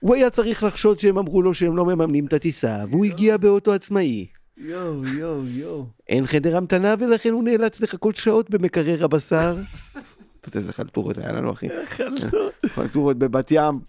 הוא 0.00 0.14
היה 0.14 0.30
צריך 0.30 0.64
לחשוד 0.64 0.98
שהם 0.98 1.18
אמרו 1.18 1.42
לו 1.42 1.54
שהם 1.54 1.76
לא 1.76 1.84
מממנים 1.84 2.26
את 2.26 2.32
הטיסה, 2.32 2.76
והוא 2.90 3.04
הגיע 3.04 3.36
באוטו 3.36 3.72
עצמאי. 3.72 4.26
יואו, 4.58 5.06
יואו, 5.06 5.46
יואו. 5.46 5.86
אין 6.08 6.26
חדר 6.26 6.56
המתנה 6.56 6.94
ולכן 6.98 7.32
הוא 7.32 7.44
נאלץ 7.44 7.80
לחכות 7.80 8.16
שעות 8.16 8.50
במקרר 8.50 9.04
הבשר. 9.04 9.56
אתה 10.40 10.48
יודע 10.48 10.58
איזה 10.58 10.72
חלטורות 10.72 11.18
היה 11.18 11.32
לנו, 11.32 11.52
אחי. 11.52 11.68
חלטורות 12.66 13.18
בבת 13.18 13.48
ים, 13.50 13.80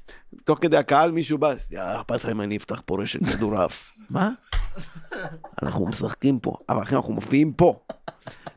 תוך 0.44 0.60
כדי 0.62 0.78
הקהל 0.78 1.12
מישהו 1.12 1.38
בא, 1.38 1.54
אכפת 1.78 2.16
לך 2.16 2.26
אם 2.26 2.42
אני 2.42 2.58
אפתח 2.58 2.82
פה 2.86 3.02
רשת 3.02 3.20
כדורעף. 3.26 3.96
מה? 4.10 4.32
אנחנו 5.64 5.88
משחקים 5.88 6.40
פה, 6.40 6.54
אבל 6.70 6.82
אחי, 6.82 6.96
אנחנו 6.96 7.14
מופיעים 7.14 7.54
פה. 7.54 7.80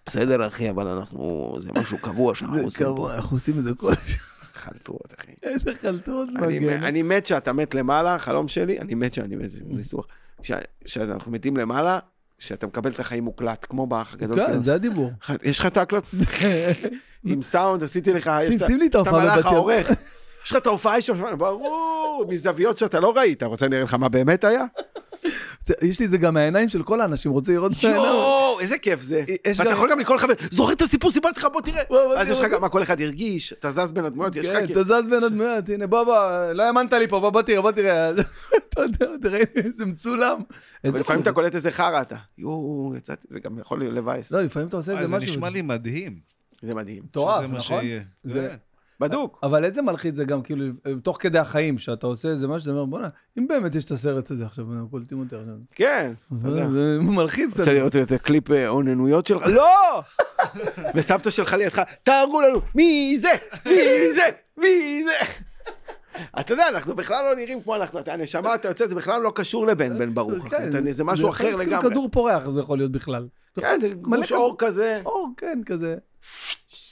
בסדר, 0.07 0.47
אחי, 0.47 0.70
אבל 0.70 0.87
אנחנו, 0.87 1.57
זה 1.61 1.70
משהו 1.81 1.99
קבוע 1.99 2.35
שאנחנו 2.35 2.57
זה 2.57 2.65
עושים 2.65 2.87
פה. 2.87 2.93
קבוע, 2.93 3.15
אנחנו 3.15 3.37
עושים 3.37 3.59
את 3.59 3.65
זה 3.65 3.70
כל 3.77 3.93
השנה. 3.93 4.30
חלטורות, 4.61 5.15
אחי. 5.20 5.32
איזה 5.43 5.74
חלטורות 5.74 6.28
מגן. 6.32 6.82
אני 6.82 7.03
מת 7.03 7.27
שאתה 7.27 7.53
מת 7.53 7.74
למעלה, 7.74 8.19
חלום 8.19 8.49
שלי, 8.49 8.78
אני 8.78 8.95
מת 8.95 9.15
שאני 9.15 9.37
מת, 9.37 9.51
זה 9.51 9.59
ניסוח. 9.66 10.07
כשאנחנו 10.85 11.32
מתים 11.32 11.57
למעלה, 11.57 11.99
שאתה 12.39 12.66
מקבל 12.66 12.91
את 12.91 12.99
החיים 13.01 13.24
מוקלט, 13.24 13.66
כמו 13.69 13.87
באח 13.87 14.15
הגדול. 14.15 14.47
כן. 14.47 14.61
זה 14.61 14.74
הדיבור. 14.74 15.11
יש 15.43 15.59
לך 15.59 15.66
את 15.66 15.77
ההקלט? 15.77 16.05
עם 17.24 17.43
סאונד, 17.43 17.82
עשיתי 17.82 18.12
לך, 18.12 18.31
שים- 18.66 18.78
לי 18.78 18.87
את 18.87 18.95
ההופעה 18.95 19.24
בבת 19.37 19.45
ים. 19.45 19.47
העורך. 19.47 19.91
יש 20.45 20.51
לך 20.51 20.57
את 20.57 20.66
ההופעה 20.66 21.03
שם, 21.03 21.39
ברור, 21.39 22.24
מזוויות 22.28 22.78
שאתה 22.78 23.01
לא 23.01 23.12
ראית. 23.16 23.43
רוצה 23.43 23.66
אני 23.66 23.74
אראה 23.77 23.85
לך 23.85 23.95
מה 23.95 24.09
באמת 24.09 24.45
היה? 24.45 24.65
זה- 25.66 25.74
יש 25.82 26.01
לי 26.01 26.06
את 26.06 26.10
זה 26.10 26.18
גם 26.18 26.34
מהעיניים 26.34 26.68
של 26.68 26.82
כל 26.82 27.01
האנשים, 27.01 27.32
רוצים 27.32 27.55
לראות 27.55 27.72
את 27.72 27.84
העיניים. 27.84 28.05
יואו, 28.05 28.60
איזה 28.60 28.78
כיף 28.78 29.01
זה. 29.01 29.24
ואתה 29.59 29.70
יכול 29.70 29.90
גם 29.90 29.98
לקרוא 29.98 30.16
לחבר, 30.16 30.32
זוכר 30.51 30.72
את 30.72 30.82
הסיפור, 30.82 31.10
סיפרתי 31.10 31.40
לך, 31.40 31.47
בוא 31.52 31.60
תראה. 31.60 31.82
אז 32.16 32.28
יש 32.30 32.40
לך. 32.40 32.51
גם 32.52 32.60
מה 32.60 32.68
כל 32.68 32.82
אחד 32.82 33.01
הרגיש, 33.01 33.52
אתה 33.52 33.70
זז 33.70 33.92
בין 33.92 34.05
הדמויות, 34.05 34.36
יש 34.36 34.48
לך... 34.48 34.56
כן, 34.56 34.66
כאילו- 34.66 34.80
אתה 34.82 35.02
זז 35.02 35.10
בין 35.10 35.24
הדמויות, 35.24 35.68
הנה 35.68 35.86
בוא 35.86 36.05
בוא, 36.05 36.14
לא 36.52 36.62
האמנת 36.62 36.92
לי 36.92 37.09
פה, 37.09 37.20
בוא 37.20 37.30
בוא 37.30 37.42
תראה, 37.42 37.60
בוא 37.62 37.70
תראה. 37.72 38.10
אתה 38.68 38.80
יודע, 38.82 39.06
תראה 39.22 39.40
איזה 39.56 39.84
מצולם. 39.86 40.40
אבל 40.84 41.01
לפעמים 41.01 41.22
אתה 41.22 41.32
קולט 41.32 41.55
איזה 41.55 41.70
חרא 41.70 42.02
אתה. 42.02 42.16
יואו, 42.38 42.92
יצאתי, 42.97 43.26
זה 43.30 43.40
גם 43.40 43.59
יכול 43.59 43.80
לבאס. 43.84 44.30
לא, 44.30 44.40
לפעמים 44.42 44.68
אתה 44.68 44.76
עושה 44.76 44.92
איזה 44.92 45.06
זה 45.06 45.16
משהו. 45.16 45.30
נשמע 45.30 45.51
לי 45.51 45.62
מדהים. 45.62 46.18
זה 46.62 46.74
מדהים. 46.74 47.02
מטורף, 47.05 47.44
נכון? 47.51 47.80
שיהיה. 47.82 48.01
זה- 48.24 48.48
כן. 48.51 48.56
בדוק. 49.01 49.39
אבל 49.43 49.64
איזה 49.64 49.82
מלחיץ 49.82 50.14
זה 50.14 50.24
גם, 50.24 50.43
כאילו, 50.43 50.64
תוך 51.02 51.16
כדי 51.20 51.39
החיים, 51.39 51.78
שאתה 51.78 52.06
עושה 52.06 52.28
איזה 52.28 52.48
משהו, 52.48 52.70
אתה 52.70 52.81
אומר, 52.81 52.85
בוא'נה, 52.85 53.09
אם 53.39 53.47
באמת 53.48 53.74
יש 53.74 53.85
את 53.85 53.90
הסרט 53.90 54.31
הזה 54.31 54.47
עכשיו, 54.47 54.64
הם 54.64 54.86
קולטים 54.90 55.20
אותי 55.20 55.36
עכשיו. 55.36 55.55
כן, 55.74 56.12
אתה 56.40 56.48
יודע. 56.48 56.70
זה 56.70 56.98
מלחיץ. 57.01 57.59
רוצה 57.59 57.72
לראות 57.72 57.97
את 57.97 58.12
הקליפ 58.12 58.51
אה, 58.51 58.68
אוננויות 58.68 59.27
שלך? 59.27 59.47
לא! 59.47 60.02
וסבתא 60.94 61.31
שלך 61.31 61.52
לידך, 61.52 61.82
תהרגו 62.02 62.40
לנו, 62.40 62.60
מי 62.74 63.18
זה? 63.20 63.31
מי 63.66 64.14
זה? 64.14 64.28
מי 64.56 65.05
זה? 65.05 65.27
אתה 66.40 66.52
יודע, 66.52 66.68
אנחנו 66.68 66.97
בכלל 66.97 67.24
לא 67.24 67.36
נראים 67.36 67.62
כמו 67.62 67.77
אנחנו, 67.77 67.98
אתה 67.98 68.12
הנשמה, 68.12 68.55
אתה 68.55 68.68
יוצא, 68.68 68.86
זה 68.86 68.94
בכלל 68.94 69.22
לא 69.22 69.32
קשור 69.35 69.66
לבן 69.66 69.98
בן 69.98 70.14
ברוך. 70.14 70.48
כן, 70.48 70.93
זה 70.93 71.05
משהו 71.05 71.31
אחר 71.31 71.44
כאילו 71.44 71.59
לגמרי. 71.59 71.90
כדור 71.90 72.09
פורח 72.12 72.51
זה 72.51 72.60
יכול 72.60 72.78
להיות 72.78 72.93
בכלל. 72.93 73.28
כן, 73.60 73.81
זה 73.81 73.89
גוש. 73.89 74.32
אור 74.32 74.55
כזה, 74.59 75.01
אור, 75.06 75.28
כן, 75.36 75.60
כזה. 75.66 75.97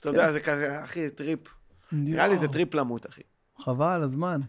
אתה 0.01 0.09
יודע, 0.09 0.33
זה 0.33 0.41
כזה, 0.41 0.85
אחי, 0.85 1.11
טריפ. 1.11 1.58
נראה 1.93 2.29
לי 2.29 2.39
זה 2.39 2.49
טריפ 2.49 2.75
למות, 2.75 3.07
אחי. 3.07 3.23
חבל 3.59 3.87
על 3.87 4.03
הזמן. 4.03 4.41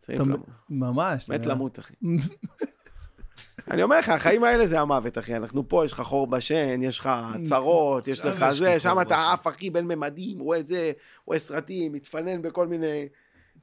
טריפ 0.00 0.20
למות. 0.20 0.46
ממש. 0.70 1.28
מת 1.30 1.46
למות, 1.46 1.78
אחי. 1.78 1.94
אני 3.70 3.82
אומר 3.82 3.98
לך, 3.98 4.08
החיים 4.08 4.44
האלה 4.44 4.66
זה 4.66 4.80
המוות, 4.80 5.18
אחי. 5.18 5.36
אנחנו 5.36 5.68
פה, 5.68 5.84
יש 5.84 5.92
לך 5.92 6.00
חור 6.00 6.26
בשן, 6.26 6.82
יש 6.82 6.98
לך 6.98 7.10
צרות, 7.44 8.08
יש 8.08 8.20
לך 8.20 8.50
זה, 8.50 8.78
שם 8.78 9.00
אתה. 9.02 9.32
עף, 9.32 9.46
אחי, 9.46 9.70
בין 9.70 9.84
ממדים, 9.84 10.38
רואה 10.38 10.62
זה, 10.62 10.92
רואה 11.24 11.38
סרטים, 11.38 11.92
מתפנן 11.92 12.42
בכל 12.42 12.66
מיני 12.66 13.08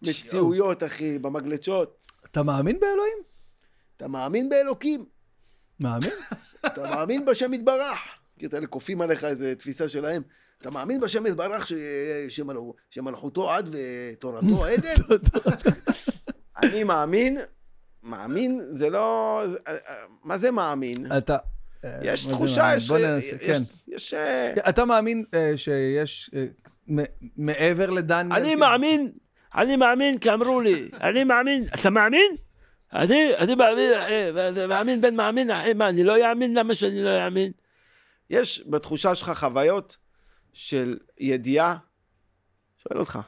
מציאויות, 0.02 0.84
אחי, 0.84 1.20
במגלשות. 1.20 1.98
אתה 2.32 2.44
מאמין 2.44 2.80
באלוהים? 2.80 3.18
אתה 3.98 4.08
מאמין 4.08 4.50
באלוקים, 4.50 5.06
מאמין? 5.80 6.12
אתה 6.66 6.82
מאמין 6.82 7.26
בשם 7.26 7.54
יתברך. 7.54 8.00
כי 8.40 8.46
אתה 8.46 8.58
אלה 8.58 8.68
כופים 8.68 9.02
עליך 9.02 9.24
איזה 9.24 9.56
תפיסה 9.56 9.90
שלהם. 9.90 10.22
אתה 10.62 10.72
מאמין 10.72 11.00
בשם 11.00 11.26
יתברך 11.26 11.68
ש- 11.68 11.74
שמל- 12.30 12.58
שמלכותו 12.90 13.52
עד 13.52 13.70
ותורתו 13.72 14.66
עדן? 14.66 15.20
אני 16.64 16.84
מאמין, 16.84 17.38
מאמין 18.04 18.62
זה 18.64 18.90
לא... 18.90 19.42
מה 20.24 20.38
זה 20.38 20.52
מאמין? 20.52 21.12
אתה... 21.18 21.38
יש 22.04 22.26
מה 22.26 22.32
זה 22.32 22.36
תחושה? 22.38 22.74
יש... 22.76 22.88
בוא 22.88 22.98
ננסה, 22.98 23.36
יש- 23.36 23.42
כן. 23.46 23.62
יש... 23.88 24.14
אה, 24.14 24.70
אתה 24.70 24.86
מאמין 24.86 25.24
אה, 25.34 25.54
שיש 25.56 26.32
אה, 26.36 26.46
מעבר 27.38 27.90
לדניאל? 27.90 28.42
אני? 28.42 28.56
מאמין, 28.56 29.12
אני 29.56 29.76
מאמין 29.76 30.18
כי 30.18 30.32
אמרו 30.34 30.62
לי, 30.62 30.90
אני 31.02 31.24
מאמין, 31.24 31.64
אתה 31.80 31.90
מאמין? 31.90 32.36
אני, 32.94 33.36
אני 33.38 33.56
מאמין, 33.56 33.92
מאמין 34.70 35.02
בן 35.02 35.16
מאמין, 35.16 35.52
אחי, 35.52 35.74
מה, 35.74 35.90
אני 35.90 36.04
לא 36.04 36.30
אאמין? 36.30 36.54
למה 36.58 36.76
שאני 36.76 37.04
לא 37.04 37.26
אאמין? 37.26 37.52
יש 38.30 38.64
בתחושה 38.68 39.16
שלך 39.16 39.32
חוויות 39.36 39.98
של 40.54 40.98
ידיעה? 41.20 41.76
שואל 42.78 43.00
אותך. 43.00 43.20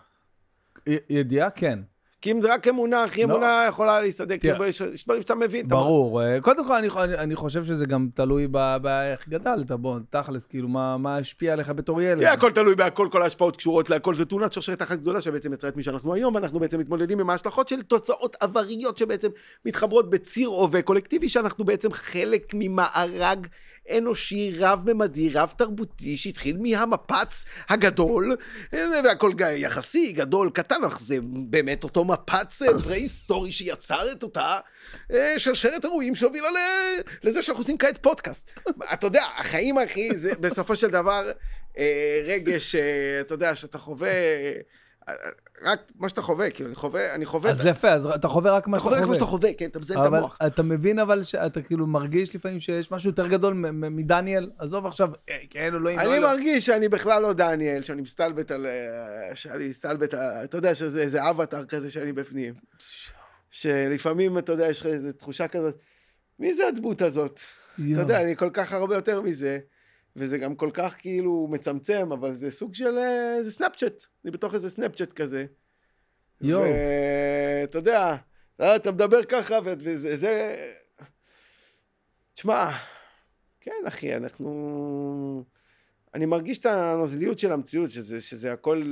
י- 0.89 0.97
ידיעה, 1.09 1.49
כן. 1.49 1.79
כי 2.21 2.31
אם 2.31 2.41
זה 2.41 2.53
רק 2.53 2.67
אמונה, 2.67 3.03
אחי, 3.03 3.21
לא. 3.25 3.25
אמונה 3.33 3.65
יכולה 3.69 4.01
להסתדר, 4.01 4.37
תראה. 4.37 4.53
כאילו, 4.53 4.65
יש 4.93 5.05
דברים 5.05 5.21
שאתה 5.21 5.35
מבין. 5.35 5.65
אתה- 5.67 5.75
ברור. 5.75 6.21
אה, 6.23 6.41
קודם 6.41 6.67
כל, 6.67 6.73
אני, 6.75 6.87
אני- 7.15 7.35
חושב 7.35 7.63
שזה 7.65 7.85
גם 7.85 8.07
תלוי 8.13 8.47
באיך 8.81 9.29
גדלת, 9.29 9.71
בוא, 9.71 9.99
תכלס, 10.09 10.45
כאילו, 10.45 10.67
מה 10.67 10.97
מה 10.97 11.17
השפיע 11.17 11.53
עליך 11.53 11.69
בתור 11.69 12.01
ילד. 12.01 12.19
תראה, 12.19 12.33
הכל 12.33 12.51
תלוי 12.51 12.75
בהכל, 12.75 13.07
כל 13.11 13.21
ההשפעות 13.21 13.57
קשורות 13.57 13.89
להכל, 13.89 14.15
זה 14.15 14.25
תאונת 14.25 14.53
שרשרת 14.53 14.81
אחת 14.81 14.99
גדולה 14.99 15.21
שבעצם 15.21 15.53
יצרה 15.53 15.69
את 15.69 15.75
מי 15.75 15.83
שאנחנו 15.83 16.13
היום, 16.13 16.35
ואנחנו 16.35 16.59
בעצם 16.59 16.79
מתמודדים 16.79 17.19
עם 17.19 17.29
ההשלכות 17.29 17.67
של 17.67 17.81
תוצאות 17.81 18.35
עבריות 18.39 18.97
שבעצם 18.97 19.29
מתחברות 19.65 20.09
בציר 20.09 20.49
הווה 20.49 20.81
קולקטיבי, 20.81 21.29
שאנחנו 21.29 21.63
בעצם 21.65 21.91
חלק 21.93 22.51
ממארג 22.53 23.47
אנושי 23.89 24.53
רב-ממדי, 24.59 25.29
רב-תרבותי, 25.29 26.17
שהתחיל 26.17 26.57
מהמפץ 26.57 27.45
הגדול, 27.69 28.35
והכל 29.03 29.31
יחסי, 29.55 30.11
גדול, 30.11 30.49
קטן, 30.49 30.83
אך 30.87 30.99
זה 30.99 31.17
באמת 31.49 31.83
אותו 31.83 32.05
מפץ 32.05 32.61
אה, 32.61 32.67
פרה-היסטורי 32.83 33.51
שיצר 33.51 34.11
את 34.11 34.23
אותה 34.23 34.57
אה, 35.13 35.39
שרשרת 35.39 35.85
אירועים 35.85 36.15
שהובילה 36.15 36.49
לזה 37.23 37.41
שאנחנו 37.41 37.61
עושים 37.63 37.77
כעת 37.77 37.97
פודקאסט. 37.97 38.51
אתה 38.93 39.07
יודע, 39.07 39.23
החיים, 39.37 39.77
אחי, 39.77 40.17
זה 40.17 40.31
בסופו 40.39 40.75
של 40.75 40.89
דבר 40.89 41.31
אה, 41.77 42.21
רגש, 42.25 42.75
אתה 43.21 43.33
יודע, 43.33 43.55
שאתה 43.55 43.77
חווה... 43.77 44.09
רק 45.63 45.91
מה 45.99 46.09
שאתה 46.09 46.21
חווה, 46.21 46.49
כאילו, 46.49 46.69
אני 46.69 46.75
חווה, 46.75 47.15
אני 47.15 47.25
חווה, 47.25 47.51
אז 47.51 47.65
יפה, 47.65 47.89
אז 47.89 48.05
אתה 48.05 48.27
חווה 48.27 48.55
רק 48.55 48.67
מה 48.67 48.77
אתה 48.77 48.83
שאתה 48.83 48.89
חווה 48.89 48.97
רק 48.97 49.01
מה 49.01 49.05
חווה. 49.05 49.15
שאתה 49.15 49.25
חווה, 49.25 49.53
כן, 49.53 49.65
אתה 49.65 49.79
מזיין 49.79 49.99
את 50.01 50.05
המוח. 50.05 50.37
אתה 50.47 50.63
מבין 50.63 50.99
אבל 50.99 51.23
שאתה 51.23 51.61
כאילו 51.61 51.87
מרגיש 51.87 52.35
לפעמים 52.35 52.59
שיש 52.59 52.91
משהו 52.91 53.09
יותר 53.09 53.27
גדול 53.27 53.53
מדניאל? 53.73 54.49
עזוב 54.57 54.85
עכשיו, 54.85 55.09
כן, 55.49 55.59
אלוהים, 55.59 55.97
לא 55.97 56.03
אני 56.03 56.17
אלוהים. 56.17 56.23
מרגיש 56.23 56.65
שאני 56.65 56.89
בכלל 56.89 57.21
לא 57.21 57.33
דניאל, 57.33 57.81
שאני 57.81 58.01
מסתלבט 58.01 58.51
על... 58.51 58.65
אה, 58.65 59.35
שאני 59.35 59.67
מסתלבט 59.67 60.13
על... 60.13 60.43
אתה 60.43 60.57
יודע 60.57 60.75
שזה 60.75 61.01
איזה 61.01 61.29
אבטאר 61.29 61.65
כזה 61.65 61.91
שאני 61.91 62.13
בפנים. 62.13 62.53
שלפעמים, 63.51 64.37
אתה 64.37 64.51
יודע, 64.51 64.67
יש 64.69 64.81
לך 64.81 64.87
איזו 64.87 65.11
תחושה 65.11 65.47
כזאת, 65.47 65.79
מי 66.39 66.53
זה 66.53 66.67
הדמות 66.67 67.01
הזאת? 67.01 67.39
אתה. 67.75 67.83
יודע, 68.01 68.21
אני 68.21 68.35
כל 68.35 68.49
כך 68.53 68.73
הרבה 68.73 68.95
יותר 68.95 69.21
מזה, 69.21 69.59
וזה 70.15 70.37
גם 70.37 70.55
כל 70.55 70.69
כך 70.73 70.95
כאילו 70.99 71.47
מצמצם, 71.51 72.11
אבל 72.11 72.33
זה 72.33 72.51
סוג 72.51 72.73
של... 72.73 72.97
אה, 72.97 73.43
זה 73.43 73.51
סנאפצ'אט. 73.51 74.03
אני 74.23 74.31
בתוך 74.31 74.53
איזה 74.53 74.69
סנאפצ'אט 74.69 75.13
כזה. 75.13 75.45
יואו. 76.41 76.63
ואתה 77.61 77.77
יודע, 77.77 78.15
אה, 78.61 78.75
אתה 78.75 78.91
מדבר 78.91 79.23
ככה, 79.23 79.59
וזה... 79.65 80.17
זה... 80.17 80.55
תשמע, 82.33 82.69
כן, 83.59 83.83
אחי, 83.87 84.15
אנחנו... 84.15 85.43
אני 86.13 86.25
מרגיש 86.25 86.57
את 86.57 86.65
הנוזליות 86.65 87.39
של 87.39 87.51
המציאות, 87.51 87.91
שזה, 87.91 88.21
שזה 88.21 88.53
הכל 88.53 88.83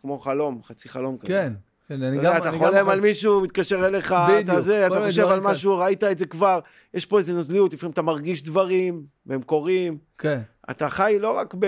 כמו 0.00 0.18
חלום, 0.18 0.62
חצי 0.62 0.88
חלום 0.88 1.18
כזה. 1.18 1.28
כן, 1.28 1.52
כן, 1.90 2.02
אני 2.02 2.18
גם... 2.22 2.36
אתה 2.36 2.52
חולם 2.52 2.74
גם- 2.76 2.88
על 2.88 3.00
מישהו, 3.00 3.40
מתקשר 3.40 3.86
אליך, 3.86 4.14
בדיוק, 4.28 4.44
אתה 4.50 4.60
זה, 4.60 4.86
אתה 4.86 5.00
חושב 5.06 5.26
על 5.26 5.40
משהו, 5.40 5.76
ראית 5.78 6.04
את 6.04 6.18
זה 6.18 6.26
כבר, 6.26 6.60
יש 6.94 7.06
פה 7.06 7.18
איזה 7.18 7.32
נוזליות, 7.32 7.72
לפעמים 7.74 7.92
אתה 7.92 8.02
מרגיש 8.02 8.42
דברים, 8.42 9.02
והם 9.26 9.42
קורים. 9.42 9.98
כן, 10.18 10.40
אתה 10.70 10.88
חי 10.90 11.16
לא 11.20 11.30
רק 11.38 11.54
ב... 11.58 11.64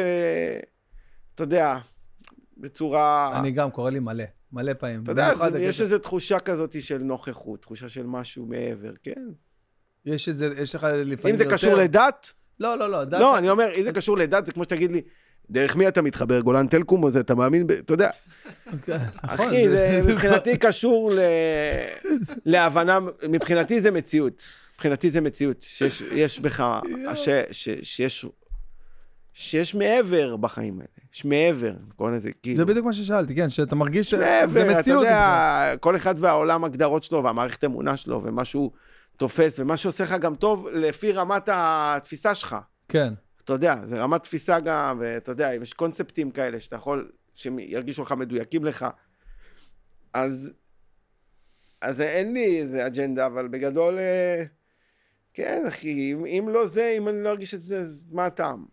אתה 1.35 1.43
יודע, 1.43 1.79
בצורה... 2.57 3.33
אני 3.41 3.51
גם, 3.51 3.71
קורא 3.71 3.91
לי 3.91 3.99
מלא, 3.99 4.25
מלא 4.53 4.73
פעמים. 4.75 5.03
אתה 5.03 5.13
יודע, 5.13 5.35
זה- 5.35 5.59
יש 5.59 5.81
איזו 5.81 5.99
תחושה 5.99 6.39
כזאת 6.39 6.83
של 6.83 6.99
נוכחות, 6.99 7.63
תחושה 7.63 7.89
של 7.89 8.07
משהו 8.07 8.47
מעבר, 8.47 8.93
כן? 9.03 9.23
יש 10.07 10.29
איזה, 10.29 10.49
יש 10.59 10.75
לך 10.75 10.87
לפעמים 11.05 11.35
אם 11.35 11.39
זה 11.39 11.45
יותר- 11.45 11.55
קשור 11.57 11.75
לדת, 11.75 12.33
לא, 12.61 12.79
לא, 12.79 12.91
לא, 12.91 13.05
דת- 13.05 13.21
לא, 13.21 13.39
אני 13.39 13.51
אומר, 13.51 13.69
אם 13.79 13.83
זה 13.85 13.93
קשור 13.93 14.19
לדת, 14.19 14.47
זה 14.47 14.53
כמו 14.53 14.65
שתגיד 14.65 14.93
לי, 14.93 15.03
דרך 15.51 15.77
מי 15.77 15.89
אתה 15.89 16.03
מתחבר, 16.03 16.41
גולן 16.41 16.67
טלקום 16.67 17.03
או 17.03 17.11
זה, 17.11 17.21
אתה 17.21 17.35
מאמין. 17.35 17.67
אתה 17.79 17.93
יודע, 17.93 18.11
כן, 18.85 18.97
נכון, 19.25 19.47
אחי, 19.47 19.69
זה 19.69 20.01
מבחינתי 20.09 20.57
קשור. 20.57 21.13
להבנה, 22.47 22.99
מבחינתי 23.29 23.81
זה 23.81 23.91
מציאות. 23.91 24.43
מבחינתי 24.75 25.11
זה 25.11 25.21
מציאות, 25.21 25.63
שיש 25.63 26.03
יש 26.13 26.41
בך, 26.41 26.81
שיש, 27.53 28.27
שיש 29.33 29.75
מעבר 29.75 30.37
בחיים 30.37 30.75
האלה. 30.75 30.87
יש 31.15 31.25
מעבר, 31.25 31.73
קוראים 31.97 32.15
לזה, 32.15 32.31
כאילו. 32.43 32.57
זה 32.57 32.65
בדיוק 32.65 32.87
מה 32.87 32.93
ששאלתי, 32.93 33.35
כן, 33.35 33.51
שאתה 33.51 33.75
מרגיש 33.75 34.11
שזה 34.11 34.21
מעבר, 34.21 34.71
אתה 34.71 34.79
מציאות. 34.79 35.03
יודע, 35.05 35.75
כל 35.81 35.97
אחד 35.97 36.15
והעולם 36.19 36.65
הגדרות 36.65 37.03
שלו, 37.05 37.25
והמערכת 37.25 37.65
אמונה 37.65 37.97
שלו, 37.97 38.23
ומה 38.25 38.45
שהוא 38.45 38.71
תופס, 39.17 39.59
ומה 39.59 39.77
שעושה 39.77 40.05
לך 40.05 40.13
גם 40.13 40.35
טוב, 40.35 40.69
לפי 40.73 41.13
רמת 41.13 41.49
התפיסה 41.53 42.35
שלך. 42.35 42.57
כן. 42.89 43.15
אתה 43.45 43.53
יודע, 43.53 43.77
זה 43.87 43.99
רמת 43.99 44.23
תפיסה 44.23 44.61
גם, 44.61 44.99
ואתה 45.01 45.33
יודע, 45.33 45.53
אם 45.53 45.63
יש 45.63 45.73
קונספטים 45.73 46.31
כאלה 46.31 46.61
שאתה 46.61 46.77
יכול, 46.77 47.11
שירגישו 47.35 48.03
לך 48.03 48.13
מדויקים 48.13 48.65
לך, 48.65 48.87
אז, 50.13 50.51
אז 51.81 52.01
אין 52.01 52.35
לי 52.35 52.61
איזה 52.61 52.87
אג'נדה, 52.87 53.27
אבל 53.27 53.49
בגדול, 53.49 53.99
אה, 53.99 54.45
כן, 55.35 55.65
אחי, 55.69 56.13
אם, 56.13 56.27
אם 56.27 56.49
לא 56.49 56.67
זה, 56.67 56.95
אם 56.99 57.09
אני 57.09 57.23
לא 57.23 57.29
ארגיש 57.29 57.55
את 57.55 57.63
זה, 57.63 57.79
אז 57.79 58.05
מה 58.11 58.27
הטעם? 58.27 58.65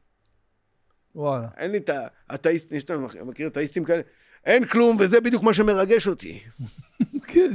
וואלה. 1.15 1.47
אין 1.57 1.71
לי 1.71 1.77
את 1.77 1.89
האתאיסטים, 2.29 2.77
יש 2.77 2.83
אתה 2.83 2.97
מכיר 3.25 3.47
אתאיסטים 3.47 3.83
כאלה? 3.83 4.01
אין 4.45 4.65
כלום, 4.65 4.97
וזה 4.99 5.21
בדיוק 5.21 5.43
מה 5.43 5.53
שמרגש 5.53 6.07
אותי. 6.07 6.39
כן, 7.27 7.51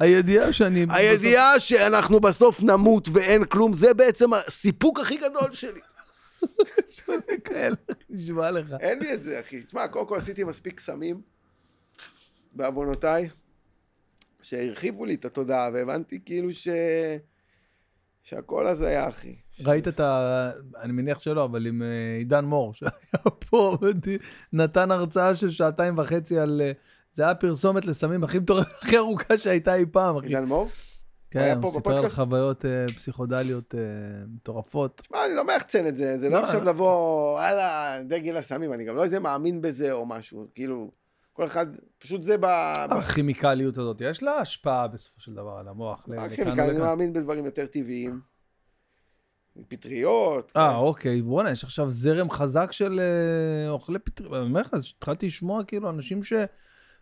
הידיעה 0.00 0.52
שאני... 0.52 0.86
הידיעה 0.88 1.60
שאנחנו 1.60 2.20
בסוף 2.20 2.62
נמות 2.62 3.08
ואין 3.12 3.44
כלום, 3.44 3.72
זה 3.72 3.94
בעצם 3.94 4.34
הסיפוק 4.34 5.00
הכי 5.00 5.16
גדול 5.16 5.52
שלי. 5.52 5.80
נשבע 8.10 8.50
לך. 8.50 8.66
אין 8.80 8.98
לי 8.98 9.14
את 9.14 9.22
זה, 9.22 9.40
אחי. 9.40 9.62
תשמע, 9.62 9.88
קודם 9.88 10.08
כל 10.08 10.18
עשיתי 10.18 10.44
מספיק 10.44 10.80
סמים, 10.80 11.20
בעוונותיי, 12.52 13.28
שהרחיבו 14.42 15.04
לי 15.04 15.14
את 15.14 15.24
התודעה, 15.24 15.70
והבנתי 15.72 16.20
כאילו 16.24 16.52
ש... 16.52 16.68
שהכל 18.22 18.66
הזיה, 18.66 19.08
אחי. 19.08 19.36
ראית 19.64 19.88
את 19.88 20.00
ה... 20.00 20.50
אני 20.82 20.92
מניח 20.92 21.20
שלא, 21.20 21.44
אבל 21.44 21.66
עם 21.66 21.82
אה, 21.82 22.16
עידן 22.18 22.44
מור, 22.44 22.74
שהיה 22.74 22.90
פה, 23.50 23.78
נתן 24.52 24.90
הרצאה 24.90 25.34
של 25.34 25.50
שעתיים 25.50 25.98
וחצי 25.98 26.38
על... 26.38 26.60
אה, 26.64 26.72
זה 27.14 27.22
היה 27.22 27.34
פרסומת 27.34 27.86
לסמים 27.86 28.24
הכי 28.24 28.38
ארוכה 28.96 29.38
שהייתה 29.38 29.74
אי 29.74 29.84
פעם, 29.92 30.16
אחי. 30.16 30.26
עידן 30.26 30.44
מור? 30.44 30.70
כן, 31.30 31.58
הוא 31.62 31.72
סיפר 31.72 31.96
על? 31.96 32.08
חוויות 32.08 32.64
אה, 32.64 32.86
פסיכודליות 32.96 33.74
אה, 33.74 33.80
מטורפות. 34.34 35.00
תשמע, 35.00 35.24
אני 35.24 35.34
לא 35.34 35.46
מייחצן 35.46 35.86
את 35.86 35.96
זה, 35.96 36.18
זה 36.18 36.28
לא 36.28 36.38
לא, 36.38 36.44
עכשיו 36.44 36.64
לא. 36.64 36.70
לבוא, 36.70 37.32
וואלה, 37.32 38.02
דגל 38.02 38.36
הסמים, 38.36 38.72
אני 38.72 38.84
גם 38.84 38.96
לא 38.96 39.04
איזה 39.04 39.20
מאמין 39.20 39.62
בזה 39.62 39.92
או 39.92 40.06
משהו, 40.06 40.46
כאילו, 40.54 40.90
כל 41.32 41.44
אחד, 41.44 41.66
פשוט 41.98 42.22
זה 42.22 42.36
ב... 42.38 42.44
הכימיקליות 42.90 43.78
הזאת, 43.78 44.00
יש 44.00 44.22
לה 44.22 44.38
השפעה 44.38 44.88
בסופו 44.88 45.20
של 45.20 45.34
דבר 45.34 45.56
על 45.58 45.68
המוח. 45.68 46.08
הכימיקה, 46.18 46.64
אני. 46.64 46.78
מאמין 46.78 47.12
בדברים 47.12 47.44
יותר 47.44 47.66
טבעיים. 47.66 48.20
פטריות. 49.68 50.52
אה, 50.56 50.76
אוקיי, 50.76 51.22
בואנה, 51.22 51.50
יש 51.50 51.64
עכשיו 51.64 51.90
זרם 51.90 52.30
חזק 52.30 52.72
של 52.72 53.00
אה, 53.00 53.70
אוכלי 53.70 53.98
פטריות. 53.98 54.32
אני 54.34 54.42
אומר 54.42 54.60
לך, 54.60 54.74
התחלתי 54.98 55.26
לשמוע 55.26 55.64
כאילו 55.64 55.90
אנשים 55.90 56.22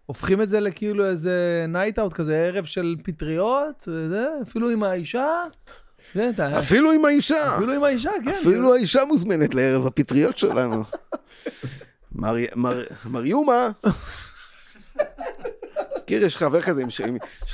שהופכים 0.06 0.42
את 0.42 0.50
זה 0.50 0.60
לכאילו 0.60 1.06
איזה 1.06 1.64
night 1.68 1.98
out 1.98 2.12
כזה, 2.12 2.36
ערב 2.36 2.64
של 2.64 2.96
פטריות, 3.04 3.88
זה, 4.08 4.26
אפילו 4.42 4.70
עם 4.70 4.82
האישה. 4.82 5.26
כן, 6.12 6.30
אתה- 6.34 6.58
אפילו 6.58 6.92
עם 6.92 7.04
האישה. 7.04 7.56
אפילו 7.56 7.72
עם 7.72 7.84
האישה, 7.84 8.10
כן. 8.24 8.30
אפילו 8.30 8.74
האישה 8.74 9.04
מוזמנת 9.04 9.54
לערב 9.54 9.86
הפטריות 9.86 10.38
שלנו. 10.38 10.82
מר- 12.14 12.34
מר- 12.56 12.84
מר 13.10 13.26
יומה. 13.26 13.68
מכיר, 16.02 16.24
יש 16.24 16.36
חבר 16.36 16.60
כזה, 16.62 16.82
יש 16.82 17.00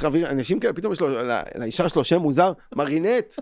חבר, 0.00 0.30
אנשים 0.30 0.60
כאלה, 0.60 0.72
פתאום 0.72 0.92
יש 0.92 1.00
לו, 1.00 1.08
לא- 1.08 1.22
לאישה 1.54 1.88
שלו 1.88 2.04
שם 2.04 2.16
מוזר, 2.16 2.52
מרינט. 2.76 3.34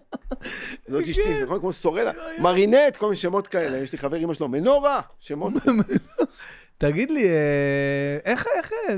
זאת 0.89 1.03
אשתי, 1.11 1.43
נכון? 1.45 1.61
כמו 1.61 1.73
סורלה. 1.73 2.11
מרינט, 2.39 2.97
כל 2.97 3.07
מיני 3.07 3.17
שמות 3.17 3.47
כאלה. 3.47 3.79
יש 3.79 3.93
לי 3.93 3.99
חבר, 3.99 4.17
אמא 4.17 4.35
שלו, 4.35 4.49
מנורה, 4.49 5.01
שמות. 5.21 5.53
תגיד 6.79 7.11
לי, 7.11 7.29
אה, 7.29 8.19
איך, 8.25 8.47
איך, 8.57 8.73
אה, 8.73 8.95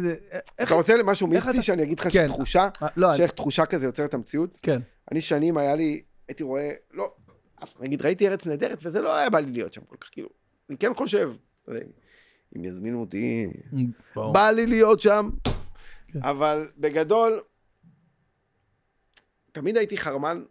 איך, 0.58 0.68
אתה 0.68 0.74
רוצה 0.74 0.94
משהו 1.04 1.26
מיסטי 1.26 1.62
שאני 1.62 1.82
אגיד 1.82 2.00
לך 2.00 2.08
כן. 2.12 2.28
שתחושה, 2.28 2.68
אה, 2.82 2.88
לא, 2.96 3.08
אני- 3.08 3.16
שאיך 3.16 3.30
תחושה 3.30 3.66
כזה 3.66 3.86
יוצרת 3.86 4.14
המציאות? 4.14 4.58
כן, 4.62 4.78
אני 5.12 5.20
שנים 5.20 5.56
היה 5.58 5.76
לי, 5.76 6.02
הייתי 6.28 6.42
רואה, 6.42 6.70
לא, 6.92 7.14
נגיד 7.80 8.02
ראיתי 8.02 8.28
ארץ 8.28 8.46
נהדרת, 8.46 8.78
וזה 8.82 9.00
לא 9.00 9.16
היה 9.16 9.30
בא 9.30 9.38
לי 9.40 9.50
להיות 9.52 9.74
שם 9.74 9.80
כל 9.84 9.96
כך, 10.00 10.08
כאילו, 10.12 10.28
אני 10.70 10.78
כן 10.78 10.94
חושב, 10.94 11.32
יודע, 11.68 11.80
אם 12.56 12.64
יזמינו 12.64 13.00
אותי, 13.00 13.46
ברור. 14.14 14.32
בא 14.32 14.50
לי 14.50 14.66
להיות 14.66 15.00
שם, 15.00 15.30
כן. 16.08 16.22
אבל 16.22 16.68
בגדול, 16.78 17.40
תמיד 19.52 19.76
הייתי 19.76 19.98
חרמן, 19.98 20.42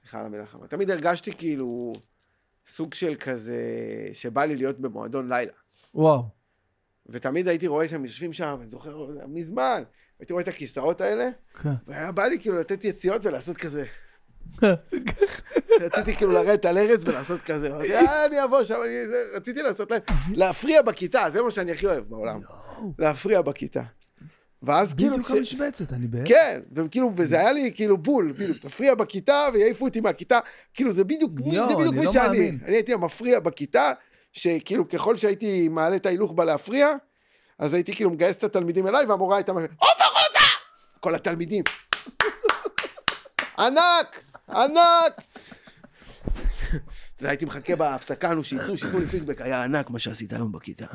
סליחה 0.00 0.20
על 0.20 0.26
המילה 0.26 0.46
חרמן, 0.46 0.66
תמיד 0.66 0.90
הרגשתי 0.90 1.32
כאילו 1.32 1.92
סוג 2.66 2.94
של 2.94 3.14
כזה, 3.14 3.62
שבא 4.12 4.44
לי 4.44 4.56
להיות 4.56 4.78
במועדון 4.80 5.28
לילה. 5.32 5.52
וואו. 5.94 6.22
ותמיד 7.06 7.48
הייתי 7.48 7.66
רואה 7.66 7.88
שהם 7.88 8.04
יושבים 8.04 8.32
שם, 8.32 8.56
אני 8.60 8.70
זוכר, 8.70 9.06
מזמן, 9.28 9.82
הייתי 10.20 10.32
רואה 10.32 10.42
את 10.42 10.48
הכיסאות 10.48 11.00
האלה, 11.00 11.28
כן. 11.62 11.68
והיה 11.86 12.12
בא 12.12 12.24
לי 12.24 12.40
כאילו 12.40 12.58
לתת 12.58 12.84
יציאות 12.84 13.26
ולעשות 13.26 13.56
כזה. 13.56 13.84
רציתי 15.80 16.14
כאילו 16.16 16.32
לרדת 16.32 16.64
על 16.64 16.78
ארז 16.78 17.04
ולעשות 17.08 17.40
כזה. 17.40 17.70
"אה, 17.74 18.26
אני 18.26 18.44
אבוא 18.44 18.62
שם, 18.62 18.74
אני... 18.84 19.06
זה", 19.08 19.24
רציתי 19.34 19.62
לעשות 19.62 19.90
להם, 19.90 20.00
להפריע 20.32 20.82
בכיתה, 20.82 21.24
זה 21.32 21.42
מה 21.42 21.50
שאני 21.50 21.72
הכי 21.72 21.86
אוהב 21.86 22.04
בעולם. 22.08 22.40
להפריע 22.98 23.42
בכיתה. 23.42 23.82
ואז 24.62 24.94
כאילו, 24.94 25.10
בדיוק 25.10 25.30
המשבצת, 25.30 25.92
אני 25.92 26.06
באמת. 26.06 26.28
כן, 26.28 26.60
וכאילו, 26.74 27.12
וזה 27.16 27.38
היה 27.40 27.52
לי 27.52 27.72
כאילו 27.74 27.96
בול, 27.96 28.32
בדיוק, 28.32 28.58
תפריע 28.58 28.94
בכיתה 28.94 29.46
ויעיפו 29.54 29.84
אותי 29.84 30.00
מהכיתה, 30.00 30.38
כאילו 30.74 30.90
זה 30.92 31.04
בדיוק, 31.04 31.32
זה 31.38 31.76
מי 31.90 32.04
לא 32.04 32.12
שאני. 32.12 32.48
אני 32.64 32.74
הייתי 32.74 32.92
המפריע 32.92 33.40
בכיתה, 33.40 33.92
שכאילו 34.32 34.88
ככל 34.88 35.16
שהייתי 35.16 35.68
מעלה 35.68 35.96
את 35.96 36.06
ההילוך 36.06 36.32
בלהפריע, 36.32 36.88
אז 37.58 37.74
הייתי 37.74 37.92
כאילו 37.92 38.10
מגייס 38.10 38.36
את 38.36 38.44
התלמידים 38.44 38.86
אליי, 38.86 39.06
והמורה 39.06 39.36
הייתה 39.36 39.52
אומרת, 39.52 39.70
עוף 39.78 40.00
החוצה! 40.00 40.40
כל 41.00 41.14
התלמידים. 41.14 41.64
ענק! 43.58 44.22
ענק! 44.50 45.12
והייתי 47.20 47.44
מחכה 47.44 47.76
בהפסקה, 47.76 48.34
נו, 48.34 48.44
שיצאו, 48.44 48.76
שיתנו 48.76 48.98
לי 48.98 49.06
פידבק, 49.06 49.40
היה 49.40 49.64
ענק 49.64 49.90
מה 49.90 49.98
שעשית 49.98 50.32
היום 50.32 50.52
בכיתה. 50.52 50.86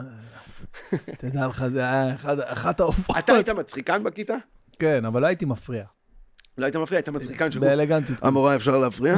תדע 1.18 1.48
לך, 1.48 1.66
זה 1.74 1.80
היה 1.80 2.16
אחד- 2.16 2.40
אחת 2.40 2.80
ההופעות. 2.80 3.18
אתה 3.20 3.34
היית 3.34 3.50
מצחיקן 3.50 4.04
בכיתה? 4.04 4.36
כן, 4.80 5.06
אבל 5.06 5.22
לא 5.22 5.28
הייתי 5.28 5.46
מפריע. 5.46 5.84
לא 6.58 6.66
היית 6.66 6.76
מפריע, 6.76 6.98
היית 6.98 7.10
מצחיקן. 7.10 7.50
באלגנטיות. 7.60 8.20
המורה, 8.24 8.56
אפשר 8.56 8.78
להפריע? 8.78 9.16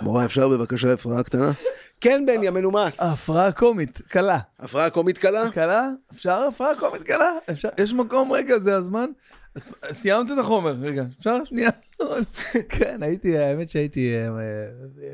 המורה, 0.00 0.24
אפשר 0.24 0.48
בבקשה 0.48 0.92
הפרעה 0.92 1.22
קטנה? 1.22 1.52
כן, 2.00 2.24
בני, 2.26 2.48
המנומס. 2.48 3.00
הפרעה 3.00 3.52
קומית, 3.52 3.98
קלה. 4.08 4.38
הפרעה 4.60 4.90
קומית 4.90 5.18
קלה? 5.18 5.50
קלה? 5.50 5.88
אפשר 6.12 6.44
הפרעה 6.48 6.70
קומית 6.78 7.02
קלה? 7.02 7.30
אפשר? 7.50 7.68
יש 7.78 7.92
מקום 7.92 8.32
רגע, 8.32 8.58
זה 8.58 8.76
הזמן? 8.76 9.06
סיימת 9.92 10.30
את 10.32 10.38
החומר, 10.38 10.72
רגע, 10.80 11.04
אפשר? 11.18 11.44
שנייה. 11.44 11.70
כן, 12.68 13.02
הייתי, 13.02 13.38
האמת 13.38 13.68
שהייתי 13.68 14.14
אה, 14.14 14.26
אה, 14.26 14.30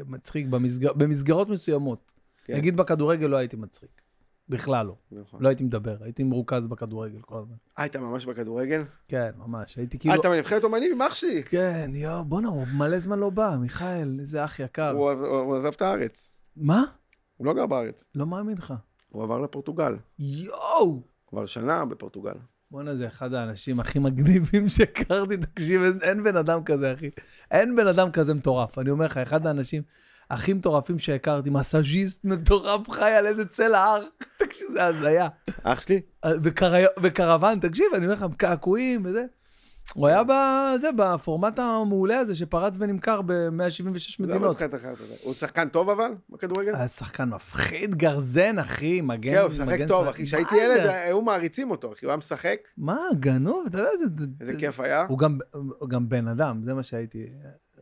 מצחיק 0.06 0.46
במסגר- 0.46 0.92
במסגרות 0.92 1.48
מסוימות. 1.48 2.12
כן. 2.44 2.56
נגיד 2.56 2.76
בכדורגל 2.76 3.26
לא 3.26 3.36
הייתי 3.36 3.56
מצחיק. 3.56 4.01
בכלל 4.52 4.86
לא. 4.86 4.96
נכון. 5.12 5.42
לא 5.42 5.48
הייתי 5.48 5.64
מדבר, 5.64 5.96
הייתי 6.00 6.24
מרוכז 6.24 6.66
בכדורגל 6.66 7.20
כל 7.20 7.38
הזמן. 7.38 7.54
היית 7.76 7.96
ממש 7.96 8.26
בכדורגל? 8.26 8.82
כן, 9.08 9.30
ממש. 9.36 9.76
הייתי 9.76 9.98
כאילו... 9.98 10.14
אתה 10.14 10.30
בנבחרת 10.30 10.64
אומנים 10.64 10.92
עם 10.92 11.02
אח 11.02 11.14
שלי. 11.14 11.42
כן, 11.42 11.90
יואו, 11.94 12.24
בואנה, 12.24 12.48
הוא 12.48 12.66
מלא 12.66 13.00
זמן 13.00 13.18
לא 13.18 13.30
בא, 13.30 13.56
מיכאל, 13.60 14.16
איזה 14.20 14.44
אח 14.44 14.60
יקר. 14.60 14.90
הוא 14.90 15.10
הוא 15.10 15.56
עזב 15.56 15.72
את 15.76 15.82
הארץ. 15.82 16.32
מה? 16.56 16.84
הוא 17.36 17.46
לא 17.46 17.54
גר 17.54 17.66
בארץ. 17.66 18.08
לא 18.14 18.26
מאמין 18.26 18.58
לך. 18.58 18.74
הוא 19.10 19.22
עבר 19.22 19.40
לפורטוגל. 19.40 19.96
יואו! 20.18 21.02
כבר 21.26 21.46
שנה 21.46 21.84
בפורטוגל. 21.84 22.34
בואנה, 22.70 22.96
זה 22.96 23.06
אחד 23.06 23.34
האנשים 23.34 23.80
הכי 23.80 23.98
מגניבים 23.98 24.68
שהכרתי, 24.68 25.36
תקשיב, 25.36 25.82
אין 26.02 26.22
בן 26.22 26.36
אדם 26.36 26.64
כזה, 26.64 26.92
אחי. 26.92 27.10
אין 27.50 27.76
בן 27.76 27.86
אדם 27.86 28.10
כזה 28.10 28.34
מטורף. 28.34 28.78
אני 28.78 28.90
אומר 28.90 29.06
לך, 29.06 29.16
אחד 29.16 29.46
האנשים 29.46 29.82
הכי 30.32 30.52
מטורפים 30.52 30.98
שהכרתי, 30.98 31.50
מסאז'יסט 31.50 32.24
מטורף, 32.24 32.90
חי 32.90 33.10
על 33.10 33.26
איזה 33.26 33.44
צל 33.44 33.74
ההר. 33.74 34.02
תקשיב, 34.38 34.68
זה 34.72 34.84
הזיה. 34.84 35.28
אח 35.62 35.80
שלי? 35.80 36.00
בקרוון, 37.02 37.58
תקשיב, 37.60 37.86
אני 37.94 38.04
אומר 38.06 38.14
לך, 38.14 38.26
קעקועים 38.36 39.02
וזה. 39.04 39.24
הוא 39.94 40.06
היה 40.08 40.22
בזה, 40.24 40.88
בפורמט 40.96 41.58
המעולה 41.58 42.18
הזה 42.18 42.34
שפרץ 42.34 42.74
ונמכר 42.78 43.22
ב-176 43.22 44.16
זה 44.18 44.24
מדינות. 44.24 44.56
הוא 45.22 45.34
שחקן 45.34 45.68
טוב 45.68 45.90
אבל, 45.90 46.10
בכדורגל? 46.30 46.74
היה 46.74 46.88
שחקן 46.88 47.28
מפחיד, 47.28 47.94
גרזן, 47.94 48.58
אחי, 48.58 49.00
מגן. 49.00 49.32
כן, 49.32 49.38
הוא 49.38 49.50
משחק 49.50 49.78
טוב, 49.88 50.06
אחי. 50.06 50.24
כשהייתי? 50.24 50.56
ילד, 50.56 50.86
היו 50.86 51.22
מעריצים 51.22 51.70
אותו, 51.70 51.92
אחי. 51.92 52.06
הוא 52.06 52.10
היה 52.10 52.16
משחק, 52.16 52.56
מה, 52.76 52.98
גנוב, 53.20 53.64
אתה 53.66 53.78
יודע, 53.78 53.90
זה... 53.98 54.04
איזה 54.40 54.52
זה- 54.52 54.60
כיף 54.60 54.80
היה. 54.80 55.06
הוא 55.78 55.88
גם 55.88 56.08
בן 56.08 56.28
אדם, 56.28 56.60
זה 56.64 56.74
מה 56.74 56.82
שהייתי. 56.82 57.26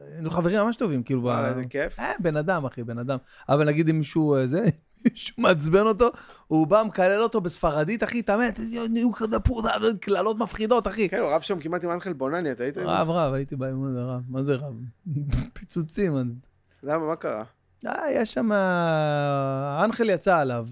היינו 0.01 0.31
חברים 0.31 0.61
ממש 0.61 0.77
טובים, 0.77 1.03
כאילו. 1.03 1.23
וואלה, 1.23 1.49
איזה 1.49 1.65
כיף. 1.65 1.99
אה, 1.99 2.13
בן 2.21 2.37
אדם, 2.37 2.65
אחי, 2.65 2.83
בן 2.85 2.99
אדם. 2.99 3.19
אבל 3.49 3.67
נגיד 3.67 3.89
אם 3.89 3.99
מישהו, 3.99 4.35
אה, 4.35 4.47
זה, 4.47 4.65
מישהו 5.05 5.35
מעצבן 5.39 5.87
אותו, 5.87 6.09
הוא 6.47 6.67
בא, 6.67 6.83
מקלל 6.87 7.21
אותו 7.21 7.41
בספרדית, 7.41 8.05
אחי, 8.05 8.21
אתה 8.21 8.37
מת, 8.37 8.61
הוא 9.03 9.15
כזה 9.15 9.41
פודה, 9.41 9.71
קללות 10.01 10.39
מפחידות, 10.39 10.87
אחי. 10.87 11.09
כן, 11.09 11.19
הוא 11.19 11.29
רב 11.29 11.41
שם 11.41 11.61
כמעט 11.61 11.85
עם 11.85 11.91
אנחל 11.91 12.13
בונני, 12.13 12.53
אתה 12.53 12.65
היית? 12.65 12.79
רב, 12.79 13.11
רב, 13.11 13.33
הייתי 13.33 13.57
באימון 13.57 13.89
הזה, 13.89 14.03
רב. 14.03 14.23
מה 14.29 14.43
זה 14.43 14.55
רב? 14.55 14.75
פיצוצים. 15.55 16.35
למה, 16.83 17.07
מה 17.07 17.17
קרה? 17.17 17.45
אה, 17.87 18.11
יש 18.13 18.35
שם... 18.35 18.53
האנחל 18.53 20.11
יצא 20.11 20.39
עליו. 20.39 20.67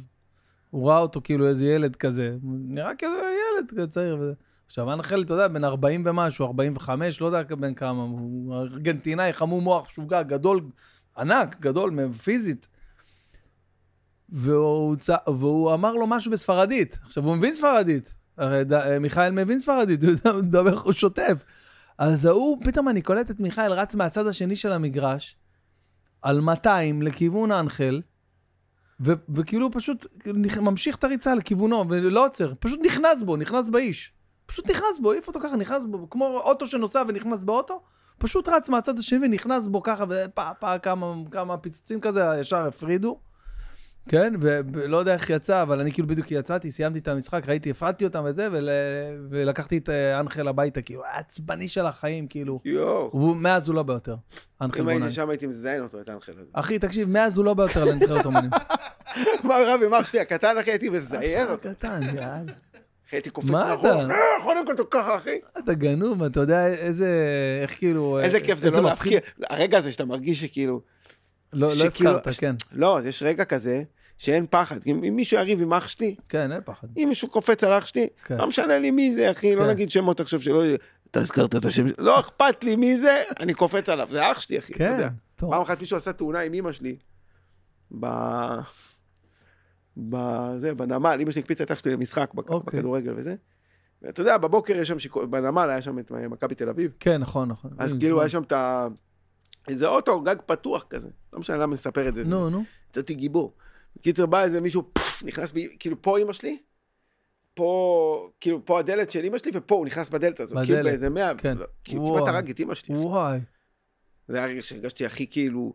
הוא 0.71 0.89
ראה 0.89 0.99
אותו 0.99 1.21
כאילו 1.25 1.49
איזה 1.49 1.65
ילד 1.65 1.97
כזה. 1.97 2.37
נראה 2.43 2.95
כאילו 2.95 3.13
ילד 3.15 3.71
כזה 3.71 3.87
צעיר. 3.87 4.17
וזה. 4.21 4.33
עכשיו, 4.69 4.91
האנחל, 4.91 5.23
אתה 5.23 5.35
יודע, 5.35 5.49
בן 5.49 5.65
40 5.65 6.03
ומשהו, 6.07 6.47
45, 6.47 7.21
לא 7.21 7.27
יודע 7.27 7.43
בן 7.57 7.75
כמה. 7.75 8.03
הוא 8.03 8.55
ארגנטינאי, 8.55 9.33
חמום 9.33 9.65
מוח, 9.65 9.91
שוגע, 9.91 10.23
גדול, 10.23 10.61
ענק, 11.19 11.61
גדול, 11.61 12.13
פיזית. 12.13 12.69
והוא, 14.29 14.97
צ... 14.97 15.11
והוא 15.27 15.75
אמר 15.75 15.93
לו 15.93 16.07
משהו 16.07 16.31
בספרדית. 16.31 16.99
עכשיו, 17.03 17.25
הוא 17.25 17.37
מבין 17.37 17.55
ספרדית. 17.55 18.15
הרי 18.39 18.65
ד... 18.65 18.99
מיכאל 18.99 19.31
מבין 19.31 19.61
ספרדית, 19.61 20.01
הוא 20.05 20.33
הוא 20.33 20.43
מדבר, 20.43 20.79
הוא 20.79 20.93
שוטף. 20.93 21.45
אז 21.99 22.27
ההוא, 22.27 22.59
פתאום 22.65 22.89
אני 22.89 23.03
קולט 23.03 23.31
את 23.31 23.41
מיכאל 23.41 23.73
רץ 23.73 23.95
מהצד 23.95 24.27
השני 24.27 24.57
של 24.57 24.73
המגרש, 24.73 25.37
על 26.23 26.41
200 26.41 27.03
לכיוון 27.03 27.51
האנחל, 27.51 28.03
ו- 29.01 29.13
וכאילו 29.35 29.67
הוא 29.67 29.73
פשוט 29.75 30.07
ממשיך 30.61 30.97
את 30.97 31.05
הריצה 31.05 31.35
לכיוונו, 31.35 31.85
ולא 31.89 32.27
עוצר, 32.27 32.53
פשוט 32.59 32.81
נכנס 32.87 33.23
בו, 33.23 33.37
נכנס 33.37 33.69
באיש. 33.69 34.18
פשוט 34.49 34.71
נכנס 34.71 34.99
בו, 35.03 35.13
העיף 35.13 35.29
אותו 35.29 35.41
ככה, 35.41 35.57
נכנס 35.57 35.85
בו, 35.85 36.11
כמו 36.11 36.41
אוטו 36.45 36.67
שנוסע 36.67 37.03
ונכנס 37.09 37.43
באוטו, 37.43 37.81
פשוט 38.19 38.49
רץ 38.49 38.69
מהצד 38.69 38.99
השני 38.99 39.27
ונכנס 39.27 39.67
בו 39.67 39.83
ככה, 39.83 40.05
ופה, 40.09 40.51
פה, 40.61 40.79
כמה, 40.79 41.15
כמה 41.31 41.57
פיצוצים 41.57 42.01
כזה, 42.01 42.25
ישר 42.41 42.67
הפרידו. 42.67 43.19
כן, 44.11 44.35
ולא 44.73 44.97
יודע 44.97 45.15
איך 45.15 45.31
יצא, 45.31 45.63
אבל 45.63 45.81
אני 45.81 45.93
כאילו 45.93 46.09
בדיוק 46.09 46.31
יצאתי, 46.31 46.71
סיימתי 46.73 46.99
את 46.99 47.09
המשחק, 47.09 47.49
ראיתי, 47.49 47.71
הפרדתי 47.71 48.05
אותם 48.05 48.23
וזה, 48.27 48.49
ול- 48.53 48.69
ולקחתי 49.31 49.79
את 49.79 49.89
אה, 49.89 50.21
אנחל 50.21 50.49
הביתה, 50.49 50.83
כאילו, 50.83 51.03
עצבני 51.13 51.69
של 51.69 51.87
החיים, 51.87 52.27
כאילו. 52.27 52.61
יואו. 52.65 53.09
הוא, 53.13 53.37
מאז 53.37 53.69
הוא 53.69 53.75
לא 53.75 53.83
ביותר, 53.83 54.17
אנחל 54.63 54.81
אם 54.81 54.87
בונן. 54.87 55.03
הייתי 55.03 55.15
שם 55.15 55.31
הייתי 55.31 55.47
מזדיין 55.47 55.83
אותו, 55.83 56.01
את 56.01 56.09
האנחל 56.09 56.33
הזה. 56.33 56.51
אחי, 56.53 56.79
תקשיב, 56.79 57.09
מאז 57.09 57.37
הוא 57.37 57.45
לא 57.45 57.55
ביותר 57.55 57.83
על 57.83 57.89
הנבחרת 57.89 58.27
אומנים. 58.27 58.51
מה 59.45 59.55
רב 59.67 59.81
עם 59.87 59.95
אח 59.95 60.07
שלי 60.07 60.21
הקטן, 60.21 60.59
אחי, 60.59 60.71
הייתי 60.71 60.89
מזיין 60.89 61.49
אותו. 61.49 61.69
קטן, 61.71 62.01
יאללה. 62.03 62.53
הייתי 63.13 63.31
קופץ 63.31 63.51
מה 63.51 63.69
מאחור. 63.69 64.03
אתה? 64.03 64.15
אה, 64.15 64.45
קודם 64.45 64.67
כל 64.67 64.85
ככה, 64.91 65.17
אחי. 65.17 65.39
אתה 65.59 65.75
גנוב, 65.75 66.23
אתה 66.23 66.41
יודע 66.41 66.67
איזה, 66.67 67.09
איך 67.63 67.79
כאילו... 67.79 68.21
איזה 68.21 68.41
כיף 68.41 68.59
זה 68.59 68.71
לא. 68.71 68.83
להפקיע. 68.83 69.21
הרגע 69.51 69.79
הזה 69.79 69.93
שאתה 69.93 70.05
מרגיש 70.05 70.41
שכאילו... 70.41 70.81
לא, 71.53 71.69
לא 71.77 71.85
הפקרת, 71.85 72.29
כן. 72.29 72.55
לא, 72.73 72.99
יש 73.05 73.23
רגע 73.23 73.45
כזה 73.45 73.83
שאין 74.19 74.47
פחד. 74.51 74.79
אם 74.87 75.17
מישהו 75.17 75.39
יריב 75.39 75.63
עם 75.63 75.73
אח 75.73 75.89
שלי, 75.89 76.15
כן, 76.29 76.53
אין 76.53 76.61
פחד. 76.65 76.89
אם 76.97 77.07
מישהו 77.09 77.29
קופץ 77.29 77.65
על 77.65 77.79
אח 77.79 77.87
שלי, 77.87 78.07
כן. 78.25 78.37
לא 78.37 78.47
משנה 78.47 78.79
לי 78.79 78.91
מי 78.91 79.13
זה, 79.13 79.31
אחי, 79.31 79.57
לא 79.57 79.63
כן. 79.63 79.69
נגיד 79.69 79.91
שמות 79.91 80.21
עכשיו 80.21 80.41
שלא... 80.41 80.63
אתה 81.11 81.21
הזכרת 81.21 81.57
את 81.57 81.65
השם 81.65 81.87
לא 81.99 82.21
אכפת 82.21 82.65
לי 82.65 82.77
מי 82.77 82.99
זה, 82.99 83.23
אני 83.41 83.55
קופץ 83.55 83.89
עליו, 83.89 84.09
זה 84.11 84.33
אח 84.33 84.41
שלי, 84.41 84.59
אחי, 84.59 84.73
אתה 84.73 84.79
כן, 84.79 84.93
יודע. 84.93 85.09
פעם 85.37 85.63
אחת 85.63 85.81
מישהו 85.81 85.97
עשה 85.97 86.13
תאונה 86.13 86.41
עם 86.41 86.55
אמא 86.55 86.73
שלי. 86.73 86.97
בזה, 89.99 90.75
בנמל, 90.75 91.19
אמא 91.23 91.31
שלי 91.31 91.41
הקפיצה 91.41 91.65
את 91.65 91.71
אח 91.71 91.79
שלי 91.79 91.93
למשחק 91.93 92.31
אוקיי. 92.37 92.79
בכדורגל 92.79 93.13
וזה. 93.17 93.35
ואתה 94.03 94.21
יודע, 94.21 94.39
בבוקר 94.39 94.77
יש 94.77 94.89
שם, 94.89 94.99
שיכור- 94.99 95.27
בנמל 95.27 95.71
היה 95.71 95.83
שם 95.83 95.99
את 95.99 96.11
מכבי 96.11 96.55
תל 96.55 96.69
אביב, 96.69 96.93
כן, 97.01 97.21
נכון, 97.21 97.49
נכון. 97.49 97.71
אז 97.79 97.95
אה, 97.95 97.99
כאילו. 98.01 98.21
היה 98.21 98.29
שם 98.29 98.43
את 98.43 98.53
ה... 98.53 98.89
איזה 99.69 99.87
אוטו, 99.89 100.21
גג 100.21 100.37
פתוח 100.47 100.87
כזה, 100.91 101.09
לא 101.33 101.39
משנה 101.39 101.57
למה 101.57 101.65
אני 101.65 101.73
מספר 101.73 102.09
את 102.09 102.15
זה. 102.15 102.25
נו, 102.25 102.51
נו. 102.51 102.65
יצאתי 102.91 103.15
גיבור. 103.15 103.55
בקיצר, 103.97 104.27
בא 104.27 104.43
איזה 104.43 104.61
מישהו, 104.61 104.83
פפפ, 104.93 105.23
נכנס 105.25 105.53
בי, 105.53 105.77
כאילו 105.81 106.03
פה 106.03 106.19
אמא 106.19 106.33
שלי, 106.33 106.59
פה, 107.55 108.31
כאילו 108.41 108.65
פה 108.65 108.79
הדלת 108.79 109.11
של 109.11 109.25
אמא 109.25 109.39
שלי, 109.39 109.51
ופה 109.55 109.75
הוא 109.75 109.87
נכנס 109.87 110.09
בדלת 110.09 110.41
הזו, 110.41 110.55
כאילו 110.57 110.67
בדלת, 110.67 110.85
באיזה 110.85 111.11
מאה, 111.11 111.35
כן. 111.35 111.59
לא, 111.59 111.67
כאילו. 111.85 112.15
כמעט 112.17 112.29
הרג 112.35 112.51
את 112.51 112.61
אמא 112.61 112.75
שלי. 112.75 112.95
וואי. 112.97 113.39
זה 114.29 114.37
היה 114.37 114.47
הרגע 114.47 114.63
שהרגשתי 114.63 115.07
הכי 115.07 115.27
כאילו, 115.31 115.75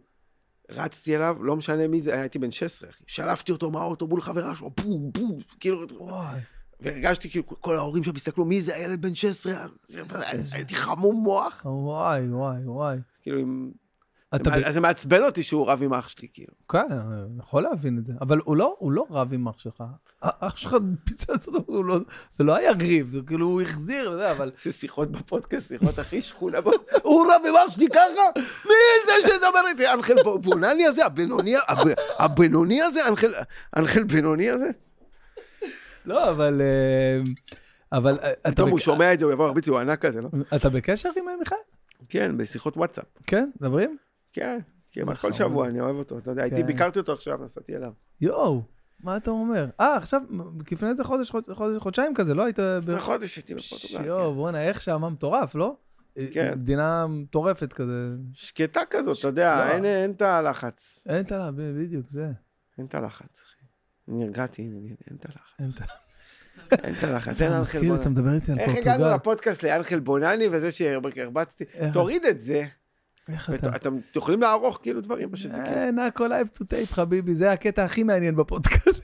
רצתי 0.71 1.15
אליו, 1.15 1.37
לא 1.43 1.55
משנה 1.55 1.87
מי 1.87 2.01
זה, 2.01 2.19
הייתי 2.21 2.39
בן 2.39 2.51
16, 2.51 2.89
אחי. 2.89 3.03
שלפתי 3.07 3.51
אותו 3.51 3.71
מהאוטו 3.71 4.07
מול 4.07 4.21
חברה 4.21 4.55
שלו, 4.55 4.69
בום, 4.83 5.11
בום, 5.11 5.39
כאילו, 5.59 5.85
וואי. 5.99 6.39
והרגשתי 6.79 7.29
כאילו, 7.29 7.45
כל 7.47 7.75
ההורים 7.75 8.03
שם 8.03 8.11
הסתכלו, 8.15 8.45
מי 8.45 8.61
זה 8.61 8.75
הילד 8.75 9.01
בן 9.01 9.15
16? 9.15 9.53
הייתי 10.51 10.75
חמום 10.75 11.23
מוח. 11.23 11.61
וואי, 11.65 12.27
וואי, 12.29 12.65
וואי. 12.65 12.97
כאילו, 13.21 13.39
אם- 13.39 13.71
אתה. 14.35 14.55
אז 14.67 14.73
זה 14.73 14.81
מעצבן 14.81 15.23
אותי 15.23 15.43
שהוא 15.43 15.67
רב 15.69 15.83
עם 15.83 15.93
אח 15.93 16.07
שלי, 16.07 16.27
כאילו. 16.33 16.53
כן, 16.71 16.85
אני 16.91 17.39
יכול 17.39 17.63
להבין 17.63 17.97
את 17.97 18.05
זה. 18.05 18.13
אבל 18.21 18.39
הוא 18.43 18.55
לא, 18.57 18.75
הוא 18.79 18.91
לא 18.91 19.05
רב 19.09 19.33
עם 19.33 19.47
אח 19.47 19.59
שלך. 19.59 19.83
אח 20.21 20.55
שלך 20.57 20.75
פיצץ 21.03 21.47
אותו, 21.47 21.83
לא... 21.83 21.99
זה 22.37 22.43
לא 22.43 22.55
היה 22.55 22.71
ריב, 22.71 23.09
זה 23.11 23.19
כאילו 23.27 23.45
הוא 23.47 23.61
החזיר 23.61 24.11
וזה, 24.11 24.31
אבל... 24.31 24.51
זה 24.63 24.71
שיחות 24.71 25.11
בפודקאסט, 25.11 25.67
שיחות 25.67 25.99
הכי 25.99 26.21
שכונה. 26.21 26.57
הוא 27.03 27.25
רב 27.25 27.41
עם 27.47 27.55
אח 27.55 27.75
שלי 27.75 27.87
ככה? 27.87 28.41
מי 28.65 28.73
זה 29.05 29.27
שדבר 29.27 29.67
איתי? 29.67 29.93
אנחל 29.93 30.15
בונני 30.41 30.85
הזה? 30.85 31.05
הבינוני? 31.05 31.53
הב- 31.67 31.87
הבינוני 32.19 32.81
הזה? 32.81 33.07
אנחל- 33.07 33.33
אנחל 33.77 34.03
בינוני 34.03 34.49
הזה? 34.49 34.69
לא, 36.05 36.29
אבל... 36.29 36.61
אה, 36.61 37.21
אבל 37.91 38.17
אה, 38.23 38.31
אתה 38.31 38.51
פתאום 38.51 38.69
הוא 38.69 38.79
שומע 38.79 39.13
את 39.13 39.19
זה, 39.19 39.25
הוא 39.25 39.33
יבוא 39.33 39.45
להרביץ 39.45 39.67
הוא 39.69 39.79
ענק 39.79 40.01
כזה, 40.05 40.21
לא? 40.21 40.29
אתה 40.55 40.69
בקשר 40.69 41.09
עם 41.17 41.25
מיכאל? 41.39 41.57
כן, 42.09 42.37
בשיחות 42.37 42.77
וואטסאפ. 42.77 43.05
כן, 43.27 43.49
מדברים? 43.61 43.97
כן, 44.33 44.59
כמעט 44.91 45.17
כל. 45.17 45.33
שבוע, 45.33 45.67
אני 45.67 45.81
אוהב 45.81 45.95
אותו, 45.95 46.17
אתה 46.17 46.31
יודע, 46.31 46.43
הייתי 46.43 46.61
כן. 46.61 46.67
ביקרתי 46.67 46.99
אותו 46.99 47.13
עכשיו, 47.13 47.39
נסעתי 47.43 47.75
אליו. 47.75 47.91
יואו, 48.21 48.61
מה 49.03 49.17
אתה 49.17 49.31
אומר? 49.31 49.67
אה, 49.79 49.95
עכשיו, 49.95 50.21
לפני 50.71 50.89
איזה 50.89 51.03
חודש, 51.03 51.29
חודש, 51.31 51.49
חודש, 51.49 51.77
חודשיים 51.77 52.13
כזה, 52.15 52.33
לא 52.33 52.43
היית... 52.43 52.59
לפני 52.59 52.99
חודש 52.99 53.35
הייתי 53.37 53.55
בפורטוגל. 53.55 54.05
יואו, 54.05 54.33
בואנה, 54.33 54.61
איך 54.63 54.81
שם 54.81 55.01
מטורף, 55.05 55.55
לא? 55.55 55.75
כן. 56.33 56.53
מדינה 56.55 57.07
מטורפת 57.07 57.73
כזה. 57.73 58.09
שקטה 58.33 58.81
כזאת, 58.89 59.19
אתה 59.19 59.27
יודע, 59.27 59.65
לא. 59.79 59.85
אין- 59.85 60.11
את 60.11 60.21
הלחץ. 60.21 61.03
אין 61.09 61.21
את 61.25 61.31
ה... 61.31 61.49
בדיוק, 61.57 62.09
זה. 62.09 62.31
אין 62.77 62.85
את 62.85 62.95
הלחץ, 62.95 63.43
אחי. 63.45 63.65
נרגעתי, 64.07 64.61
אין 64.61 65.17
את 65.19 65.25
הלחץ. 65.25 65.77
אין 66.83 66.93
את 66.99 67.03
הלחץ, 67.03 67.41
אין 67.41 67.51
אנחל 67.51 67.61
מזכיר, 67.61 67.95
אתה 67.95 68.03
בונני. 68.03 68.09
מדבר 68.21 68.33
איתי 68.35 68.51
על 68.51 68.59
איך 68.59 68.69
הגענו 68.75 68.97
פורטוגל. 68.99 69.15
לפודקאסט 69.15 69.63
לאנחל 69.63 69.99
בונני 69.99 70.45
וזה 70.51 70.71
שהרבצתי? 70.71 71.63
איך- 71.73 71.93
תוריד 71.93 72.25
את 72.25 72.41
זה. 72.41 72.63
איך 73.29 73.49
אתה... 73.49 73.69
ואתם 73.73 73.95
יכולים 74.15 74.41
לערוך 74.41 74.79
כאילו 74.81 75.01
דברים, 75.01 75.31
מה 75.31 75.37
שזה 75.37 75.61
כאילו. 75.65 75.77
אין, 75.77 75.99
הכל 75.99 76.27
live 76.27 76.47
to 76.47 76.63
tape, 76.65 76.93
חביבי, 76.93 77.35
זה 77.35 77.51
הקטע 77.51 77.83
הכי 77.83 78.03
מעניין 78.03 78.35
בפודקאסט. 78.35 79.03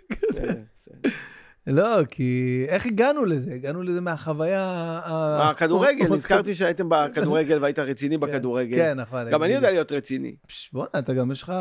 לא, 1.67 2.05
כי 2.09 2.65
איך 2.69 2.85
הגענו 2.85 3.25
לזה? 3.25 3.53
הגענו 3.53 3.83
לזה 3.83 4.01
מהחוויה... 4.01 5.01
הכדורגל, 5.39 6.07
נזכרתי 6.07 6.55
שהייתם 6.55 6.89
בכדורגל 6.89 7.59
והיית 7.61 7.79
רציני 7.79 8.17
בכדורגל. 8.17 8.77
כן, 8.77 8.99
נכון. 8.99 9.31
גם 9.31 9.43
אני 9.43 9.53
יודע 9.53 9.71
להיות 9.71 9.91
רציני. 9.91 10.35
בואנה, 10.73 10.89
אתה 10.99 11.13
גם 11.13 11.31
יש 11.31 11.43
לך 11.43 11.53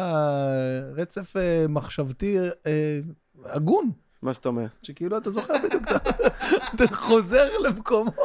רצף 0.96 1.36
אה, 1.36 1.66
מחשבתי 1.68 2.38
אה, 2.66 3.00
הגון, 3.44 3.90
מה 4.22 4.32
זאת 4.32 4.46
אומרת? 4.46 4.70
שכאילו 4.82 5.16
אתה 5.18 5.30
זוכר 5.30 5.54
בדיוק, 5.64 5.82
אתה- 6.74 6.94
חוזר 6.94 7.48
למקומות. 7.64 8.16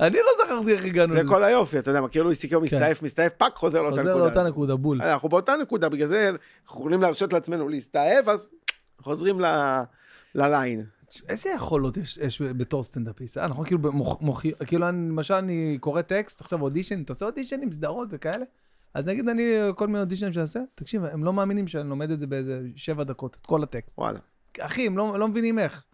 אני 0.00 0.16
לא 0.16 0.44
זכרתי 0.46 0.72
איך 0.72 0.84
הגענו 0.84 1.14
זה 1.14 1.20
לזה. 1.22 1.28
כל 1.28 1.44
היופי, 1.44 1.78
אתה 1.78 1.90
יודע, 1.90 2.00
מכיר 2.00 2.22
לואי 2.22 2.34
סי 2.34 2.48
קיי 2.48 2.60
מסתעף, 2.60 3.02
מסתעף, 3.02 3.32
fuck, 3.38 3.54
חוזר 3.56 3.82
לאותה 3.82 3.96
חוזר 3.96 4.10
נקודה. 4.10 4.24
לאותה 4.26 4.42
נקודה, 4.48 4.76
בול. 4.76 5.02
אנחנו 5.02 5.28
באותה 5.28 5.54
נקודה, 5.62 5.88
בגלל 5.88 6.08
זה 6.08 6.28
אנחנו 6.28 6.40
יכולים 6.80 7.02
להרשות 7.02 7.32
לעצמנו 7.32 7.68
להסתעף, 7.68 8.28
אז 8.28 8.48
חוזרים 9.00 9.40
ל 10.34 10.42
line. 10.42 10.84
איזה 11.28 11.50
יכולות 11.56 11.96
יש, 11.96 12.16
יש 12.22 12.42
בתור 12.42 12.82
סטנדאפיסט? 12.82 13.38
אה, 13.38 13.46
נכון, 13.46 13.64
כאילו, 13.66 13.92
מוחי, 14.20 14.52
כאילו, 14.66 14.88
אני, 14.88 15.08
למשל, 15.08 15.34
אני 15.34 15.76
קורא 15.80 16.02
טקסט, 16.02 16.40
עכשיו 16.40 16.62
אודישן, 16.62 17.02
אתה 17.02 17.12
עושה 17.12 17.24
אודישנים, 17.26 17.72
סדרות 17.72 18.08
וכאלה? 18.10 18.44
אז 18.94 19.04
נגיד 19.04 19.28
אני, 19.28 19.52
כל 19.76 19.86
מיני 19.86 20.00
אודישנים 20.00 20.32
שאני 20.32 20.42
עושה, 20.42 20.60
תקשיב, 20.74 21.04
הם 21.04 21.24
לא 21.24 21.32
מאמינים 21.32 21.68
שאני 21.68 21.88
לומד 21.88 22.10
את 22.10 22.18
זה 22.20 22.26
באיזה 22.26 22.60
שבע 22.76 23.04
דקות, 23.04 23.36
את 23.40 23.46
כל 23.46 23.62
הטקסט. 23.62 23.98
וואלה, 23.98 24.18
אחי, 24.60 24.86
הם 24.86 24.98
לא, 24.98 25.18
לא 25.18 25.28
מבינים 25.28 25.58
איך. 25.58 25.84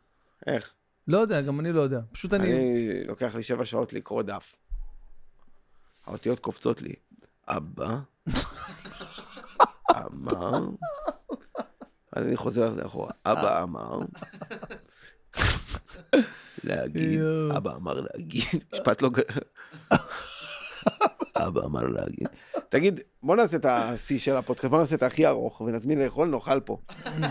איך? 0.46 0.72
לא 1.08 1.18
יודע, 1.18 1.40
גם 1.40 1.60
אני 1.60 1.72
לא 1.72 1.80
יודע. 1.80 2.00
פשוט 2.12 2.32
אני... 2.32 2.52
אני, 2.52 3.04
לוקח 3.04 3.34
לי 3.34 3.42
שבע 3.42 3.64
שעות 3.64 3.92
לקרוא 3.92 4.22
דף. 4.22 4.56
האותיות 6.06 6.40
קופצות 6.40 6.82
לי. 6.82 6.94
אבא, 7.48 7.98
אמר, 9.90 10.66
אז 12.12 12.26
אני 12.26 12.36
חוזר 12.36 12.66
על 12.66 12.74
זה 12.74 12.86
אחורה. 12.86 13.10
אבא 13.26 13.62
אמר, 13.62 13.98
להגיד. 16.64 17.20
אבא 17.56 17.76
אמר 17.76 18.00
להגיד, 18.00 18.64
משפט 18.72 19.02
לא... 19.02 19.10
אבא 21.36 21.64
אמר 21.64 21.82
להגיד. 21.88 22.28
תגיד, 22.68 23.00
בוא 23.22 23.36
נעשה 23.36 23.56
את 23.56 23.66
השיא 23.68 24.18
של 24.18 24.36
הפודקאסט, 24.36 24.70
בוא 24.70 24.78
נעשה 24.80 24.96
את 24.96 25.02
הכי 25.02 25.26
ארוך 25.26 25.60
ונזמין 25.60 25.98
לאכול, 26.02 26.28
נאכל 26.28 26.60
פה. 26.60 26.78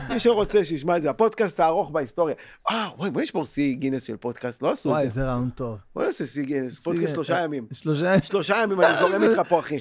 מי 0.10 0.20
שרוצה 0.20 0.66
שישמע 0.66 0.98
את 0.98 1.02
זה, 1.02 1.10
הפודקאסט 1.10 1.60
הארוך 1.60 1.90
בהיסטוריה. 1.92 2.36
אה, 2.70 2.90
וואי, 2.98 3.12
בוא 3.12 3.22
נשבור 3.22 3.46
שיא 3.46 3.76
גינס 3.76 4.04
של 4.04 4.18
פודקאסט, 4.18 4.62
לא 4.62 4.72
עשו 4.72 4.90
את 4.90 4.94
וואי, 4.94 5.08
זה. 5.08 5.14
זה 5.14 5.26
רעיון 5.26 5.50
טוב. 5.56 5.78
בוא 5.96 6.04
נעשה 6.06 6.26
שיא 6.26 6.44
גינס, 6.44 6.80
פודקאסט 6.80 7.14
שלושה 7.14 7.44
ימים. 7.44 7.68
שלושה... 7.72 8.22
שלושה 8.22 8.58
ימים 8.64 8.82
אני 8.82 9.00
זורם 9.00 9.24
איתך 9.24 9.42
פה, 9.50 9.60
אחי. 9.60 9.78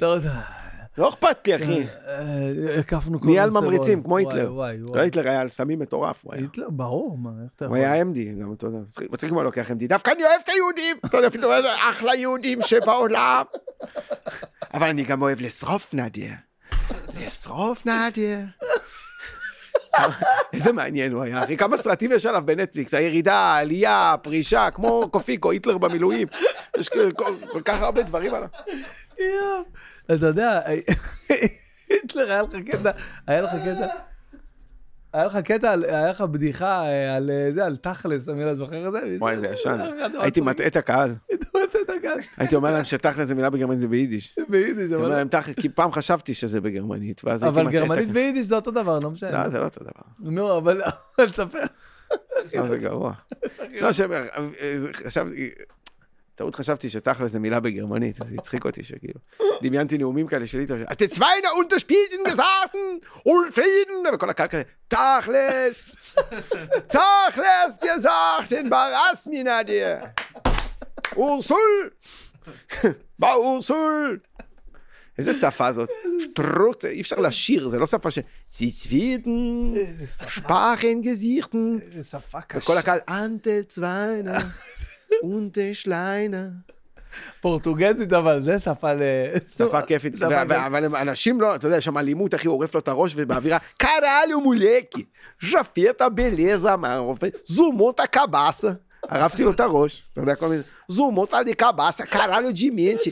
לא 1.01 1.09
אכפת 1.09 1.47
לי, 1.47 1.57
אחי. 1.57 1.83
אה, 2.09 2.79
הקפנו 2.79 3.21
כל 3.21 3.27
נהיה 3.27 3.43
על 3.45 3.51
ממריצים. 3.51 4.03
כמו 4.03 4.17
היטלר. 4.17 4.51
לא. 4.51 5.01
היטלר 5.01 5.29
היה 5.29 5.41
על 5.41 5.49
סמים 5.49 5.79
מטורף, 5.79 6.21
הוא 6.25 6.35
היה. 6.35 6.43
היטלר, 6.43 6.71
ברור, 6.71 7.19
מה, 7.19 7.31
איך 7.43 7.51
אתה 7.57 7.67
הוא? 7.67 7.77
היה 7.77 8.03
MD, 8.03 8.41
גם 8.43 8.53
אתה 8.53 8.67
יודע. 8.67 8.79
מצחיק- 9.11 9.33
מה 9.33 9.43
לוקח 9.43 9.71
MD. 9.71 9.87
דווקא 9.89 10.11
אני 10.11 10.25
אוהב 10.25 10.41
את 10.45 10.49
היהודים. 10.49 10.97
אתה 11.07 11.17
יודע, 11.17 11.31
פתאום 11.31 11.53
אחלה 11.91 12.15
יהודים 12.15 12.63
שבעולם. 12.63 13.43
אבל 14.75 14.89
אני 14.89 15.03
גם 15.05 15.23
אוהב 15.23 15.41
לשרוף 15.41 15.95
נדיה. 15.95 16.35
לשרוף 17.21 17.87
נדיה. 17.87 18.41
איזה 20.53 20.73
מעניין 20.73 21.13
הוא 21.13 21.23
היה, 21.23 21.45
אחי, 21.45 21.57
כמה 21.57 21.77
סרטים 21.77 22.13
יש 22.13 22.27
עליו 22.27 22.43
בנטפליקס, 22.45 22.95
הירידה, 22.95 23.35
העלייה, 23.35 24.13
הפרישה, 24.13 24.71
כמו 24.71 25.09
קופיקו, 25.11 25.51
היטלר 25.51 25.79
במילואים, 25.79 26.29
יש 26.79 26.89
כל 27.53 27.61
כך 27.65 27.83
הרבה 27.83 28.03
דברים 28.03 28.35
עליו. 28.35 28.49
אתה 30.15 30.27
יודע, 30.27 30.61
היטלר 31.89 32.31
היה 32.33 32.43
לך 32.43 32.57
קטע, 32.67 32.91
היה 33.27 33.41
לך 33.43 33.51
קטע, 33.65 33.87
היה 35.13 35.25
לך 35.25 35.37
קטע, 35.37 35.71
היה 35.83 36.11
לך 36.11 36.21
בדיחה 36.21 36.83
אה, 36.83 37.17
על 37.17 37.31
אה, 37.31 37.51
זה, 37.55 37.65
על 37.65 37.77
תכלס, 37.77 38.29
אמיר, 38.29 38.47
אתה 38.49 38.57
זוכר 38.57 38.89
את 38.89 38.93
זה? 38.93 39.17
וואי, 39.19 39.37
זה 39.37 39.47
ישן. 39.47 39.81
הייתי. 40.21 40.41
מטעה 40.41 40.67
את 40.67 40.77
הקהל, 40.77 41.15
הייתי 42.37 42.57
אומר 42.57 42.71
להם 42.73 42.85
שתכל'ס 42.85 43.29
זה 43.29 43.35
מילה 43.35 43.51
בגרמנית 43.51 43.81
זה 43.81 43.89
ביידיש. 43.89 44.37
ביידיש, 44.49 44.79
הייתי 44.79 44.95
אומר 44.95 45.07
אבל... 45.07 45.15
להם 45.17 45.29
תכל'ס, 45.29 45.55
כי 45.55 45.69
פעם 45.69 45.93
חשבתי 45.93 46.35
שזה 46.35 46.61
בגרמנית, 46.61 47.25
ואז 47.25 47.43
הייתי 47.43 47.61
אבל 47.61 47.69
מטעה 47.69 47.83
את 47.83 47.89
גרמנית. 47.89 48.09
ויידיש 48.13 48.47
זה 48.47 48.55
אותו 48.55 48.71
דבר, 48.71 48.99
לא 49.05 49.11
משנה. 49.11 49.45
לא, 49.45 49.51
זה 49.51 49.59
לא 49.59 49.65
אותו 49.65 49.81
דבר. 49.85 50.31
נו, 50.31 50.59
אבל 50.59 50.83
אבל 51.19 51.29
תספר. 51.31 51.59
לא, 52.55 52.67
זה 52.69 52.79
גרוע. 52.79 53.13
לא, 53.81 53.93
ש- 53.93 54.01
חשבתי, 55.07 55.51
טעות 56.41 56.55
חשבתי 56.55 56.91
שתכל'ס 56.91 57.31
זה 57.31 57.39
מילה 57.39 57.61
בגרמנית, 57.61 58.21
אז 58.21 58.29
זה 58.29 58.35
הצחיק 58.39 58.65
אותי 58.65 58.83
שכאילו, 58.83 59.21
דמיינתי 59.63 59.99
נאומים 59.99 60.27
כאלה 60.27 60.47
של 60.47 60.59
היטלר, 60.59 60.85
אתם 60.93 61.07
צוויינה 61.07 61.49
unterspielen 61.49 62.31
gesagt 62.31 62.75
und 63.19 63.55
Frieden, 63.57 64.15
וכל 64.15 64.31
הקהל 64.31 64.49
כזה, 64.49 64.63
תכל'ס, 64.89 66.15
תכל'ס 66.87 67.79
gesagt, 67.83 68.69
ברס 68.69 69.27
מן 69.27 69.63
דיר, 69.67 69.97
אורסול, 71.17 71.91
באורסול. 73.19 74.19
איזה 75.19 75.33
שפה 75.33 75.73
זאת? 75.73 75.89
שטרוט, 76.21 76.85
אי 76.85 77.01
אפשר 77.01 77.17
לשיר, 77.17 77.69
זה 77.69 77.79
לא 77.79 77.87
שפה 77.87 78.11
ש... 78.11 78.19
שפה, 78.51 78.67
שפאכן 80.29 81.01
גזיכטן. 81.01 81.79
איזה 81.83 82.03
שפה 82.03 82.41
קשה. 82.41 82.59
וכל 82.59 82.79
הקהל, 82.79 82.99
אנטה 83.09 83.63
צוויינה, 83.69 84.39
אונטה 85.23 85.61
שליינה. 85.73 86.47
פורטוגזית, 87.41 88.13
אבל 88.13 88.41
זה 88.41 88.59
שפה 88.59 88.93
ל... 88.93 89.03
שפה 89.57 89.83
כיפית, 89.83 90.23
אבל 90.23 90.85
הם- 90.85 90.95
אנשים 90.97 91.41
לא, 91.41 91.55
אתה 91.55 91.67
יודע, 91.67 91.77
יש 91.77 91.85
שם 91.85 91.99
אלימות, 91.99 92.35
אחי, 92.35 92.49
עורף 92.49 92.75
לו 92.75 92.81
את 92.81 92.89
הראש 92.89 93.13
ובאווירה, 93.17 93.59
קראליו 93.77 94.41
מולקי, 94.41 95.05
ז'פטה 95.51 96.09
בלזה, 96.09 96.69
זומות 97.45 98.01
הקבאסה. 98.01 98.71
ערפתי 99.09 99.43
לו 99.43 99.51
את 99.51 99.61
הראש, 99.61 100.03
אתה 100.13 100.21
יודע, 100.21 100.35
כל 100.35 100.49
מיני, 100.49 100.63
זומות 100.89 101.31
דה 101.47 101.55
קבאסה, 101.55 102.07
קראליו 102.07 102.51
ג'ימנצ'י. 102.53 103.11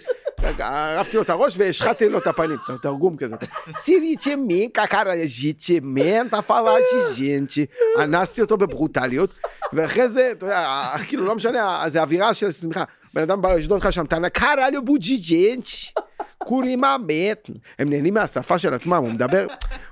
ערפתי 0.58 1.16
לו 1.16 1.22
את 1.22 1.30
הראש 1.30 1.54
והשחטתי 1.56 2.08
לו 2.08 2.18
את 2.18 2.26
הפנים, 2.26 2.58
תרגום 2.82 3.16
כזה. 3.16 3.36
סיריצ'מינקה 3.74 4.86
קראג'יצ'מנטה 4.86 6.42
פלאג'יג'נצ'י. 6.42 7.66
אנסתי 7.98 8.40
אותו 8.40 8.56
בברוטליות, 8.56 9.30
ואחרי 9.72 10.08
זה, 10.08 10.28
אתה 10.32 10.46
יודע, 10.46 10.92
כאילו, 11.08 11.24
לא 11.24 11.34
משנה, 11.34 11.84
זה 11.88 12.02
אווירה 12.02 12.34
של 12.34 12.52
שמחה. 12.52 12.84
בן 13.18 13.22
אדם 13.22 13.42
בא 13.42 13.52
לשדוד 13.52 13.80
לך 13.80 13.92
שם, 13.92 14.06
טענה, 14.06 14.28
קראליו 14.28 14.84
בוג'יג'נצ'י. 14.84 15.92
קורימה 16.38 16.96
מת. 17.06 17.50
הם 17.78 17.90
נהנים 17.90 18.14
מהשפה 18.14 18.58
של 18.58 18.74
עצמם, 18.74 18.94
הוא 18.94 19.08
מדבר, 19.08 19.46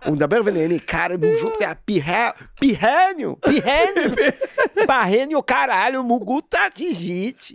הוא 0.05 0.17
מדבר 0.17 0.41
ונהנה. 0.45 0.79
קארה 0.79 1.17
בוז'וקטה, 1.17 1.73
פיהניו, 1.85 3.41
פיהניו, 3.41 4.11
בהניו 4.89 5.43
קראליו 5.43 6.03
מוגוטה 6.03 6.61
ג'יג'יצ'י. 6.77 7.55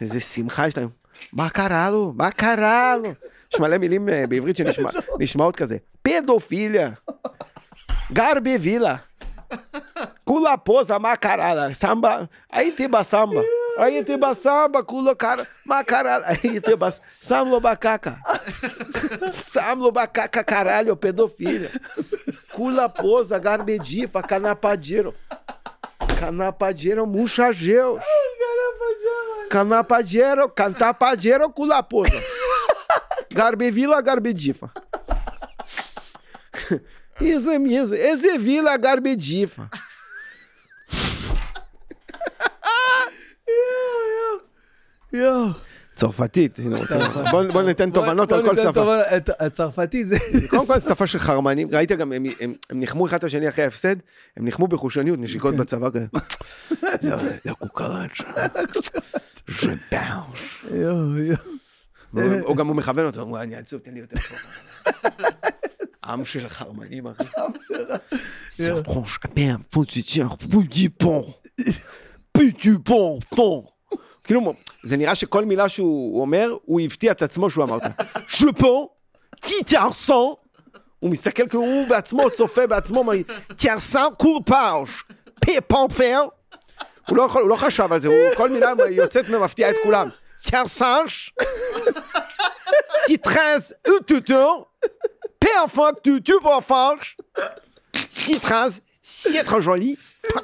איזה 0.00 0.20
שמחה 0.20 0.66
יש 0.66 0.76
להם. 0.76 0.88
מה 1.32 1.48
קרה 1.48 1.90
לו? 1.90 2.12
מה 2.16 2.30
קרה 2.30 2.96
לו? 2.96 3.10
יש 3.54 3.60
מלא 3.60 3.78
מילים 3.78 4.08
אה, 4.08 4.24
בעברית 4.28 4.56
שנשמעות 4.56 5.56
כזה. 5.56 5.76
פדופיליה. 6.02 6.90
גר 8.12 8.40
בווילה. 8.44 8.96
כולה 10.30 10.56
פוזה, 10.56 10.98
מה 10.98 11.16
קרה 11.16 11.54
לה? 11.54 11.74
סמבה? 11.74 12.20
הייתי 12.52 12.88
בסמבה. 12.88 13.40
הייתי 13.78 14.16
בסמבה, 14.16 14.82
כולו 14.86 15.16
קרה, 15.16 15.42
מה 15.66 15.82
קרה 15.82 16.18
לה? 16.18 16.26
הייתי 16.26 16.76
בס... 16.76 17.00
שם 17.20 17.48
לו 17.50 17.60
בקקה. 17.60 18.12
שם 19.52 19.78
לו 19.82 19.92
בקקה, 19.92 20.42
קרה 20.42 20.82
לו 20.82 21.00
פדופיליה. 21.00 21.68
כולה 22.52 22.88
פוזה, 22.88 23.38
גר 23.38 23.56
בג'יפה, 23.64 24.22
קנפג'ירו. 24.22 25.12
קנפג'ירו 26.20 27.06
מושג'אוש. 27.06 28.02
Canapagero, 29.52 30.48
cantapagero 30.48 31.50
com 31.50 31.66
la 31.66 31.82
posa. 31.82 32.20
Garbevila, 33.34 34.00
garbedifa. 34.00 34.66
איזה 37.20 37.58
מי 37.58 37.86
זה? 37.86 37.96
איזה 37.96 38.28
יואו. 45.12 45.46
צרפתית, 45.94 46.60
בוא 47.52 47.62
ניתן 47.62 47.90
תובנות 47.90 48.32
על 48.32 48.42
כל 48.48 48.56
שפה. 48.56 48.96
הצרפתי 49.38 50.04
זה... 50.04 50.16
קודם 50.50 50.66
כל 50.66 50.80
שפה 50.80 51.06
של 51.06 51.18
חרמנים, 51.18 51.68
ראית 51.72 51.92
גם, 51.92 52.12
הם- 52.12 52.24
ניחמו 52.72 53.06
אחד 53.06 53.16
את 53.18 53.24
השני 53.24 53.48
אחרי 53.48 53.64
ההפסד, 53.64 53.96
הם 54.36 54.44
ניחמו 54.44 54.66
בחושניות, 54.66 55.18
נשיקות 55.18 55.54
בצבא 55.54 55.88
כזה. 55.90 56.06
לא, 57.02 57.16
לא 57.44 57.54
קוקרצ'ה. 57.54 58.24
ז'ה 59.60 59.72
באוש. 59.92 60.64
יואו, 60.74 61.18
יואו. 62.14 62.40
או 62.44 62.54
גם 62.54 62.66
הוא 62.66 62.76
מכוון 62.76 63.06
אותו, 63.06 63.20
הוא 63.20 63.38
אני 63.38 63.56
עצוב, 63.56 63.80
תן 63.80 63.94
לי 63.94 64.00
יותר. 64.00 64.16
עם 66.04 66.24
של 66.24 66.48
חרמנים, 66.48 67.06
אחי. 67.06 67.24
סרטרונש, 68.50 69.18
אבן, 69.24 69.62
פונציצ'ר, 69.70 70.28
פוטי 70.50 70.88
פון. 70.88 71.22
פוטי 72.32 72.70
פון, 72.84 73.20
פון. 73.20 73.62
כאילו, 74.24 74.54
זה 74.82 74.96
נראה 74.96 75.14
שכל 75.14 75.44
מילה 75.44 75.68
שהוא 75.68 76.20
אומר, 76.20 76.56
הוא 76.64 76.80
הפתיע 76.80 77.12
את 77.12 77.22
עצמו 77.22 77.50
שהוא 77.50 77.64
אמר 77.64 77.74
אותה. 77.74 77.88
שפון, 78.28 78.86
טיטרסון. 79.40 80.34
הוא 80.98 81.10
מסתכל 81.10 81.48
כאילו 81.48 81.62
הוא 81.62 81.88
בעצמו 81.88 82.30
צופה 82.30 82.66
בעצמו, 82.66 82.98
אומר, 82.98 83.12
טיארסן 83.56 84.06
קורפאוש, 84.18 85.04
פפופר. 85.40 86.24
הוא 87.08 87.16
לא 87.16 87.22
יכול, 87.22 87.42
הוא 87.42 87.50
לא 87.50 87.56
חשב 87.56 87.92
על 87.92 88.00
זה, 88.00 88.08
הוא 88.08 88.34
כל 88.36 88.50
מילה 88.50 88.72
יוצאת 88.90 89.24
ומפתיעה 89.28 89.70
את 89.70 89.76
כולם. 89.82 90.08
טיארסנש. 90.48 91.32
Citrans 93.06 93.74
ututor, 93.86 94.68
perfect 95.40 96.02
tutu 96.02 96.34
pour 96.40 96.62
farche. 96.62 97.16
Citrans, 98.08 98.80
c'est 99.02 99.42
trop 99.44 99.60
joli. 99.60 99.98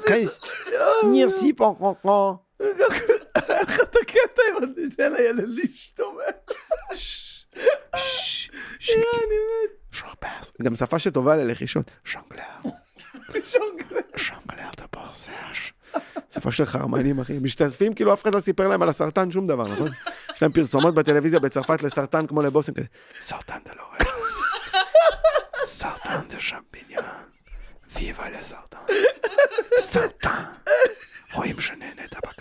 Merci 1.05 1.53
pour 1.53 1.77
comprendre. 1.77 2.43
איך 2.59 3.81
אתה 3.81 3.99
קטע 4.07 4.41
אם 4.51 4.57
אתה 4.57 4.65
תיתן 4.75 5.11
לילד 5.13 5.43
להשתומם? 5.47 6.19
אני 8.83 9.35
מת. 9.35 10.61
גם 10.63 10.75
שפה 10.75 10.99
שטובה 10.99 11.35
ללחישות. 11.35 11.91
ז'אנגלר. 12.11 12.71
ז'אנגלר 14.17 14.69
דה 14.77 14.87
פרסש. 14.87 15.73
שפה 16.33 16.51
של 16.51 16.65
חרמנים, 16.65 17.19
אחי. 17.19 17.39
משתתפים 17.39 17.93
כאילו 17.93 18.13
אף 18.13 18.23
אחד 18.23 18.35
לא 18.35 18.39
סיפר 18.39 18.67
להם 18.67 18.81
על 18.81 18.89
הסרטן 18.89 19.31
שום 19.31 19.47
דבר, 19.47 19.67
נכון? 19.67 19.87
יש 20.35 20.41
להם 20.41 20.51
פרסומות 20.51 20.95
בטלוויזיה 20.95 21.39
בצרפת 21.39 21.83
לסרטן 21.83 22.27
כמו 22.27 22.41
לבושם 22.41 22.73
כזה. 22.73 22.87
סרטן 23.21 23.57
דה 23.65 23.71
לורל. 23.73 23.97
סרטן 25.65 26.27
דה 26.29 26.39
שמפיניון. 26.39 27.03
ויבה 27.95 28.29
לסרטן. 28.29 28.77
סרטן. 29.79 30.43
רואים 31.33 31.59
שנהנית 31.59 32.13
בקיץ. 32.13 32.36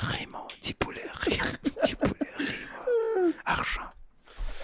חימו, 0.00 0.46
טיפולי 0.60 1.00
חימו, 1.12 1.44
טיפולי 1.86 2.30
חימו. 2.36 2.80
עכשיו. 3.44 3.84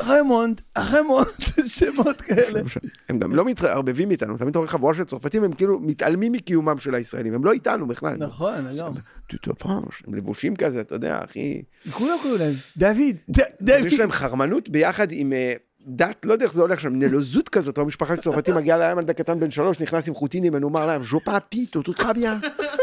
רמונד, 0.05 0.61
רמונד, 0.79 1.27
שמות 1.67 2.21
כאלה. 2.21 2.61
הם 3.09 3.19
גם 3.19 3.35
לא 3.35 3.45
מתערבבים 3.45 4.11
איתנו, 4.11 4.39
תמיד 4.39 4.51
אתה 4.51 4.59
רואה 4.59 4.69
חבורה 4.69 4.95
של 4.95 5.05
צרפתים, 5.05 5.45
הם 5.45 5.53
כאילו 5.53 5.81
מתעלמים 5.81 6.33
מקיומם 6.33 6.79
של 6.79 6.95
הישראלים, 6.95 7.35
הם 7.35 7.45
לא 7.45 7.53
איתנו 7.53 7.87
בכלל. 7.87 8.17
נכון, 8.19 8.67
היום. 8.67 8.95
טוטו 9.29 9.55
פאנש, 9.55 10.03
הם 10.07 10.15
לבושים 10.15 10.57
כזה, 10.57 10.81
אתה 10.81 10.95
יודע, 10.95 11.21
אחי. 11.25 11.63
כולם 11.91 12.17
קוראים 12.23 12.41
להם, 12.41 12.53
דוד, 12.77 13.17
דוד. 13.61 13.87
יש 13.87 14.01
להם 14.01 14.13
חרמנות 14.13 14.69
ביחד 14.69 15.09
עם, 15.11 15.33
אה, 15.33 15.55
דת, 15.87 16.25
לא 16.25 16.33
יודע 16.33 16.45
איך 16.45 16.53
זה 16.53 16.63
הולך 16.63 16.81
שם, 16.81 16.93
נלוזות 16.93 17.49
כזאת, 17.49 17.79
או 17.79 17.85
משפחה 17.85 18.17
של 18.17 18.23
צרפתי 18.23 18.53
מגיעה 18.53 18.79
לים 18.79 18.99
ילד 18.99 19.11
קטן 19.11 19.41
בן 19.41 19.51
שלוש, 19.51 19.81
נכנס 19.81 20.09
עם 20.09 20.15
חוטינים 20.15 20.55
ונאמר 20.55 20.87
להם, 20.87 21.05
ז'ו 21.05 21.21
פאפי, 21.21 21.67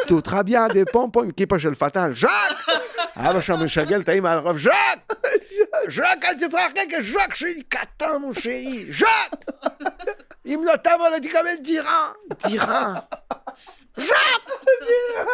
טוטך 0.08 0.34
ביאן, 0.46 0.68
דה 0.74 0.80
פומפו 0.92 1.22
עם 1.24 1.32
כיפה 1.32 1.60
של 1.60 1.76
פתל, 1.76 2.12
ז'אק! 2.16 2.78
אבא 3.16 3.42
שם 3.42 3.54
משגל 3.66 4.02
את 4.02 4.10
האמא 4.10 4.28
על 4.28 4.38
הרב, 4.38 4.58
ז'אק! 4.58 5.14
ז'אק, 5.90 6.26
אל 6.26 6.34
תתרחק, 6.34 6.74
ז'אק 7.14 7.36
שלי, 7.36 7.64
קטן 7.70 8.22
הוא 8.22 8.34
שלי, 8.34 8.92
ז'אק! 9.00 9.46
אם 10.46 10.64
לא 10.66 10.76
תבוא 10.76 11.10
לא 11.10 11.18
תקבל 11.18 11.64
דירה, 11.64 12.12
דירה. 12.48 12.94
ז'אק! 13.98 14.52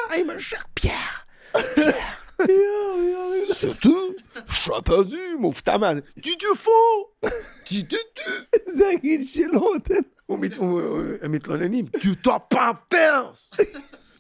האמא, 0.10 0.34
ז'אק, 0.52 0.66
פייר. 0.74 0.94
surtout, 3.62 4.14
שפרדי, 4.52 5.34
מופתע 5.40 5.78
מה... 5.78 5.92
tu 6.20 6.30
te 6.38 6.46
fous, 6.66 7.30
tu 7.66 7.84
te 7.90 7.98
tu. 8.16 8.32
זה 8.72 8.90
הגיל 8.94 9.24
שלו, 9.24 9.74
תן. 9.84 9.94
הוא 10.26 10.40
מת- 10.40 10.56
הוא- 10.58 10.82
הוא- 10.82 11.02
הם 11.22 11.32
מתלוננים, 11.32 11.86
tu 11.98 12.08
t'as 12.28 12.40
pas 12.54 12.74
peur, 12.94 13.34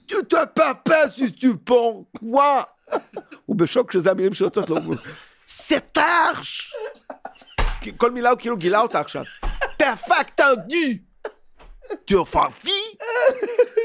tu 0.08 0.16
t'as 0.30 0.48
pas 0.60 0.74
peur 0.90 1.06
si 1.16 1.32
tu 1.34 1.50
penses 1.70 2.06
quoi. 2.20 2.64
הוא 3.46 3.56
בשוק 3.56 3.92
שזה 3.92 4.12
המילים 4.12 4.34
שיוצאות 4.34 4.70
לו, 4.70 4.78
הוא- 4.78 4.96
c'est 5.48 5.98
arche. 5.98 6.76
כי 7.82 7.92
כל 7.98 8.12
מילה 8.12 8.30
הוא 8.30 8.40
כאילו 8.40 8.58
גילה 8.58 8.80
אותה 8.82 9.00
עכשיו. 9.00 9.24
פרפקט 9.78 10.40
ארדי. 10.40 10.98
tu 12.08 12.16
as 12.20 12.26
farfi? 12.36 12.82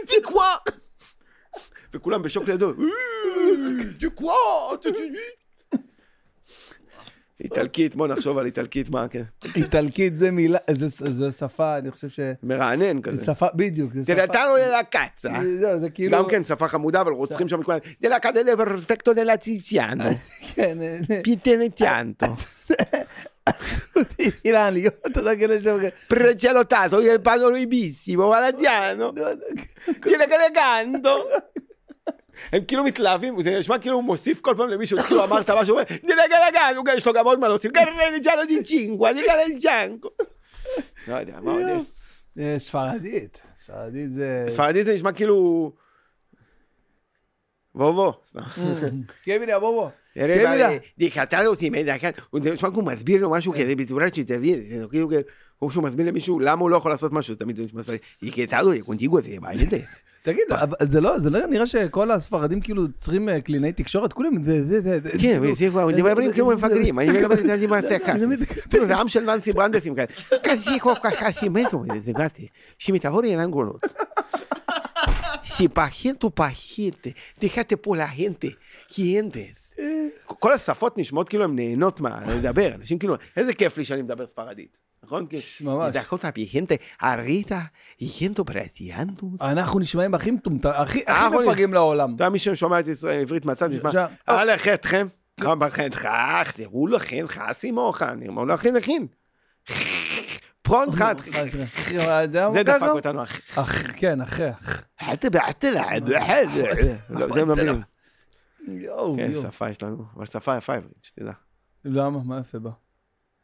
dis 0.08 0.22
quoi? 0.22 0.52
וכולם 1.94 2.22
בשוק 2.22 2.48
לידו, 2.48 2.72
tu 4.00 4.10
quoi? 4.20 4.76
tu 4.82 4.88
tu 4.88 5.02
איטלקית, 7.40 7.94
בוא 7.94 8.06
נחשוב 8.08 8.38
על 8.38 8.46
איטלקית, 8.46 8.90
מה, 8.90 9.08
כן. 9.08 9.22
איטלקית 9.56 10.16
זה 10.16 10.30
מילה, 10.30 10.58
זה- 10.72 10.88
זה 11.12 11.32
שפה, 11.32 11.78
אני 11.78 11.90
חושב 11.90 12.08
ש... 12.08 12.20
מרענן 12.42 12.96
זה 12.96 13.02
כזה. 13.02 13.24
שפה, 13.24 13.46
בדיוק, 13.54 13.94
זה 13.94 14.04
שפה... 14.04 14.14
דלתנו 14.14 14.56
ללקצה. 14.56 15.32
זהו, 15.60 15.78
זה 15.78 15.90
כאילו... 15.90 16.18
גם 16.18 16.28
כן 16.28 16.44
שפה 16.44 16.68
חמודה, 16.68 17.00
אבל 17.00 17.12
רוצחים 17.12 17.48
שם 17.48 17.60
את 17.60 17.64
כולם. 17.64 17.78
דלקה 18.00 18.30
דלה 18.30 18.56
פרפקטו 18.56 19.14
דלה 19.14 19.36
ציציאנו. 19.36 20.04
כן, 20.54 20.78
אה, 20.82 20.98
פיטנטיאנטו. 21.24 22.26
אילן, 24.44 24.74
ליאור, 24.74 24.94
אתה 25.06 25.20
יודע 25.20 25.36
כאלה 25.36 25.60
שם... 25.60 25.78
פרצ'לוטטו, 26.08 27.00
il 27.00 27.18
pano 27.26 27.48
libissimo, 27.50 28.24
valadiano. 28.32 29.20
דלגלגנטו. 30.04 31.24
הם 32.52 32.64
כאילו 32.64 32.84
מתלהבים, 32.84 33.42
זה 33.42 33.58
נשמע 33.58 33.78
כאילו 33.78 33.96
הוא 33.96 34.04
מוסיף 34.04 34.40
כל 34.40 34.54
פעם 34.56 34.68
למישהו, 34.68 34.98
כאילו 34.98 35.24
אמרת 35.24 35.50
משהו, 35.50 35.78
הוא 36.76 36.84
גם 36.84 36.96
יש 36.96 37.06
לו 37.06 37.12
גם 37.12 37.24
עוד 37.26 37.38
מה 37.40 37.48
להוסיף. 37.48 37.72
לא 41.08 41.14
יודע, 41.14 41.40
מה 41.42 41.52
עוד 41.52 41.62
יש? 41.62 41.86
אה, 42.38 42.58
ספרדית, 42.58 43.40
ספרדית 43.58 44.12
זה... 44.12 44.44
ספרדית 44.48 44.86
זה 44.86 44.94
נשמע 44.94 45.12
כאילו... 45.12 45.72
בוא 47.74 47.92
בוא. 47.92 48.12
סתם. 48.26 48.40
קמילה, 49.24 49.58
בוא 49.58 49.74
בוא. 49.74 49.90
אבל, 50.22 50.76
דיקטר 50.98 51.46
אותי, 51.46 51.70
הוא 52.30 52.40
נשמע 52.40 52.68
הוא 52.68 52.84
מסביר 52.84 53.22
לו 53.22 53.30
משהו 53.30 53.52
כזה 53.52 53.76
בצורה 53.76 54.08
שתבין, 54.08 54.60
זה 54.68 54.84
כאילו, 54.90 55.10
הוא 55.58 55.70
מסביר 55.82 56.06
למישהו 56.06 56.40
למה 56.40 56.62
הוא 56.62 56.70
לא 56.70 56.76
יכול 56.76 56.90
לעשות 56.90 57.12
משהו, 57.12 57.34
תמיד 57.34 57.56
זה 57.56 57.64
נשמע 57.64 57.82
ספרדי, 57.82 57.98
דיקטר 58.22 58.60
אותי, 58.62 58.80
קונטיגו 58.80 59.22
זה 59.22 59.36
בעייתי. 59.40 59.82
תגיד, 60.24 60.44
זה 60.82 61.00
לא, 61.00 61.18
זה 61.18 61.30
לא 61.30 61.46
נראה 61.46 61.66
שכל 61.66 62.10
הספרדים 62.10 62.60
כאילו 62.60 62.82
צריכים 62.96 63.28
אה, 63.28 63.40
קלינאי 63.40 63.72
תקשורת? 63.72 64.12
כולם 64.12 64.44
זה, 64.44 64.64
זה, 64.64 64.80
זה, 64.80 65.00
זה. 65.00 65.10
כן, 65.10 65.18
כאילו- 65.18 65.56
זה 65.56 65.68
כבר, 65.68 65.86
מדברים 65.86 66.32
כמו 66.32 66.50
מפגרים, 66.50 66.98
אני 66.98 67.12
מדבר 67.12 67.54
את 67.54 67.60
זה 67.60 67.66
מהצעקה. 67.66 68.12
זה 68.18 68.46
כאילו, 68.70 68.94
עם 68.94 69.08
של 69.08 69.20
ננסי 69.20 69.52
ברנדסים 69.52 69.94
כאלה. 69.94 70.06
קשי 70.42 70.80
כל 70.80 70.94
כך 71.02 71.12
קשי 71.22 71.48
מטו, 71.48 71.82
זה 72.04 72.12
באתי. 72.12 72.46
שמתעבור 72.78 73.24
אינן 73.24 73.50
גולות. 73.50 73.86
Paciente, 76.42 77.10
déjate 77.40 77.76
por 77.76 77.96
la 77.96 78.08
gente, 78.18 78.48
quientes. 78.88 79.54
כל 80.26 80.52
השפות 80.52 80.98
נשמעות 80.98 81.28
כאילו 81.28 81.44
הן 81.44 81.56
נהנות 81.56 82.00
מה 82.00 82.20
לדבר, 82.26 82.74
אנשים 82.74 82.98
כאילו, 82.98 83.14
איזה 83.36 83.54
כיף 83.54 83.78
לי 83.78 83.84
שאני 83.84 84.02
מדבר 84.02 84.26
ספרדית, 84.26 84.78
נכון? 85.06 85.26
ממש. 85.60 85.92
דקות 85.96 86.24
הפיגנטה, 86.24 86.74
אריטה, 87.02 87.60
יגנטו 88.00 88.44
פרטיאנטוס. 88.44 89.40
אנחנו 89.40 89.78
נשמעים 89.80 90.14
הכי 90.14 90.30
מטומטם, 90.30 90.70
הכי 90.74 91.02
אנחנו- 91.08 91.40
מפגרים 91.40 91.74
לעולם. 91.74 92.14
אתה 92.16 92.28
מי 92.28 92.38
ששומע 92.38 92.80
את 92.80 92.88
ישראל 92.88 93.20
עברית 93.20 93.44
מהצד 93.44 93.72
נשמע, 93.72 93.90
אה 94.28 94.44
לכם, 94.44 95.06
כמה 95.40 95.66
לכם, 95.66 95.88
תראו 96.56 96.86
לכם, 96.86 97.24
חסימוך, 97.28 98.02
נרמול 98.02 98.52
לכם 98.52 98.74
לכם. 98.74 99.04
פרונט 100.62 100.94
חד, 100.94 101.14
זה 102.52 102.62
דפק 102.62 102.82
אותנו, 102.82 103.22
אח, 103.22 103.82
כן, 103.96 104.20
אחרי. 104.20 104.50
אח. 104.50 104.82
חטא 105.02 105.28
בעטה 105.28 105.70
לעד, 105.70 106.08
לא, 106.08 107.34
זה 107.34 107.40
הם 107.42 107.48
לא 107.48 107.54
מבינים. 107.54 107.82
יואו, 108.68 109.16
כן, 109.16 109.30
יואו. 109.32 109.42
שפה 109.42 109.68
יש 109.70 109.82
לנו, 109.82 110.04
אבל 110.16 110.26
שפה 110.26 110.56
יפה 110.56 110.74
עברית, 110.74 110.98
שתדע. 111.02 111.32
למה? 111.84 112.18
מה 112.24 112.38
יפה 112.40 112.58
בה? 112.58 112.70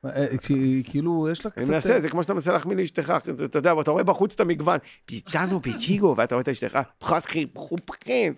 אה, 0.06 0.36
כשהיא- 0.38 0.84
כאילו, 0.90 1.28
יש 1.32 1.44
לה 1.44 1.50
קצת... 1.50 1.62
אני 1.62 1.70
מנסה, 1.70 2.00
זה 2.00 2.08
כמו 2.08 2.22
שאתה 2.22 2.34
מנסה 2.34 2.52
להחמיא 2.52 2.76
לאשתך, 2.76 3.14
אתה 3.44 3.58
יודע, 3.58 3.74
ואתה 3.74 3.90
רואה 3.90 4.04
בחוץ 4.04 4.34
את 4.34 4.40
המגוון, 4.40 4.78
פיתנו 5.04 5.60
בצ'יגו, 5.60 6.14
ואתה 6.16 6.34
רואה 6.34 6.42
את 6.42 6.48
אשתך, 6.48 6.78
חתכי, 7.02 7.46
חופכן. 7.56 8.32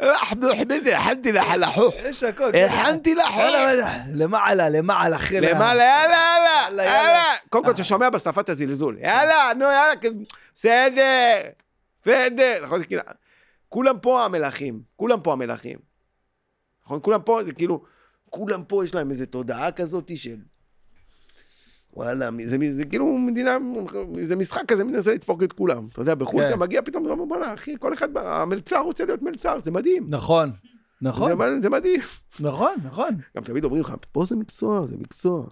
הכנתי 0.00 1.32
לך 1.32 1.46
לחוך, 1.58 1.94
יש 2.04 2.22
הכל. 2.22 2.50
הכנתי 2.56 3.14
לך 3.14 3.34
למעלה, 4.14 4.68
למעלה, 4.68 5.16
אחרי... 5.16 5.40
למעלה, 5.40 5.82
יאללה, 5.82 6.16
יאללה, 6.68 6.84
יאללה. 6.84 7.22
קודם 7.48 7.64
כל, 7.64 7.70
אתה 7.70 7.84
שומע 7.84 8.10
בשפת 8.10 8.48
הזלזול. 8.48 8.98
יאללה, 9.00 9.52
נו, 9.58 9.64
יאללה, 9.64 9.96
כן, 10.00 10.12
בסדר, 10.54 11.38
בסדר. 12.02 12.60
נכון, 12.64 12.82
כאילו, 12.82 13.02
כולם 13.68 13.98
פה 13.98 14.24
המלכים, 14.24 14.80
כולם 14.96 15.20
פה 15.20 15.32
המלכים. 15.32 15.78
נכון, 16.84 16.98
כולם 17.02 17.22
פה, 17.22 17.40
זה 17.44 17.52
כאילו, 17.52 17.82
כולם 18.32 18.64
פה 18.64 18.84
יש 18.84 18.94
להם 18.94 19.10
איזו 19.10 19.26
תודעה 19.26 19.72
כזאת 19.72 20.10
של... 20.16 20.36
וואלה, 21.94 22.30
זה, 22.44 22.56
זה 22.76 22.84
כאילו 22.84 23.18
מדינה, 23.18 23.58
זה 24.22 24.36
משחק 24.36 24.62
כזה, 24.68 24.84
מנסה 24.84 25.14
לדפוק 25.14 25.42
את 25.42 25.52
כולם. 25.52 25.88
אתה 25.92 26.00
יודע, 26.00 26.14
בחו"ל 26.14 26.42
כן. 26.42 26.48
אתה 26.48 26.56
מגיע 26.56 26.82
פתאום, 26.82 27.04
אתה 27.04 27.12
אומר, 27.12 27.24
בוא'נה, 27.24 27.54
אחי, 27.54 27.74
כל 27.78 27.92
אחד, 27.92 28.16
המלצר 28.16 28.80
רוצה 28.80 29.04
להיות 29.04 29.22
מלצר, 29.22 29.58
זה 29.64 29.70
מדהים. 29.70 30.06
נכון, 30.08 30.52
נכון, 31.02 31.38
זה, 31.38 31.60
זה 31.62 31.70
מדהים. 31.70 32.00
נכון, 32.40 32.74
נכון. 32.84 33.16
גם 33.36 33.44
תמיד 33.44 33.64
אומרים 33.64 33.82
לך, 33.82 33.94
פה 34.12 34.24
זה 34.24 34.36
מקצוע, 34.36 34.86
זה 34.86 34.96
מקצוע. 34.98 35.46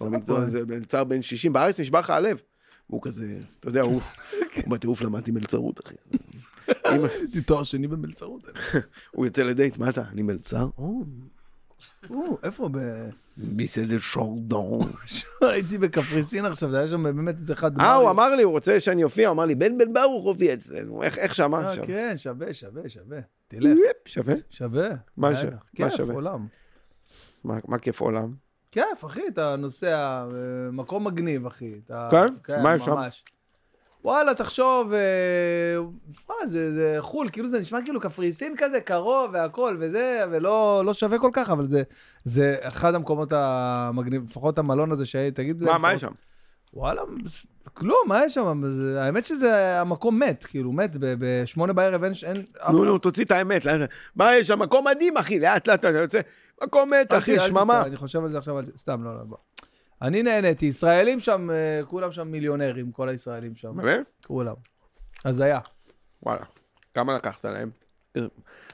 זה 0.00 0.08
מקצוע, 0.10 0.44
זה 0.44 0.66
מלצר 0.66 1.04
בן 1.04 1.22
60, 1.22 1.52
בארץ 1.52 1.80
נשבר 1.80 2.00
לך 2.00 2.10
הלב. 2.10 2.40
והוא 2.90 3.02
כזה, 3.02 3.38
אתה 3.60 3.68
יודע, 3.68 3.82
הוא 3.82 4.00
הוא 4.54 4.70
בטירוף 4.70 5.02
למדתי 5.02 5.30
מלצרות, 5.30 5.80
אחי. 5.86 5.94
יש 7.24 7.34
לי 7.34 7.42
תואר 7.42 7.62
שני 7.62 7.88
במלצרות. 7.88 8.42
הוא 9.14 9.26
יוצא 9.26 9.42
לדייט, 9.42 9.78
מה 9.78 9.88
אתה? 9.88 10.02
אני 10.12 10.22
מלצר? 10.22 10.68
או, 10.78 11.04
או, 12.10 12.38
איפה? 12.42 12.68
ב... 12.72 12.78
מסדר 13.36 13.98
שורדון. 13.98 14.86
הייתי 15.52 15.78
בקפריסין 15.78 16.44
עכשיו, 16.44 16.70
זה 16.70 16.78
היה 16.78 16.88
שם 16.88 17.02
באמת 17.02 17.34
איזה 17.40 17.52
אחד... 17.52 17.80
אה, 17.80 17.94
הוא. 17.94 18.10
אמר 18.10 18.34
לי, 18.34 18.42
הוא 18.42 18.52
רוצה 18.52 18.80
שאני 18.80 19.04
אופיע, 19.04 19.28
הוא 19.28 19.34
אמר 19.34 19.44
לי, 19.44 19.54
בן 19.54 19.78
בן 19.78 19.92
ברוך 19.92 20.24
הופיע 20.24 20.54
אצלנו, 20.54 21.02
איך 21.02 21.18
איך 21.18 21.34
שמע 21.34 21.64
אה, 21.68 21.74
שם? 21.74 21.86
כן, 21.86 22.14
שווה, 22.16 22.54
שווה, 22.54 22.88
שווה. 22.88 23.18
תלך, 23.48 23.78
שווה? 24.06 24.34
שווה. 24.50 24.88
מה 25.16 25.30
בטח. 25.30 25.40
ש- 25.40 25.44
מה 25.44 25.56
כיף, 25.88 25.96
שווה? 25.96 26.14
עולם. 26.14 26.46
מה 27.44 27.58
מה 27.68 27.78
כיף 27.78 28.00
עולם? 28.00 28.34
כיף, 28.72 29.04
אחי, 29.06 29.22
אתה 29.32 29.56
נוסע, 29.56 29.96
אה, 30.24 30.26
מקום 30.72 31.06
מגניב, 31.06 31.46
אחי. 31.46 31.72
אתה- 31.86 32.08
כן? 32.44 32.62
מה 32.62 32.74
יש 32.76 32.84
שם? 32.84 32.96
וואלה, 34.04 34.34
תחשוב, 34.34 34.92
אה, 34.92 35.76
שמע, 36.26 36.34
זה, 36.46 36.72
זה 36.74 36.96
חו"ל, 37.00 37.28
כאילו 37.28 37.48
זה 37.48 37.60
נשמע 37.60 37.78
כאילו 37.84 38.00
קפריסין 38.00 38.54
כזה, 38.58 38.80
קרוב 38.80 39.30
והכל 39.32 39.76
וזה, 39.80 40.24
ולא 40.30 40.82
לא 40.86 40.94
שווה 40.94 41.18
כל 41.18 41.30
כך, 41.32 41.50
אבל 41.50 41.66
זה, 41.68 41.82
זה 42.24 42.56
אחד 42.62 42.94
המקומות 42.94 43.28
המגניב, 43.32 44.24
לפחות 44.30 44.58
המלון 44.58 44.92
הזה 44.92 45.06
שהיית, 45.06 45.34
תגיד... 45.36 45.62
מה 45.64 45.78
מה 45.78 45.88
אתה- 45.88 45.96
יש 45.96 46.00
שם? 46.00 46.12
וואלה, 46.74 47.02
כלום, 47.74 47.98
מה 48.06 48.24
יש 48.24 48.34
שם? 48.34 48.62
האמת 48.98 49.24
שזה 49.24 49.80
המקום 49.80 50.18
מת, 50.20 50.44
כאילו, 50.44 50.72
מת, 50.72 50.90
בשמונה 51.00 51.72
בערב 51.72 52.04
אין... 52.04 52.12
אין 52.22 52.36
נו. 52.72 52.84
נו, 52.84 52.98
תוציא 52.98 53.24
את 53.24 53.30
האמת. 53.30 53.66
מה 54.16 54.34
יש 54.36 54.48
שם? 54.48 54.58
מקום 54.58 54.86
מדהים, 54.86 55.16
אחי, 55.16 55.40
לאט 55.40 55.68
לאט 55.68 55.78
אתה 55.80 55.88
יוצא. 55.88 56.20
מקום 56.64 56.90
מת, 56.90 57.12
אחי, 57.12 57.32
אל 57.34 57.38
שממה. 57.38 57.82
אני 57.82 57.96
חושב 57.96 58.24
על 58.24 58.32
זה 58.32 58.38
עכשיו, 58.38 58.54
סתם, 58.78 59.04
לא, 59.04 59.14
לא, 59.18 59.24
בוא. 59.24 59.36
אני 60.04 60.22
נהניתי, 60.22 60.66
ישראלים 60.66 61.20
שם, 61.20 61.50
אה, 61.50 61.80
כולם 61.86 62.12
שם 62.12 62.28
מיליונרים, 62.28 62.92
כל 62.92 63.08
הישראלים 63.08 63.54
שם, 63.54 63.76
באמת? 63.76 64.06
כולם. 64.26 64.54
הזיה. 65.24 65.60
וואלה. 66.22 66.44
כמה 66.94 67.16
לקחת 67.16 67.44
להם? 67.44 67.70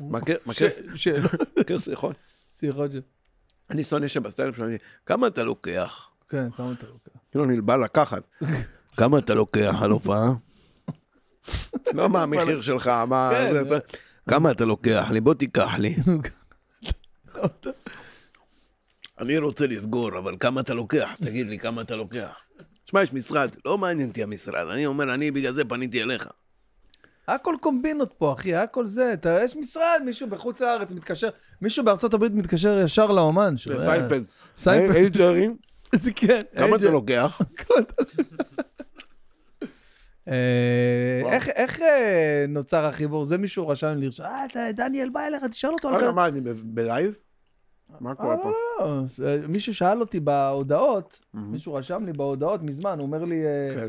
מכיר 0.01 0.39
מכיר- 0.47 0.69
מכיר 1.61 1.79
שיחות? 1.79 2.17
שיחות 2.51 2.93
ש... 2.93 2.97
אני 3.71 3.83
שונא 3.85 4.09
שלו, 4.09 4.67
אני, 4.67 4.77
כמה 5.07 5.27
אתה 5.27 5.43
לוקח? 5.45 6.09
כן, 6.29 6.51
כמה 6.57 6.73
אתה 6.73 6.87
לוקח? 6.87 7.11
כאילו 7.31 7.45
אני 7.45 7.61
בא 7.61 7.77
לקחת. 7.77 8.23
כמה 8.97 9.19
אתה 9.19 9.35
לוקח 9.35 9.75
על 9.83 9.91
הופעה? 9.91 10.27
לא 11.93 12.09
מה 12.09 12.23
המחיר 12.23 12.61
שלך, 12.71 12.89
מה... 12.89 13.31
כן, 13.33 13.67
אתה- 13.67 13.87
כמה 14.29 14.51
אתה 14.51 14.65
לוקח 14.65 15.07
לי? 15.11 15.21
בוא 15.21 15.35
תיקח 15.35 15.71
לי. 15.79 15.97
אני 19.21 19.39
רוצה 19.39 19.67
לסגור, 19.67 20.19
אבל 20.19 20.37
כמה 20.41 20.61
אתה 20.61 20.75
לוקח? 20.75 21.17
תגיד 21.23 21.47
לי 21.47 21.59
כמה 21.59 21.83
אתה 21.83 21.97
לוקח. 21.97 22.41
שמע, 22.91 23.03
יש 23.03 23.13
משרד, 23.13 23.51
לא 23.65 23.79
מעניין 23.79 24.09
אותי 24.09 24.23
המשרד. 24.23 24.67
אני 24.73 24.87
אומר, 24.87 25.15
אני 25.15 25.31
בגלל 25.31 25.53
זה 25.53 25.65
פניתי 25.65 26.03
אליך. 26.03 26.29
הכל 27.29 27.55
קומבינות 27.61 28.15
פה, 28.19 28.33
אחי, 28.33 28.55
הכל 28.55 28.87
זה. 28.87 29.13
אתה, 29.13 29.39
יש 29.45 29.57
משרד, 29.57 30.01
מישהו 30.05 30.29
בחוץ 30.29 30.61
לארץ 30.61 30.91
מתקשר, 30.91 31.29
מישהו 31.63 31.85
בארצות 31.85 32.15
הברית 32.15 32.33
מתקשר 32.33 32.81
ישר 32.85 33.07
לאמן. 33.07 33.57
שהוא- 33.57 33.81
סיינפלד. 33.81 34.25
סיינפלד. 34.59 34.97
איזה 34.97 35.19
שערים? 35.19 35.57
זה 36.03 36.13
כן. 36.13 36.43
כמה 36.57 36.65
איזה- 36.67 36.77
אתה 36.87 36.93
לוקח? 36.93 37.41
אה. 40.29 40.35
איך- 41.33 41.49
איך 41.49 41.81
אה, 41.83 42.45
נוצר 42.49 42.85
החיבור? 42.87 43.25
זה 43.25 43.39
מישהו 43.39 43.69
רשם 43.69 43.95
לי 43.97 44.07
לרשום, 44.07 44.27
אה, 44.27 44.45
אתה- 44.45 44.73
דניאל 44.73 45.09
בא 45.09 45.21
אליך, 45.27 45.45
תשאל 45.45 45.71
אותו 45.71 45.89
על 45.89 46.01
כזה. 46.01 46.13
מה, 46.13 46.27
אני 46.29 46.41
ב- 46.41 46.49
ב 46.65 46.73
live? 46.73 47.15
מה 48.01 48.15
קורה 48.15 48.37
פה? 48.37 48.53
לא, 48.79 49.03
לא, 49.19 49.49
מישהו 49.49 49.75
שאל 49.75 50.01
אותי 50.01 50.21
בהודעות. 50.21 51.21
מישהו 51.35 51.75
רשם 51.75 52.05
לי 52.05 52.13
בהודעות 52.13 52.63
מזמן, 52.63 52.99
הוא 52.99 53.07
אומר 53.07 53.25
לי, 53.25 53.45
אה, 53.47 53.75
כן. 53.75 53.89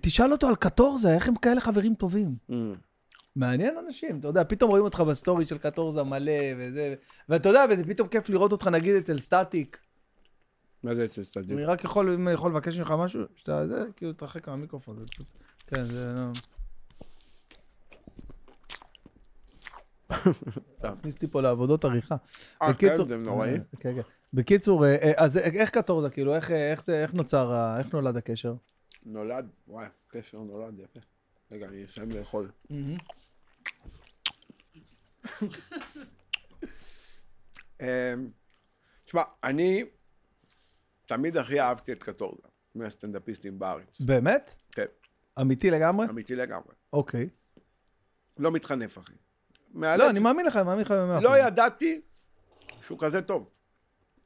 תשאל 0.00 0.32
אותו 0.32 0.48
על 0.48 0.56
קטורזה, 0.56 1.14
איך 1.14 1.28
הם 1.28 1.34
כאלה 1.36 1.60
חברים 1.60 1.94
טובים. 1.94 2.36
מעניין 3.36 3.74
אנשים, 3.86 4.18
אתה 4.18 4.28
יודע, 4.28 4.44
פתאום 4.44 4.70
רואים 4.70 4.84
אותך 4.84 5.00
ב 5.00 5.08
story 5.08 5.46
של 5.46 5.58
קטורזה 5.58 6.02
מלא 6.02 6.32
וזה, 6.58 6.94
ואתה 7.28 7.48
יודע, 7.48 7.64
וזה 7.70 7.84
פתאום 7.84 8.08
כיף 8.08 8.28
לראות 8.28 8.52
אותך 8.52 8.66
נגיד 8.66 8.96
אצל 8.96 9.18
סטטיק. 9.18 9.78
מה 10.82 10.94
זה 10.94 11.04
אצל 11.04 11.24
סטדיק? 11.24 11.50
אני 11.50 11.64
רק 11.64 11.84
יכול, 11.84 12.12
אם 12.12 12.28
אני 12.28 12.34
יכול 12.34 12.50
לבקש 12.50 12.78
ממך 12.78 12.90
משהו, 12.98 13.22
שאתה, 13.34 13.66
זה, 13.66 13.84
כאילו, 13.96 14.12
תרחק 14.12 14.48
מהמיקרופון, 14.48 14.98
זה 14.98 15.06
פשוט, 15.06 15.26
כן, 15.66 15.84
זה 15.84 16.14
לא... 16.16 16.22
תכניס 20.80 21.14
אותי 21.14 21.26
פה 21.26 21.40
לעבודות 21.40 21.84
עריכה. 21.84 22.16
אה, 22.62 22.74
כן, 22.74 22.96
זה 23.08 23.16
נוראי. 23.16 23.50
אה, 23.50 23.56
כן, 23.80 23.94
כן. 23.94 24.00
בקיצור, 24.32 24.84
אה, 24.84 24.96
אה, 25.02 25.12
אז 25.16 25.38
איך 25.38 25.70
קטורזה, 25.70 26.10
כאילו, 26.10 26.34
איך, 26.34 26.50
נוצר, 27.14 27.76
איך 27.78 27.94
נולד 27.94 28.16
הקשר? 28.16 28.54
נולד, 29.06 29.48
וואי, 29.68 29.86
קשר 30.08 30.38
נולד, 30.38 30.78
יפה. 30.78 31.00
רגע, 31.52 31.66
אני 31.66 31.84
אסיים 31.84 32.10
לאכול. 32.10 32.50
אמ, 37.80 37.86
תשמע, 39.04 39.22
אני 39.44 39.84
תמיד 41.06 41.36
הכי 41.36 41.60
אהבתי 41.60 41.92
את 41.92 42.02
קטורזה, 42.02 42.42
מהסטנדאפיסטים 42.74 43.58
בארץ. 43.58 44.00
באמת? 44.00 44.54
כן, 44.72 44.84
אמיתי 45.40 45.70
לגמרי? 45.70 46.06
אמיתי 46.10 46.36
לגמרי. 46.36 46.74
אוקיי. 46.92 47.28
לא 48.38 48.52
מתחנף, 48.52 48.98
אחי. 48.98 49.14
לא, 49.74 49.80
מהלב 49.80 50.08
אני 50.08 50.18
מאמין 50.18 50.46
לך, 50.46 50.56
אני 50.56 50.64
מאמין 50.64 50.84
לך 50.84 50.90
במאה 50.90 51.20
לא 51.20 51.28
אחוז. 51.28 51.46
ידעתי 51.46 52.00
שהוא 52.80 52.98
כזה 52.98 53.22
טוב. 53.22 53.48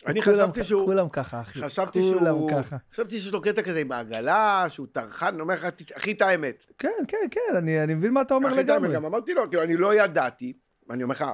אני 0.06 0.22
כולם 0.22 0.36
חשבתי 0.36 0.64
שהוא... 0.64 0.86
כולם 0.86 1.08
ככה, 1.08 1.40
אחי. 1.40 1.60
חשבתי 1.62 2.00
כולם 2.00 2.34
שהוא... 2.34 2.50
ככה. 2.50 2.76
חשבתי 2.92 3.20
שיש 3.20 3.32
לו 3.32 3.42
קטע 3.42 3.62
כזה 3.62 3.80
עם 3.80 3.92
העגלה, 3.92 4.64
שהוא 4.68 4.86
טרחן, 4.92 5.26
אני 5.26 5.40
אומר 5.40 5.54
לך, 5.54 5.66
אחי, 5.96 6.12
את 6.12 6.22
האמת. 6.22 6.64
כן, 6.78 6.88
כן, 7.08 7.26
כן, 7.30 7.56
אני 7.56 7.82
אני 7.82 7.94
מבין 7.94 8.12
מה 8.12 8.22
אתה 8.22 8.34
אומר 8.34 8.54
לגמרי. 8.54 8.94
גם 8.94 9.04
אמרתי 9.04 9.34
לו, 9.34 9.50
כאילו, 9.50 9.62
אני 9.62 9.76
לא 9.76 9.94
ידעתי, 9.94 10.52
ואני 10.88 11.02
אומר 11.02 11.14
לך, 11.14 11.24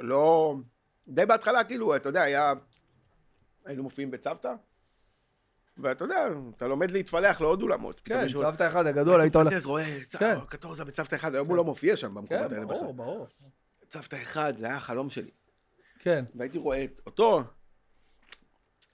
לא... 0.00 0.56
די 1.08 1.26
בהתחלה, 1.26 1.64
כאילו, 1.64 1.96
אתה 1.96 2.08
יודע, 2.08 2.22
היה... 2.22 2.52
היינו 3.64 3.82
מופיעים 3.82 4.10
בצוותא, 4.10 4.54
ואתה 5.78 6.04
יודע, 6.04 6.26
אתה 6.56 6.68
לומד 6.68 6.90
להתפלח 6.90 7.40
לעוד 7.40 7.62
אולמות. 7.62 8.00
כן, 8.04 8.28
סבתא 8.28 8.68
אחד 8.68 8.86
הגדול, 8.86 9.20
היית 9.20 9.36
הולך... 9.36 9.66
רואה, 9.66 10.00
צ- 10.08 10.16
כן. 10.16 10.34
קטורזה 10.48 10.84
בצוותא 10.84 11.14
אחד, 11.16 11.34
היום 11.34 11.48
הוא 11.48 11.56
לא 11.56 11.64
מופיע 11.64 11.96
שם 11.96 12.06
כן, 12.08 12.14
במקומות 12.14 12.52
האלה 12.52 12.64
בכלל. 12.64 12.78
ברור, 12.78 12.94
ברור. 12.94 13.26
צוותא 13.88 14.16
אחד, 14.22 14.54
זה 14.56 14.66
היה 14.66 14.76
החלום 14.76 15.10
שלי. 15.10 15.30
כן. 15.98 16.24
והייתי 16.34 16.58
רואה 16.58 16.84
את 16.84 17.00
אותו, 17.06 17.40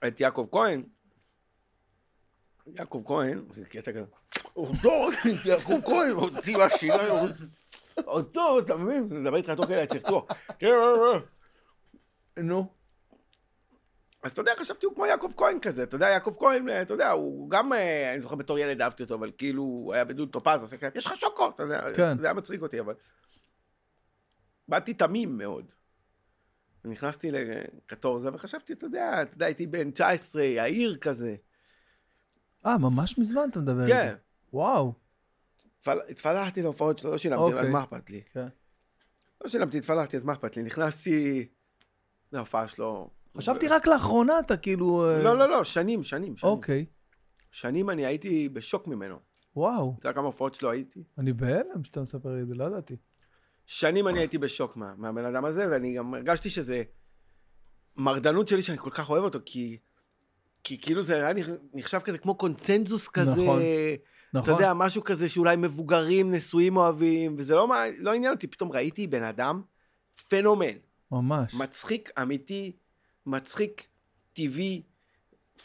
את 0.07 0.21
יעקב 0.21 0.47
כהן. 0.51 0.83
יעקב 2.67 3.03
כהן, 3.05 3.45
זה 3.55 3.65
קטע 3.65 3.91
כזה, 3.91 4.05
אותו, 4.55 5.09
יעקב 5.45 5.79
כהן, 5.85 6.09
הוציא 6.11 6.57
מהשיניים, 6.57 7.13
אותו, 8.05 8.59
אתה 8.59 8.77
מבין? 8.77 9.07
אני 9.11 9.19
מדבר 9.21 9.35
איתך 9.35 9.49
תוך 9.49 9.65
כדי 9.65 9.81
הצחקו. 9.81 10.27
נו. 12.37 12.73
אז 14.23 14.31
אתה 14.31 14.41
יודע, 14.41 14.51
חשבתי 14.59 14.85
הוא 14.85 14.95
כמו 14.95 15.05
יעקב 15.05 15.31
כהן 15.37 15.59
כזה, 15.59 15.83
אתה 15.83 15.95
יודע, 15.95 16.09
יעקב 16.09 16.35
כהן, 16.39 16.69
אתה 16.81 16.93
יודע, 16.93 17.11
הוא 17.11 17.49
גם, 17.49 17.73
אה, 17.73 18.13
אני 18.13 18.21
זוכר 18.21 18.35
בתור 18.35 18.59
ילד 18.59 18.81
אהבתי 18.81 19.03
אותו, 19.03 19.15
אבל 19.15 19.31
כאילו, 19.37 19.61
הוא 19.63 19.93
היה 19.93 20.05
בדוד 20.05 20.29
טופז, 20.29 20.61
עושה 20.61 20.77
כזה, 20.77 20.89
יש 20.95 21.05
לך 21.05 21.15
שוקו, 21.15 21.49
אתה 21.49 21.63
יודע, 21.63 21.93
כן. 21.95 22.17
זה 22.19 22.27
היה 22.27 22.33
מצחיק 22.33 22.61
אותי, 22.61 22.79
אבל... 22.79 22.93
באתי 24.67 24.93
תמים 24.93 25.37
מאוד. 25.37 25.65
נכנסתי 26.85 27.31
לקטורזה 27.31 28.29
וחשבתי, 28.33 28.73
אתה 28.73 28.85
יודע, 28.85 29.21
אתה 29.21 29.35
יודע, 29.35 29.45
הייתי 29.45 29.67
בן 29.67 29.91
19, 29.91 30.43
יאיר 30.43 30.97
כזה. 30.97 31.35
אה, 32.65 32.77
ממש 32.77 33.17
מזמן 33.17 33.49
אתה 33.51 33.59
מדבר 33.59 33.87
כן. 33.87 34.07
איתי. 34.07 34.15
וואו. 34.53 34.93
התפל- 35.81 36.09
התפלחתי 36.09 36.61
להופעות 36.61 36.99
שלו, 36.99 37.11
לא 37.11 37.17
שילמתי, 37.17 37.43
אז 37.43 37.57
אוקיי. 37.57 37.69
מה 37.69 37.83
אכפת 37.83 38.09
לי? 38.09 38.21
כן. 38.33 38.47
לא 39.43 39.49
שילמתי, 39.49 39.77
התפלחתי, 39.77 40.17
אז 40.17 40.23
מה 40.23 40.33
אכפת 40.33 40.57
לי? 40.57 40.63
נכנסתי 40.63 41.47
להופעה 42.31 42.67
שלו. 42.67 43.09
חשבתי 43.37 43.67
רק 43.67 43.87
לאחרונה 43.87 44.39
אתה 44.39 44.57
כאילו... 44.57 45.07
אה, 45.09 45.23
לא, 45.23 45.37
לא, 45.37 45.49
לא, 45.49 45.63
שנים, 45.63 46.03
שנים, 46.03 46.37
שנים. 46.37 46.53
אוקיי. 46.53 46.85
שנים 47.51 47.89
אני 47.89 48.05
הייתי 48.05 48.49
בשוק 48.49 48.87
ממנו. 48.87 49.19
וואו. 49.55 49.95
אתה 49.99 50.07
יודע 50.07 50.15
כמה 50.15 50.25
הופעות 50.25 50.55
שלו 50.55 50.71
הייתי? 50.71 51.03
אני 51.17 51.33
בהלם 51.33 51.83
שאתה 51.83 52.01
מספר 52.01 52.29
לי 52.29 52.41
את 52.41 52.47
זה, 52.47 52.55
לא 52.55 52.63
ידעתי. 52.63 52.95
שנים 53.65 54.07
אני 54.07 54.19
הייתי 54.19 54.37
בשוק 54.37 54.77
מה, 54.77 54.93
מהבן 54.97 55.25
אדם 55.25 55.45
הזה, 55.45 55.67
ואני 55.71 55.93
גם 55.93 56.13
הרגשתי 56.13 56.49
שזה 56.49 56.83
מרדנות 57.97 58.47
שלי 58.47 58.61
שאני 58.61 58.77
כל 58.77 58.89
כך 58.89 59.09
אוהב 59.09 59.23
אותו, 59.23 59.39
כי, 59.45 59.77
כי 60.63 60.81
כאילו 60.81 61.01
זה 61.01 61.15
היה 61.15 61.45
נחשב 61.73 61.99
כזה 61.99 62.17
כמו 62.17 62.35
קונצנזוס 62.35 63.07
כזה, 63.07 63.31
נכון, 63.31 63.61
אתה 64.31 64.39
נכון. 64.39 64.53
יודע, 64.53 64.73
משהו 64.73 65.03
כזה 65.03 65.29
שאולי 65.29 65.55
מבוגרים, 65.55 66.31
נשואים 66.31 66.77
אוהבים, 66.77 67.35
וזה 67.37 67.55
לא, 67.55 67.69
לא 67.99 68.13
עניין 68.13 68.33
אותי, 68.33 68.47
פתאום 68.47 68.71
ראיתי 68.71 69.07
בן 69.07 69.23
אדם 69.23 69.61
פנומן, 70.29 70.77
ממש. 71.11 71.53
מצחיק 71.53 72.09
אמיתי, 72.21 72.71
מצחיק 73.25 73.87
טבעי, 74.33 74.81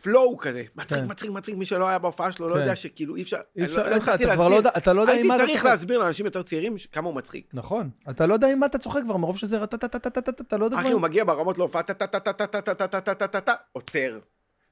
פלואו 0.03 0.39
כזה, 0.39 0.63
מצחיק, 0.77 0.99
כן. 0.99 1.11
מצחיק, 1.11 1.31
מצחיק, 1.31 1.55
מי 1.55 1.67
שלא 1.67 1.89
היה 1.89 1.99
בהופעה 1.99 2.33
שלו 2.33 2.49
לא 2.49 2.55
כן. 2.55 2.61
יודע 2.61 2.77
שכאילו 2.77 3.17
אי 3.17 3.23
אפשר, 3.23 3.37
אי 3.57 3.65
אפשר, 3.65 3.77
לא- 3.77 3.89
לא 3.91 3.95
איך, 3.95 4.03
הצלחתי 4.03 4.25
אתה 4.25 4.35
כבר 4.35 4.49
לא. 4.49 4.55
יודע, 4.55 4.71
אתה 4.77 4.93
לא 4.93 5.01
יודע 5.01 5.13
עם 5.13 5.17
הייתי 5.19 5.29
מה 5.29 5.37
אתה 5.37 5.43
צריך 5.45 5.57
צוחק. 5.59 5.71
להסביר 5.71 5.99
לאנשים 5.99 6.27
יותר 6.27 6.43
צעירים 6.43 6.79
ש- 6.79 6.87
כמה 6.87 7.07
הוא 7.07 7.15
מצחיק. 7.17 7.51
נכון. 7.55 7.91
אתה 8.11 8.27
לא 8.27 8.35
יודע 8.35 8.53
עם 8.53 8.59
מה 8.59 8.67
אתה 8.67 8.79
צוחק 8.79 9.01
כבר, 9.05 9.17
מרוב 9.17 9.39
שזה 9.39 9.59
רטטטטטטט, 9.59 10.41
אתה 10.41 10.57
לא 10.57 10.65
יודע 10.65 10.79
אחי. 10.81 10.93
הוא 10.93 11.01
מגיע 11.01 11.25
ברמות 11.25 11.59
להופעה, 11.59 11.83
טה 11.83 11.95
טה 11.95 12.07
טה 12.07 12.21
טה 12.21 12.33
טה 12.33 12.47
טה 12.47 12.75
טה 12.75 12.89
טה 12.89 13.01
טה 13.01 13.15
טה 13.15 13.27
טה 13.29 13.41
טה, 13.41 13.55
עוצר. 13.73 14.19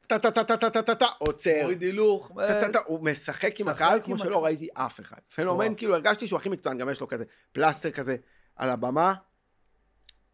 טה 0.06 0.18
טה 0.18 0.30
טה 0.30 0.44
טה 0.44 0.56
טה 0.56 0.70
טה 0.70 0.82
טה 0.82 0.94
טה, 0.94 1.06
עוצר. 1.18 1.50
מוריד 1.62 1.82
הילוך. 1.82 2.30
טה, 2.36 2.60
טה, 2.60 2.72
טה, 2.72 2.78
הוא 2.86 3.04
משחק 3.04 3.60
עם 3.60 3.68
הקהל 3.68 4.00
כמו. 4.04 4.18
שלא 4.18 4.44
ראיתי 4.44 4.68
אף 4.74 5.00
אחד. 5.00 5.16
פנומן. 5.34 5.74
כאילו 5.76 5.94
הרגשתי 5.94 6.26
שהוא 6.26 6.36
הכי 6.36 6.48
מקצוען, 6.48 6.78
גם 6.78 6.88
יש 6.90 7.00
לו 7.00 7.08
כזה 7.08 7.24
פלסטר 7.52 7.90
כזה 7.90 8.16
על 8.56 8.70
הבמה, 8.70 9.14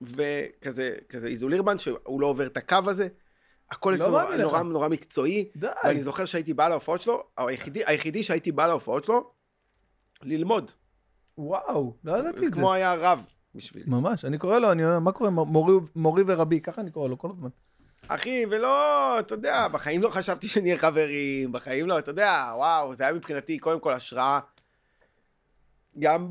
וכזה 0.07 0.95
כזה 1.09 1.27
איזולירבן, 1.27 1.79
שהוא 1.79 2.21
לא 2.21 2.27
עובר 2.27 2.47
את 2.47 2.57
הקו 2.57 2.77
הזה. 2.87 3.09
הכל 3.71 3.91
לא 3.91 3.95
אצלו 4.05 4.13
מאמין 4.13 4.33
לך. 4.39 4.41
נורא 4.53 4.63
נורא 4.63 4.89
מקצועי, 4.89 5.49
די. 5.57 5.67
ואני 5.85 6.01
זוכר 6.03 6.25
שהייתי 6.25 6.55
בא 6.55 6.69
להופעות 6.69 7.01
שלו, 7.01 7.23
היחידי- 7.37 7.83
היחידי 7.87 8.23
שהייתי 8.23 8.53
בא 8.53 8.67
להופעות 8.67 9.05
שלו, 9.05 9.31
ללמוד. 10.23 10.71
וואו, 11.39 11.97
לא 12.05 12.19
ידעתי 12.19 12.47
את 12.47 12.55
זה. 12.55 12.61
כמו 12.61 12.73
היה 12.73 12.95
רב 12.95 13.27
בשבילי. 13.55 13.85
ממש, 13.89 14.25
אני 14.25 14.39
קורא 14.39 14.59
לו, 14.59 14.73
אני 14.73 14.85
אומר, 14.85 14.99
מה 14.99 15.13
קורה, 15.13 15.31
מורי- 15.31 15.87
מורי 15.97 16.23
ורבי, 16.27 16.61
ככה 16.61 16.81
אני 16.81 16.91
קורא 16.91 17.09
לו 17.09 17.19
כל 17.19 17.29
הזמן. 17.31 17.49
אחי, 18.09 18.45
ולא, 18.51 18.71
אתה 19.21 19.35
יודע, 19.35 19.69
בחיים 19.69 20.03
לא 20.03 20.09
חשבתי 20.09 20.49
שנהיה 20.49 20.77
חברים, 20.79 21.53
בחיים 21.53 21.87
לא, 21.87 21.99
אתה 21.99 22.11
יודע, 22.11 22.53
וואו, 22.57 22.95
זה 22.95 23.05
היה 23.05 23.13
מבחינתי 23.13 23.59
קודם 23.59 23.81
כל 23.81 23.93
השראה. 23.93 24.41
גם 25.99 26.29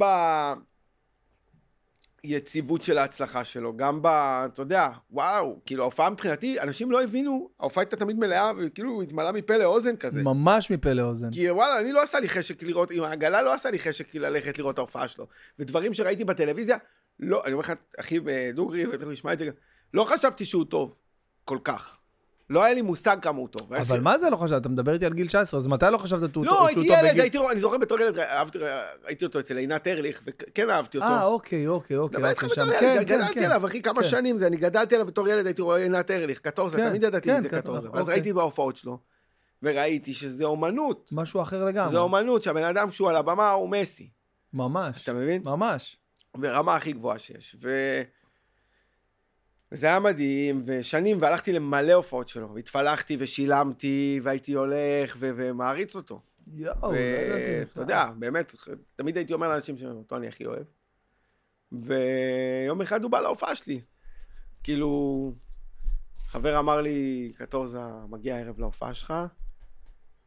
ביציבות 2.26 2.84
של 2.84 2.98
ההצלחה 2.98 3.44
שלו, 3.44 3.78
גם 3.78 4.02
ב... 4.02 4.08
אתה 4.08 4.62
יודע, 4.62 4.90
וואו, 5.12 5.60
כאילו 5.66 5.84
ההופעה 5.84 6.10
מבחינתי, 6.10 6.60
אנשים 6.60 6.92
לא 6.92 7.04
הבינו, 7.04 7.50
ההופעה 7.60 7.84
הייתה 7.84 7.96
תמיד 7.96 8.20
מלאה, 8.20 8.52
וכאילו 8.58 9.02
התמלאה 9.02 9.32
מפה 9.32 9.58
לאוזן 9.58 9.96
כזה. 9.96 10.24
ממש 10.24 10.72
מפה 10.72 10.94
לאוזן. 10.94 11.32
כי 11.32 11.52
וואלה, 11.52 11.80
אני 11.80 11.92
לא 11.92 12.04
עשה 12.04 12.20
לי 12.20 12.30
חשק 12.30 12.64
לראות, 12.64 12.92
עם 12.92 13.04
העגלה 13.04 13.42
לא 13.42 13.54
עשה 13.54 13.72
לי 13.72 13.80
חשק 13.80 14.16
ללכת 14.16 14.60
לראות 14.60 14.74
את 14.74 14.78
ההופעה 14.78 15.08
שלו. 15.08 15.28
ודברים 15.60 15.94
שראיתי 15.94 16.24
בטלוויזיה, 16.24 16.78
לא, 17.20 17.44
אני 17.44 17.54
אומר 17.54 17.62
לך, 17.62 17.74
אחי, 18.00 18.20
דוגרי, 18.54 18.86
אתה 18.94 19.14
ישמע 19.14 19.34
את 19.34 19.40
זה 19.40 19.50
לא 19.94 20.04
חשבתי 20.04 20.46
שהוא 20.46 20.66
טוב, 20.66 20.96
כל 21.46 21.58
כך. 21.64 21.98
לא 22.52 22.64
היה 22.64 22.74
לי 22.74 22.82
מושג 22.82 23.18
כמה 23.22 23.38
הוא 23.38 23.48
טוב. 23.48 23.74
אבל 23.74 24.00
מה 24.00 24.18
זה 24.18 24.30
לא 24.30 24.38
חשבת? 24.38 24.62
אתה 24.62 24.70
מדבר 24.70 24.94
איתי 24.94 25.06
על 25.06 25.14
גיל 25.14 25.28
19, 25.28 25.60
אז 25.60 25.68
מתי 25.68 25.86
לא 25.92 25.98
חשבת 25.98 26.34
שהוא 26.34 26.46
לא, 26.46 26.52
טוב 26.52 26.66
הייתי 26.66 26.82
שהוא 26.82 26.96
טוב 26.96 27.00
ילד, 27.00 27.10
בגיל... 27.10 27.22
הייתי 27.22 27.38
רואה, 27.38 27.52
אני 27.52 27.60
זוכר 27.60 27.78
בתור 27.78 28.00
ילד, 28.00 28.20
ראיתי 29.06 29.26
אותו 29.26 29.40
אצל 29.40 29.58
עינת 29.58 29.88
ארליך, 29.88 30.22
וכן 30.26 30.70
אהבתי 30.70 30.98
אותו. 30.98 31.10
אה, 31.10 31.24
אוקיי, 31.24 31.68
אוקיי, 31.68 31.98
אוקיי. 31.98 32.20
דבר 32.20 32.30
איתך 32.30 32.44
אוקיי, 32.44 32.64
בתור. 32.64 32.74
ילד, 32.74 32.80
כן, 32.80 32.96
כן, 32.98 33.04
גדלתי 33.04 33.34
כן. 33.34 33.44
עליו, 33.44 33.66
אחי, 33.66 33.82
כמה 33.82 34.02
כן. 34.02 34.10
שנים 34.10 34.38
זה, 34.38 34.48
אני 34.48 34.58
גדלתי 34.58 34.96
עליו 34.96 35.08
בתור 35.08 35.28
ילד, 35.28 35.46
הייתי 35.46 35.62
רואה 35.62 35.78
עינת 35.78 36.12
ארליך, 36.12 36.40
קטורזה, 36.40 36.78
תמיד 36.78 37.04
ידעתי 37.04 37.34
מי 37.34 37.42
זה 37.42 37.50
קטורזה. 37.50 37.88
אז 37.94 38.00
אוקיי. 38.00 38.14
ראיתי 38.14 38.34
בהופעות 38.34 38.78
שלו, 38.78 39.00
וראיתי 39.64 40.14
שזה 40.14 40.46
אומנות. 40.46 41.10
משהו 41.12 41.42
אחר 41.42 41.66
לגמרי. 41.66 41.92
זה 41.92 41.98
אומנות, 41.98 42.44
שהבן 42.44 42.64
אדם 42.64 42.90
כשהוא 42.90 43.10
על 43.10 43.16
הבמה 43.16 43.52
הוא 43.52 43.70
מסי. 43.70 44.10
ממש. 44.54 45.04
אתה 45.04 45.14
מבין? 45.14 45.42
ממש. 45.46 45.98
ברמה 46.38 46.76
הכי 46.76 46.92
גבוהה 46.92 47.20
שיש. 47.20 47.56
ו... 47.62 47.70
וזה 49.72 49.88
היה 49.88 50.00
מדהים, 50.00 50.64
ושנים, 50.66 51.18
והלכתי 51.22 51.54
למלא 51.54 51.94
הופעות 51.94 52.30
שלו, 52.30 52.54
והתפלחתי 52.54 53.18
ושילמתי, 53.20 54.20
והייתי 54.24 54.54
הולך 54.54 55.16
ו- 55.20 55.32
ומעריץ 55.36 55.96
אותו. 55.96 56.22
יואו, 56.54 56.92
לא 56.92 56.98
ידעתי 56.98 57.72
בכלל. 57.72 57.84
יודע, 57.84 58.12
באמת, 58.20 58.56
תמיד 58.96 59.18
הייתי 59.18 59.34
אומר 59.34 59.48
לאנשים 59.48 59.78
שאותו 59.78 60.18
אני 60.18 60.28
הכי 60.28 60.46
אוהב. 60.46 60.64
ויום 61.72 62.82
אחד 62.82 63.04
הוא 63.04 63.12
בא 63.12 63.20
להופעה 63.20 63.56
שלי. 63.56 63.82
כאילו, 64.64 65.34
חבר 66.28 66.60
אמר 66.60 66.82
לי, 66.82 67.32
קטורזה, 67.38 67.80
מגיע 68.10 68.36
הערב 68.36 68.60
להופעה 68.60 68.94
שלך, 68.94 69.14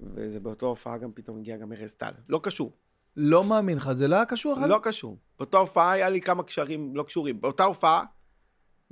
וזה 0.00 0.40
באותו 0.40 0.66
הופעה 0.66 0.98
גם 0.98 1.12
פתאום 1.12 1.38
הגיע 1.38 1.56
גם 1.56 1.72
ארז 1.72 1.94
טל. 1.94 2.12
לא 2.28 2.40
קשור, 2.42 2.76
לא 3.16 3.44
מאמין 3.44 3.78
לך, 3.78 3.92
זה 3.92 4.08
לא 4.08 4.16
היה 4.16 4.24
קשור 4.24 4.52
אחד? 4.58 4.68
לא 4.68 4.80
קשור. 4.82 5.18
באותה 5.38 5.58
הופעה 5.58 5.92
היה 5.92 6.08
לי 6.08 6.20
כמה 6.20 6.42
קשרים 6.42 6.96
לא 6.96 7.02
קשורים. 7.02 7.40
באותה 7.40 7.64
הופעה, 7.64 8.04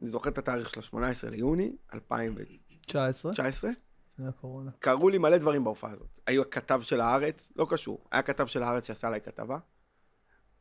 אני 0.03 0.11
זוכר 0.11 0.31
את 0.31 0.39
התאריך 0.39 0.71
של 0.71 0.81
ה-18 0.99 1.31
ליוני, 1.31 1.77
2019, 1.95 3.33
19? 3.33 3.71
זה 4.19 4.29
הקורונה. 4.29 4.71
קרו 4.79 5.09
לי 5.09 5.19
מלא 5.19 5.39
דברים 5.39 5.65
בהופעה 5.65 5.91
הזאת. 5.91 6.21
היו 6.27 6.43
הכתב 6.43 6.81
של 6.83 7.01
הארץ, 7.01 7.53
לא 7.57 7.67
קשור. 7.71 8.05
היה 8.13 8.23
כתב 8.23 8.47
של 8.47 8.63
הארץ 8.63 8.87
שעשה 8.87 9.07
עליי 9.07 9.21
כתבה. 9.21 9.59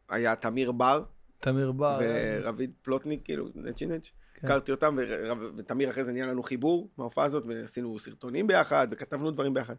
היה 0.09 0.35
תמיר 0.35 0.71
בר 0.71 1.03
תמיר 1.39 1.71
בר. 1.71 1.99
ורביד 2.01 2.71
פלוטניק, 2.81 3.25
כאילו, 3.25 3.47
נצ'י 3.55 3.85
נצ'. 3.85 4.11
כן. 4.33 4.47
הכרתי 4.47 4.71
אותם, 4.71 4.97
ורב- 4.97 5.53
ותמיר 5.57 5.89
אחרי 5.89 6.03
זה 6.03 6.11
נהיה 6.11 6.25
לנו 6.25 6.43
חיבור 6.43 6.89
מההופעה 6.97 7.25
הזאת, 7.25 7.43
ועשינו 7.47 7.99
סרטונים 7.99 8.47
ביחד, 8.47 8.87
וכתבנו 8.91 9.31
דברים 9.31 9.53
ביחד. 9.53 9.75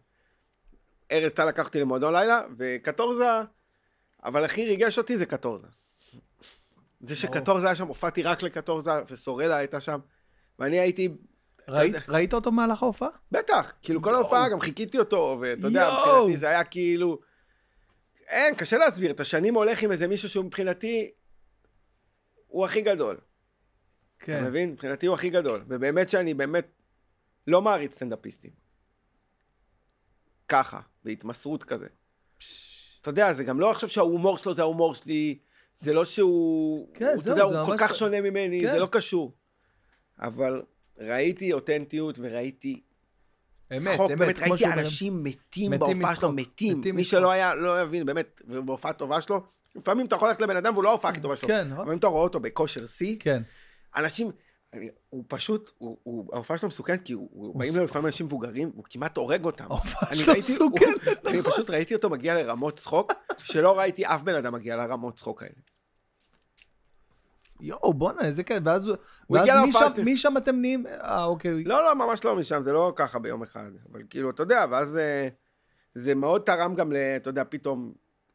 ארז 1.13 1.33
טל 1.33 1.45
לקח 1.49 1.67
אותי 1.67 1.81
למועדון 1.81 2.13
לילה, 2.13 2.43
וקטורזה, 2.59 3.25
אבל 4.25 4.45
הכי 4.45 4.65
ריגש 4.67 4.99
אותי 4.99 5.17
זה 5.19 5.27
קטורזה. 5.27 5.67
זה 7.03 7.17
שקטורזה 7.17 7.67
היה 7.67 7.75
שם, 7.75 7.87
הופעתי 7.89 8.23
רק 8.23 8.43
לקטורזה, 8.43 8.91
וסורלה 9.11 9.57
הייתה 9.57 9.81
שם, 9.81 9.99
ואני 10.59 10.79
הייתי, 10.79 11.09
ראית- 12.09 12.35
אותו 12.35 12.51
במהלך 12.51 12.83
ההופעה? 12.83 13.09
בטח, 13.33 13.73
כאילו 13.83 14.03
כל. 14.03 14.15
ההופעה, 14.15 14.49
גם 14.49 14.61
חיכיתי 14.61 14.99
אותו, 14.99 15.39
ואתה 15.41 15.67
יודע. 15.67 15.91
מבחינתי 15.91 16.37
זה 16.37 16.49
היה 16.49 16.65
כאילו... 16.65 17.19
אין, 18.29 18.55
קשה 18.55 18.79
להסביר, 18.79 19.11
אתה 19.11 19.25
שנים 19.25 19.55
הולך 19.55 19.83
עם 19.83 19.93
איזה 19.93 20.07
מישהו 20.07 20.29
שהוא 20.29 20.45
מבחינתי, 20.45 21.11
הוא 22.47 22.65
הכי 22.65 22.83
גדול. 22.83 23.15
אתה 23.15 24.25
כן. 24.27 24.45
מבין? 24.45 24.71
מבחינתי 24.71 25.07
הוא 25.07 25.15
הכי 25.15 25.31
גדול. 25.31 25.65
ובאמת 25.69 26.11
שאני 26.11 26.35
באמת 26.35 26.67
לא 27.47 27.63
מעריץ 27.63 27.95
סטנדאפיסטים. 27.95 28.51
ככה, 30.49 30.81
בהתמסרות 31.05 31.65
כזה. 31.65 31.87
אתה 33.01 33.11
יודע, 33.11 33.33
זה 33.33 33.45
גם 33.45 33.61
לא 33.61 33.71
עכשיו 33.71 33.89
שההומור 33.89 34.39
שלו 34.39 34.55
זה 34.55 34.63
ההומור 34.63 34.95
שלי, 34.95 35.39
זה 35.79 35.93
לא 35.93 36.05
שהוא... 36.05 36.89
כן, 36.95 37.05
הוא, 37.07 37.15
אתה 37.15 37.23
זהו, 37.23 37.33
יודע, 37.33 37.49
זה 37.49 37.59
הוא 37.59 37.67
כל 37.67 37.77
כך 37.79 37.95
שונה 37.95 38.21
ממני, 38.21 38.61
כן. 38.61 38.71
זה 38.71 38.79
לא 38.79 38.89
קשור. 38.91 39.33
אבל 40.21 40.63
ראיתי 40.99 41.53
אותנטיות 41.53 42.19
וראיתי 42.19 42.81
אמת, 43.77 43.95
צחוק, 43.95 44.11
אמת, 44.11 44.19
באמת, 44.19 44.39
כמו 44.39 44.51
ראיתי. 44.51 44.67
אנשים 44.67 45.25
מתים 45.25 45.71
מתים 45.71 45.79
בהופעה 45.79 46.15
שלו, 46.15 46.33
מתים. 46.33 46.81
מתים 46.81 46.95
מי 46.95 47.01
מצחוק. 47.03 47.11
שלא 47.11 47.31
היה, 47.31 47.55
לא 47.55 47.83
יבין, 47.83 48.07
באמת, 48.07 48.41
ובהופעה 48.49 48.93
טובה 48.93 49.21
שלו, 49.21 49.43
לפעמים 49.75 50.07
אתה 50.07 50.17
יכול 50.17 50.29
ללכת 50.29 50.41
לבן 50.41 50.57
אדם 50.57 50.73
והוא 50.73 50.85
לא 50.85 50.89
ההופעה 50.89 51.11
הכי 51.11 51.21
טובה 51.21 51.37
שלו. 51.37 51.49
כן, 51.49 51.69
נכון. 51.69 51.85
אבל 51.85 51.93
אם 51.93 51.99
אתה 51.99 52.07
רואה 52.07 52.23
אותו 52.23 52.41
בכושר 52.41 52.87
שיא, 52.87 53.17
כן. 53.21 53.43
אנשים, 53.97 54.31
אני, 54.73 54.89
הוא 55.09 55.25
פשוט, 55.29 55.71
הוא, 55.79 55.97
הוא, 56.03 56.29
ההופעה 56.33 56.59
שלו 56.59 56.69
מסוכנת, 56.69 57.03
כי 57.05 57.13
הוא, 57.13 57.29
הוא, 57.33 57.59
באים 57.59 57.75
אליו 57.75 57.85
לפעמים 57.85 58.07
אנשים 58.07 58.27
מבוגרים, 58.27 58.71
הוא 58.75 58.85
כמעט 58.91 59.17
הורג 59.17 59.45
אותם. 59.45 59.65
ההופעה 59.65 60.15
שלו 60.15 60.35
מסוכנת, 60.39 61.09
אני 61.27 61.43
פשוט 61.43 61.71
ראיתי 61.71 61.95
אותו 61.95 62.11
מגיע 62.11 62.35
לרמות 62.35 62.79
צחוק, 62.79 63.13
שלא 63.39 63.79
ראיתי 63.79 64.07
אף 64.07 64.23
בן 64.23 64.35
אדם 64.35 64.55
מגיע 64.55 64.77
לרמות 64.77 65.17
צחוק 65.17 65.43
האלה. 65.43 65.55
יואו, 67.61 67.95
בואנה, 67.95 68.21
איזה 68.23 68.43
כאלה. 68.43 68.61
ואז 68.65 68.87
הוא... 68.87 68.97
הגיע 69.39 69.55
מי 69.55 69.61
להופעה 69.65 69.89
שם- 69.89 69.95
שלי. 69.95 70.05
מי 70.05 70.17
שם 70.17 70.37
אתם 70.37 70.57
נהיים? 70.57 70.87
אה, 70.87 71.25
אוקיי. 71.25 71.65
לא, 71.65 71.85
לא, 71.85 71.95
ממש 71.95 72.25
לא 72.25 72.37
משם, 72.37 72.63
זה 72.63 72.73
לא 72.73 72.93
ככה 72.97 73.19
ביום 73.19 73.43
אחד. 73.43 73.71
אבל 73.93 74.03
כאילו, 74.11 74.31
אתה 74.31 74.43
יודע, 74.43 74.67
ואז 74.71 74.97
אה, 74.97 75.29
זה 75.95 76.15
מאוד 76.15 76.43
תרם 76.43 76.75
גם 76.75 76.93
ל... 76.93 76.97
אתה 76.97 77.31
יודע, 77.31 77.43
פתאום 77.49 77.93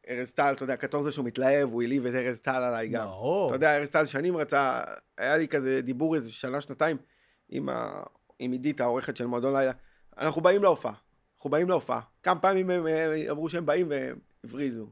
ארז 0.08 0.32
טל, 0.32 0.52
אתה 0.52 0.64
יודע, 0.64 0.76
כתוב 0.76 1.04
זה 1.04 1.12
שהוא 1.12 1.24
מתלהב, 1.24 1.68
הוא 1.72 1.82
העליב 1.82 2.06
את 2.06 2.14
ארז 2.14 2.38
טל 2.38 2.50
עליי 2.62 2.88
גם. 2.88 3.06
ברור. 3.06 3.48
אתה 3.48 3.56
יודע, 3.56 3.76
ארז 3.76 3.88
טל 3.88 4.06
שנים 4.06 4.36
רצה, 4.36 4.82
היה 5.18 5.36
לי 5.36 5.48
כזה 5.48 5.80
דיבור 5.82 6.14
איזה 6.14 6.32
שנה, 6.32 6.60
שנתיים, 6.60 6.96
עם, 7.48 7.68
ה... 7.68 8.02
עם 8.38 8.52
עידית, 8.52 8.80
העורכת 8.80 9.16
של 9.16 9.26
מועדון 9.26 9.56
לילה. 9.56 9.72
אנחנו 10.18 10.40
באים 10.40 10.62
להופעה, 10.62 10.92
אנחנו 11.36 11.50
באים 11.50 11.68
להופעה. 11.68 12.00
כמה 12.22 12.40
פעמים 12.40 12.70
הם 12.70 12.86
אמרו 13.30 13.48
שהם 13.48 13.66
באים 13.66 13.90
והם 13.90 14.18
הבריזו. 14.44 14.86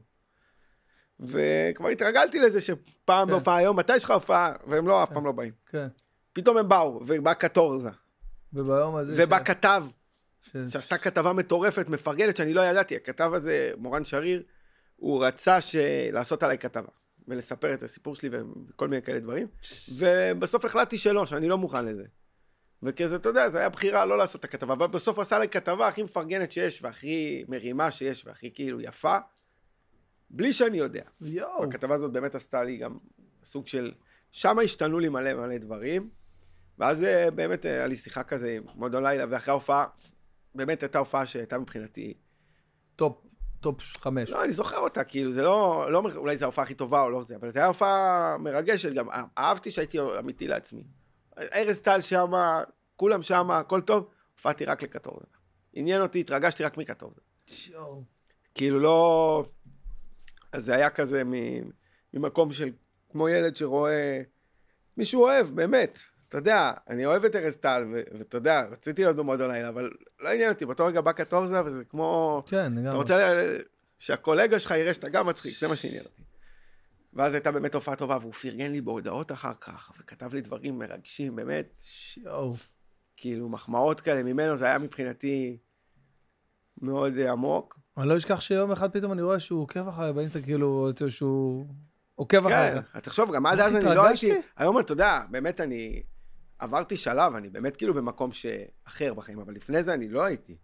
וכבר 1.19 1.87
התרגלתי 1.87 2.39
לזה 2.39 2.61
שפעם 2.61 3.27
כן. 3.27 3.31
בהופעה, 3.33 3.57
היום, 3.57 3.79
מתי 3.79 3.95
יש 3.95 4.03
לך 4.03 4.11
הופעה? 4.11 4.53
והם 4.67 4.87
לא, 4.87 5.03
אף 5.03 5.09
פעם 5.13 5.25
לא 5.25 5.31
באים. 5.31 5.53
כן. 5.65 5.87
פתאום 6.33 6.57
הם 6.57 6.69
באו, 6.69 7.01
ובא 7.07 7.33
קטורזה, 7.33 7.89
וביום 8.53 8.95
הזה... 8.95 9.13
ובא 9.17 9.37
ש- 9.39 9.47
כתב, 9.47 9.85
ש- 10.41 10.57
שעשה 10.69 10.97
כתבה 10.97 11.33
מטורפת, 11.33 11.89
מפרגנת, 11.89 12.37
שאני 12.37 12.53
לא 12.53 12.61
ידעתי. 12.61 12.95
הכתב 12.95 13.31
הזה, 13.33 13.71
מורן 13.77 14.05
שריר, 14.05 14.43
הוא 14.97 15.25
רצה 15.25 15.61
ש... 15.61 15.75
לעשות 16.11 16.43
עליי 16.43 16.57
כתבה, 16.57 16.89
ולספר 17.27 17.73
את 17.73 17.83
הסיפור 17.83 18.15
שלי 18.15 18.29
וכל 18.69 18.87
מיני 18.87 19.01
כאלה 19.01 19.19
דברים, 19.19 19.47
ובסוף 19.97 20.65
החלטתי 20.65 20.97
שלא, 20.97 21.25
שאני 21.25 21.47
לא 21.47 21.57
מוכן 21.57 21.85
לזה. 21.85 22.05
וכזה, 22.83 23.15
אתה 23.15 23.29
יודע, 23.29 23.49
זו 23.49 23.57
הייתה 23.57 23.69
בחירה 23.69 24.05
לא 24.05 24.17
לעשות 24.17 24.39
את 24.39 24.45
הכתבה, 24.45 24.73
אבל 24.73 24.87
בסוף 24.87 25.19
עשה 25.19 25.35
עליי 25.35 25.49
כתבה 25.49 25.87
הכי 25.87 26.03
מפרגנת 26.03 26.51
שיש, 26.51 26.83
והכי 26.83 27.45
מרימה 27.47 27.91
שיש, 27.91 28.25
והכי 28.25 28.51
כאילו 28.53 28.81
יפה, 28.81 29.17
בלי 30.29 30.53
שאני 30.53 30.77
יודע. 30.77 31.03
יואו. 31.21 31.63
הכתבה 31.63 31.95
הזאת 31.95 32.11
באמת 32.11 32.35
עשתה 32.35 32.63
לי 32.63 32.77
גם 32.77 32.97
סוג 33.43 33.67
של... 33.67 33.93
שם 34.31 34.59
השתנו 34.59 34.99
לי 34.99 35.09
מלא 35.09 35.33
מלא 35.33 35.57
דברים, 35.57 36.09
ואז 36.77 37.03
אה, 37.03 37.31
באמת 37.31 37.65
אה, 37.65 37.71
היה 37.71 37.87
לי 37.87 37.95
שיחה 37.95 38.23
כזה 38.23 38.51
עם 38.51 38.63
מועדון 38.75 39.03
לילה, 39.03 39.25
ואחרי 39.29 39.51
ההופעה, 39.51 39.85
באמת 40.55 40.83
הייתה 40.83 40.99
הופעה 40.99 41.25
שהייתה 41.25 41.59
מבחינתי... 41.59 42.13
top, 42.95 43.26
top 43.59 43.81
חמש. 43.81 44.29
לא, 44.29 44.43
אני 44.43 44.51
זוכר 44.51 44.77
אותה, 44.77 45.03
כאילו, 45.03 45.33
זה 45.33 45.41
לא... 45.41 45.87
לא 45.91 46.03
אולי 46.15 46.37
זו 46.37 46.45
ההופעה 46.45 46.65
הכי 46.65 46.73
טובה 46.73 47.01
או 47.01 47.09
לא 47.09 47.23
זה, 47.23 47.35
אבל 47.35 47.51
זו 47.51 47.59
הייתה 47.59 47.67
הופעה 47.67 48.35
מרגשת, 48.39 48.93
גם 48.93 49.09
אה, 49.09 49.23
אהבתי 49.37 49.71
שהייתי 49.71 49.97
אמיתי 50.19 50.47
לעצמי. 50.47 50.83
ארז 51.37 51.79
טל 51.79 52.01
שמה, 52.01 52.63
כולם 52.95 53.23
שמה, 53.23 53.59
הכל 53.59 53.81
טוב, 53.81 54.07
הופעתי 54.35 54.65
רק 54.65 54.83
לקטורזה. 54.83 55.25
עניין 55.73 56.01
אותי, 56.01 56.19
התרגשתי 56.19 56.63
רק 56.63 56.77
מקטורזה. 56.77 57.21
כאילו 58.55 58.79
לא... 58.79 59.43
אז 60.51 60.65
זה 60.65 60.75
היה 60.75 60.89
כזה. 60.89 61.21
ממקום 62.13 62.51
של 62.51 62.69
כמו 63.11 63.29
ילד 63.29 63.55
שרואה 63.55 64.21
מישהו 64.97 65.21
אוהב, 65.21 65.47
באמת. 65.47 65.99
אתה 66.29 66.37
יודע, 66.37 66.71
אני 66.89 67.05
אוהב 67.05 67.25
את 67.25 67.35
ארז 67.35 67.55
טל, 67.55 67.83
ואתה 68.19 68.37
יודע, 68.37 68.67
רציתי 68.71 69.01
להיות 69.01 69.15
במועדון 69.15 69.51
לילה, 69.51 69.69
אבל 69.69 69.91
לא 70.19 70.29
עניין 70.29 70.49
אותי, 70.49 70.65
באותו 70.65 70.85
רגע 70.85 71.01
בא 71.01 71.11
קטורזה, 71.11 71.65
וזה 71.65 71.83
כמו... 71.85 72.43
כן, 72.45 72.73
לגמרי. 72.73 72.89
אתה 72.89 72.97
רוצה 72.97 73.17
ל- 73.33 73.61
שהקולגה 73.99 74.59
שלך 74.59 74.71
יראה 74.71 74.93
שאתה 74.93 75.09
גם 75.09 75.27
מצחיק, 75.27 75.57
זה 75.59 75.67
מה 75.67 75.75
שעניין 75.75 76.03
אותי. 76.03 76.21
ואז 77.13 77.33
הייתה 77.33 77.51
באמת 77.51 77.75
הופעה 77.75 77.95
טובה, 77.95 78.17
והוא 78.21 78.33
פרגן 78.33 78.71
לי 78.71 78.81
בהודעות 78.81 79.31
אחר 79.31 79.53
כך, 79.61 79.91
וכתב 79.99 80.33
לי 80.33 80.41
דברים 80.41 80.79
מרגשים, 80.79 81.35
באמת, 81.35 81.73
יואו. 82.17 82.53
כאילו 83.17 83.49
מחמאות 83.49 84.01
כאלה 84.01 84.23
ממנו, 84.23 84.55
זה 84.55 84.65
היה 84.65 84.77
מבחינתי 84.77 85.57
מאוד 86.81 87.17
אה, 87.17 87.31
עמוק. 87.31 87.79
אני 87.97 88.07
לא 88.09 88.17
אשכח 88.17 88.41
שיום 88.41 88.71
אחד 88.71 88.91
פתאום 88.91 89.11
אני 89.11 89.21
רואה 89.21 89.39
שהוא 89.39 89.61
עוקב 89.61 89.87
אחריי 89.87 90.13
באינסטגרם, 90.13 90.45
כאילו, 90.45 90.91
שהוא 91.09 91.67
עוקב 92.15 92.47
אחריך. 92.47 92.93
כן, 92.93 92.99
תחשוב, 92.99 93.35
גם 93.35 93.45
עד 93.45 93.59
אז 93.59 93.75
אני 93.75 93.95
לא? 93.95 94.07
הייתי... 94.07 94.31
היום, 94.57 94.79
אתה 94.79 94.93
יודע, 94.93 95.21
באמת 95.31 95.61
אני 95.61 96.03
עברתי 96.59 96.97
שלב, 96.97 97.35
אני 97.35 97.49
באמת 97.49 97.75
כאילו 97.75 97.93
במקום 97.93 98.31
שאחר 98.31 99.13
בחיים, 99.13 99.39
אבל 99.39 99.53
לפני 99.53 99.83
זה 99.83 99.93
אני 99.93 100.09
לא 100.09 100.23
הייתי. 100.23 100.57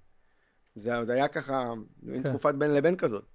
זה 0.75 0.97
עוד 0.97 1.09
היה 1.09 1.27
ככה, 1.27 1.73
מין 2.03 2.23
כן. 2.23 2.29
תקופת 2.29 2.55
בין 2.55 2.71
לבין 2.73 2.95
כזאת. 2.95 3.25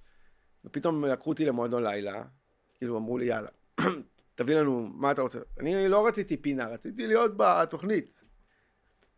ופתאום 0.65 1.05
לקחו 1.05 1.31
אותי 1.31 1.45
למועדון 1.45 1.83
לילה, 1.83 2.23
כאילו 2.75 2.99
אמרו 2.99 3.19
לי, 3.19 3.25
יאללה, 3.27 3.49
תביא 4.35 4.57
לנו, 4.57 4.89
מה 4.93 5.11
אתה 5.11 5.23
רוצה? 5.23 5.39
אני 5.61 5.89
לא 5.89 6.07
רציתי 6.07 6.37
פינה, 6.37 6.69
רציתי 6.69 7.07
להיות 7.07 7.33
בתוכנית. 7.37 8.19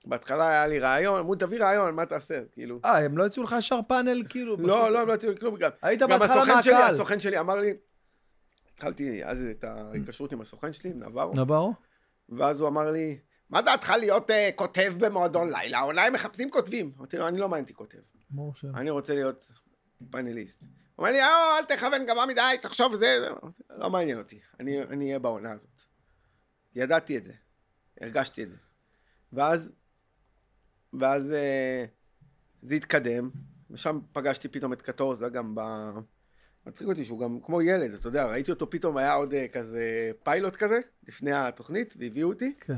בהתחלה 0.06 0.48
היה 0.48 0.66
לי 0.66 0.78
רעיון, 0.78 1.18
אמרו, 1.18 1.34
תביא 1.34 1.60
רעיון, 1.64 1.94
מה 1.94 2.06
תעשה? 2.06 2.42
כאילו... 2.52 2.80
אה, 2.84 3.04
הם 3.04 3.18
לא 3.18 3.26
יצאו 3.26 3.42
לך 3.42 3.54
ישר 3.58 3.80
פאנל, 3.88 4.22
כאילו? 4.28 4.56
לא, 4.56 4.90
לא, 4.92 5.06
לא 5.06 5.12
הציעו 5.14 5.32
לי 5.32 5.38
כלום. 5.38 5.56
גם- 5.56 5.70
היית 5.82 6.00
גם 6.00 6.08
בהתחלה 6.08 6.44
מהקהל. 6.44 6.94
הסוכן 6.94 7.20
שלי 7.20 7.40
אמר 7.40 7.54
לי, 7.54 7.74
התחלתי 8.74 9.24
אז 9.24 9.42
את 9.50 9.64
ההיקשרות 9.64 10.32
עם 10.32 10.40
הסוכן 10.40 10.72
שלי, 10.72 10.90
עם 10.90 11.02
נברו, 11.02 11.32
נברו? 11.34 11.74
ואז 12.28 12.60
הוא 12.60 12.68
אמר 12.68 12.90
לי, 12.90 13.18
מה 13.50 13.62
דעתך 13.62 13.92
להיות 13.98 14.30
אה, 14.30 14.50
כותב 14.54 14.94
במועדון 14.98 15.50
לילה? 15.50 15.78
הם 15.80 16.12
מחפשים 16.12 16.50
כותבים. 16.50 16.92
אמרתי 16.98 17.16
לו, 17.16 17.28
אני 17.28 17.38
לא 17.38 17.48
מעניין 17.48 17.64
אותי 17.64 17.74
כותב. 17.74 17.98
אני 18.74 18.90
רוצה 18.90 19.14
להיות 19.14 19.52
פאנליסט. 20.10 20.60
הוא 20.60 20.68
אומר 20.98 21.10
לי, 21.10 21.22
אה, 21.22 21.58
אל 21.58 21.64
תכוון 21.64 22.06
גבוה 22.06 22.26
מדי, 22.26 22.56
תחשוב 22.62 22.94
זה, 22.94 23.20
זה." 23.20 23.28
אמרתי, 23.28 23.62
לא 23.70 23.90
מעניין 23.90 24.18
אותי, 24.18 24.40
אני 24.60 24.82
אני 24.82 25.04
אהיה 25.04 25.18
בעונה 25.18 25.52
הזאת. 25.52 25.82
ידעתי 26.74 27.16
את 27.16 27.24
זה, 27.24 27.32
הרגשתי 28.00 28.42
את 28.42 28.50
זה. 28.50 28.56
ואז, 29.32 29.72
ואז 30.92 31.32
אה, 31.32 31.84
זה 32.62 32.74
התקדם, 32.74 33.30
ושם 33.70 34.00
פגשתי 34.12 34.48
פתאום 34.48 34.72
את 34.72 34.82
קטורזה 34.82 35.28
גם 35.28 35.54
ב... 35.54 35.60
מצחיק 36.66 36.88
אותי 36.88 37.04
שהוא 37.04 37.20
גם 37.20 37.40
כמו 37.40 37.62
ילד, 37.62 37.94
אתה 37.94 38.08
יודע, 38.08 38.26
ראיתי 38.26 38.50
אותו 38.50 38.70
פתאום, 38.70 38.96
היה 38.96 39.12
עוד 39.12 39.34
כזה 39.52 40.10
פיילוט 40.22 40.56
כזה, 40.56 40.80
לפני 41.08 41.32
התוכנית, 41.32 41.94
והביאו 41.98 42.28
אותי. 42.28 42.54
כן. 42.60 42.76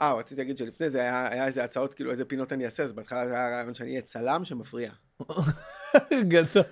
אה, 0.00 0.14
רציתי 0.14 0.40
להגיד 0.40 0.58
שלפני 0.58 0.90
זה 0.90 1.00
היה, 1.00 1.28
היה 1.32 1.46
איזה 1.46 1.64
הצעות, 1.64 1.94
כאילו 1.94 2.10
איזה 2.10 2.24
פינות 2.24 2.52
אני 2.52 2.64
אעשה, 2.64 2.82
אז 2.82 2.92
בהתחלה 2.92 3.26
זה 3.28 3.34
היה 3.34 3.48
רעיון 3.56 3.74
שאני 3.74 3.90
אהיה 3.90 4.02
צלם 4.02 4.44
שמפריע. 4.44 4.90
גדול. 6.28 6.64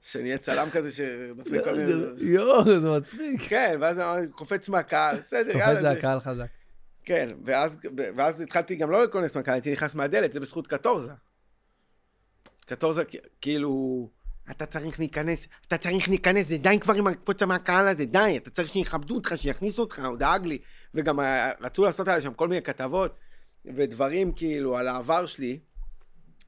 שאני 0.00 0.24
אהיה 0.24 0.38
צלם 0.38 0.68
כזה 0.72 0.92
שדופק 0.92 1.64
כל 1.64 1.74
מיני... 1.74 1.92
יואו, 2.18 2.64
זה 2.64 2.90
מצחיק. 2.90 3.40
כן, 3.48 3.76
ואז 3.80 3.98
אני 3.98 4.28
קופץ 4.28 4.68
מהקהל, 4.68 5.16
בסדר, 5.20 5.50
יאללה. 5.50 5.66
קופץ 5.66 5.76
זה 5.76 5.80
זה- 5.82 5.90
הקהל 5.90 6.20
חזק. 6.20 6.46
כן, 7.04 7.28
ואז, 7.44 7.78
ואז 8.16 8.40
התחלתי 8.40 8.76
גם 8.76 8.90
לא 8.90 9.00
להיכנס 9.00 9.36
מהקהל, 9.36 9.54
הייתי 9.54 9.72
נכנס 9.72 9.94
מהדלת, 9.94 10.32
זה 10.32 10.40
בזכות 10.40 10.66
קטורזה. 10.66 11.12
קטורזה, 12.66 13.02
כאילו, 13.40 14.08
אתה 14.50 14.66
צריך 14.66 14.98
להיכנס, 14.98 15.46
אתה 15.66 15.78
צריך 15.78 16.08
להיכנס, 16.08 16.48
זה 16.48 16.58
די 16.58 16.78
כבר 16.80 16.94
עם 16.94 17.06
הקפוצה 17.06 17.46
מהקהל 17.46 17.88
הזה, 17.88 18.04
די, 18.04 18.34
אתה 18.36 18.50
צריך 18.50 18.68
שיכבדו 18.68 19.14
אותך, 19.14 19.34
שיכניסו 19.36 19.82
אותך, 19.82 20.02
הוא 20.08 20.16
דאג 20.16 20.46
לי. 20.46 20.58
וגם 20.94 21.20
אה, 21.20 21.52
רצו 21.60 21.84
לעשות 21.84 22.08
עליי 22.08 22.20
שם 22.20 22.34
כל 22.34 22.48
מיני 22.48 22.62
כתבות 22.62 23.14
ודברים 23.64 24.32
כאילו 24.32 24.76
על 24.76 24.88
העבר 24.88 25.26
שלי, 25.26 25.58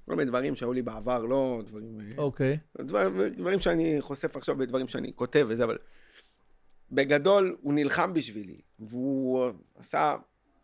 כל 0.06 0.16
מיני 0.16 0.30
דברים 0.30 0.56
שהיו 0.56 0.72
לי 0.72 0.82
בעבר, 0.82 1.24
לא 1.24 1.62
דברים... 1.66 1.98
אה, 2.00 2.12
אוקיי. 2.18 2.58
דבר, 2.78 3.08
דברים 3.36 3.60
שאני 3.60 3.96
חושף 4.00 4.36
עכשיו 4.36 4.56
בדברים 4.56 4.88
שאני 4.88 5.12
כותב 5.14 5.46
וזה, 5.48 5.64
אבל 5.64 5.78
בגדול 6.92 7.56
הוא 7.60 7.74
נלחם 7.74 8.14
בשבילי, 8.14 8.60
והוא 8.78 9.50
עשה, 9.78 10.16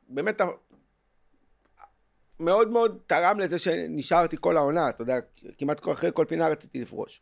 באמת 0.08 0.40
מאוד 2.40 2.68
מאוד 2.70 2.98
תרם 3.06 3.40
לזה 3.40 3.58
שנשארתי 3.58 4.36
כל 4.40 4.56
העונה, 4.56 4.88
אתה 4.88 5.02
יודע, 5.02 5.18
כמעט 5.58 5.88
אחרי 5.88 6.10
כל 6.14 6.24
פינה 6.28 6.48
רציתי 6.48 6.80
לפרוש. 6.80 7.20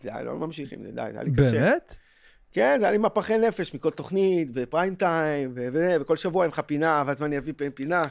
זה 0.00 0.14
היה 0.14 0.22
לא 0.22 0.36
ממשיך 0.38 0.72
עם 0.72 0.82
זה, 0.82 0.88
די, 0.90 0.94
זה 0.94 1.18
היה 1.18 1.22
לי 1.22 1.30
קשה. 1.32 1.50
באמת? 1.50 1.94
כן, 2.52 2.76
זה 2.80 2.84
היה 2.86 2.92
לי 2.92 2.98
מפחי 2.98 3.38
נפש 3.38 3.74
מכל 3.74 3.90
תוכנית, 3.90 4.48
ופריים 4.54 4.94
טיים, 4.94 5.52
ו- 5.54 5.68
ו- 5.72 5.96
וכל 6.00 6.16
שבוע 6.16 6.44
אין 6.44 6.50
לך 6.52 6.60
פינה, 6.60 7.04
ואז 7.06 7.20
מה 7.20 7.26
אני 7.26 7.38
אביא 7.38 7.52
פינה. 7.74 8.02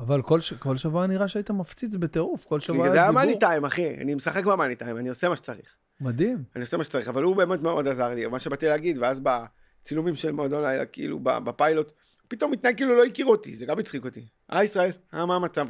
אבל 0.00 0.22
כל 0.22 0.40
ש- 0.40 0.52
כל 0.52 0.76
שבוע 0.76 1.06
נראה 1.06 1.28
שהיית 1.28 1.50
מפציץ 1.50 1.94
בטירוף, 1.94 2.44
כל 2.44 2.60
שבוע 2.60 2.88
זה 2.88 2.94
היה 2.94 3.02
דיבור. 3.06 3.14
מאני 3.24 3.38
טיים, 3.38 3.64
אחי, 3.64 3.94
אני 3.94 4.14
משחק 4.14 4.44
במאני 4.44 4.76
טיים, 4.76 4.96
אני 4.98 5.08
עושה 5.08 5.28
מה 5.28 5.36
שצריך. 5.36 5.74
מדהים. 6.00 6.44
אני 6.56 6.62
עושה 6.64 6.76
מה 6.76 6.84
שצריך, 6.84 7.08
אבל 7.08 7.22
הוא 7.22 7.36
באמת 7.36 7.60
מאוד 7.60 7.88
עזר 7.88 8.08
לי, 8.08 8.26
מה 8.26 8.38
שבאתי 8.38 8.66
להגיד, 8.66 8.98
ואז 8.98 9.20
בצילומים 9.22 10.14
של 10.14 10.32
מועדון 10.32 10.64
כאילו 10.92 11.18
בפיילוט, 11.20 11.92
פתאום 12.28 12.50
מתנהג 12.50 12.76
כאילו 12.76 12.94
לא 12.96 13.04
הכיר 13.04 13.26
אותי, 13.26 13.56
זה 13.56 13.66
גם 13.66 13.78
הצחיק 13.78 14.04
אותי. 14.04 14.26
אה, 14.52 14.64
ישראל, 14.64 14.90
אה, 15.14 15.26
מה 15.26 15.36
המצב? 15.36 15.66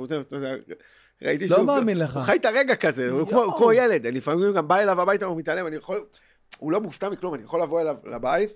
ראיתי 1.22 1.46
לא 1.48 1.56
שהוא... 1.56 1.66
מאמין 1.66 1.98
לך. 1.98 2.16
הוא 2.16 2.22
חי 2.22 2.36
את 2.36 2.44
הרגע 2.44 2.76
כזה, 2.76 3.10
הוא 3.10 3.26
כמו- 3.56 3.72
ילד, 3.72 4.06
אני 4.06 4.16
לפעמים 4.16 4.52
גם 4.54 4.68
בא 4.68 4.76
אליו 4.78 5.00
הביתה, 5.00 5.26
הוא 5.26 5.36
מתעלם, 5.36 5.66
אני 5.66 5.76
יכול... 5.76 6.04
הוא 6.58 6.72
לא 6.72 6.80
מופתע 6.80 7.08
מכלום, 7.08 7.34
אני 7.34 7.42
יכול 7.42 7.62
לבוא 7.62 7.80
אליו 7.80 7.96
לבית, 8.04 8.50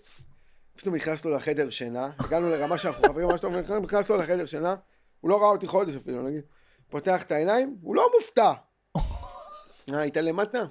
פתאום 0.77 0.95
נכנס 0.95 1.25
לו 1.25 1.35
לחדר 1.37 1.71
שינה, 1.71 2.11
הגענו 2.19 2.51
לרמה 2.51 2.79
שאנחנו 2.79 3.09
חברים 3.09 3.29
ממש 3.29 3.41
טוב, 3.41 3.53
נכנס 3.83 4.11
לו 4.11 4.17
לחדר 4.17 4.47
שינה, 4.47 4.75
הוא 5.21 5.31
לא 5.31 5.41
ראה 5.43 5.49
אותי 5.51 5.67
חודש 5.67 5.97
אפילו, 5.97 6.23
נגיד. 6.23 6.41
פותח 6.89 7.23
את 7.23 7.33
העיניים, 7.33 7.77
הוא 7.83 7.97
לא 7.97 8.11
מופתע. 8.19 8.53
אה, 9.93 9.99
היית 10.01 10.17
למטה? 10.17 10.63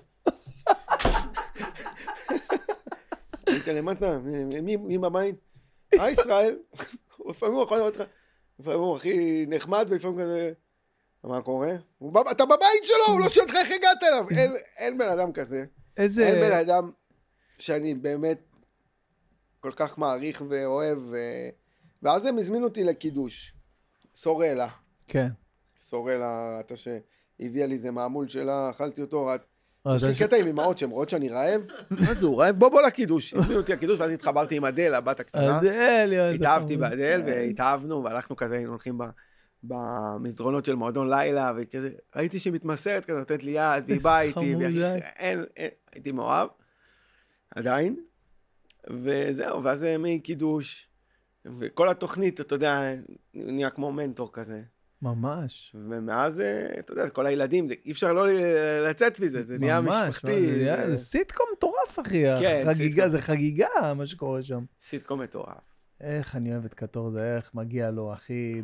היית 3.47 3.67
למטה? 3.67 4.17
מי- 4.19 4.61
מי 4.61 4.75
מי 4.75 4.97
בבית? 4.97 5.35
אה, 5.99 6.09
ישראל. 6.09 6.55
לפעמים 7.29 7.55
הוא 7.55 7.63
יכול 7.63 7.77
לראות 7.77 7.97
אותך, 7.97 8.09
לפעמים 8.59 8.79
הוא 8.79 8.95
הכי 8.95 9.45
נחמד, 9.47 9.85
ולפעמים 9.89 10.19
כזה... 10.19 10.51
מה 11.23 11.41
קורה? 11.41 11.71
הוא 11.97 12.13
אתה 12.31 12.45
בבית 12.45 12.83
שלו, 12.83 13.13
הוא 13.13 13.19
לא 13.19 13.29
שואל 13.29 13.45
אותך 13.45 13.55
איך 13.57 13.71
הגעת 13.71 14.03
אליו. 14.03 14.25
אין- 14.37 14.55
אין 14.77 14.97
בן 14.97 15.09
אדם 15.09 15.31
כזה. 15.33 15.65
איזה... 15.97 16.27
אין 16.27 16.35
בן 16.49 16.51
אדם 16.57 16.91
שאני 17.57 17.95
באמת 17.95 18.39
כל 19.59 19.71
כך 19.75 19.97
מעריך 19.97 20.43
ואוהב. 20.49 20.97
ו- 21.11 21.49
ואז 22.03 22.25
הם 22.25 22.37
הזמינו 22.37 22.67
אותי 22.67 22.83
לקידוש. 22.83 23.53
סורלה. 24.15 24.67
כן. 25.07 25.27
סורלה 25.81 26.57
ראתה 26.57 26.75
שהביאה 26.75 27.67
לי 27.67 27.73
איזה 27.75 27.91
מעמול 27.91 28.27
שלה, 28.27 28.69
אכלתי 28.69 29.01
אותו, 29.01 29.25
ראית. 29.25 29.41
אה, 29.87 29.95
יש 29.95 30.03
לי 30.03 30.15
קטע 30.15 30.35
עם 30.35 30.47
אמהות 30.47 30.77
שהן 30.77 30.89
רואות 30.89 31.09
שאני 31.09 31.29
רעב, 31.29 31.61
מה 31.99 32.13
זה, 32.13 32.25
הוא 32.25 32.41
רעב? 32.41 32.55
בוא 32.59 32.69
בוא 32.69 32.81
לקידוש. 32.81 33.33
הזמינו 33.33 33.59
אותי 33.59 33.71
לקידוש, 33.73 33.99
ואז 33.99 34.11
התחברתי 34.11 34.57
עם 34.57 34.65
אדל, 34.65 34.93
הבת 34.93 35.19
הקטנה. 35.19 35.59
אדל, 35.59 36.09
יואו, 36.13 36.29
התאהבתי. 36.29 36.77
באדל, 36.77 37.21
והתאהבנו, 37.25 38.03
והלכנו 38.03 38.35
כזה, 38.35 38.55
היינו 38.55 38.69
הולכים 38.71 38.97
במסדרונות 39.63 40.65
של 40.65 40.75
מועדון 40.75 41.09
לילה, 41.09 41.53
וכזה, 41.57 41.89
ראיתי 42.15 42.39
שהיא 42.39 42.53
מתמסרת 42.53 43.05
כזה, 43.05 43.19
נותנת 43.19 43.43
לי 43.43 43.51
יד, 43.51 43.83
והיא 43.87 44.01
באה 44.01 44.21
איתי, 44.21 44.33
חמוד, 44.39 44.61
והיא- 44.61 44.79
די. 44.79 44.99
אין, 45.19 45.45
אין, 45.57 45.69
הייתי 45.93 46.11
מאוהב, 46.11 46.47
עדיין, 47.55 47.95
וזהו, 48.89 49.63
ואז 49.63 49.83
אה, 49.83 49.95
מקידוש, 49.97 50.89
וכל 51.59 51.89
התוכנית, 51.89 52.41
אתה 52.41 52.55
יודע, 52.55 52.81
נהיה 53.33 53.69
כמו 53.69 53.91
מנטור 53.91 54.29
כזה. 54.33 54.61
ממש. 55.01 55.75
ומאז, 55.75 56.41
אה, 56.41 56.65
אתה 56.79 56.93
יודע, 56.93 57.09
כל 57.09 57.25
הילדים, 57.25 57.67
זה- 57.69 57.73
אי 57.85 57.91
אפשר 57.91 58.13
לא 58.13 58.27
לצאת 58.89 59.19
מזה, 59.19 59.43
זה 59.43 59.57
נהיה 59.57 59.81
ממש, 59.81 60.09
משפחתי. 60.09 60.41
מה, 60.41 60.47
זה 60.47 60.55
נהיה- 60.57 60.85
זה 60.89 60.95
זה 60.95 61.03
סיטקום 61.05 61.45
מטורף, 61.57 61.99
אחי. 62.01 62.23
כן, 62.39 62.63
חגיגה, 62.65 62.93
סיטקום. 63.03 63.09
זה 63.11 63.21
חגיגה, 63.21 63.67
מה 63.95 64.05
שקורה 64.05 64.43
שם. 64.43 64.63
סיטקום 64.81 65.21
מטורף. 65.21 65.57
איך 66.01 66.35
אני 66.35 66.51
אוהב 66.53 66.65
את 66.65 66.73
קטורזה, 66.73 67.35
איך 67.35 67.51
מגיע 67.53 67.91
לו, 67.91 68.13
אחי, 68.13 68.61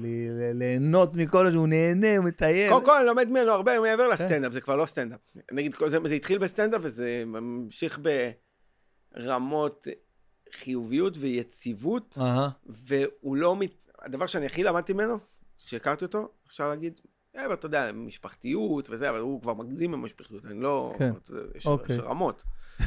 ליהנות 0.53 1.15
מכל 1.17 1.51
שהוא 1.51 1.67
נהנה, 1.67 2.17
הוא 2.17 2.25
מטייל. 2.25 2.71
קודם 2.71 2.85
כל, 2.85 2.97
אני 2.97 3.05
לומד 3.05 3.29
ממנו 3.29 3.51
הרבה 3.51 3.75
כן. 3.75 3.81
מעבר 3.81 4.07
לסטנדאפ, 4.07 4.51
זה 4.51 4.61
כבר 4.61 4.75
לא 4.75 4.85
סטנדאפ. 4.85 5.19
נגיד, 5.51 5.75
זה, 5.89 5.97
זה 6.05 6.13
התחיל 6.13 6.37
בסטנדאפ 6.37 6.81
וזה 6.83 7.23
ממשיך 7.25 7.99
ברמות 9.15 9.87
חיוביות 10.53 11.13
ויציבות, 11.19 12.17
והוא 12.65 13.35
לא... 13.37 13.55
מת... 13.55 13.71
הדבר 14.01 14.25
שאני 14.27 14.45
הכי 14.45 14.63
למדתי 14.63 14.93
ממנו, 14.93 15.17
כשהכרתי 15.65 16.05
אותו, 16.05 16.29
אפשר 16.47 16.69
להגיד, 16.69 16.99
אה, 17.35 17.53
אתה 17.53 17.65
יודע, 17.65 17.91
משפחתיות 17.91 18.89
וזה, 18.89 19.09
אבל 19.09 19.19
הוא 19.19 19.41
כבר 19.41 19.53
מגזים 19.53 19.91
במשפחתיות, 19.91 20.45
אני 20.45 20.59
לא... 20.59 20.93
כן. 20.99 21.11
יש, 21.55 21.65
אוקיי. 21.65 21.95
יש 21.95 22.01
רמות. 22.01 22.43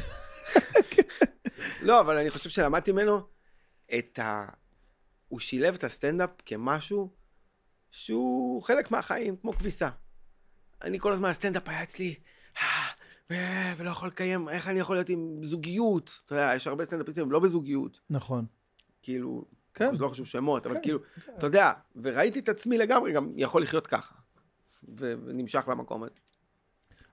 לא, 1.81 1.99
אבל 2.01 2.17
אני 2.17 2.29
חושב 2.29 2.49
שלמדתי 2.49 2.91
ממנו 2.91 3.19
את 3.97 4.19
ה... 4.19 4.45
הוא 5.27 5.39
שילב 5.39 5.73
את 5.75 5.83
הסטנדאפ 5.83 6.29
כמשהו 6.45 7.13
שהוא 7.91 8.63
חלק 8.63 8.91
מהחיים, 8.91 9.35
כמו 9.37 9.53
כביסה. 9.53 9.89
אני 10.83 10.99
כל 10.99 11.13
הזמן, 11.13 11.29
הסטנדאפ 11.29 11.69
היה 11.69 11.83
אצלי, 11.83 12.15
"אה, 12.57 12.63
ו- 13.31 13.77
ולא 13.77 13.89
יכול 13.89 14.07
לקיים, 14.07 14.49
איך 14.49 14.67
אני 14.67 14.79
יכול 14.79 14.95
להיות 14.95 15.09
עם 15.09 15.43
זוגיות? 15.43 16.21
אתה 16.25 16.33
יודע, 16.35 16.51
יש 16.55 16.67
הרבה 16.67 16.85
סטנדאפיסטים 16.85 17.31
לא 17.31 17.39
בזוגיות. 17.39 17.99
נכון. 18.09 18.45
כאילו, 19.01 19.45
כן. 19.73 19.95
לא 19.99 20.07
חשוב 20.07 20.25
שמות, 20.25 20.65
אבל 20.65 20.75
כן. 20.75 20.81
כאילו, 20.81 20.99
אתה 21.37 21.47
יודע, 21.47 21.71
וראיתי 22.01 22.39
את 22.39 22.49
עצמי 22.49 22.77
לגמרי 22.77 23.11
גם 23.11 23.31
יכול 23.35 23.61
לחיות 23.61 23.87
ככה. 23.87 24.15
ונמשך 24.97 25.67
למקום 25.67 26.03
הזה. 26.03 26.11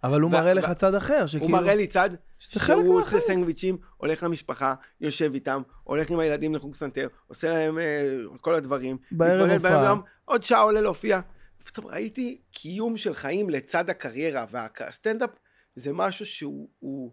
אבל 0.04 0.20
הוא 0.20 0.30
ו- 0.30 0.32
מראה 0.32 0.52
ו- 0.52 0.54
לך 0.54 0.72
צד 0.72 0.94
אחר, 0.94 1.18
הוא 1.18 1.26
שכאילו... 1.26 1.48
מראה 1.52 1.74
לי 1.74 1.86
צד 1.86 2.10
שהוא 2.38 3.00
עושה. 3.00 3.20
סנדוויצ'ים, 3.20 3.78
הולך 3.96 4.22
למשפחה, 4.22 4.74
יושב 5.00 5.34
איתם, 5.34 5.62
הולך 5.84 6.10
עם 6.10 6.18
הילדים 6.18 6.54
לחוג 6.54 6.74
פסנתר, 6.74 7.08
עושה 7.26 7.48
להם 7.48 7.78
אה, 7.78 8.22
כל 8.40 8.54
הדברים. 8.54 8.96
בערב 9.10 9.50
הופעה. 9.50 9.94
עוד 10.24 10.42
שעה 10.42 10.60
עולה 10.60 10.80
להופיע. 10.80 11.20
פתאום 11.64 11.86
ראיתי 11.86 12.40
קיום 12.50 12.96
של 12.96 13.14
חיים 13.14 13.50
לצד 13.50 13.90
הקריירה, 13.90 14.46
והסטנדאפ 14.50 15.30
זה 15.74 15.92
משהו 15.92 16.26
שהוא 16.26 17.12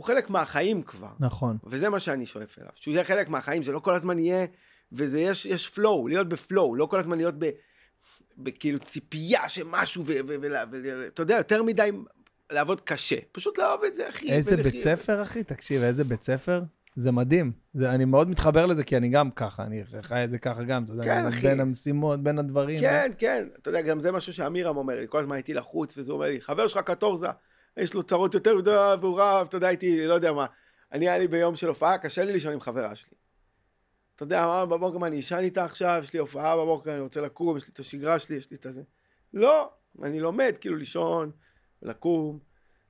הוא, 0.00 0.06
חלק 0.06 0.30
מהחיים 0.30 0.82
כבר. 0.82 1.12
נכון. 1.20 1.58
וזה 1.64 1.88
מה 1.88 1.98
שאני 1.98 2.26
שואף 2.26 2.58
אליו, 2.58 2.70
שהוא 2.74 2.94
יהיה 2.94 3.04
חלק 3.04 3.28
מהחיים, 3.28 3.62
זה 3.62 3.72
לא 3.72 3.78
כל 3.78 3.94
הזמן 3.94 4.18
יהיה, 4.18 4.46
וזה 4.92 5.20
יש, 5.20 5.46
יש 5.46 5.70
flow, 5.74 6.08
להיות 6.08 6.28
בפלואו, 6.28 6.74
לא 6.74 6.86
כל 6.86 7.00
הזמן 7.00 7.16
להיות 7.16 7.34
ב, 7.38 7.50
בכאילו 8.38 8.78
ציפייה 8.78 9.48
שמשהו, 9.48 10.04
ואתה 10.06 11.22
יודע, 11.22 11.36
יותר 11.36 11.62
מדי 11.62 11.90
לעבוד 12.52 12.80
קשה, 12.80 13.16
פשוט 13.32 13.58
לאהוב 13.58 13.84
את 13.84 13.94
זה, 13.94 14.08
אחי. 14.08 14.32
איזה 14.32 14.54
ולחיות. 14.54 14.72
בית 14.72 14.82
ספר, 14.82 15.22
אחי? 15.22 15.44
תקשיב, 15.44 15.82
איזה 15.82 16.04
בית 16.04 16.22
ספר. 16.22 16.62
זה 16.96 17.12
מדהים. 17.12 17.52
זה, 17.74 17.90
אני 17.90 18.04
מאוד 18.04 18.28
מתחבר 18.28 18.66
לזה, 18.66 18.84
כי 18.84 18.96
אני 18.96 19.08
גם 19.08 19.30
ככה, 19.30 19.62
אני 19.62 19.82
חי 20.02 20.24
את 20.24 20.30
זה 20.30 20.38
ככה 20.38 20.62
גם, 20.62 20.84
אתה 20.84 20.92
יודע, 20.92 21.04
כן, 21.04 21.26
אחי. 21.26 21.40
בין 21.40 21.60
המשימות, 21.60 22.22
בין 22.22 22.38
הדברים. 22.38 22.80
כן, 22.80 23.12
כן, 23.18 23.44
אתה 23.62 23.68
יודע, 23.68 23.80
גם 23.80 24.00
זה 24.00 24.12
משהו 24.12 24.32
שאמירם 24.32 24.76
אומר 24.76 25.00
לי, 25.00 25.06
כל 25.08 25.20
הזמן 25.20 25.34
הייתי 25.36 25.54
לחוץ, 25.54 25.98
וזה 25.98 26.12
אומר 26.12 26.26
לי, 26.26 26.40
חבר 26.40 26.68
שלך 26.68 26.78
קטורזה, 26.78 27.28
יש 27.76 27.94
לו 27.94 28.02
צרות 28.02 28.34
יותר 28.34 28.56
מדי, 28.56 28.70
והוא 29.00 29.20
רב, 29.20 29.46
אתה 29.48 29.56
יודע, 29.56 29.68
הייתי, 29.68 30.06
לא 30.06 30.14
יודע 30.14 30.32
מה. 30.32 30.46
אני, 30.92 31.08
היה 31.08 31.18
לי 31.18 31.28
ביום 31.28 31.56
של 31.56 31.68
הופעה, 31.68 31.98
קשה 31.98 32.24
לי 32.24 32.32
לישון 32.32 32.52
עם 32.52 32.60
חברה 32.60 32.94
שלי. 32.94 33.16
אתה 34.16 34.22
יודע, 34.22 34.64
בבוקר, 34.64 34.98
מה, 34.98 35.06
אני 35.06 35.20
אשן 35.20 35.38
איתה 35.38 35.64
עכשיו, 35.64 36.00
יש 36.04 36.12
לי 36.12 36.18
הופעה 36.18 36.56
בבוקר, 36.56 36.92
אני 36.92 37.00
רוצה 37.00 37.20
לקום, 37.20 37.56
יש 37.56 37.66
לי 37.66 37.72
את 37.72 37.78
השגרה 37.78 38.18
שלי, 38.18 38.36
יש 38.36 38.50
לי 38.50 38.56
את 38.56 38.66
הזה. 38.66 38.82
לא, 39.34 39.70
אני 40.02 40.20
לומד, 40.20 40.54
כאילו, 40.60 40.76
לישון, 40.76 41.30
לקום, 41.82 42.38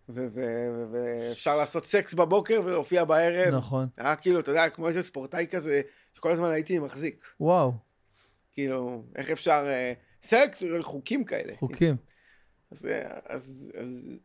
ואפשר 0.09 1.57
לעשות 1.57 1.86
סקס 1.86 2.15
בבוקר 2.15 2.61
ולהופיע 2.65 3.05
בערב. 3.05 3.55
נכון. 3.55 3.89
היה 3.97 4.16
כאילו, 4.16 4.40
אתה 4.40 4.51
יודע, 4.51 4.69
כמו 4.69 4.89
איזה 4.89 5.02
ספורטאי 5.02 5.47
כזה, 5.51 5.81
שכל 6.15 6.31
הזמן 6.31 6.51
הייתי 6.51 6.78
מחזיק. 6.78 7.24
וואו, 7.40 7.73
כאילו, 8.52 9.02
איך 9.16 9.31
אפשר... 9.31 9.65
אה, 9.66 9.93
סקס, 10.23 10.62
חוקים 10.81 11.24
כאלה. 11.24 11.52
חוקים. 11.59 11.97
אז, 12.70 12.86
אה, 12.86 13.19
אז, 13.27 13.70
אז, 13.74 13.86
אז 13.86 14.19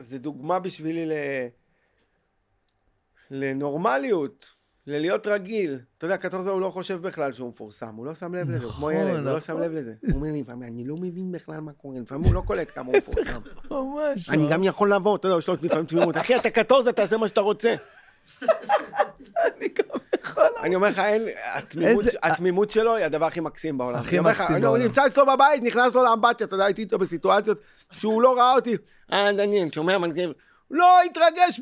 זה 0.00 0.18
דוגמה 0.18 0.58
בשבילי 0.58 1.06
ל... 1.06 1.12
לנורמליות. 3.30 4.60
ללהיות 4.86 5.26
רגיל. 5.26 5.78
אתה 5.98 6.06
יודע, 6.06 6.16
קטורזה 6.16 6.50
הוא 6.50 6.60
לא 6.60 6.70
חושב 6.70 7.02
בכלל 7.02 7.32
שהוא 7.32 7.48
מפורסם, 7.48 7.94
הוא 7.94 8.06
לא 8.06 8.14
שם 8.14 8.34
לב 8.34 8.50
לזה, 8.50 8.64
הוא 8.64 8.72
כמו 8.72 8.90
נכון, 8.90 9.02
ילד, 9.02 9.16
הוא 9.16 9.24
לא 9.24 9.30
נכון. 9.30 9.40
שם 9.40 9.60
לב 9.60 9.72
לזה. 9.72 9.94
הוא 10.02 10.12
אומר 10.12 10.32
לי, 10.32 10.40
לפעמים, 10.40 10.72
אני 10.72 10.84
לא 10.84 10.96
מבין 10.96 11.32
בכלל 11.32 11.60
מה 11.60 11.72
קורה, 11.72 12.00
לפעמים 12.00 12.24
הוא 12.24 12.34
לא 12.34 12.42
קולט 12.46 12.70
כמה 12.74 12.86
הוא 12.86 12.96
מפורסם. 12.96 13.40
ממש. 13.70 14.30
אני 14.30 14.48
גם 14.50 14.64
יכול 14.64 14.90
לעבור, 14.90 15.16
אתה 15.16 15.28
יודע, 15.28 15.38
יש 15.38 15.48
לו 15.48 15.54
לפעמים 15.62 15.86
תמימות. 15.86 16.16
אחי, 16.16 16.36
אתה 16.36 16.50
קטורזה, 16.50 16.92
תעשה 16.92 17.16
מה 17.16 17.28
שאתה 17.28 17.40
רוצה. 17.40 17.74
אני 19.46 19.68
גם 19.68 19.99
יכול... 20.24 20.42
אני 20.62 20.74
אומר 20.74 20.88
לך, 20.88 20.98
אין, 20.98 21.22
התמימות- 22.22 22.70
שלו 22.70 22.94
היא 22.96 23.04
הדבר 23.04 23.26
הכי 23.26 23.40
מקסים 23.40 23.78
בעולם. 23.78 23.98
הכי 23.98 24.20
מקסים 24.20 24.46
אני- 24.46 24.54
הוא 24.54 24.60
בעולם. 24.62 24.82
נמצא 24.82 25.06
אצלו 25.06 25.26
בבית, 25.26 25.62
נכנס 25.62 25.94
לו 25.94 26.04
לאמבטיה, 26.04 26.46
אתה 26.46 26.54
יודע, 26.54 26.64
הייתי 26.64 26.82
איתו 26.82 26.98
בסיטואציות 26.98 27.58
שהוא 27.90 28.22
לא 28.22 28.36
ראה 28.36 28.54
אותי. 28.54 28.76
אה, 29.12 29.32
דניאל, 29.32 29.68
שומע 29.74 29.98
מנגב? 29.98 30.30
לא 30.70 31.00
התרגש 31.10 31.60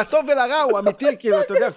לטוב 0.00 0.26
ולרע, 0.28 0.60
הוא 0.60 0.78
אמיתי, 0.78 1.06
כאילו, 1.18 1.40
אתה 1.40 1.54
יודע. 1.54 1.68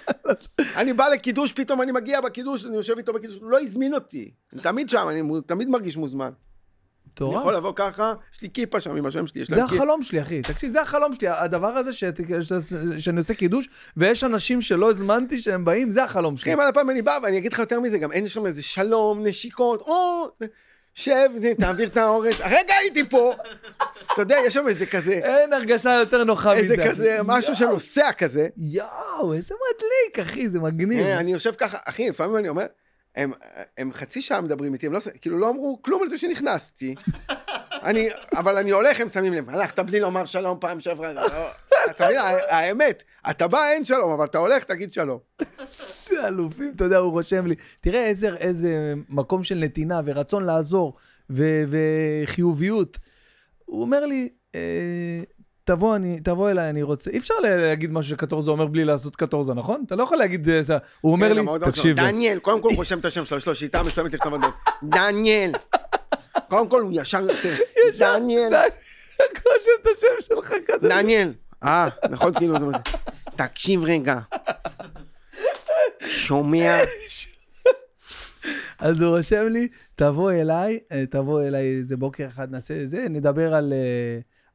אני 0.80 0.92
בא 0.92 1.08
לקידוש, 1.08 1.52
פתאום 1.52 1.82
אני 1.82 1.92
מגיע 1.92 2.20
בקידוש, 2.20 2.64
אני 2.66 2.76
יושב 2.76 2.96
איתו 2.98 3.12
בקידוש, 3.12 3.38
הוא 3.38 3.50
לא 3.50 3.60
הזמין 3.60 3.94
אותי. 3.94 4.30
אני 4.52 4.62
תמיד 4.62 4.88
שם, 4.90 5.06
אני 5.10 5.22
תמיד 5.46 5.68
מרגיש 5.68 5.96
מוזמן. 5.96 6.30
אני 7.20 7.28
מטורף. 7.28 7.40
יכול 7.42 7.54
לבוא 7.56 7.72
ככה, 7.76 8.12
יש 8.34 8.42
לי 8.42 8.48
כיפה 8.54 8.80
שם 8.80 8.96
עם 8.96 9.06
השם 9.06 9.26
שלי, 9.26 9.40
יש 9.42 9.48
זה 9.50 9.56
להם 9.56 9.68
כיפה. 9.68 9.82
החלום 9.82 10.02
שלי, 10.02 10.22
אחי. 10.22 10.42
תקשיב, 10.42 10.72
זה 10.72 10.82
החלום 10.82 11.14
שלי. 11.14 11.28
הדבר 11.28 11.68
הזה 11.68 11.92
שאת- 11.92 12.20
שאני 12.98 13.18
עושה 13.18 13.34
קידוש, 13.34 13.68
ויש 13.96 14.24
אנשים 14.24 14.60
שלא 14.60 14.90
הזמנתי 14.90 15.38
שהם 15.38 15.64
באים, 15.64 15.90
זה 15.90 16.04
החלום 16.04 16.36
שלי. 16.36 16.52
אחי, 16.52 16.62
מלא 16.62 16.70
פעמים 16.70 16.90
אני 16.90 17.02
בא, 17.02 17.18
ואני 17.22 17.38
אגיד 17.38 17.52
לך 17.52 17.58
יותר 17.58 17.80
מזה, 17.80 17.98
גם 17.98 18.12
אין 18.12 18.26
שם 18.26 18.46
איזה 18.46 18.62
שלום, 18.62 19.22
נשיקות, 19.26 19.80
או, 19.80 20.28
שב, 20.94 21.28
תעביר 21.58 21.88
את 21.88 21.96
האורז, 21.96 22.34
הרגע 22.40 22.74
הייתי 22.80 23.08
פה. 23.08 23.34
אתה 24.12 24.22
יודע, 24.22 24.36
יש 24.46 24.54
שם 24.54 24.68
איזה 24.68 24.86
כזה, 24.86 25.12
אין 25.12 25.52
הרגשה 25.52 25.92
יותר 25.92 26.24
נוחה 26.24 26.50
מזה. 26.54 26.60
איזה 26.60 26.76
כזה, 26.88 27.18
משהו 27.24 27.54
שנוסע 27.54 28.12
כזה. 28.12 28.48
יואו, 28.56 29.32
איזה 29.34 29.54
מדליק, 29.54 30.28
אחי, 30.28 30.48
זה 30.48 30.58
מגניב. 30.60 31.06
אה, 31.06 31.18
אני 31.20 31.32
יושב 31.32 31.52
ככה, 31.54 31.78
אחי, 31.84 32.08
לפעמים 32.08 32.36
אני 32.36 32.48
אומר, 32.48 32.66
הם, 33.16 33.32
הם 33.78 33.92
חצי 33.92 34.20
שעה 34.22 34.40
מדברים 34.40 34.74
איתי, 34.74 34.86
הם 34.86 34.92
לא, 34.92 35.00
כאילו 35.20 35.38
לא 35.38 35.50
אמרו 35.50 35.82
כלום 35.82 36.02
על 36.02 36.08
זה 36.08 36.18
שנכנסתי. 36.18 36.94
אני, 37.84 38.08
אבל 38.32 38.56
אני 38.58 38.70
הולך, 38.70 39.00
הם 39.00 39.08
שמים 39.08 39.32
לב, 39.32 39.50
הלכת 39.50 39.78
בלי 39.78 40.00
לומר 40.00 40.24
שלום 40.24 40.58
פעם 40.60 40.80
שעברה. 40.80 41.14
זה 41.14 41.20
לא- 41.20 41.48
אתה 41.90 42.04
מבין, 42.06 42.18
האמת, 42.48 43.02
אתה 43.30 43.48
בא, 43.48 43.68
אין 43.68 43.84
שלום, 43.84 44.12
אבל 44.12 44.24
אתה 44.24 44.38
הולך, 44.38 44.64
תגיד 44.64 44.92
שלום. 44.92 45.18
איזה 45.40 46.26
אלופים, 46.26 46.72
אתה 46.76 46.84
יודע, 46.84 46.96
הוא 46.98 47.12
רושם 47.12 47.46
לי. 47.46 47.54
תראה 47.80 48.04
איזה, 48.04 48.36
איזה 48.36 48.94
מקום 49.08 49.42
של 49.44 49.54
נתינה 49.58 50.00
ורצון 50.04 50.44
לעזור 50.44 50.94
ו, 51.30 51.44
וחיוביות. 51.68 52.98
הוא 53.64 53.80
אומר 53.82 54.06
לי, 54.06 54.28
אה, 54.54 54.60
תבוא, 55.64 55.96
אני, 55.96 56.20
תבוא 56.20 56.50
אליי, 56.50 56.70
אני 56.70 56.82
רוצה... 56.82 57.10
אי 57.10 57.18
אפשר 57.18 57.34
לה- 57.42 57.56
להגיד 57.56 57.92
משהו 57.92 58.10
שקטורזה 58.10 58.50
אומר 58.50 58.66
בלי 58.66 58.84
לעשות 58.84 59.16
קטורזה, 59.16 59.54
נכון? 59.54 59.84
אתה 59.86 59.96
לא 59.96 60.02
יכול 60.02 60.16
להגיד... 60.18 60.48
אה, 60.48 60.62
זה- 60.62 60.76
הוא 61.00 61.12
אומר 61.12 61.28
כן, 61.28 61.34
לי, 61.34 61.70
תקשיב, 61.70 61.96
דניאל, 61.96 62.38
קודם 62.38 62.60
כל 62.62 62.68
הוא 62.68 62.76
רושם 62.76 62.98
את 62.98 63.04
השם 63.04 63.24
שלו, 63.24 63.36
יש 63.38 63.46
לו 63.48 63.54
שיטה 63.54 63.82
מסוימת 63.82 64.14
לכתוב 64.14 64.32
הודעות. 64.32 64.54
דניאל. 64.82 65.52
קודם 66.48 66.68
כל 66.68 66.80
הוא 66.82 66.90
ישר 66.94 67.20
יוצא. 67.20 67.54
דניאל. 67.98 68.54
רושם 69.46 69.70
את 69.82 69.88
השם 69.96 70.06
שלך 70.34 70.54
כזה. 70.66 70.88
דניאל. 70.88 71.32
אה, 71.64 71.88
נכון, 72.10 72.32
כאילו, 72.34 72.58
זה 72.60 72.66
מה. 72.66 72.78
תקשיב 73.36 73.84
רגע. 73.84 74.18
שומע? 76.06 76.76
אז 78.78 79.00
הוא 79.00 79.16
רושם 79.16 79.46
לי, 79.50 79.68
תבוא 79.96 80.32
אליי, 80.32 80.78
אה, 80.92 81.04
תבוא 81.10 81.42
אליי 81.42 81.76
איזה 81.78 81.96
בוקר 81.96 82.26
אחד, 82.28 82.50
נעשה 82.50 82.74
זה, 82.86 83.06
נדבר 83.10 83.54
על... 83.54 83.72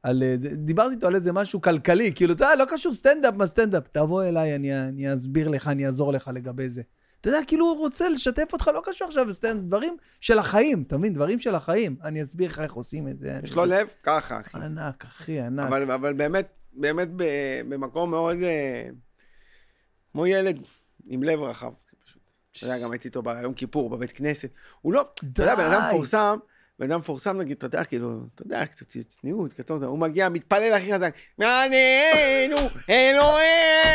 על, 0.02 0.22
אה, 0.22 0.36
דיברתי 0.56 0.94
איתו 0.94 1.06
על 1.06 1.14
איזה 1.14 1.32
משהו 1.32 1.60
כלכלי, 1.60 2.12
כאילו, 2.14 2.34
אתה 2.34 2.44
יודע, 2.44 2.56
לא 2.56 2.64
קשור 2.68 2.92
סטנדאפ, 2.92 3.34
מה 3.34 3.46
סטנדאפ, 3.46 3.88
תבוא 3.92 4.24
אליי, 4.24 4.54
אני, 4.54 4.82
אני 4.88 5.14
אסביר 5.14 5.48
לך, 5.48 5.68
אני 5.68 5.86
אעזור 5.86 6.12
לך 6.12 6.30
לגבי 6.34 6.68
זה. 6.68 6.82
אתה 7.20 7.28
יודע, 7.28 7.38
כאילו 7.46 7.66
הוא 7.66 7.78
רוצה 7.78 8.08
לשתף 8.08 8.52
אותך, 8.52 8.70
לא 8.74 8.82
קשור 8.84 9.08
עכשיו 9.08 9.24
לסטנדאפ, 9.24 9.64
דברים 9.64 9.96
של 10.20 10.38
החיים, 10.38 10.82
אתה 10.86 10.98
מבין? 10.98 11.14
דברים 11.14 11.38
של 11.38 11.54
החיים. 11.54 11.96
אני 12.04 12.22
אסביר 12.22 12.48
לך 12.48 12.58
איך 12.58 12.72
עושים 12.72 13.08
את 13.08 13.18
זה. 13.18 13.40
יש 13.42 13.56
לו 13.56 13.64
לב? 13.64 13.88
ככה, 14.02 14.40
אחי. 14.40 14.58
ענק, 14.58 15.04
אחי, 15.04 15.40
ענק. 15.40 15.66
אבל, 15.66 15.90
אבל 15.90 16.12
באמת, 16.12 16.48
באמת 16.72 17.08
ב- 17.16 17.60
במקום 17.68 18.10
מאוד... 18.10 18.36
אה, 18.42 18.88
כמו 20.12 20.26
ילד 20.26 20.58
עם 21.06 21.22
לב 21.22 21.40
רחב. 21.40 21.72
פשוט. 22.04 22.22
אתה 22.58 22.66
יודע, 22.66 22.78
גם 22.78 22.92
הייתי 22.92 23.08
איתו 23.08 23.22
ביום 23.22 23.54
כיפור, 23.54 23.90
בבית 23.90 24.12
כנסת. 24.12 24.50
הוא 24.80 24.92
לא... 24.92 25.04
אתה 25.32 25.42
יודע, 25.42 25.54
בן 25.54 25.64
אדם. 25.64 25.82
מפורסם, 25.88 26.38
בן 26.80 26.90
אדם 26.90 27.00
מפורסם, 27.00 27.38
נגיד, 27.38 27.56
אתה 27.56 27.66
יודע, 27.66 27.84
כאילו, 27.84 28.08
אתה 28.34 28.42
יודע, 28.42 28.66
קצת 28.66 28.86
צניעות, 29.08 29.52
כתוב, 29.52 29.84
הוא 29.84 29.98
מגיע, 29.98 30.28
מתפלל 30.28 30.72
הכי 30.74 30.94
חזק, 30.94 31.14
מעניינו, 31.38 32.56
אלוהי 32.90 33.46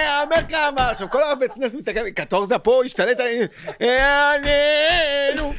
המרכבה. 0.08 0.90
עכשיו, 0.92 1.10
כל 1.10 1.24
הבית 1.24 1.52
כנסת 1.54 1.76
מסתכל, 1.76 2.10
קטורזה 2.10 2.58
פה, 2.60 2.82
השתלט 2.86 3.20
עלינו, 3.20 3.46
מעניינו, 3.82 5.54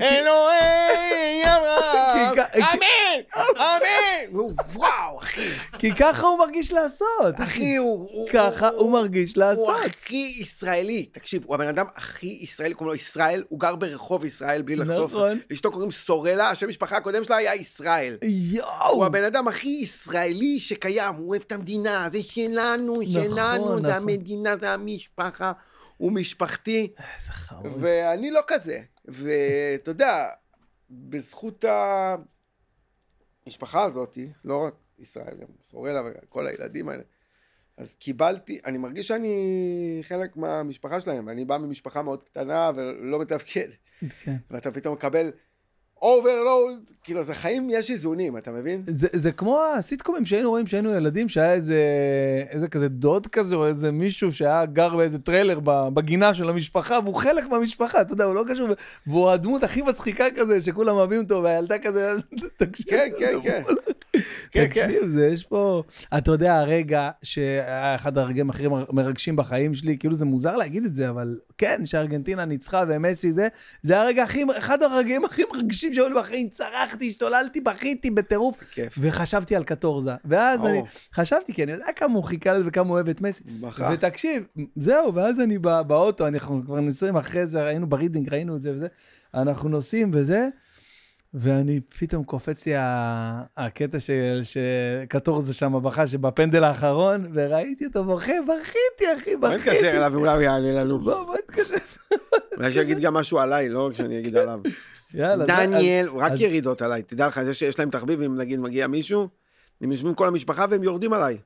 אלוהי 0.00 1.42
כי- 1.44 2.60
אמן, 2.60 3.42
אמן. 3.56 4.42
וואו, 4.74 5.18
אחי, 5.18 5.48
כי 5.78 5.92
ככה 5.94 6.26
הוא 6.26 6.38
מרגיש 6.38 6.72
לעשות. 6.72 7.40
אחי, 7.42 7.76
הוא... 7.76 8.08
הוא- 8.12 8.28
ככה 8.32 8.68
הוא 8.68 8.92
מרגיש 8.92 9.36
הוא 9.36 9.44
לעשות. 9.44 9.76
הכי 9.86 10.36
ישראלי. 10.40 11.06
תקשיב, 11.12 11.42
הוא 11.46 11.54
הבן 11.54 11.68
אדם 11.68 11.86
הכי 11.96 12.38
ישראלי, 12.40 12.74
קוראים 12.74 12.88
לו 12.88 12.94
ישראל, 12.94 13.44
הוא 13.48 13.60
גר 13.60 13.76
ברחוב 13.76 14.24
ישראל 14.24 14.62
בלי 14.62 14.76
לחשוף. 14.76 15.12
נכון. 15.12 15.40
לאשתו 15.50 15.70
קוראים 15.72 15.90
סורלה, 15.90 16.54
השם 16.58 16.68
משפחה 16.68 16.96
הקודם 16.96 17.24
שלה 17.24 17.36
היה 17.36 17.54
ישראל. 17.54 18.18
יואו. 18.22 18.94
הוא 18.94 19.04
הבן 19.04 19.24
אדם 19.24 19.48
הכי 19.48 19.68
ישראלי 19.68 20.58
שקיים, 20.58 21.14
הוא 21.14 21.28
אוהב 21.28 21.42
את 21.46 21.52
המדינה, 21.52 22.08
זה 22.12 22.22
שלנו, 22.22 23.00
שלנו, 23.06 23.64
נכון. 23.64 23.86
זה 23.86 23.96
המדינה, 23.96 24.56
זה 24.56 24.70
המשפחה, 24.70 25.52
הוא 25.96 26.12
משפחתי, 26.12 26.92
איזה 26.98 27.32
חמוד. 27.32 27.72
ואני 27.80 28.30
לא 28.30 28.40
כזה. 28.46 28.80
ואתה 29.04 29.90
יודע, 29.90 30.28
בזכות 30.90 31.64
המשפחה 33.46 33.84
הזאת, 33.84 34.18
לא 34.44 34.64
רק 34.66 34.74
ישראל, 34.98 35.34
גם 35.40 35.46
סורלה 35.62 36.02
וכל 36.24 36.46
הילדים 36.46 36.88
האלה, 36.88 37.02
אז 37.76 37.94
קיבלתי, 37.94 38.60
אני 38.64 38.78
מרגיש 38.78 39.08
שאני 39.08 39.98
חלק 40.02 40.36
מהמשפחה 40.36 41.00
שלהם, 41.00 41.26
ואני 41.26 41.44
בא 41.44 41.58
ממשפחה 41.58 42.02
מאוד 42.02 42.22
קטנה 42.22 42.70
ולא 42.76 43.20
מתפקד, 43.20 43.68
כן. 44.24 44.36
ואתה 44.50 44.72
פתאום 44.72 44.94
מקבל 44.94 45.30
overload, 46.02 46.78
כאילו 47.04 47.24
זה 47.24 47.34
חיים, 47.34 47.68
יש 47.70 47.90
איזונים, 47.90 48.36
אתה 48.36 48.50
מבין? 48.50 48.82
זה, 48.86 49.08
זה 49.12 49.32
כמו 49.32 49.60
הסיטקומים 49.78 50.26
שהיינו 50.26 50.50
רואים 50.50 50.64
כשהיינו 50.66 50.90
ילדים, 50.90 51.28
שהיה 51.28 51.52
איזה, 51.52 51.82
איזה 52.50 52.68
כזה 52.68 52.88
דוד 52.88 53.26
כזה, 53.26 53.56
או 53.56 53.66
איזה 53.66 53.90
מישהו 53.90 54.32
שהיה 54.32 54.66
גר 54.66 54.96
באיזה 54.96 55.18
טריילר 55.18 55.60
בגינה 55.94 56.34
של 56.34 56.48
המשפחה, 56.48 56.98
והוא 57.04 57.14
חלק 57.14 57.46
מהמשפחה, 57.46 58.00
אתה 58.00 58.12
יודע, 58.12 58.24
הוא 58.24 58.34
לא 58.34 58.44
קשור, 58.48 58.68
והוא 59.06 59.30
הדמות 59.30 59.62
הכי 59.62 59.82
מצחיקה 59.82 60.24
כזה, 60.36 60.60
שכולם 60.60 60.94
אוהבים 60.96 61.22
אותו, 61.22 61.42
והילדה 61.42 61.78
כזה, 61.78 62.12
תקשיב. 62.56 62.86
כן, 62.90 63.08
כן, 63.18 63.34
כן. 63.42 63.62
כן, 64.50 64.66
כן. 64.74 64.86
תקשיב, 64.86 65.06
זה 65.14 65.26
יש 65.28 65.44
פה... 65.46 65.82
אתה 66.18 66.30
יודע, 66.30 66.58
הרגע 66.58 67.10
שהיה 67.22 67.94
אחד 67.94 68.18
הרגעים 68.18 68.50
הכי 68.50 68.68
מר- 68.68 68.84
מרגשים 68.92 69.36
בחיים 69.36 69.74
שלי, 69.74 69.98
כאילו 69.98 70.14
זה 70.14 70.24
מוזר 70.24 70.56
להגיד 70.56 70.84
את 70.84 70.94
זה, 70.94 71.08
אבל 71.08 71.38
כן, 71.58 71.86
שארגנטינה 71.86 72.44
ניצחה 72.44 72.84
ומסי 72.88 73.32
זה, 73.32 73.48
זה 73.82 74.00
הרגע 74.00 74.22
הכי, 74.22 74.44
אחד 74.58 74.82
הרגעים 74.82 75.24
הכי 75.24 75.42
מרגשים 75.52 75.94
שהיו 75.94 76.08
לי 76.08 76.14
בחיים, 76.14 76.48
צרחתי, 76.48 77.08
השתוללתי, 77.08 77.60
בכיתי 77.60 78.10
בטירוף. 78.10 78.60
וחשבתי 78.98 79.56
על 79.56 79.64
קטורזה. 79.64 80.12
ואז. 80.24 80.60
אני 80.64 80.82
חשבתי, 81.14 81.52
כי 81.52 81.62
אני 81.62 81.72
יודע 81.72 81.86
כמה 81.96 82.14
הוא 82.14 82.24
חיכה 82.24 82.52
לזה 82.52 82.68
וכמה 82.68 82.88
הוא 82.88 82.94
אוהב 82.94 83.08
את 83.08 83.20
מסי. 83.20 83.44
ותקשיב, 83.92 84.46
זהו, 84.76 85.14
ואז 85.14 85.40
אני 85.40 85.58
בא, 85.58 85.82
באוטו, 85.82 86.26
אנחנו 86.26 86.62
כבר 86.64 86.80
נוסעים 86.80 87.16
אחרי 87.16 87.46
זה, 87.46 87.66
היינו 87.66 87.86
ברידינג, 87.86 88.28
ראינו 88.32 88.56
את 88.56 88.62
זה 88.62 88.72
וזה, 88.76 88.86
אנחנו 89.34 89.68
נוסעים 89.68 90.10
וזה, 90.14 90.48
ואני, 91.34 91.80
פתאום 91.98 92.24
קופץ 92.24 92.66
לי 92.66 92.72
הקטע 93.56 94.00
של 94.00 94.40
שקטורזה 94.42 95.54
שם 95.54 95.82
בכה, 95.82 96.06
שבפנדל 96.06 96.64
האחרון, 96.64 97.30
וראיתי 97.34 97.86
אותו 97.86 98.04
בוכה, 98.04 98.32
בכיתי, 98.42 99.12
אחי, 99.18 99.36
בוא 99.36 99.48
בכיתי. 99.48 99.70
נתקשר 99.70 99.90
אליו 99.96 100.10
ואולי 100.14 100.32
הוא 100.34 100.42
יעלה 100.42 100.72
לנו. 100.72 100.98
בוא, 100.98 101.24
בוא 101.26 101.36
נתקשר. 101.36 101.74
אולי 102.56 102.72
שיגיד 102.72 103.00
גם 103.00 103.14
משהו 103.14 103.38
עליי, 103.38 103.68
לא 103.68 103.86
רק 103.86 103.92
שאני 103.94 104.18
אגיד 104.18 104.36
עליו. 104.36 104.60
יאללה. 105.14 105.46
זה- 105.46 105.52
דניאל, 105.52 106.08
רק 106.14 106.32
ירידות 106.40 106.82
עליי. 106.82 107.02
תדע 107.02 107.26
לך, 107.26 107.42
זה 107.42 107.54
שיש 107.54 107.78
להם 107.78 107.90
תחביב, 107.90 108.22
אם 108.22 108.36
נגיד 108.36 108.60
מגיע 108.60 108.86
מישהו, 108.86 109.28
הם 109.80 109.92
יושבים 109.92 110.14
כל 110.14 110.28
המשפחה 110.28 110.66
והם 110.70 110.82
יורדים 110.82 111.12
עליי. 111.12 111.38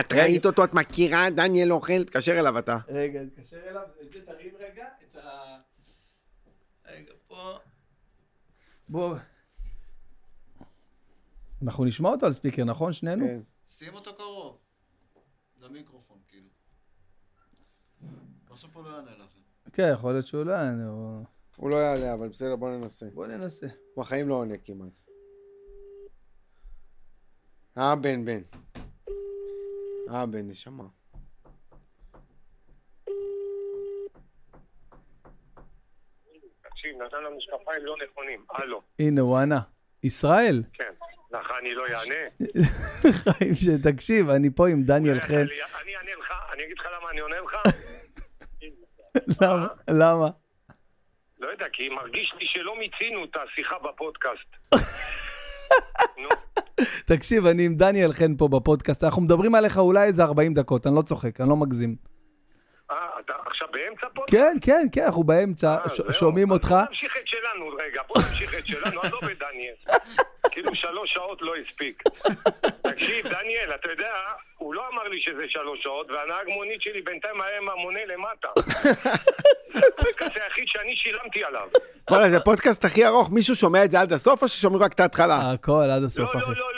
את 0.00 0.12
ראית 0.18 0.46
אותו, 0.46 0.64
את 0.64 0.74
מכירה, 0.74 1.30
דניאל 1.30 1.72
אוכל, 1.72 2.04
תתקשר 2.04 2.38
אליו 2.40 2.58
אתה. 2.58 2.76
רגע, 2.88 3.20
תתקשר 3.34 3.56
אליו, 3.70 3.82
את 4.02 4.12
זה 4.12 4.18
תרים 4.26 4.50
רגע, 4.60 4.84
את 5.10 5.16
ה... 5.16 5.28
רגע, 6.92 7.12
פה. 7.28 7.58
בוא. 8.88 9.16
אנחנו 11.62 11.84
נשמע 11.84 12.08
אותו 12.08 12.26
על 12.26 12.32
ספיקר, 12.32 12.64
נכון? 12.64 12.92
שנינו? 12.92 13.26
כן. 13.26 13.40
שים 13.68 13.94
אותו 13.94 14.14
קרוב. 14.16 14.58
למיקרופון, 15.60 16.18
כאילו. 16.28 16.48
בסוף 18.50 18.76
הוא 18.76 18.84
לא 18.84 18.88
יענה 18.88 19.10
לכם. 19.16 19.40
כן, 19.72 19.90
יכול 19.94 20.12
להיות 20.12 20.26
שהוא 20.26 20.44
לא 20.44 20.52
יענה, 20.52 20.88
הוא- 20.88 21.24
הוא 21.56 21.70
לא 21.70 21.76
יעלה, 21.76 22.14
אבל 22.14 22.28
בסדר, 22.28 22.56
בוא 22.56 22.70
ננסה. 22.70 23.06
בוא 23.14 23.26
ננסה. 23.26 23.66
הוא 23.94 24.04
בחיים 24.04 24.28
לא 24.28 24.34
עונה 24.34 24.54
כמעט. 24.64 24.92
אה, 27.78 27.96
בן, 27.96 28.24
בן. 28.24 28.40
אה, 30.10 30.26
בן, 30.26 30.48
נשמה. 30.48 30.84
תקשיב, 36.62 36.87
נתן 37.06 37.16
לנו 37.16 37.36
משקפיים 37.36 37.84
לא 37.84 37.94
נכונים. 38.04 38.44
הלו, 38.50 38.82
הנה, 38.98 39.20
הוא 39.20 39.36
ענה. 39.38 39.60
ישראל, 40.02 40.62
כן. 40.72 40.92
לך 41.32 41.52
אני 41.60 41.74
לא 41.74 41.84
אענה. 41.86 42.48
חיים 43.24 43.54
שתקשיב, 43.54 44.30
אני 44.30 44.50
פה 44.54 44.68
עם 44.68 44.82
דניאל 44.82 45.20
חן. 45.20 45.34
אני 45.34 45.44
אני 45.82 45.96
אענה 45.96 46.10
לך, 46.20 46.32
אני 46.52 46.64
אגיד 46.64 46.78
לך 46.78 46.86
למה 47.00 47.10
אני 47.10 47.20
עונה 47.20 47.36
לך. 47.40 47.56
למה? 49.42 49.66
למה? 49.90 50.28
לא 51.40 51.48
יודע, 51.48 51.64
כי 51.72 51.88
מרגיש 51.88 52.34
לי 52.40 52.46
שלא 52.46 52.78
מיצינו 52.78 53.24
את 53.24 53.36
השיחה 53.36 53.76
בפודקאסט. 53.78 54.74
נו, 56.22 56.28
תקשיב, 57.06 57.46
אני 57.46 57.66
עם 57.66 57.74
דניאל 57.74 58.12
חן 58.12 58.36
פה 58.36 58.48
בפודקאסט, 58.48 59.04
אנחנו 59.04 59.22
מדברים 59.22 59.54
עליך 59.54 59.78
אולי 59.78 60.06
איזה 60.06 60.22
40 60.22 60.54
דקות, 60.54 60.86
אני 60.86 60.94
לא 60.94 61.02
צוחק, 61.02 61.40
אני 61.40 61.48
לא 61.48 61.56
מגזים. 61.56 61.96
אה, 62.90 62.96
אתה 63.20 63.32
עכשיו 63.46 63.68
באמצע 63.72 64.06
פודקאסט? 64.14 64.42
כן, 64.42 64.56
כן, 64.60 64.86
כן, 64.92 65.04
אנחנו 65.04 65.24
באמצע, 65.24 65.76
אה. 66.08 66.12
שומעים 66.12 66.50
אותך. 66.50 66.68
בוא 66.68 66.78
נמשיך 66.88 67.16
את 67.16 67.26
שלנו 67.26 67.68
רגע, 67.68 68.02
בוא 68.08 68.16
נמשיך 68.18 68.54
את 68.58 68.66
שלנו, 68.66 69.00
עזוב 69.00 69.24
את 69.24 69.38
דניאל. 69.38 69.74
כאילו 70.50 70.74
שלוש 70.74 71.12
שעות 71.12 71.42
לא 71.42 71.52
הספיק. 71.56 72.02
תקשיב, 72.82 73.26
דניאל, 73.26 73.74
אתה 73.74 73.90
יודע, 73.90 74.12
הוא 74.56 74.74
לא 74.74 74.82
אמר 74.92 75.02
לי 75.02 75.20
שזה 75.22 75.42
שלוש 75.48 75.82
שעות, 75.82 76.10
והנהג 76.10 76.48
מונית 76.48 76.82
שלי 76.82 77.02
בינתיים 77.02 77.40
היה 77.40 77.58
עם 77.58 77.68
המונה 77.68 78.00
למטה. 78.06 78.48
זה 79.74 79.80
הפודקאסט 79.94 80.36
היחיד 80.36 80.64
שאני 80.66 80.96
שילמתי 80.96 81.44
עליו. 81.44 81.68
וואלה, 82.10 82.30
זה 82.30 82.36
הפודקאסט 82.36 82.84
הכי 82.84 83.06
ארוך, 83.06 83.30
מישהו 83.30 83.56
שומע 83.56 83.84
את 83.84 83.90
זה 83.90 84.00
עד 84.00 84.12
הסוף, 84.12 84.42
או 84.42 84.48
ששומעים 84.48 84.82
רק 84.82 84.92
את 84.92 85.00
ההתחלה? 85.00 85.52
הכל 85.52 85.72
עד 85.72 86.02
לא, 86.02 86.06
הסוף, 86.06 86.34
לא, 86.34 86.40
אחי. 86.40 86.50
לא, 86.50 86.56
לא, 86.56 86.74
לא, 86.76 86.77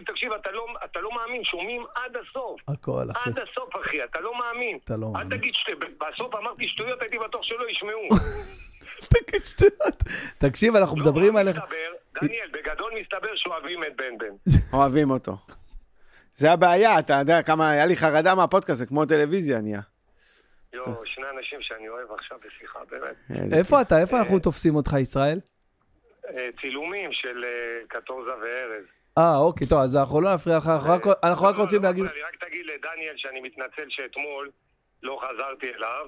תקשיב, 0.00 0.14
תקשיב, 0.14 0.32
אתה 0.32 0.50
לא- 0.50 0.66
אתה 0.84 1.00
לא 1.00 1.10
מאמין, 1.14 1.44
שומעים 1.44 1.84
עד 1.94 2.16
הסוף. 2.16 2.60
הכל, 2.68 3.06
אחי. 3.12 3.30
עד 3.30 3.38
הסוף, 3.38 3.76
אחי, 3.80 4.04
אתה 4.04 4.20
לא 4.20 4.32
מאמין. 4.38 4.78
אתה 4.84 4.96
לא 4.96 5.06
אל 5.06 5.12
מאמין. 5.12 5.38
תגיד 5.38 5.54
שבסוף 5.54 6.34
אמרתי 6.34 6.68
שטויות, 6.68 7.02
הייתי 7.02 7.18
בטוח 7.18 7.42
שלא 7.42 7.70
ישמעו. 7.70 8.08
תגיד 9.14 9.44
שטויות. 9.44 10.02
תקשיב, 10.38 10.76
אנחנו 10.76 10.96
לא, 10.96 11.02
מדברים 11.02 11.36
עליך. 11.36 11.56
דניאל, 12.22 12.48
בגדול 12.52 12.92
מסתבר 13.00 13.36
שאוהבים 13.36 13.84
את 13.84 13.96
בן 13.96 14.18
בן. 14.18 14.52
אוהבים 14.78 15.10
אותו. 15.10 15.32
זה 16.34 16.52
הבעיה, 16.52 16.98
אתה 16.98 17.14
יודע 17.20 17.42
כמה, 17.42 17.70
היה 17.70 17.86
לי 17.86 17.96
חרדה 17.96 18.34
מהפודקאסט, 18.34 18.78
זה 18.78 18.86
כמו 18.86 19.06
טלוויזיה 19.06 19.60
נהיה. 19.60 19.80
יואו, 20.72 21.06
שני 21.06 21.24
אנשים 21.38 21.58
שאני 21.62 21.88
אוהב 21.88 22.12
עכשיו 22.12 22.38
בשיחה, 22.46 22.78
באמת. 22.90 23.42
איזה 23.42 23.56
איפה 23.56 23.80
אתה? 23.82 24.00
איפה 24.00 24.18
אנחנו 24.18 24.38
תופסים 24.38 24.76
אותך, 24.76 24.96
ישראל? 25.00 25.40
אה, 26.28 26.48
צילומים 26.60 27.12
של 27.12 27.44
אה, 27.44 27.50
קטורזה 28.00 28.30
וארז. 28.30 28.84
אה, 29.18 29.36
אוקיי, 29.36 29.66
טוב, 29.66 29.78
אז 29.78 29.96
אנחנו 29.96 30.20
לא 30.20 30.34
נפריע 30.34 30.58
לך, 30.58 30.66
אנחנו 30.68 30.90
רק- 30.92 31.06
אנחנו 31.24 31.46
רק 31.46 31.56
לא, 31.56 31.62
רוצים 31.62 31.82
לא 31.82 31.88
להגיד... 31.88 32.04
לי, 32.04 32.22
רק 32.22 32.48
תגיד 32.48 32.66
לדניאל 32.66 33.14
שאני 33.16 33.40
מתנצל 33.40 33.84
שאתמול 33.88 34.50
לא 35.02 35.20
חזרתי 35.22 35.66
אליו. 35.76 36.06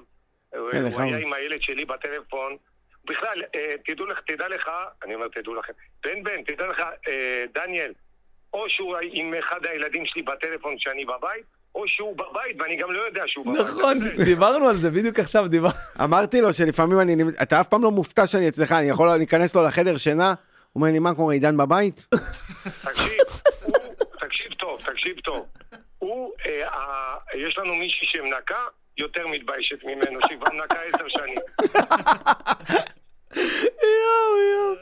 הוא 0.55 0.71
כן, 0.71 0.83
לכבוד. 0.85 1.01
היה 1.03 1.17
עם 1.17 1.33
הילד 1.33 1.61
שלי 1.61 1.85
בטלפון. 1.85 2.57
בכלל, 3.05 3.41
אה, 3.55 3.75
תדעו 3.85 4.05
לך, 4.05 4.19
תדע 4.27 4.47
לך, 4.47 4.69
אני 5.03 5.15
אומר 5.15 5.27
תדעו 5.27 5.55
לכם, 5.55 5.73
בן 6.03 6.23
בן, 6.23 6.43
תדע 6.43 6.67
לך, 6.67 6.79
אה, 7.07 7.45
דניאל, 7.53 7.91
או 8.53 8.69
שהוא 8.69 8.95
עם 9.01 9.33
אחד 9.39 9.65
הילדים 9.65 10.03
שלי 10.05 10.21
בטלפון 10.21 10.77
כשאני 10.77 11.05
בבית, 11.05 11.43
או 11.75 11.87
שהוא 11.87 12.17
בבית 12.17 12.61
ואני 12.61 12.75
גם 12.77 12.91
לא 12.91 13.01
יודע 13.01 13.23
שהוא 13.27 13.45
בבית. 13.45 13.61
נכון, 13.61 13.99
דיברנו 14.25 14.67
על 14.67 14.75
זה, 14.75 14.91
בדיוק 14.91 15.19
עכשיו 15.19 15.47
דיברנו. 15.47 15.73
אמרתי 16.03 16.41
לו 16.41 16.53
שלפעמים 16.53 16.99
אני, 16.99 17.15
אתה 17.41 17.61
אף 17.61 17.67
פעם 17.67 17.83
לא 17.83 17.91
מופתע 17.91 18.27
שאני 18.27 18.49
אצלך, 18.49 18.71
אני 18.71 18.89
יכול 18.89 19.07
להיכנס 19.17 19.55
לו 19.55 19.65
לחדר 19.65 19.97
שינה, 19.97 20.33
הוא 20.73 20.81
אומר 20.81 20.91
לי, 20.93 20.99
מה 20.99 21.15
קורה, 21.15 21.33
עידן 21.33 21.57
בבית? 21.57 22.05
תקשיב, 22.85 23.19
תקשיב 24.21 24.53
טוב, 24.59 24.79
תקשיב 24.81 25.19
טוב. 25.19 25.45
הוא, 25.97 26.31
אה, 26.45 27.15
יש 27.35 27.57
לנו 27.57 27.75
מישהי 27.75 28.07
שמנקה, 28.07 28.63
יותר 28.97 29.27
מתביישת 29.27 29.83
ממנו, 29.83 30.19
שהיא 30.27 30.37
כבר 30.37 30.53
מנקה 30.53 30.79
עשר 30.81 31.05
שנים. 31.07 31.37
יואו, 33.35 34.37
יואו. 34.51 34.75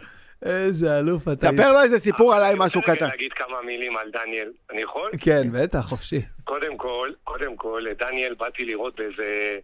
איזה 0.45 0.99
אלוף 0.99 1.27
אתה. 1.27 1.47
ספר 1.47 1.71
לו 1.71 1.81
איזה 1.81 1.99
סיפור 1.99 2.33
עליי, 2.35 2.55
משהו 2.57 2.81
אני 2.81 2.85
רוצה 2.87 2.95
קטן. 2.95 3.07
להגיד 3.07 3.33
כמה 3.33 3.61
מילים 3.61 3.97
על 3.97 4.11
דניאל. 4.11 4.51
אני 4.71 4.81
יכול? 4.81 5.11
כן, 5.21 5.47
בטח, 5.53 5.79
חופשי. 5.79 6.21
קודם 6.43 6.77
כל, 6.77 7.11
קודם 7.23 7.55
כל, 7.55 7.83
דניאל 7.99 8.33
באתי 8.33 8.65
לראות 8.65 8.95
באיזה 8.95 9.59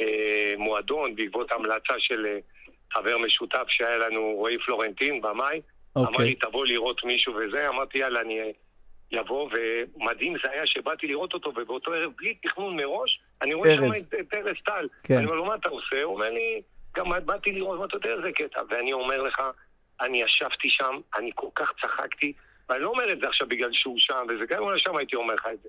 אה, 0.00 0.54
מועדון 0.58 1.14
בעקבות 1.16 1.52
המלצה 1.52 1.94
של 1.98 2.26
אה, 2.26 2.38
חבר 2.92 3.18
משותף 3.18 3.64
שהיה 3.68 3.98
לנו, 3.98 4.32
רועי 4.36 4.58
פלורנטין, 4.58 5.20
במאי. 5.20 5.60
אמר 5.96 6.08
לי, 6.10 6.14
אוקיי. 6.14 6.34
תבוא 6.34 6.66
לראות 6.66 7.04
מישהו 7.04 7.34
וזה, 7.34 7.68
אמרתי, 7.68 7.98
יאללה, 7.98 8.20
אני 8.20 8.52
אבוא, 9.20 9.50
ומדהים 9.52 10.34
זה 10.44 10.50
היה 10.50 10.66
שבאתי 10.66 11.06
לראות 11.06 11.34
אותו, 11.34 11.52
ובאותו 11.56 11.92
ערב, 11.92 12.12
בלי 12.16 12.34
תכנון 12.34 12.76
מראש, 12.76 13.20
אני 13.42 13.54
רואה. 13.54 13.76
שם 13.76 13.90
את 14.20 14.34
ארז 14.34 14.56
טל. 14.64 14.88
כן. 15.02 15.16
אני 15.16 15.24
אומר 15.24 15.36
לו, 15.36 15.44
מה 15.44 15.54
אתה 15.54 15.68
עושה? 15.68 16.02
הוא 16.02 16.14
אומר 16.14 16.30
לי, 16.30 16.62
גם 16.96 17.06
באתי 17.24 17.52
לראות, 17.52 17.78
אמרתי, 17.78 17.96
אתה 17.96 18.08
יודע 18.08 18.18
איזה 18.18 18.32
קטע. 18.32 18.60
ואני 18.68 18.92
אומר 18.92 19.22
לך, 19.22 19.42
אני 20.00 20.22
ישבתי 20.22 20.70
שם, 20.70 21.00
אני 21.16 21.30
כל 21.34 21.48
כך 21.54 21.72
צחקתי, 21.80 22.32
ואני 22.68 22.82
לא 22.82 22.88
אומר 22.88 23.12
את 23.12 23.20
זה 23.20 23.28
עכשיו 23.28 23.48
בגלל 23.48 23.72
שהוא 23.72 23.98
שם, 23.98 24.26
וזה 24.28 24.46
גם 24.46 24.56
אם 24.56 24.62
הוא 24.62 24.70
היה 24.70 24.78
שם 24.78 24.96
הייתי 24.96 25.16
אומר 25.16 25.34
לך 25.34 25.48
את 25.52 25.62
זה. 25.62 25.68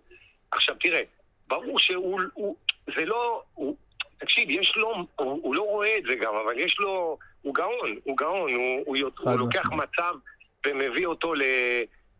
עכשיו 0.52 0.76
תראה, 0.80 1.02
ברור 1.48 1.80
שהוא, 1.80 2.22
הוא, 2.34 2.56
זה 2.96 3.06
לא, 3.06 3.44
הוא, 3.54 3.78
תקשיב, 4.20 4.50
יש 4.50 4.74
לו, 4.76 4.94
הוא, 5.16 5.40
הוא 5.44 5.56
לא 5.56 5.62
רואה 5.62 5.98
את 5.98 6.04
זה 6.04 6.16
גם, 6.16 6.34
אבל 6.36 6.60
יש 6.60 6.76
לו, 6.80 7.18
הוא 7.42 7.56
גאון, 7.56 8.00
הוא 8.04 8.18
גאון, 8.18 8.54
הוא, 8.54 8.84
הוא, 8.86 8.98
הוא, 8.98 9.12
הוא 9.20 9.40
לוקח. 9.40 9.66
מצב 9.66 10.14
ומביא 10.68 11.06
אותו 11.06 11.34
ל, 11.34 11.44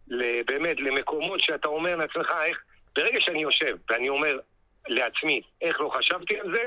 ל, 0.08 0.42
באמת 0.44 0.80
למקומות 0.80 1.40
שאתה 1.40 1.68
אומר 1.68 1.96
לעצמך, 1.96 2.32
איך, 2.46 2.62
ברגע 2.96 3.20
שאני 3.20 3.42
יושב 3.42 3.78
ואני 3.90 4.10
אומר 4.10 4.40
לעצמי, 4.88 5.42
איך 5.62 5.82
לא 5.82 5.90
חשבתי 5.90 6.40
על 6.40 6.52
זה, 6.52 6.64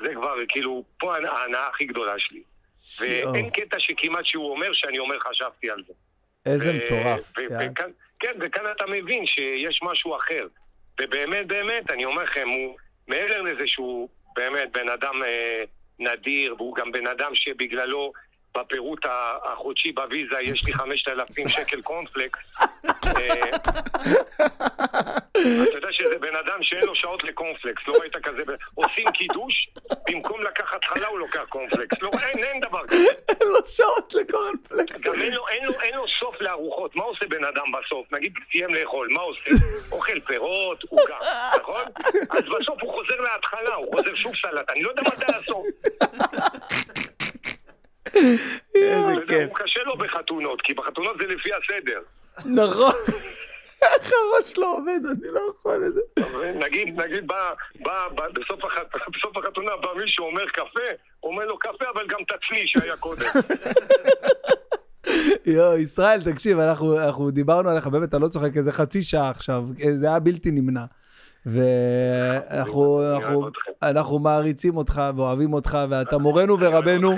זה 0.00 0.14
כבר 0.14 0.34
כאילו, 0.48 0.84
פה 0.98 1.16
ההנאה 1.16 1.68
הכי 1.68 1.84
גדולה 1.84 2.18
שלי. 2.18 2.42
שיו, 2.76 3.32
ואין 3.32 3.50
קטע 3.50 3.76
שכמעט 3.80 4.24
שהוא 4.24 4.50
אומר 4.50 4.72
שאני 4.72 4.98
אומר 4.98 5.18
חשבתי 5.18 5.70
על 5.70 5.82
זה. 5.86 5.92
איזה 6.46 6.72
מטורף. 6.72 7.32
כן, 8.20 8.32
וכאן 8.40 8.64
אתה 8.76 8.84
מבין 8.86 9.26
שיש 9.26 9.80
משהו 9.82 10.16
אחר. 10.16 10.46
ובאמת, 11.00 11.46
באמת, 11.46 11.90
אני 11.90 12.04
אומר 12.04 12.22
לכם, 12.22 12.48
הוא 12.48 12.76
מעבר 13.08 13.42
לזה 13.42 13.66
שהוא 13.66 14.08
באמת 14.36 14.72
בן 14.72 14.88
אדם 14.88 15.22
אה, 15.22 15.64
נדיר, 15.98 16.54
והוא 16.58 16.76
גם 16.76 16.92
בן 16.92 17.06
אדם 17.06 17.34
שבגללו 17.34 18.12
בפירוט 18.56 19.06
החודשי 19.44 19.92
בוויזה 19.92 20.40
יש 20.40 20.64
לי 20.64 20.72
5,000 20.72 21.48
שקל 21.48 21.82
קורנפלקס. 21.82 22.38
אה, 22.86 23.58
אתה 25.36 25.76
יודע 25.76 25.88
שזה 25.92 26.18
בן 26.20 26.36
אדם 26.36 26.62
שאין 26.62 26.86
לו 26.86 26.94
שעות 26.94 27.24
לקורנפלקס, 27.24 27.82
לא 27.88 27.94
ראית 28.00 28.16
כזה, 28.16 28.42
עושים 28.74 29.06
קידוש, 29.14 29.68
במקום 30.08 30.42
לקחת 30.42 30.84
חלה 30.84 31.06
הוא 31.06 31.18
לוקח 31.18 31.44
קורנפלקס. 31.48 32.02
לא, 32.02 32.10
אין, 32.22 32.44
אין 32.44 32.60
דבר 32.60 32.86
כזה. 32.86 33.06
אין 33.28 33.48
לו 33.48 33.66
שעות 33.66 34.14
לקורנפלקס. 34.14 35.00
גם 35.00 35.14
אין 35.14 35.32
לו, 35.32 35.48
אין, 35.48 35.64
לו, 35.64 35.80
אין 35.80 35.96
לו 35.96 36.04
סוף 36.20 36.40
לארוחות, 36.40 36.96
מה 36.96 37.04
עושה 37.04 37.26
בן 37.26 37.44
אדם 37.44 37.64
בסוף? 37.72 38.12
נגיד 38.12 38.32
סיים 38.52 38.74
לאכול, 38.74 39.08
מה 39.10 39.20
עושה? 39.20 39.50
אוכל 39.92 40.20
פירות, 40.20 40.82
עוגה, 40.90 41.18
נכון? 41.60 41.82
אז 42.30 42.42
בסוף 42.42 42.82
הוא 42.82 42.92
חוזר 42.92 43.20
להתחלה, 43.20 43.74
הוא 43.74 43.92
חוזר 43.96 44.14
שוב 44.14 44.32
סלט, 44.42 44.70
אני 44.70 44.82
לא 44.82 44.90
יודע 44.90 45.02
מתי 45.02 45.32
הסוף. 45.34 45.66
איזה 48.14 49.12
אתה 49.12 49.26
כיף. 49.26 49.48
הוא 49.48 49.56
קשה 49.56 49.80
לו 49.86 49.96
בחתונות, 49.96 50.62
כי 50.62 50.74
בחתונות 50.74 51.16
זה 51.18 51.26
לפי 51.26 51.50
הסדר. 51.54 52.00
נכון. 52.44 52.92
איך 53.82 54.12
הראש 54.12 54.58
לא 54.58 54.76
עובד, 54.76 55.00
אני 55.10 55.30
לא 55.32 55.40
יכול 55.50 55.86
את 55.86 55.94
זה. 55.94 56.00
נגיד, 56.58 57.00
נגיד, 57.00 57.26
בא, 57.26 57.52
בא, 57.80 58.08
בא, 58.14 58.28
בסוף, 58.28 58.64
הח... 58.64 58.78
בסוף 59.16 59.36
החתונה 59.36 59.70
בא 59.82 59.88
מישהו 60.00 60.26
אומר 60.26 60.46
קפה, 60.48 60.80
אומר 61.22 61.44
לו 61.46 61.58
קפה, 61.58 61.84
אבל 61.94 62.06
גם 62.08 62.18
תצלי 62.24 62.66
שהיה 62.66 62.96
קודם. 62.96 63.26
יואו, 65.46 65.76
ישראל, 65.76 66.22
תקשיב, 66.32 66.58
אנחנו, 66.58 66.98
אנחנו 66.98 67.30
דיברנו 67.30 67.70
עליך, 67.70 67.86
באמת, 67.86 68.14
אני 68.14 68.22
לא 68.22 68.28
צוחק, 68.28 68.56
איזה 68.56 68.72
חצי 68.72 69.02
שעה 69.02 69.30
עכשיו, 69.30 69.62
זה 69.94 70.06
היה 70.06 70.18
בלתי 70.18 70.50
נמנע. 70.50 70.84
ואנחנו 71.46 72.84
אוהב 72.84 73.22
אנחנו. 73.22 73.48
אנחנו 73.82 74.18
מעריצים 74.18 74.76
אותך 74.76 75.02
ואוהבים 75.16 75.52
אותך, 75.52 75.78
ואתה 75.90 76.18
מורנו 76.18 76.60
ורבנו. 76.60 77.16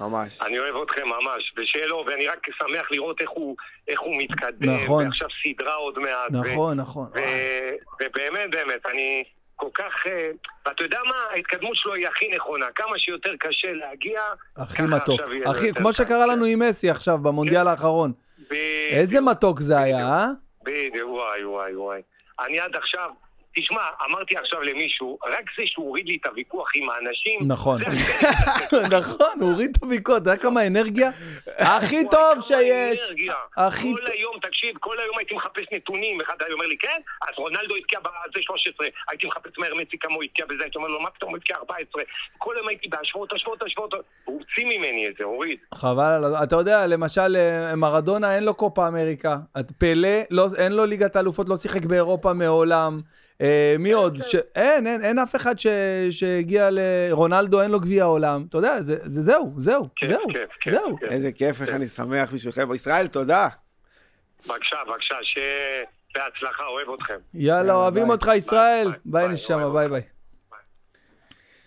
ממש. 0.00 0.42
אני 0.42 0.58
אוהב 0.58 0.74
אתכם 0.82 1.02
ממש, 1.08 1.52
ושיהיה 1.56 1.86
לו, 1.86 2.04
ואני 2.06 2.28
רק 2.28 2.46
שמח 2.58 2.90
לראות 2.90 3.20
איך 3.20 3.30
הוא, 3.30 3.56
איך 3.88 4.00
הוא 4.00 4.14
מתקדם, 4.22 4.74
נכון. 4.74 5.04
ועכשיו 5.04 5.28
סדרה 5.44 5.74
עוד 5.74 5.98
מעט. 5.98 6.30
ו- 6.32 6.52
נכון, 6.52 6.76
נכון. 6.76 7.06
ו- 7.14 7.74
ובאמת, 8.00 8.50
באמת, 8.50 8.86
אני 8.86 9.24
כל 9.56 9.68
כך... 9.74 10.06
אה, 10.06 10.30
ואתה 10.66 10.82
יודע 10.82 10.98
מה? 11.06 11.14
ההתקדמות 11.34 11.76
שלו 11.76 11.94
היא 11.94 12.08
הכי 12.08 12.28
נכונה. 12.36 12.66
כמה 12.74 12.98
שיותר 12.98 13.30
קשה 13.38 13.72
להגיע, 13.72 14.20
הכי 14.56 14.82
מתוק. 14.82 15.20
הכי, 15.46 15.66
יותר 15.66 15.80
כמו. 15.80 15.92
שקרה 15.92 16.26
לנו 16.26 16.44
עם 16.44 16.58
מסי 16.58 16.90
עכשיו, 16.90 17.18
במונדיאל 17.18 17.68
האחרון. 17.68 18.12
בדיוק, 18.38 18.52
איזה 18.92 19.20
מתוק 19.20 19.60
זה 19.60 19.78
היה, 19.78 20.06
אה? 20.06 20.26
בדיוק, 20.62 21.10
וואי, 21.10 21.44
וואי, 21.44 21.76
וואי. 21.76 22.00
אני 22.46 22.60
עד 22.60 22.76
עכשיו, 22.76 23.10
תשמע, 23.58 23.80
אמרתי 24.10 24.36
עכשיו 24.36 24.62
למישהו, 24.62 25.18
רק 25.26 25.44
זה 25.58 25.62
שהוא 25.66 25.86
הוריד 25.86 26.06
לי 26.06 26.18
את 26.20 26.26
הוויכוח 26.26 26.70
עם 26.74 26.90
האנשים... 26.90 27.40
נכון. 27.46 27.80
נכון, 28.98 29.40
הוא 29.40 29.50
הוריד 29.50 29.70
את 29.76 29.82
הוויכוח, 29.82 30.16
אתה 30.16 30.30
יודע 30.30 30.42
כמה 30.42 30.66
אנרגיה? 30.66 31.10
הכי 31.58 32.02
טוב 32.10 32.40
שיש. 32.40 33.00
הכי 33.56 33.92
כל 33.92 34.12
היום, 34.12 34.34
תקשיב, 34.42 34.78
כל 34.80 34.98
היום 35.00 35.18
הייתי 35.18 35.34
מחפש 35.34 35.64
נתונים, 35.72 36.20
אחד 36.20 36.34
היה 36.40 36.52
אומר 36.52 36.66
לי, 36.66 36.76
כן, 36.78 37.00
אז 37.22 37.34
רונלדו 37.38 37.76
הבקיע 37.76 38.00
בזה 38.00 38.42
13, 38.42 38.86
הייתי 39.08 39.26
מחפש 39.26 39.58
מהר 39.58 39.74
מסי 39.74 39.98
כמה 39.98 40.14
הוא 40.14 40.24
הבקיע 40.24 40.46
בזה, 40.46 40.62
הייתי 40.62 40.78
אומר 40.78 40.88
לו, 40.88 41.00
מה 41.00 41.10
פתאום 41.10 41.30
הוא 41.30 41.36
הבקיע 41.36 41.56
14? 41.56 42.02
כל 42.38 42.56
היום 42.56 42.68
הייתי 42.68 42.88
בהשוות, 42.88 43.32
השוואות, 43.32 43.62
השוואות, 43.62 43.94
הוא 44.24 44.40
הוציא 44.40 44.64
ממני 44.64 45.08
את 45.08 45.14
זה, 45.18 45.24
הוריד. 45.24 45.58
חבל. 45.74 46.24
אתה 46.42 46.56
יודע, 46.56 46.86
למשל, 46.86 47.36
אה, 47.36 47.76
מרדונה 47.76 48.36
אין 48.36 48.44
לו 48.44 48.54
קופה 48.54 48.88
אמריקה. 48.88 49.36
פלה, 49.78 50.08
לא, 50.30 50.46
אין 50.58 50.72
לו 50.72 50.86
ליגת 50.86 51.16
האלופות, 51.16 51.48
לא 51.48 51.56
שיחק 51.56 51.84
באירופה 51.84 52.32
מעולם. 52.32 53.00
אה, 53.40 53.76
מי 53.78 53.92
עוד? 53.92 54.18
ש... 54.22 54.36
אין, 54.54 54.86
אין, 54.86 55.04
אין 55.04 55.18
אף 55.18 55.36
אחד 55.36 55.58
ש... 55.58 55.66
שהגיע 56.10 56.68
לרונלדו, 56.72 57.62
אין 57.62 57.70
לו 57.70 57.80
גביע 57.80 58.02
העולם. 58.02 58.44
אתה 58.48 58.58
יודע, 58.58 58.82
זה, 58.82 58.96
זה 59.04 59.22
זהו, 59.22 59.54
זהו, 59.56 59.88
כיף, 59.96 60.08
זהו, 60.08 60.26
כיף, 60.32 60.50
כיף, 60.60 60.72
זהו. 60.72 60.98
כיף. 60.98 61.10
איזה 61.10 61.32
כיף, 61.32 61.62
איך 61.62 61.74
אני 61.74 61.86
שמח 61.86 62.32
בשבילכם. 62.32 62.74
ישראל, 62.74 63.06
תודה. 63.06 63.48
בבקשה, 64.48 64.76
בבקשה, 64.88 65.14
שיהיה 65.22 65.84
בהצלחה, 66.14 66.66
אוהב 66.66 66.88
אתכם. 66.90 67.18
יאללה, 67.34 67.74
אוהבים 67.74 68.02
ביי. 68.02 68.12
אותך, 68.12 68.30
ישראל. 68.36 68.88
ביי, 68.88 68.98
ביי 69.04 69.24
ביי, 69.24 69.34
נשמה, 69.34 69.70
ביי. 69.70 69.88
ביי. 69.88 70.02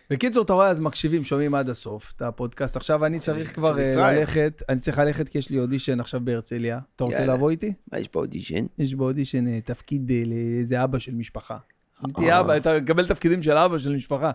בקיצור, 0.10 0.44
אתה 0.44 0.54
רואה, 0.54 0.68
אז 0.68 0.80
מקשיבים, 0.80 1.24
שומעים 1.24 1.56
עד 1.56 1.70
הסוף 1.70 2.14
את 2.16 2.22
הפודקאסט. 2.22 2.76
עכשיו 2.76 3.06
אני 3.06 3.20
צריך 3.20 3.56
כבר 3.56 3.80
אה. 3.80 4.12
ללכת, 4.14 4.62
אני 4.70 4.80
צריך 4.80 4.98
ללכת 4.98 5.30
כי 5.30 5.38
יש 5.38 5.50
לי 5.50 5.60
אודישן 5.60 6.00
עכשיו 6.00 6.22
בהרצליה. 6.24 6.80
אתה 6.96 7.04
רוצה. 7.04 7.26
לבוא 7.26 7.50
איתי? 7.50 7.74
מה 7.92 8.00
יש 8.00 8.08
פה 8.08 8.20
אודישן? 8.20 8.66
יש 8.78 8.96
באודישן 8.96 9.48
אה, 9.48 9.62
תפקיד 9.62 10.12
אה, 10.12 10.24
לאיזה 10.26 10.84
אבא 10.84 11.00
של 11.00 11.16
משפחה. 11.16 11.58
תהיה 12.16 12.40
אבא, 12.40 12.58
אתה 12.58 12.80
מקבל 12.80 13.08
תפקידים 13.08 13.44
של 13.44 13.58
אבא 13.58 13.78
של 13.78 13.96
משפחה. 13.96 14.32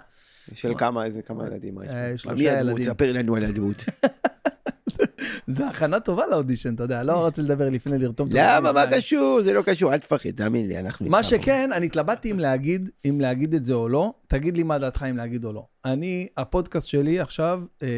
של 0.54 0.72
כמה, 0.78 1.04
איזה 1.04 1.22
כמה 1.22 1.46
ילדים 1.46 1.78
יש 2.14 2.26
אה, 2.26 2.34
מי 2.34 2.48
הדמות? 2.48 2.82
ספר 2.82 3.12
לנו 3.12 3.36
על 3.36 3.44
הדמות. 3.44 3.76
זה 5.46 5.66
הכנה 5.68 6.00
טובה 6.00 6.26
לאודישן, 6.26 6.74
אתה 6.74 6.82
יודע, 6.82 7.02
לא 7.02 7.24
רוצה 7.24 7.42
לדבר 7.42 7.70
לפני 7.70 7.98
לרתום. 7.98 8.28
את 8.28 8.32
למה? 8.34 8.72
מה 8.72 8.84
קשור? 8.90 9.42
זה 9.42 9.52
לא 9.52 9.62
קשור, 9.62 9.92
אל 9.92 9.98
תפחד, 9.98 10.30
תאמין 10.30 10.68
לי, 10.68 10.78
אנחנו 10.78 11.10
מה. 11.10 11.22
שכן, 11.22 11.70
אני 11.72 11.86
התלבטתי 11.86 12.30
אם 12.30 12.38
להגיד, 12.38 12.90
אם 13.04 13.20
להגיד 13.20 13.54
את 13.54 13.64
זה 13.64 13.74
או 13.74 13.88
לא. 13.88 14.12
תגיד 14.28 14.56
לי 14.56 14.62
מה 14.62 14.78
דעתך 14.78 15.06
אם 15.10 15.16
להגיד 15.16 15.44
או 15.44 15.52
לא. 15.52 15.66
אני, 15.84 16.28
הפודקאסט 16.36 16.86
שלי 16.88 17.20
עכשיו, 17.20 17.62
אה, 17.82 17.88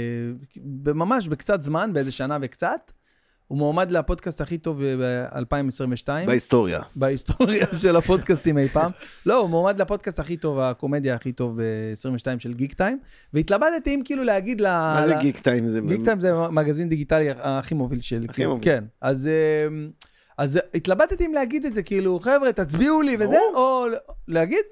ממש 0.95 1.29
בקצת 1.29 1.63
זמן, 1.63 1.91
באיזה 1.93 2.13
שנה 2.13 2.39
וקצת, 2.43 2.93
הוא 3.47 3.59
מועמד 3.59 3.91
לפודקאסט 3.91 4.41
הכי 4.41 4.59
טוב 4.59 4.83
ב-2022. 4.83 6.09
בהיסטוריה. 6.27 6.81
בהיסטוריה 6.97 7.67
של 7.83 7.97
הפודקאסטים 7.97 8.59
אי 8.59 8.69
פעם. 8.69 8.91
לא, 9.27 9.39
הוא 9.41 9.51
מועמד 9.51 9.81
לפודקאסט 9.81 10.19
הכי 10.19 10.37
טוב, 10.37 10.59
הקומדיה 10.59 11.15
הכי 11.15 11.33
טוב 11.33 11.61
ב-22 11.63 12.39
של 12.39 12.55
גיק 12.55 12.73
טיים. 12.75 12.99
והתלבטתי 13.35 13.95
אם 13.95 14.03
כאילו 14.05 14.25
להגיד 14.25 14.61
ל... 14.61 14.65
מה 14.65 15.03
זה 15.07 15.15
גיק 15.21 15.39
טיים? 15.39 15.69
זה- 15.69 15.81
גיק 15.89 16.05
טיים 16.05 16.21
זה 16.21 16.33
מגזין 16.51 16.89
דיגיטלי 16.89 17.29
הכי 17.37 17.75
מוביל 17.75 18.01
של... 18.01 18.25
הכי 18.25 18.35
כאילו, 18.35 18.51
מוביל. 18.51 18.65
כן. 18.65 18.85
אז, 19.01 19.29
אמ, 19.69 19.89
אז 20.39 20.61
התלבטתי 20.75 21.27
אם 21.27 21.33
להגיד 21.33 21.65
את 21.67 21.75
זה, 21.75 21.83
כאילו, 21.83 22.21
חבר'ה, 22.21 22.53
תצביעו 22.53 23.03
לי 23.03 23.17
וזה, 23.21 23.39
או 23.55 23.87
להגיד? 24.29 24.65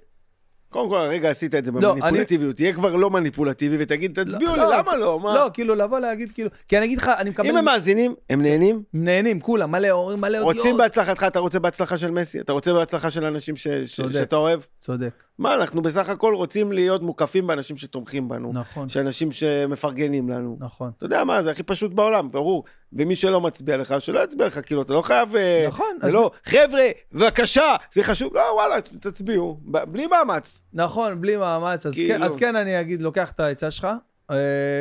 קודם 0.74 0.88
כל, 0.88 0.98
הרגע 0.98 1.30
עשית 1.30 1.54
את 1.54 1.64
זה 1.64 1.72
לא, 1.72 1.92
במניפולטיביות. 1.94 2.56
תהיה 2.56 2.72
כבר 2.72 2.96
לא 2.96 3.10
מניפולטיבי 3.10 3.76
ותגיד, 3.80 4.24
תצביעו 4.24 4.52
לי, 4.56 4.60
לא, 4.62 4.76
למה 4.78 4.96
לא? 4.96 5.20
מה? 5.20 5.34
לא, 5.34 5.50
כאילו, 5.52 5.74
לבוא 5.74 5.98
להגיד, 5.98 6.32
כאילו, 6.32 6.50
כי 6.68 6.78
אני 6.78 6.86
אגיד 6.86 6.98
לך, 6.98 7.10
אני 7.18 7.30
מקבל... 7.30 7.48
אם 7.48 7.56
הם 7.56 7.64
מאזינים, 7.64 8.14
הם 8.30 8.42
נהנים, 8.42 8.82
נהנים, 8.94 9.40
כולם, 9.40 9.70
מלא 9.72 9.88
הורים, 9.88 10.20
מלא 10.20 10.38
רוצים 10.38 10.60
הודיות. 10.60 10.78
בהצלחתך, 10.78 11.24
אתה 11.26 11.38
רוצה 11.38 11.58
בהצלחה 11.58 11.98
של 11.98 12.10
מסי, 12.10 12.40
אתה 12.40 12.52
רוצה 12.52 12.72
בהצלחה 12.72 13.10
של 13.10 13.24
אנשים 13.24 13.56
ש- 13.56 13.68
ש- 13.68 13.96
צודק. 13.96 14.12
שאתה 14.12 14.36
אוהב. 14.36 14.60
צודק, 14.80 15.22
מה, 15.38 15.54
אנחנו 15.54 15.82
בסך 15.82 16.08
הכל 16.08 16.34
רוצים 16.34 16.72
להיות 16.72 17.02
מוקפים 17.02 17.46
באנשים 17.46 17.76
שתומכים 17.76 18.28
בנו, 18.28 18.52
נכון, 18.52 18.88
שאנשים 18.88 19.32
שמפרגנים 19.32 20.28
לנו. 20.28 20.56
נכון. 20.60 20.90
אתה 20.98 21.04
יודע 21.06 21.24
מה, 21.24 21.42
זה 21.42 21.50
הכי 21.50 21.62
פשוט 21.62 21.92
בעולם, 21.92 22.30
ברור. 22.30 22.64
ומי 22.98 23.16
שלא 23.16 23.40
מצביע 23.40 23.76
לך, 23.76 23.94
שלא 23.98 24.24
יצביע 24.24 24.46
לך, 24.46 24.60
כאילו, 24.66 24.82
אתה 24.82 24.92
לא 24.92 25.02
חייב... 25.02 25.36
אה, 25.36 25.64
נכון, 25.68 25.96
זה 26.02 26.10
לא, 26.12 26.30
חבר'ה, 26.44 26.82
בבקשה, 27.12 27.76
זה 27.92 28.02
חשוב. 28.02 28.34
לא, 28.34 28.40
וואלה, 28.54 28.80
תצביעו, 28.80 29.60
בלי 29.64 30.06
מאמץ. 30.06 30.62
נכון, 30.72 31.20
בלי 31.20 31.36
מאמץ. 31.36 31.86
אז, 31.86 31.94
כאילו. 31.94 32.14
כן, 32.14 32.22
אז 32.22 32.36
כן, 32.36 32.56
אני 32.56 32.80
אגיד, 32.80 33.02
לוקח 33.02 33.30
את 33.30 33.40
העצה 33.40 33.70
שלך. 33.70 33.88
Uh, 34.30 34.34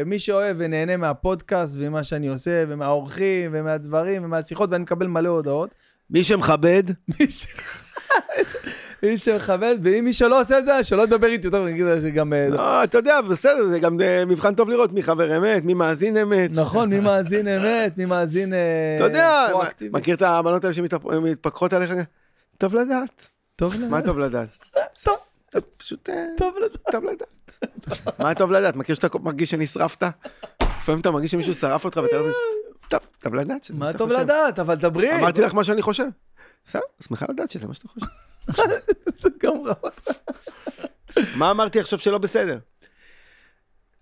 מי 0.06 0.20
שאוהב 0.20 0.56
ונהנה 0.60 0.98
מהפודקאסט 0.98 1.74
וממה 1.78 2.04
שאני 2.04 2.28
עושה, 2.28 2.64
ומהאורחים, 2.68 3.52
ומהדברים, 3.54 4.24
ומהשיחות, 4.24 4.70
ואני 4.72 4.84
מקבל 4.84 5.08
מלא 5.08 5.30
הודעות. 5.30 5.70
מי 6.10 6.24
שמכבד, 6.24 6.84
מי 7.20 7.32
ש- 7.32 7.46
מי 9.04 9.18
שמכבד, 9.18 9.76
ואם 9.82 10.06
מי 10.06 10.14
שלא 10.14 10.42
עושה 10.42 10.60
את 10.60 10.66
זה, 10.66 10.84
שלא 10.84 11.02
ידבר 11.02 11.28
איתי 11.28 11.48
אני 11.48 11.72
אגיד 11.72 11.86
שגם... 12.02 12.34
אה, 12.34 12.48
לא, 12.50 12.84
אתה 12.84 12.98
יודע, 12.98 13.22
בסדר, 13.22 13.68
זה 13.68 13.80
גם 13.80 14.02
אה, 14.02 14.26
מבחן 14.26 14.56
טוב 14.56 14.70
לראות 14.70 14.94
מי 14.94 15.04
חבר 15.04 15.38
אמת, 15.38 15.64
מי 15.66 15.74
מאזין 15.74 16.18
אמת. 16.18 16.52
נכון, 16.54 16.90
מי 16.90 17.00
מאזין 17.00 17.48
אמת, 17.48 17.98
מי 17.98 18.06
מאזין 18.06 18.54
אה, 18.54 18.60
אתה 18.96 19.04
יודע. 19.04 19.48
מכיר 19.92 20.16
את 20.16 20.22
הבנות 20.22 20.64
האלה 20.64 20.74
שמתפקחות 20.74 21.74
עליך? 21.74 21.92
טוב 22.58 22.76
לדעת. 22.76 23.30
טוב 23.56 23.76
לדעת. 23.76 23.90
מה 23.90 24.02
טוב 24.02 24.20
לדעת? 24.20 24.50
טוב. 25.04 25.18
פשוט 25.78 26.10
טוב 26.38 26.56
לדעת. 26.58 26.92
טוב 26.92 27.04
לדעת. 27.04 27.60
מה 28.20 28.36
טוב 28.36 28.52
לדעת? 28.52 28.76
מכיר 28.76 28.96
שאתה 28.96 29.08
מרגיש 29.24 29.52
שנשרפת? 29.52 30.04
לפעמים 30.62 31.02
אתה 31.02 31.12
מרגיש 31.12 31.32
שמישהו 31.32 31.56
שרף 31.56 31.86
אותך 31.86 31.98
ואתה 32.04 32.18
לא 32.18 32.22
מבין. 32.22 32.34
טוב, 32.88 33.00
טוב 33.20 33.36
לדעת 33.36 33.64
שזה 33.64 33.78
מה 33.80 33.94
טוב. 33.94 34.12
לדעת, 34.12 34.60
אבל 34.60 34.76
דברי. 34.76 35.20
אמרתי 35.20 35.42
לך 35.42 35.54
מה 35.54 35.64
שאני 35.64 35.82
חושב. 35.82 36.06
בסדר, 36.66 36.82
שמחה 37.08 37.26
לדעת 37.30 37.52
שזה 37.52 37.68
מה 37.68 37.74
שאתה 37.74 37.88
חושב. 37.88 38.06
זה 39.22 39.30
גם 39.40 39.54
רע. 39.66 39.74
מה 41.36 41.52
אמרתי 41.52 41.80
עכשיו 41.80 42.00
שלא 42.00 42.18
בסדר? 42.18 42.60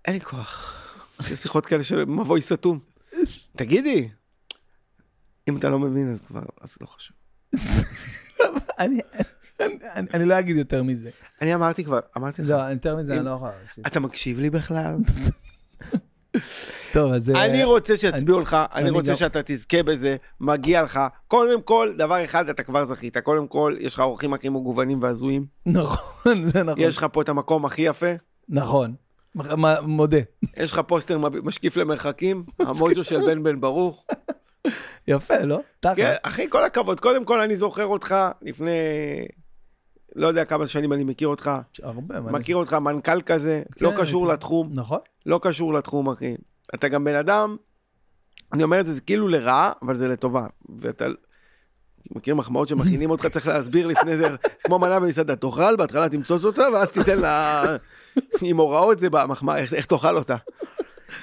אין 0.04 0.14
לי 0.14 0.20
כוח. 0.20 0.78
יש 1.20 1.38
שיחות 1.38 1.66
כאלה 1.66 1.84
של 1.84 2.04
מבוי 2.04 2.40
סתום. 2.40 2.78
תגידי, 3.56 4.08
אם 5.48 5.56
אתה 5.56 5.68
לא 5.68 5.78
מבין 5.78 6.10
אז 6.12 6.20
כבר, 6.26 6.42
אז 6.60 6.76
לא 6.80 6.86
חשוב. 6.86 7.16
אני- 8.78 9.00
לא 10.26 10.38
אגיד 10.38 10.56
יותר 10.56 10.82
מזה. 10.82 11.10
אני 11.42 11.54
אמרתי 11.54 11.84
כבר, 11.84 12.00
אמרתי 12.16 12.42
לך, 12.42 12.48
לא, 12.48 12.54
יותר 12.56 12.96
מזה 12.96 13.16
אני 13.16 13.24
לא 13.24 13.30
יכול. 13.30 13.50
אתה 13.86 14.00
מקשיב 14.00 14.38
לי 14.38 14.50
בכלל? 14.50 14.94
טוב, 16.92 17.12
אז... 17.12 17.30
אה, 17.30 17.44
אני 17.44 17.64
רוצה 17.64 17.96
שיצביעו 17.96 18.40
לך, 18.40 18.56
אני 18.74 18.90
רוצה 18.90 19.16
שאתה 19.16 19.40
תזכה 19.44 19.82
בזה, 19.82 20.16
מגיע 20.40 20.82
לך. 20.82 21.00
קודם 21.28 21.62
כל, 21.62 21.92
דבר 21.98 22.24
אחד, 22.24 22.48
אתה 22.48 22.62
כבר 22.62 22.84
זכית. 22.84 23.18
קודם 23.18 23.46
כל, 23.46 23.76
יש 23.80 23.94
לך 23.94 24.00
אורחים 24.00 24.34
הכי 24.34 24.48
מגוונים 24.48 25.02
והזויים. 25.02 25.46
נכון, 25.66 26.50
זה 26.50 26.62
נכון. 26.62 26.82
יש 26.82 26.96
לך 26.96 27.06
פה 27.12 27.22
את 27.22 27.28
המקום 27.28 27.64
הכי 27.64 27.82
יפה. 27.82 28.12
נכון. 28.48 28.94
מודה. 29.82 30.18
יש 30.56 30.72
לך 30.72 30.80
פוסטר 30.86 31.18
משקיף 31.18 31.76
למרחקים, 31.76 32.44
המוז'ו 32.58 33.04
של 33.04 33.20
בן 33.26 33.42
בן 33.42 33.60
ברוך. 33.60 34.06
יפה, 35.08 35.38
לא? 35.38 35.60
כן, 35.82 35.94
תכל'ס. 35.94 36.16
אחי, 36.22 36.50
כל 36.50 36.64
הכבוד. 36.64 37.00
קודם 37.00 37.24
כל, 37.24 37.40
אני 37.40 37.56
זוכר 37.56 37.86
אותך 37.86 38.14
לפני... 38.42 38.70
לא 40.16 40.26
יודע 40.26 40.44
כמה 40.44 40.66
שנים 40.66 40.92
אני 40.92 41.04
מכיר 41.04 41.28
אותך. 41.28 41.50
הרבה. 41.82 42.20
מכיר 42.20 42.56
אותך 42.56 42.72
מנכ"ל 42.74 43.20
כזה, 43.20 43.62
לא 43.80 43.90
כן, 43.90 43.96
קשור 43.96 44.26
כן. 44.26 44.32
לתחום. 44.32 44.70
נכון. 44.74 44.98
לא 45.26 45.40
קשור 45.42 45.74
לתחום, 45.74 46.10
אחי. 46.10 46.34
אתה 46.74 46.88
גם 46.88 47.04
בן 47.04 47.14
אדם, 47.14 47.56
אני 48.52 48.62
אומר 48.62 48.80
את 48.80 48.86
זה, 48.86 48.94
זה 48.94 49.00
כאילו 49.00 49.28
לרעה, 49.28 49.72
אבל 49.82 49.98
זה 49.98 50.08
לטובה. 50.08 50.46
ואתה... 50.78 51.06
מכיר 52.10 52.34
מחמאות 52.34 52.68
שמכינים 52.68 53.10
אותך, 53.10 53.26
צריך 53.26 53.46
להסביר 53.46 53.86
לפני 53.86 54.16
זה, 54.16 54.24
כמו 54.64 54.78
מנה 54.78 55.00
במסעדה, 55.00 55.36
תאכל, 55.36 55.76
בהתחלה 55.76 56.08
תמצוץ 56.08 56.44
אותה, 56.44 56.62
ואז 56.72 56.88
תיתן 56.90 57.18
לה... 57.18 57.62
עם 58.42 58.56
הוראות 58.56 59.00
זה 59.00 59.10
במחמאה, 59.10 59.58
איך, 59.58 59.74
איך 59.74 59.86
תאכל 59.86 60.16
אותה. 60.16 60.36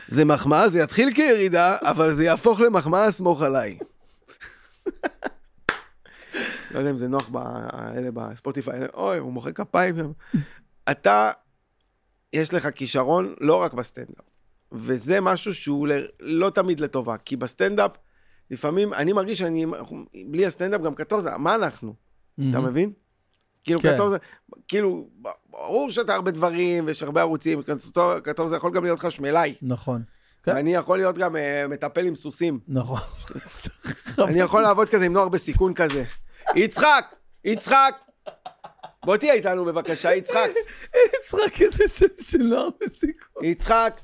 זה 0.07 0.25
מחמאה, 0.25 0.69
זה 0.69 0.79
יתחיל 0.79 1.13
כירידה, 1.13 1.77
אבל 1.81 2.13
זה 2.13 2.23
יהפוך 2.23 2.59
למחמאה, 2.61 3.11
סמוך 3.11 3.41
עליי. 3.41 3.77
לא 6.71 6.79
יודע 6.79 6.91
אם 6.91 6.97
זה 6.97 7.07
נוח 7.07 7.29
באלה 7.29 8.09
בספוטיפיי, 8.13 8.79
אוי, 8.93 9.17
הוא 9.17 9.33
מוחא 9.33 9.51
כפיים 9.51 9.95
שם. 9.97 10.11
אתה, 10.91 11.31
יש 12.33 12.53
לך 12.53 12.67
כישרון 12.75 13.33
לא 13.41 13.55
רק 13.55 13.73
בסטנדאפ, 13.73 14.25
וזה 14.71 15.21
משהו 15.21 15.53
שהוא 15.53 15.87
ל- 15.87 16.05
לא 16.19 16.49
תמיד 16.49 16.79
לטובה, 16.79 17.17
כי 17.17 17.35
בסטנדאפ, 17.35 17.91
לפעמים, 18.51 18.93
אני 18.93 19.13
מרגיש 19.13 19.37
שאני, 19.39 19.65
בלי 20.27 20.45
הסטנדאפ 20.45 20.81
גם 20.81 20.95
קטורזה, 20.95 21.37
מה 21.37 21.55
אנחנו? 21.55 21.93
אתה 22.49 22.59
מבין? 22.59 22.91
כאילו 23.63 23.79
כן. 23.81 23.93
קטורזה, 23.93 24.17
כאילו, 24.67 25.09
ברור 25.49 25.91
שאתה 25.91 26.15
הרבה 26.15 26.31
דברים, 26.31 26.85
ויש 26.87 27.03
הרבה 27.03 27.21
ערוצים, 27.21 27.61
קטור- 27.61 28.19
קטורזה 28.19 28.55
יכול 28.55 28.71
גם 28.73 28.83
להיות 28.83 28.99
חשמלאי. 28.99 29.55
נכון. 29.61 30.03
כן. 30.43 30.51
ואני 30.55 30.73
יכול 30.73 30.97
להיות 30.97 31.17
גם 31.17 31.35
אה, 31.35 31.65
מטפל 31.69 32.05
עם 32.05 32.15
סוסים. 32.15 32.59
נכון. 32.67 32.99
אני 34.19 34.39
יכול 34.39 34.61
לעבוד 34.61 34.89
כזה 34.89 35.05
עם 35.05 35.13
נוער 35.13 35.29
בסיכון 35.29 35.73
כזה. 35.73 36.03
יצחק! 36.55 37.15
יצחק! 37.45 37.95
בוא 39.05 39.17
תהיה 39.17 39.33
איתנו 39.33 39.65
בבקשה, 39.65 40.15
יצחק. 40.15 40.49
יצחק 41.19 41.61
איזה 41.61 41.87
שם 41.87 42.05
של 42.21 42.37
נוער 42.43 42.69
בסיכון. 42.81 43.43
יצחק. 43.45 44.01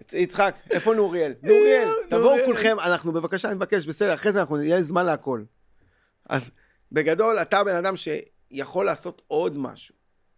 יצ- 0.00 0.14
יצחק, 0.16 0.54
איפה 0.70 0.94
נוריאל? 0.94 1.32
נוריאל, 1.42 1.88
תבואו. 2.10 2.36
כולכם, 2.44 2.76
אנחנו 2.84 3.12
בבקשה, 3.12 3.48
אני 3.48 3.56
מבקש, 3.56 3.86
בסדר, 3.86 4.14
אחרי 4.14 4.32
זה 4.32 4.40
אנחנו, 4.40 4.62
יהיה 4.62 4.82
זמן 4.82 5.06
להכל. 5.06 5.42
אז 6.28 6.50
בגדול, 6.92 7.38
אתה 7.38 7.64
בן 7.64 7.76
אדם 7.76 7.96
ש... 7.96 8.08
יכול 8.50 8.86
לעשות 8.86 9.22
עוד 9.26 9.58
משהו, 9.58 9.94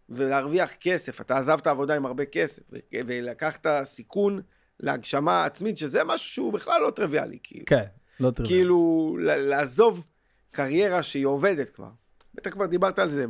ולהרוויח 0.09 0.73
כסף. 0.73 1.21
אתה 1.21 1.37
עזבת 1.37 1.67
עבודה 1.67 1.95
עם 1.95 2.05
הרבה 2.05 2.25
כסף, 2.25 2.61
ולקחת 2.93 3.65
סיכון 3.83 4.41
להגשמה 4.79 5.45
עצמית, 5.45 5.77
שזה 5.77 6.03
משהו 6.03 6.29
שהוא 6.29 6.53
בכלל 6.53 6.81
לא 6.81 6.89
טריוויאלי, 6.91 7.39
כאילו. 7.43 7.65
כן, 7.65 7.83
לא 8.19 8.31
טריוויאלי. 8.31 8.59
כאילו, 8.61 9.17
לעזוב 9.19 10.03
קריירה 10.51 11.03
שהיא 11.03 11.25
עובדת 11.25 11.69
כבר. 11.69 11.89
בטח 12.33 12.49
כבר 12.49 12.65
דיברת 12.65 12.99
על 12.99 13.11
זה 13.11 13.25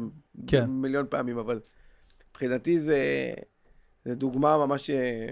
כן. 0.48 0.66
מיליון 0.66 1.06
פעמים, 1.10 1.38
אבל 1.38 1.60
מבחינתי 2.32 2.80
זה, 2.80 3.00
זה 4.06 4.16
דוגמה 4.16 4.58
ממש 4.58 4.90
אה, 4.90 5.28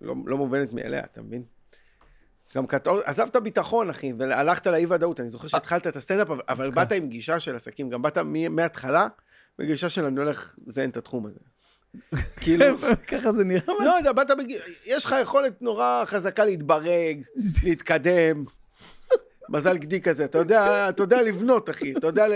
לא, 0.00 0.14
לא 0.26 0.36
מובנת 0.36 0.72
מאליה, 0.72 1.04
אתה 1.04 1.22
מבין? 1.22 1.42
גם 2.56 2.66
כת... 2.66 2.88
עזבת 3.04 3.36
ביטחון, 3.36 3.90
אחי, 3.90 4.12
והלכת 4.18 4.66
לאי-ודאות. 4.66 5.20
אני 5.20 5.30
זוכר 5.30 5.48
שהתחלת 5.48 5.86
את 5.86 5.96
הסטנדאפ, 5.96 6.28
אבל, 6.48 6.68
כן. 6.68 6.74
באת 6.74 6.92
עם 6.92 7.08
גישה 7.08 7.40
של 7.40 7.56
עסקים, 7.56 7.90
גם 7.90 8.02
באת 8.02 8.18
מההתחלה 8.50 9.08
בגישה 9.58 9.88
של 9.88 10.04
אני 10.04 10.18
הולך 10.18 10.56
לזיין 10.66 10.90
את 10.90 10.96
התחום 10.96 11.26
הזה. 11.26 11.40
כאילו, 12.42 12.64
ככה 13.06 13.32
זה 13.32 13.44
נראה. 13.44 13.74
לא 14.04 14.12
באת 14.12 14.30
בג... 14.30 14.50
יש 14.86 15.04
לך 15.04 15.14
יכולת 15.22 15.62
נורא 15.62 16.02
חזקה 16.06 16.44
להתברג, 16.44 17.22
להתקדם. 17.64 18.44
מזל 19.48 19.76
גדי 19.76 20.00
כזה, 20.00 20.24
אתה 20.24 20.38
יודע, 20.38 20.88
אתה 20.88 21.02
יודע 21.02 21.22
לבנות, 21.22 21.70
אחי, 21.70 21.92
אתה 21.92 22.06
יודע 22.06 22.28
ל... 22.28 22.32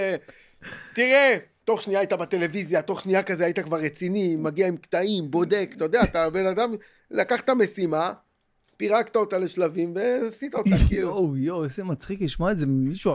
תראה, 0.95 1.37
תוך 1.65 1.83
שנייה 1.83 2.01
היית 2.01 2.13
בטלוויזיה, 2.13 2.83
תוך 2.83 3.01
שנייה 3.01 3.23
כזה 3.23 3.45
היית 3.45 3.59
כבר 3.59 3.77
רציני, 3.77 4.37
מגיע 4.37 4.67
עם 4.69 4.77
קטעים, 4.77 5.31
בודק, 5.31 5.71
אתה 5.77 5.85
יודע, 5.85 6.03
אתה 6.03 6.31
בן 6.31 6.47
אדם, 6.47 6.75
לקחת 7.11 7.51
משימה, 7.51 8.13
פירקת 8.77 9.17
אותה 9.17 9.39
לשלבים 9.39 9.95
ועשית 9.95 10.55
אותה, 10.55 10.71
כאילו. 10.89 11.09
יואו, 11.09 11.37
יואו, 11.37 11.65
איזה 11.65 11.85
מצחיק 11.85 12.23
לשמוע 12.23 12.53
את 12.53 12.59
זה 12.59 12.67
ממישהו, 12.67 13.15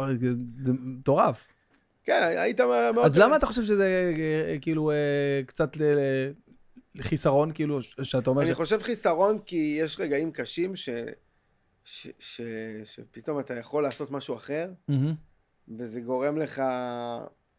זה 0.60 0.72
מטורף. 0.80 1.44
כן, 2.04 2.34
היית 2.38 2.62
מאוד... 2.62 3.06
אז 3.06 3.18
למה 3.18 3.36
אתה 3.36 3.46
חושב 3.46 3.64
שזה 3.64 4.14
אה, 4.48 4.58
כאילו 4.62 4.92
אה, 4.92 5.42
קצת 5.46 5.78
לחיסרון, 6.96 7.52
כאילו, 7.52 7.82
שאתה 7.82 8.30
אומר... 8.30 8.42
אני 8.42 8.54
חושב 8.54 8.82
חיסרון 8.82 9.40
כי 9.46 9.78
יש 9.82 10.00
רגעים 10.00 10.32
קשים 10.32 10.76
ש... 10.76 10.90
ש... 11.84 12.08
ש... 12.20 12.42
שפתאום 12.84 13.40
אתה 13.40 13.54
יכול 13.54 13.84
לעשות 13.84 14.12
משהו 14.12 14.36
אחר, 14.36 14.72
מהמם. 14.88 15.16
וזה 15.78 16.02
גורם 16.02 16.38
לך 16.38 16.62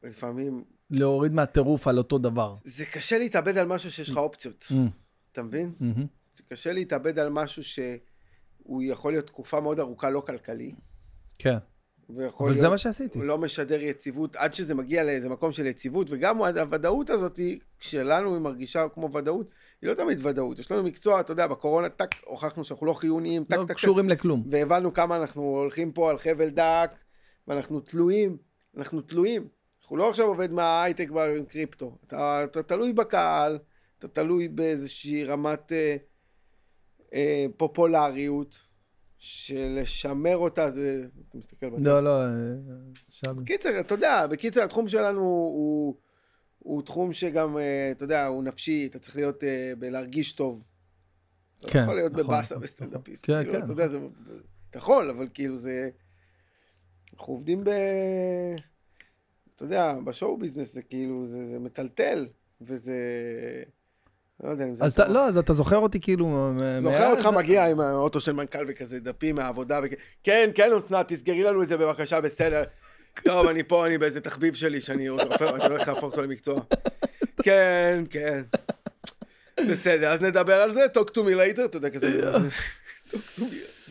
לפעמים... 0.03 0.65
להוריד 0.91 1.33
מהטירוף 1.33 1.87
על 1.87 1.99
אותו 1.99 2.19
דבר. 2.19 2.55
זה 2.65 2.85
קשה 2.85 3.19
להתאבד 3.19 3.59
על 3.59 3.67
משהו 3.67 3.91
שיש 3.91 4.11
לך 4.11 4.17
אופציות, 4.17 4.65
מהמם, 4.71 4.89
אתה 5.33 5.43
מבין? 5.43 5.73
מהמם. 5.81 6.07
זה 6.37 6.43
קשה 6.49 6.73
להתאבד 6.73 7.19
על 7.19 7.29
משהו 7.31 7.65
שהוא 7.65 8.83
יכול 8.83 9.13
להיות 9.13 9.27
תקופה 9.27 9.61
מאוד 9.61 9.81
ארוכה 9.81 10.11
לא 10.11 10.21
כלכלי, 10.21 10.75
כן, 11.39 11.57
ויכול 12.11 12.47
אבל 12.47 12.53
להיות... 12.53 12.61
זה 12.61 12.69
מה 12.69 12.79
שעשיתי. 12.79 13.19
הוא 13.19 13.27
לא 13.27 13.39
משדר 13.39 13.83
יציבות 13.83 14.37
עד 14.37 14.55
שזה 14.55 14.75
מגיע 14.75 15.05
לאיזה 15.05 15.29
מקום 15.29 15.53
של 15.53 15.67
יציבות, 15.67 16.07
וגם 16.11 16.39
הוודאות 16.39 17.11
הזאת, 17.11 17.41
כשלנו 17.79 18.35
היא 18.35 18.43
מרגישה 18.43 18.87
כמו 18.95 19.13
ודאות, 19.13 19.51
היא 19.85 19.91
לא 19.91 19.95
תמיד 19.95 20.27
ודאות. 20.27 20.59
יש 20.59 20.73
לנו 20.73 20.83
מקצוע, 20.83 21.21
אתה 21.21 21.33
יודע, 21.33 21.47
בקורונה, 21.47 21.89
טק, 21.89 22.15
הוכחנו 22.27 22.65
שאנחנו 22.65 22.87
לא 22.87 22.93
חיוניים, 22.95 23.45
טק, 23.45 23.57
לא 23.57 23.63
טק, 23.63 23.69
טק, 23.69 23.75
קשורים 23.75 24.09
לכלום. 24.09 24.45
והבנו 24.51 24.95
כמה 24.95 25.17
אנחנו 25.17 25.43
הולכים 25.43 25.93
פה 25.93 26.11
על 26.11 26.19
חבל 26.19 26.49
דק, 26.49 26.91
ואנחנו 27.49 27.81
תלויים, 27.81 28.37
אנחנו 28.77 29.01
תלויים. 29.01 29.49
אנחנו 29.83 29.97
לא 29.97 30.11
עכשיו 30.11 30.27
עובד 30.27 30.53
מההייטק 30.53 31.09
עם 31.39 31.45
קריפטו. 31.45 31.99
אתה, 32.07 32.45
אתה 32.45 32.63
תלוי 32.63 32.93
בקהל, 32.93 33.59
אתה 33.99 34.09
תלוי 34.09 34.49
באיזושהי 34.49 35.25
רמת 35.25 35.73
אה, 35.73 35.97
אה, 37.15 37.47
פופולריות, 37.57 38.59
שלשמר 39.19 40.37
אותה 40.37 40.71
זה... 40.71 41.07
אתה 41.29 41.39
מסתכל 41.39 41.71
בטח. 41.71 41.79
לא, 41.81 42.05
לא, 42.05 42.23
אה, 42.23 42.29
שם. 43.09 43.37
בקיצר, 43.37 43.81
אתה 43.81 43.95
יודע, 43.95 44.27
בקיצר, 44.27 44.63
התחום 44.63 44.89
שלנו 44.89 45.21
הוא, 45.21 45.97
הוא 46.65 46.83
תחום 46.83 47.13
שגם, 47.13 47.59
אה, 47.59 47.91
אתה 47.91 48.05
יודע, 48.05 48.27
הוא 48.27 48.45
נפשי, 48.45 48.87
אתה 48.91 48.99
צריך 48.99 49.17
להיות, 49.17 49.45
אה, 49.45 49.73
בלהרגיש 49.79 50.33
טוב. 50.33 50.65
אתה 51.61 51.69
כן, 51.69 51.79
לא 51.79 51.85
יכול 51.85 51.97
להיות 51.97 52.13
נכון, 52.13 52.25
בבאסה 52.25 52.55
נכון. 52.55 52.65
וסטנדאפיסט. 52.65 53.27
כן, 53.27 53.43
כאילו, 53.45 53.59
כן. 53.59 53.65
אתה 53.65 53.73
יודע, 53.73 53.89
זה... 53.89 53.99
אתה 54.71 54.79
יכול, 54.79 55.11
אבל 55.11 55.29
כאילו 55.35 55.57
זה... 55.57 55.91
אנחנו 57.15 57.33
עובדים 57.33 57.65
ב... 57.65 57.71
אתה 59.57 59.65
יודע, 59.65 59.95
בשואו 60.05 60.37
ביזנס 60.37 60.75
זה 60.75 60.83
כאילו, 60.83 61.27
זה, 61.27 61.47
זה 61.47 61.59
מטלטל, 61.59 62.27
וזה... 62.61 62.97
לא 64.45 64.51
יודע 64.51 64.65
אם 64.65 64.75
זה... 64.75 64.85
אז 64.85 64.93
אתה-. 64.93 65.09
לא, 65.09 65.29
אז 65.29 65.39
אתה 65.39 65.53
זוכר 65.53 65.77
אותי 65.77 66.01
כאילו... 66.01 66.53
זוכר? 66.83 67.11
אותך 67.11 67.27
מגיע 67.27 67.67
עם 67.67 67.81
האוטו 67.81 68.21
של 68.21 68.33
מנכ"ל 68.33 68.65
וכזה 68.69 69.01
דפים 69.01 69.37
מהעבודה, 69.37 69.81
וכ... 69.85 69.93
כן, 70.23 70.51
כן, 70.55 70.73
אסנת, 70.73 71.13
תסגרי 71.13 71.43
לנו 71.43 71.63
את 71.63 71.69
זה 71.69 71.77
בבקשה, 71.77 72.21
בסדר. 72.21 72.63
טוב, 73.23 73.47
אני 73.47 73.63
פה, 73.63 73.87
אני 73.87 73.99
באיזה 73.99 74.21
תחביב 74.21 74.55
שלי, 74.55 74.81
שאני 74.81 75.07
הולך 75.07 75.89
להפוך 75.89 76.03
אותו 76.05 76.23
למקצוע. 76.23 76.61
כן, 77.43 78.05
כן. 78.11 78.43
בסדר, 79.69 80.13
אז 80.13 80.23
נדבר 80.23 80.55
על 80.55 80.73
זה, 80.73 80.87
talk 80.95 81.11
to 81.11 81.19
me 81.19 81.57
later, 81.57 81.65
אתה 81.65 81.77
יודע, 81.77 81.91
כזה. 81.91 82.33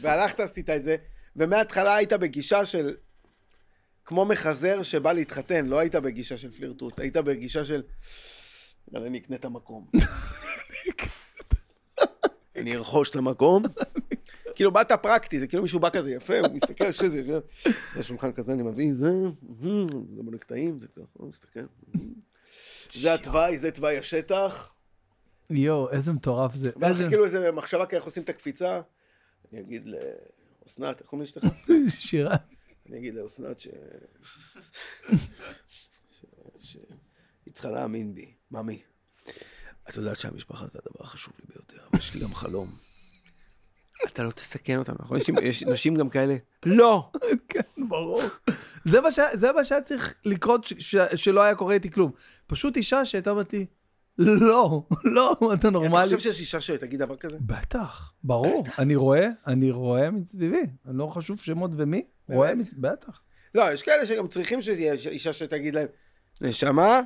והלכת, 0.02 0.40
עשית 0.40 0.70
את 0.70 0.84
זה, 0.84 0.96
ומההתחלה 1.36 1.96
היית 1.96 2.14
בגישה 2.14 2.66
של... 2.66 2.96
כמו 4.06 4.26
מחזר 4.26 4.84
שבא 4.84 5.12
להתחתן, 5.12 5.66
לא 5.66 5.80
היית 5.80 5.96
בגישה 5.96 6.38
של 6.38 6.52
פלירטוט, 6.52 7.00
היית 7.00 7.18
בגישה 7.18 7.66
של... 7.66 7.82
אני 8.96 9.18
אקנה 9.18 9.36
את 9.36 9.46
המקום. 9.46 9.88
אני 12.56 12.76
ארכוש 12.76 13.10
את 13.10 13.16
המקום. 13.16 13.64
כאילו, 14.56 14.72
באת 14.72 14.92
פרקטי, 14.92 15.40
זה 15.40 15.48
כאילו 15.48 15.64
מישהו 15.64 15.80
בא 15.80 15.90
כזה 15.90 16.12
יפה, 16.12 16.40
הוא 16.40 16.48
מסתכל, 16.54 16.84
יש 16.84 17.02
כזה, 17.02 17.40
זה 17.96 18.04
שולחן 18.04 18.32
כזה, 18.32 18.54
אני 18.54 18.64
מביא, 18.64 18.94
זה, 18.94 19.12
זה 20.16 20.24
בונה 20.24 20.38
קטעים, 20.38 20.80
זה 20.80 20.88
ככה, 20.88 21.02
הוא 21.14 21.30
מסתכל. 21.30 21.60
זה 22.92 23.14
התוואי, 23.14 23.58
זה 23.58 23.72
תוואי 23.72 23.98
השטח. 23.98 24.76
יואו, 25.50 25.90
איזה 25.90 26.12
מטורף 26.12 26.56
זה. 26.56 26.72
ואז 26.80 26.98
כאילו 27.10 27.26
איזה 27.26 27.52
מחשבה 27.52 27.86
כאלה, 27.86 27.98
איך 27.98 28.06
עושים 28.06 28.24
את 28.24 28.30
הקפיצה. 28.30 28.82
אני 29.52 29.62
אגיד 29.62 29.90
לאסנת, 30.66 31.00
איך 31.00 31.08
קוראים 31.08 31.22
לאשתך? 31.22 31.48
שירה. 32.08 32.36
אני 32.90 32.98
אגיד 32.98 33.16
לאסנת 33.16 33.60
ש... 33.60 33.68
ש... 35.68 36.26
ש... 36.62 36.78
היא 37.46 37.54
צריכה 37.54 37.72
להאמין 37.72 38.16
בי. 38.16 38.34
ממי, 38.52 38.82
את 39.90 39.96
יודעת 39.96 40.20
שהמשפחה 40.20 40.68
זה 40.68 40.80
הדבר 40.86 41.04
החשוב 41.06 41.34
לי 41.40 41.46
ביותר, 41.54 41.88
אבל 41.92 42.00
יש 42.00 42.14
לי 42.14 42.22
גם 42.22 42.36
חלום. 42.36 42.76
אתה 44.08 44.24
לא 44.24 44.32
תסכן 44.32 44.78
אותנו, 44.80 44.96
נכון? 45.00 45.18
יש, 45.42 45.64
נשים 45.64 45.96
גם 45.96 46.10
כאלה? 46.10 46.36
לא! 46.66 47.12
כן, 47.50 47.60
ברור. 47.90 48.22
זה 48.84 49.02
מה 49.02 49.12
שהיה- 49.64 49.82
צריך 49.82 50.16
לקרות 50.26 50.68
שלא 51.16 51.42
היה 51.42 51.56
קורה 51.56 51.74
איתי 51.74 51.92
כלום. 51.92 52.12
פשוט 52.48 52.78
אישה 52.78 53.06
שהייתה 53.06 53.30
אומרת 53.30 53.54
לי, 53.54 53.66
לא, 54.18 54.84
לא, 55.04 55.34
אתה 55.48 55.54
אתה 55.54 55.70
נורמלי. 55.70 56.04
חושב 56.06 56.20
שיש 56.20 56.40
אישה 56.40 56.62
שתגיד 56.62 57.00
דבר 57.00 57.16
כזה? 57.16 57.38
בטח, 57.42 58.14
ברור. 58.24 58.64
אני 58.80 58.96
רואה, 58.96 59.28
אני 59.48 59.72
רואה 59.72 60.12
מסביבי. 60.12 60.62
אני 60.88 60.98
לא 60.98 61.08
חשוב 61.08 61.40
שמות 61.40 61.72
ומי. 61.78 62.04
רואה, 62.30 62.56
מס- 62.56 62.74
בטח. 62.78 63.22
לא, 63.56 63.74
יש 63.74 63.82
כאלה 63.84 64.06
שגם 64.06 64.28
צריכים 64.28 64.62
שתהיה 64.62 64.94
אישה 64.94 65.34
שתגיד 65.34 65.76
להם, 65.76 65.88
נשמה, 66.42 67.02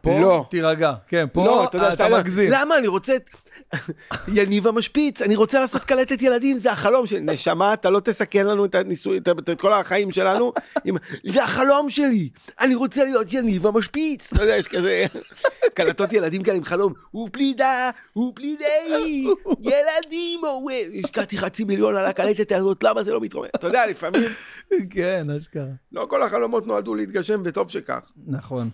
פה, 0.00 0.20
לא. 0.20 0.44
תירגע. 0.50 0.92
כן, 1.08 1.26
פה 1.32 1.44
לא, 1.44 1.64
אתה 1.64 1.76
יודע, 1.76 1.92
אתה 1.92 2.08
מגזים. 2.08 2.50
למה? 2.52 2.78
אני 2.78 2.86
רוצה 2.86 3.16
את... 3.16 3.30
יניב 4.34 4.66
המשפיץ, 4.66 5.22
אני 5.22 5.36
רוצה 5.36 5.60
לעשות 5.60 5.82
קלטת 5.82 6.22
ילדים, 6.22 6.58
זה 6.58 6.72
החלום 6.72 7.06
שלי. 7.06 7.20
נשמה, 7.20 7.72
אתה 7.74 7.90
לא 7.90 8.00
תסכן 8.00 8.46
לנו 8.46 8.64
את 8.64 8.74
הניסוי, 8.74 9.18
את, 9.18 9.28
את, 9.28 9.50
את 9.50 9.60
כל 9.60 9.72
החיים 9.72 10.10
שלנו. 10.10 10.52
עם... 10.84 10.96
זה 11.32 11.44
החלום 11.44 11.90
שלי, 11.90 12.28
אני 12.60 12.74
רוצה 12.74 13.04
להיות 13.04 13.32
יניב 13.32 13.66
המשפיץ. 13.66 14.32
אתה 14.32 14.42
יודע, 14.42 14.56
יש 14.56 14.68
כזה 14.68 15.06
קלטות 15.74 16.12
ילדים 16.12 16.42
כאלה 16.42 16.56
עם 16.56 16.64
חלום. 16.64 16.92
הוא 17.10 17.28
פלידה, 17.32 17.90
הוא 18.12 18.32
פלידי, 18.34 19.26
ילדים, 19.60 20.40
הוא... 20.44 20.70
השקעתי 21.04 21.38
חצי 21.38 21.64
מיליון 21.64 21.96
על 21.96 22.06
הקלטת 22.06 22.52
הזאת, 22.52 22.84
למה 22.84 23.02
זה 23.02 23.12
לא 23.12 23.20
מתרומם? 23.20 23.48
אתה 23.54 23.66
יודע, 23.66 23.86
לפעמים 23.86 24.30
כן, 24.90 25.26
אשכרה. 25.38 25.64
לא 25.92 26.06
כל 26.10 26.22
החלומות 26.22 26.66
נועדו 26.66 26.94
להתגשם, 26.94 27.42
וטוב 27.44 27.70
שכך. 27.70 28.00
נכון. 28.26 28.70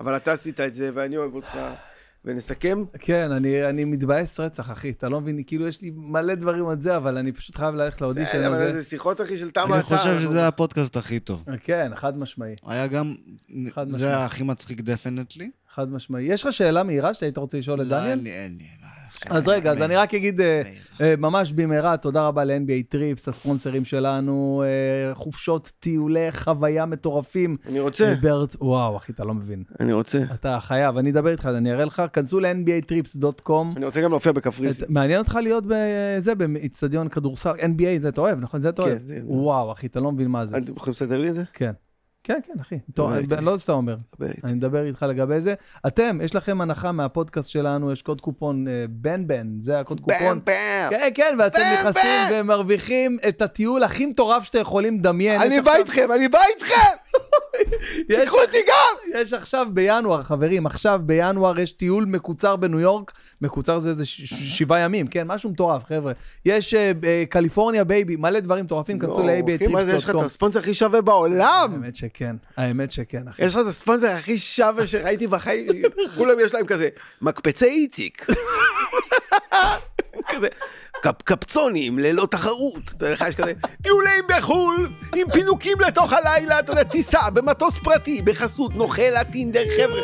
אבל 0.00 0.16
אתה 0.16 0.32
עשית 0.32 0.60
את 0.60 0.74
זה, 0.74 0.90
ואני 0.94 1.16
אוהב 1.16 1.34
אותך. 1.34 1.58
ונסכם? 2.26 2.84
כן, 2.98 3.32
אני, 3.32 3.68
אני 3.68 3.84
מתבאס 3.84 4.40
רצח, 4.40 4.70
אחי. 4.70 4.90
אתה 4.90 5.08
לא 5.08 5.20
מבין, 5.20 5.42
כאילו, 5.46 5.68
יש 5.68 5.80
לי 5.82 5.92
מלא 5.96 6.34
דברים 6.34 6.68
על 6.68 6.80
זה, 6.80 6.96
אבל 6.96 7.18
אני 7.18 7.32
פשוט 7.32 7.56
חייב 7.56 7.74
ללכת 7.74 8.00
לאודישן 8.00 8.44
אבל 8.44 8.62
הזה. 8.62 8.82
זה 8.82 8.88
שיחות, 8.88 9.20
אחי, 9.20 9.36
של 9.36 9.50
תמה 9.50 9.64
אני 9.64 9.74
הצעה. 9.78 9.98
חושב 9.98 10.20
שזה 10.20 10.48
הפודקאסט 10.48 10.96
הכי 10.96 11.20
טוב. 11.20 11.44
כן, 11.60 11.92
חד 11.94 12.18
משמעי. 12.18 12.54
היה 12.66 12.86
גם, 12.86 13.14
חד 13.70 13.88
משמעי. 13.88 14.00
זה 14.00 14.24
הכי 14.24 14.42
מצחיק 14.44 14.80
דפנטלי. 14.80 15.50
חד 15.74 15.88
משמעי. 15.92 16.24
יש 16.24 16.46
לך 16.46 16.52
שאלה 16.52 16.82
מהירה 16.82 17.14
שהיית 17.14 17.38
רוצה 17.38 17.58
לשאול 17.58 17.82
את 17.82 17.86
לא, 17.86 17.98
דניאל? 17.98 18.10
אין 18.10 18.24
לי, 18.24 18.30
אין 18.30 18.56
לי. 18.58 18.64
אז 19.30 19.48
רגע, 19.48 19.70
אז 19.72 19.82
אני 19.82 19.96
רק 19.96 20.14
אגיד 20.14 20.40
אה. 20.40 20.62
אה, 21.00 21.14
ממש 21.18 21.52
במהרה, 21.52 21.96
תודה 21.96 22.26
רבה 22.26 22.44
ל-NBA 22.44 22.82
טריפס, 22.88 23.28
הספונסרים 23.28 23.84
שלנו, 23.84 24.62
אה, 24.66 25.14
חופשות, 25.14 25.72
טיולי 25.80 26.32
חוויה 26.32 26.86
מטורפים. 26.86 27.56
אני 27.68 27.80
רוצה, 27.80 28.14
וואו, 28.60 28.96
אחי, 28.96 29.12
אתה 29.12 29.24
לא 29.24 29.34
מבין. 29.34 29.62
אני 29.80 29.92
רוצה. 29.92 30.20
אתה 30.34 30.58
חייב, 30.60 30.96
אני 30.98 31.10
אדבר 31.10 31.30
איתך, 31.30 31.46
אני 31.46 31.72
אראה 31.72 31.84
לך, 31.84 32.02
כנסו 32.12 32.40
ל-NBAtrips.com. 32.40 33.76
אני 33.76 33.84
רוצה 33.84 34.00
גם 34.00 34.10
להופיע 34.10 34.32
בקפריסין. 34.32 34.86
מעניין 34.88 35.18
אותך 35.18 35.38
להיות 35.42 35.64
בזה, 35.68 36.34
באיצטדיון 36.34 37.08
כדורסל, 37.08 37.50
NBA, 37.52 37.98
זה 37.98 38.08
אתה 38.08 38.20
אוהב, 38.20 38.40
נכון? 38.40 38.60
זה 38.60 38.68
אתה 38.68 38.82
אוהב? 38.82 38.98
כן, 38.98 39.04
זה- 39.06 39.18
וואו, 39.24 39.72
אחי, 39.72 39.86
אתה 39.86 40.00
לא 40.00 40.12
מבין 40.12 40.28
מה 40.28 40.46
זה. 40.46 40.56
אתם 40.56 40.72
יכולים 40.76 40.90
לסדר 40.92 41.20
לי 41.20 41.28
את 41.28 41.34
זה? 41.34 41.42
כן. 41.52 41.72
כן, 42.24 42.40
כן, 42.46 42.52
אחי. 42.60 42.78
טוב, 42.94 43.12
אני. 43.12 43.26
לא 43.42 43.56
סתם 43.56 43.72
אומר. 43.72 43.96
אני 44.44 44.52
מדבר 44.52 44.84
איתך 44.84 45.06
לגבי 45.08 45.40
זה. 45.40 45.54
אתם, 45.86 46.18
יש 46.24 46.34
לכם 46.34 46.60
הנחה 46.60 46.92
מהפודקאסט 46.92 47.48
שלנו, 47.48 47.92
יש 47.92 48.02
קוד 48.02 48.20
קופון 48.20 48.68
אה, 48.68 48.84
בן 48.88 49.26
בן, 49.26 49.48
זה 49.60 49.80
הקוד 49.80 50.00
קופון. 50.00 50.18
פעם 50.18 50.40
פעם. 50.44 50.90
כן, 50.90 51.08
כן, 51.14 51.36
ואתם 51.38 51.60
בן 51.60 51.74
נכנסים 51.74 52.10
בן. 52.30 52.40
ומרוויחים 52.40 53.16
את 53.28 53.42
הטיול 53.42 53.82
הכי 53.82 54.06
מטורף 54.06 54.44
שאתם 54.44 54.58
יכולים 54.58 54.98
לדמיין. 54.98 55.42
אני 55.42 55.60
בא 55.60 55.74
איתכם, 55.74 56.12
אני 56.12 56.28
בא 56.28 56.38
איתכם! 56.54 57.03
יש 58.08 58.16
תיקחו 58.20 58.36
אותי 58.40 58.58
גם! 58.68 59.20
יש 59.20 59.32
עכשיו 59.32 59.66
בינואר, 59.72 60.22
חברים, 60.22 60.66
עכשיו 60.66 61.00
בינואר 61.02 61.60
יש 61.60 61.72
טיול 61.72 62.04
מקוצר 62.04 62.56
בניו 62.56 62.80
יורק, 62.80 63.12
מקוצר 63.40 63.78
זה 63.78 63.90
איזה 63.90 64.06
שבעה 64.06 64.80
ימים, 64.80 65.06
כן? 65.06 65.26
משהו 65.26 65.50
מטורף, 65.50 65.84
חבר'ה. 65.84 66.12
יש 66.44 66.74
אה, 66.74 66.92
אה, 67.04 67.24
קליפורניה 67.28 67.84
baby, 67.84 68.16
מלא 68.16 68.40
דברים 68.40 68.64
מטורפים, 68.64 68.98
כנסו 68.98 69.22
לא, 69.22 69.32
אחי, 69.56 69.66
מה 69.66 69.84
זה, 69.84 69.92
יש 69.92 70.04
לך 70.04 70.10
את. 70.10 70.14
הספונסר 70.14 70.58
הכי 70.58 70.74
שווה 70.74 71.00
בעולם! 71.00 71.70
האמת 71.72 71.96
שכן, 71.96 72.36
האמת 72.56 72.92
שכן, 72.92 73.28
אחי. 73.28 73.44
יש 73.44 73.54
לך 73.54 73.60
את 73.60 73.66
הספונסר 73.66 74.06
הכי 74.10 74.38
שווה 74.38 74.86
שראיתי 74.86 75.26
בחיים, 75.26 75.82
כולם 76.18 76.40
יש 76.40 76.54
להם 76.54 76.66
כזה, 76.66 76.88
מקפצי 77.22 77.66
איציק. 77.66 78.26
כזה, 80.28 80.48
קפ, 81.02 81.22
קפצונים 81.24 81.98
ללא 81.98 82.26
תחרות, 82.30 82.82
אתה 82.84 83.04
יודע, 83.04 83.14
לך 83.14 83.24
יש 83.28 83.34
כזה, 83.34 83.52
טיולים 83.82 84.24
בחו"ל, 84.28 84.90
עם 85.16 85.30
פינוקים 85.30 85.80
לתוך 85.80 86.12
הלילה, 86.12 86.58
אתה 86.58 86.72
יודע, 86.72 86.84
טיסה 86.84 87.30
במטוס 87.30 87.74
פרטי, 87.84 88.22
בחסות 88.22 88.76
נוכל 88.76 89.16
הטינדר, 89.16 89.64
חבר'ה. 89.76 90.02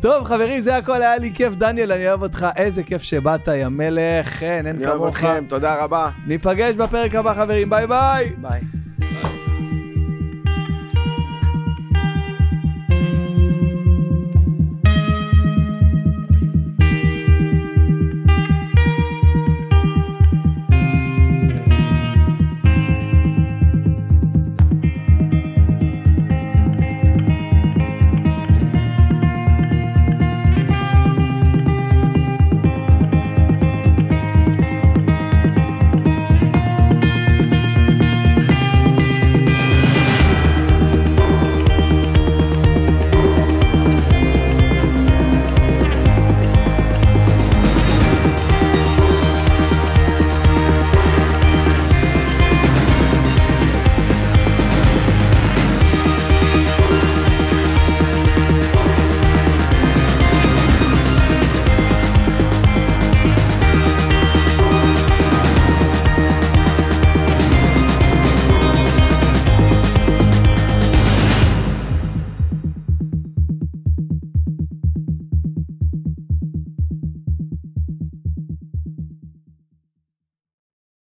טוב, 0.00 0.24
חברים, 0.24 0.60
זה 0.60 0.76
הכל, 0.76 1.02
היה 1.02 1.16
לי 1.16 1.32
כיף. 1.34 1.54
דניאל, 1.54 1.92
אני 1.92 2.08
אוהב 2.08 2.22
אותך, 2.22 2.46
איזה 2.56 2.82
כיף 2.82 3.02
שבאת, 3.02 3.48
יא 3.48 3.68
מלך, 3.68 4.40
כן, 4.40 4.66
אין 4.66 4.76
אני 4.76 4.86
אוהב 4.86 4.96
כמוך. 4.96 5.08
אתכם, 5.08 5.44
תודה 5.48 5.84
רבה. 5.84 6.10
ניפגש 6.26 6.74
בפרק 6.74 7.14
הבא, 7.14 7.34
חברים, 7.34 7.70
ביי 7.70 7.86
ביי. 7.86 8.30
ביי. 8.38 8.60